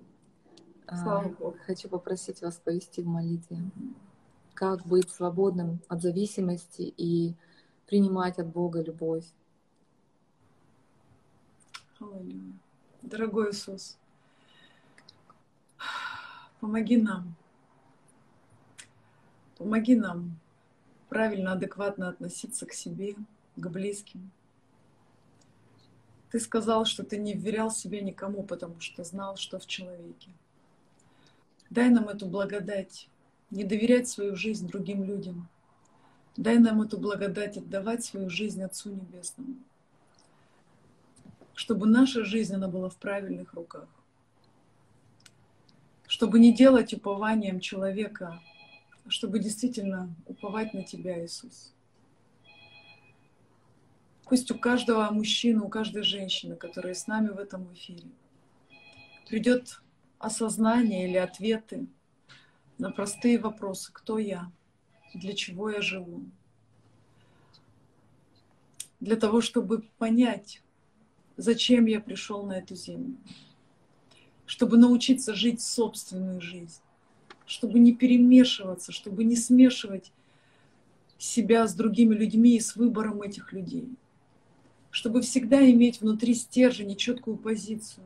а, 0.87 1.25
хочу 1.67 1.89
попросить 1.89 2.43
вас 2.43 2.57
повести 2.57 3.01
в 3.01 3.07
молитве. 3.07 3.59
Как 4.55 4.85
быть 4.85 5.09
свободным 5.11 5.81
от 5.89 6.03
зависимости 6.03 6.93
и 6.97 7.35
принимать 7.87 8.39
от 8.39 8.49
Бога 8.49 8.83
любовь. 8.83 9.25
Дорогой 13.03 13.51
Иисус, 13.51 13.99
помоги 16.61 16.97
нам. 16.97 17.35
Помоги 19.57 19.97
нам 19.97 20.39
правильно, 21.09 21.53
адекватно 21.53 22.09
относиться 22.09 22.67
к 22.67 22.73
себе, 22.73 23.17
к 23.57 23.67
близким. 23.69 24.31
Ты 26.31 26.39
сказал, 26.39 26.85
что 26.85 27.03
ты 27.03 27.19
не 27.19 27.35
вверял 27.35 27.71
себе 27.71 28.01
никому, 28.01 28.45
потому 28.45 28.81
что 28.81 29.03
знал, 29.03 29.37
что 29.37 29.59
в 29.59 29.67
человеке. 29.67 30.31
Дай 31.71 31.91
нам 31.91 32.09
эту 32.09 32.27
благодать, 32.27 33.09
не 33.51 33.65
доверять 33.65 34.09
свою 34.09 34.37
жизнь 34.37 34.69
другим 34.69 35.03
людям. 35.03 35.49
Дай 36.37 36.59
нам 36.59 36.81
эту 36.81 36.99
благодать 36.99 37.57
отдавать 37.57 38.05
свою 38.05 38.31
жизнь 38.31 38.63
Отцу 38.63 38.91
Небесному. 38.91 39.57
Чтобы 41.55 41.87
наша 41.87 42.25
жизнь, 42.25 42.55
она 42.55 42.69
была 42.69 42.89
в 42.89 42.97
правильных 42.97 43.53
руках. 43.55 43.89
Чтобы 46.21 46.39
не 46.39 46.53
делать 46.53 46.93
упованием 46.93 47.61
человека 47.61 48.43
чтобы 49.09 49.39
действительно 49.39 50.15
уповать 50.27 50.75
на 50.75 50.85
Тебя, 50.85 51.25
Иисус. 51.25 51.73
Пусть 54.25 54.51
у 54.51 54.59
каждого 54.59 55.11
мужчины, 55.11 55.63
у 55.63 55.71
каждой 55.71 56.03
женщины, 56.03 56.57
которая 56.57 56.93
с 56.93 57.07
нами 57.07 57.31
в 57.31 57.39
этом 57.39 57.73
эфире, 57.73 58.05
придет 59.31 59.81
осознание 60.19 61.09
или 61.09 61.17
ответы 61.17 61.87
на 62.77 62.91
простые 62.91 63.39
вопросы. 63.39 63.91
Кто 63.91 64.19
я? 64.19 64.53
Для 65.15 65.33
чего 65.33 65.71
я 65.71 65.81
живу? 65.81 66.27
Для 69.01 69.17
того, 69.17 69.41
чтобы 69.41 69.89
понять, 69.97 70.63
зачем 71.39 71.87
я 71.87 71.99
пришел 71.99 72.45
на 72.45 72.59
эту 72.59 72.77
землю. 72.77 73.17
Чтобы 74.51 74.79
научиться 74.79 75.33
жить 75.33 75.61
собственную 75.61 76.41
жизнь 76.41 76.81
чтобы 77.47 77.81
не 77.81 77.93
перемешиваться, 77.93 78.93
чтобы 78.93 79.25
не 79.25 79.35
смешивать 79.35 80.13
себя 81.19 81.67
с 81.67 81.75
другими 81.75 82.15
людьми 82.15 82.57
и 82.57 82.61
с 82.61 82.77
выбором 82.77 83.23
этих 83.23 83.53
людей. 83.53 83.89
Чтобы 84.93 85.21
всегда 85.23 85.69
иметь 85.69 86.01
внутри 86.01 86.35
стержень 86.35 86.93
и 86.93 86.97
четкую 86.97 87.37
позицию. 87.37 88.05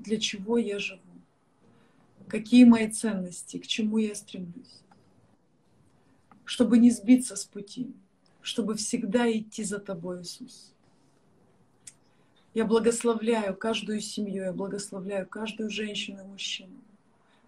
Для 0.00 0.18
чего 0.18 0.58
я 0.58 0.80
живу? 0.80 1.00
Какие 2.26 2.64
мои 2.64 2.88
ценности? 2.90 3.58
К 3.58 3.66
чему 3.68 3.98
я 3.98 4.16
стремлюсь? 4.16 4.82
Чтобы 6.44 6.78
не 6.78 6.90
сбиться 6.90 7.36
с 7.36 7.44
пути, 7.44 7.92
чтобы 8.42 8.74
всегда 8.74 9.30
идти 9.30 9.62
за 9.62 9.78
тобой, 9.78 10.22
Иисус. 10.22 10.74
Я 12.58 12.64
благословляю 12.64 13.56
каждую 13.56 14.00
семью, 14.00 14.42
я 14.42 14.52
благословляю 14.52 15.28
каждую 15.28 15.70
женщину 15.70 16.24
и 16.24 16.26
мужчину. 16.26 16.74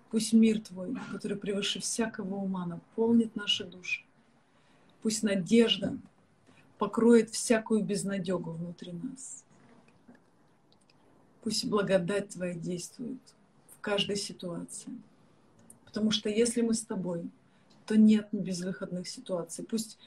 Пусть 0.08 0.32
мир 0.32 0.60
Твой, 0.60 0.94
который 1.10 1.36
превыше 1.36 1.80
всякого 1.80 2.36
ума, 2.36 2.64
наполнит 2.64 3.34
наши 3.34 3.64
души. 3.64 4.04
Пусть 5.02 5.24
надежда 5.24 5.98
покроет 6.78 7.30
всякую 7.30 7.82
безнадегу 7.82 8.52
внутри 8.52 8.92
нас. 8.92 9.44
Пусть 11.42 11.64
благодать 11.64 12.28
Твоя 12.28 12.54
действует 12.54 13.18
в 13.74 13.80
каждой 13.80 14.14
ситуации. 14.14 14.92
Потому 15.86 16.12
что 16.12 16.28
если 16.28 16.60
мы 16.60 16.72
с 16.72 16.82
Тобой, 16.82 17.28
то 17.84 17.96
нет 17.96 18.28
безвыходных 18.30 19.08
ситуаций. 19.08 19.64
Пусть 19.64 19.98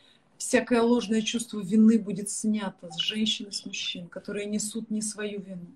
всякое 0.43 0.81
ложное 0.81 1.21
чувство 1.21 1.61
вины 1.61 1.97
будет 1.97 2.29
снято 2.29 2.89
с 2.91 2.97
женщин 2.97 3.47
и 3.47 3.51
с 3.51 3.65
мужчин, 3.65 4.07
которые 4.07 4.45
несут 4.45 4.91
не 4.91 5.01
свою 5.01 5.41
вину 5.41 5.67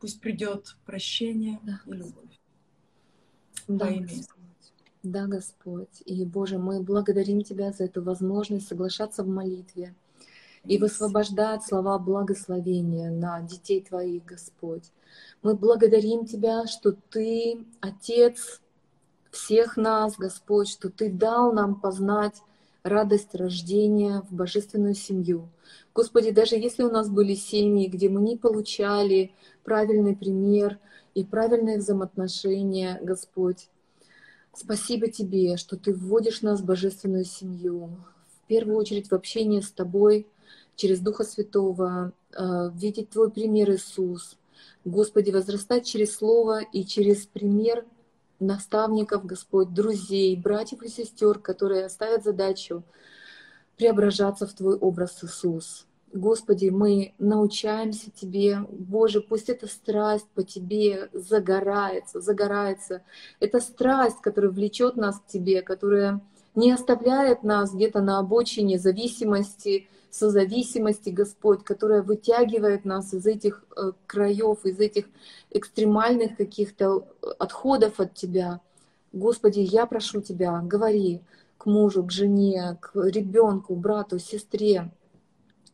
Пусть 0.00 0.20
придет 0.20 0.74
прощение 0.84 1.60
да. 1.62 1.80
и 1.86 1.92
любовь. 1.92 2.40
Да, 3.68 3.90
Господь. 3.92 4.72
да, 5.04 5.26
Господь. 5.26 6.02
И, 6.04 6.24
Боже, 6.24 6.58
мы 6.58 6.82
благодарим 6.82 7.42
Тебя 7.42 7.70
за 7.70 7.84
эту 7.84 8.02
возможность 8.02 8.66
соглашаться 8.66 9.22
в 9.22 9.28
молитве 9.28 9.94
и 10.64 10.78
высвобождать 10.78 11.62
слова 11.62 11.96
благословения 12.00 13.12
на 13.12 13.40
детей 13.42 13.80
Твоих, 13.80 14.24
Господь. 14.24 14.90
Мы 15.42 15.54
благодарим 15.54 16.26
Тебя, 16.26 16.66
что 16.66 16.90
Ты 16.90 17.64
Отец 17.80 18.61
всех 19.32 19.76
нас, 19.76 20.14
Господь, 20.16 20.68
что 20.68 20.90
Ты 20.90 21.10
дал 21.10 21.52
нам 21.52 21.80
познать 21.80 22.36
радость 22.84 23.34
рождения 23.34 24.22
в 24.28 24.34
божественную 24.34 24.94
семью. 24.94 25.48
Господи, 25.94 26.30
даже 26.30 26.56
если 26.56 26.82
у 26.82 26.90
нас 26.90 27.08
были 27.08 27.34
семьи, 27.34 27.88
где 27.88 28.08
мы 28.08 28.20
не 28.20 28.36
получали 28.36 29.32
правильный 29.64 30.14
пример 30.14 30.78
и 31.14 31.24
правильные 31.24 31.78
взаимоотношения, 31.78 32.98
Господь, 33.02 33.68
спасибо 34.54 35.08
Тебе, 35.08 35.56
что 35.56 35.76
Ты 35.76 35.94
вводишь 35.94 36.42
нас 36.42 36.60
в 36.60 36.64
божественную 36.64 37.24
семью. 37.24 37.90
В 38.26 38.46
первую 38.48 38.76
очередь 38.76 39.10
в 39.10 39.14
общение 39.14 39.62
с 39.62 39.70
Тобой, 39.70 40.26
через 40.76 41.00
Духа 41.00 41.24
Святого, 41.24 42.12
э, 42.32 42.70
видеть 42.74 43.10
Твой 43.10 43.30
пример, 43.30 43.70
Иисус. 43.70 44.36
Господи, 44.84 45.30
возрастать 45.30 45.86
через 45.86 46.16
Слово 46.16 46.60
и 46.60 46.84
через 46.84 47.26
пример 47.26 47.86
наставников, 48.42 49.24
Господь, 49.24 49.72
друзей, 49.72 50.36
братьев 50.36 50.82
и 50.82 50.88
сестер, 50.88 51.38
которые 51.38 51.88
ставят 51.88 52.24
задачу 52.24 52.82
преображаться 53.76 54.46
в 54.46 54.52
Твой 54.52 54.76
образ, 54.76 55.22
Иисус. 55.22 55.86
Господи, 56.12 56.68
мы 56.68 57.14
научаемся 57.18 58.10
Тебе, 58.10 58.58
Боже, 58.70 59.22
пусть 59.22 59.48
эта 59.48 59.66
страсть 59.66 60.26
по 60.34 60.42
Тебе 60.42 61.08
загорается, 61.12 62.20
загорается. 62.20 63.02
Это 63.40 63.60
страсть, 63.60 64.20
которая 64.20 64.50
влечет 64.50 64.96
нас 64.96 65.18
к 65.18 65.26
Тебе, 65.26 65.62
которая 65.62 66.20
не 66.54 66.70
оставляет 66.70 67.42
нас 67.44 67.72
где-то 67.72 68.02
на 68.02 68.18
обочине 68.18 68.78
зависимости, 68.78 69.88
созависимости, 70.12 71.08
Господь, 71.08 71.64
которая 71.64 72.02
вытягивает 72.02 72.84
нас 72.84 73.14
из 73.14 73.26
этих 73.26 73.64
э, 73.74 73.92
краев, 74.06 74.64
из 74.64 74.78
этих 74.78 75.06
экстремальных 75.50 76.36
каких-то 76.36 77.08
отходов 77.38 77.98
от 77.98 78.12
Тебя. 78.12 78.60
Господи, 79.14 79.60
я 79.60 79.86
прошу 79.86 80.20
Тебя, 80.20 80.60
говори 80.60 81.22
к 81.56 81.64
мужу, 81.64 82.04
к 82.04 82.10
жене, 82.10 82.76
к 82.82 82.94
ребенку, 82.94 83.74
брату, 83.74 84.18
сестре. 84.18 84.90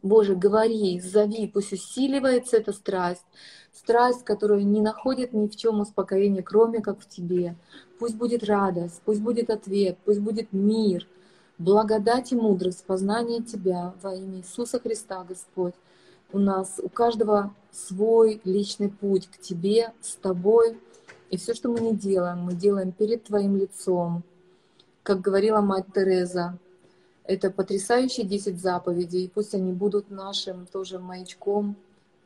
Боже, 0.05 0.37
говори, 0.37 1.01
зови, 1.01 1.51
пусть 1.53 1.73
усиливается 1.73 2.59
эта 2.59 2.73
страсть, 2.73 3.27
страсть, 3.73 4.25
которая 4.25 4.63
не 4.63 4.81
находит 4.81 5.33
ни 5.33 5.49
в 5.49 5.57
чем 5.57 5.81
успокоения, 5.81 6.43
кроме 6.43 6.81
как 6.81 7.01
в 7.01 7.09
Тебе. 7.09 7.57
Пусть 7.99 8.15
будет 8.15 8.45
радость, 8.45 9.03
пусть 9.05 9.21
будет 9.21 9.51
ответ, 9.51 9.99
пусть 10.05 10.21
будет 10.21 10.53
мир— 10.53 11.09
благодать 11.59 12.33
и 12.33 12.37
мудрость, 12.37 12.85
познание 12.85 13.43
Тебя 13.43 13.95
во 14.03 14.15
имя 14.15 14.39
Иисуса 14.39 14.81
Христа, 14.81 15.25
Господь. 15.25 15.75
У 16.33 16.39
нас, 16.39 16.81
у 16.83 16.89
каждого 16.89 17.55
свой 17.73 18.41
личный 18.45 18.89
путь 18.89 19.29
к 19.29 19.39
Тебе, 19.39 19.93
с 20.01 20.15
Тобой. 20.17 20.79
И 21.31 21.37
все, 21.37 21.55
что 21.55 21.69
мы 21.69 21.81
не 21.81 21.95
делаем, 21.95 22.41
мы 22.41 22.55
делаем 22.55 22.93
перед 22.93 23.25
Твоим 23.25 23.57
лицом. 23.57 24.23
Как 25.03 25.21
говорила 25.21 25.61
мать 25.61 25.87
Тереза, 25.95 26.59
это 27.25 27.51
потрясающие 27.51 28.27
10 28.27 28.61
заповедей, 28.61 29.25
и 29.25 29.29
пусть 29.29 29.55
они 29.55 29.73
будут 29.73 30.11
нашим 30.11 30.67
тоже 30.67 30.99
маячком 30.99 31.77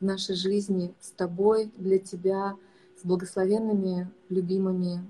в 0.00 0.04
нашей 0.04 0.36
жизни 0.36 0.94
с 1.00 1.10
тобой, 1.10 1.72
для 1.76 1.98
тебя, 1.98 2.56
с 3.00 3.04
благословенными, 3.04 4.09
любимыми 4.28 5.04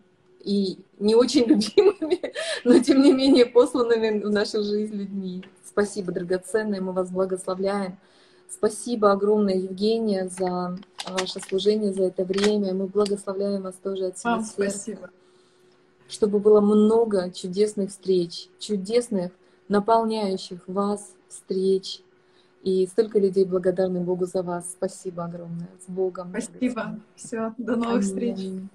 и 0.44 0.78
не 0.98 1.14
очень 1.14 1.44
любимыми, 1.47 2.32
но 2.64 2.78
тем 2.78 3.02
не 3.02 3.12
менее 3.12 3.47
посланными 3.47 4.23
в 4.23 4.31
нашу 4.31 4.62
жизнь 4.62 4.94
людьми. 4.94 5.44
Спасибо, 5.64 6.12
драгоценные, 6.12 6.81
мы 6.81 6.93
вас 6.93 7.10
благословляем. 7.10 7.98
Спасибо 8.48 9.12
огромное, 9.12 9.55
Евгения, 9.55 10.28
за 10.28 10.77
ваше 11.09 11.40
служение, 11.40 11.93
за 11.93 12.05
это 12.05 12.24
время. 12.24 12.74
Мы 12.74 12.86
благословляем 12.86 13.62
вас 13.62 13.77
тоже 13.82 14.06
от 14.06 14.19
всего 14.19 14.32
Вам 14.32 14.44
сердца. 14.44 14.55
спасибо. 14.55 15.10
Чтобы 16.06 16.39
было 16.39 16.60
много 16.60 17.31
чудесных 17.31 17.90
встреч, 17.90 18.48
чудесных, 18.59 19.32
наполняющих 19.69 20.60
вас 20.66 21.14
встреч. 21.28 22.02
И 22.62 22.86
столько 22.86 23.19
людей 23.19 23.47
благодарны 23.47 24.01
Богу 24.01 24.27
за 24.27 24.43
вас. 24.43 24.70
Спасибо 24.73 25.24
огромное. 25.24 25.70
С 25.85 25.90
Богом. 25.90 26.28
Спасибо. 26.31 27.01
Все, 27.16 27.55
до 27.56 27.77
новых 27.77 28.02
встреч. 28.02 28.39
Аминь. 28.39 28.69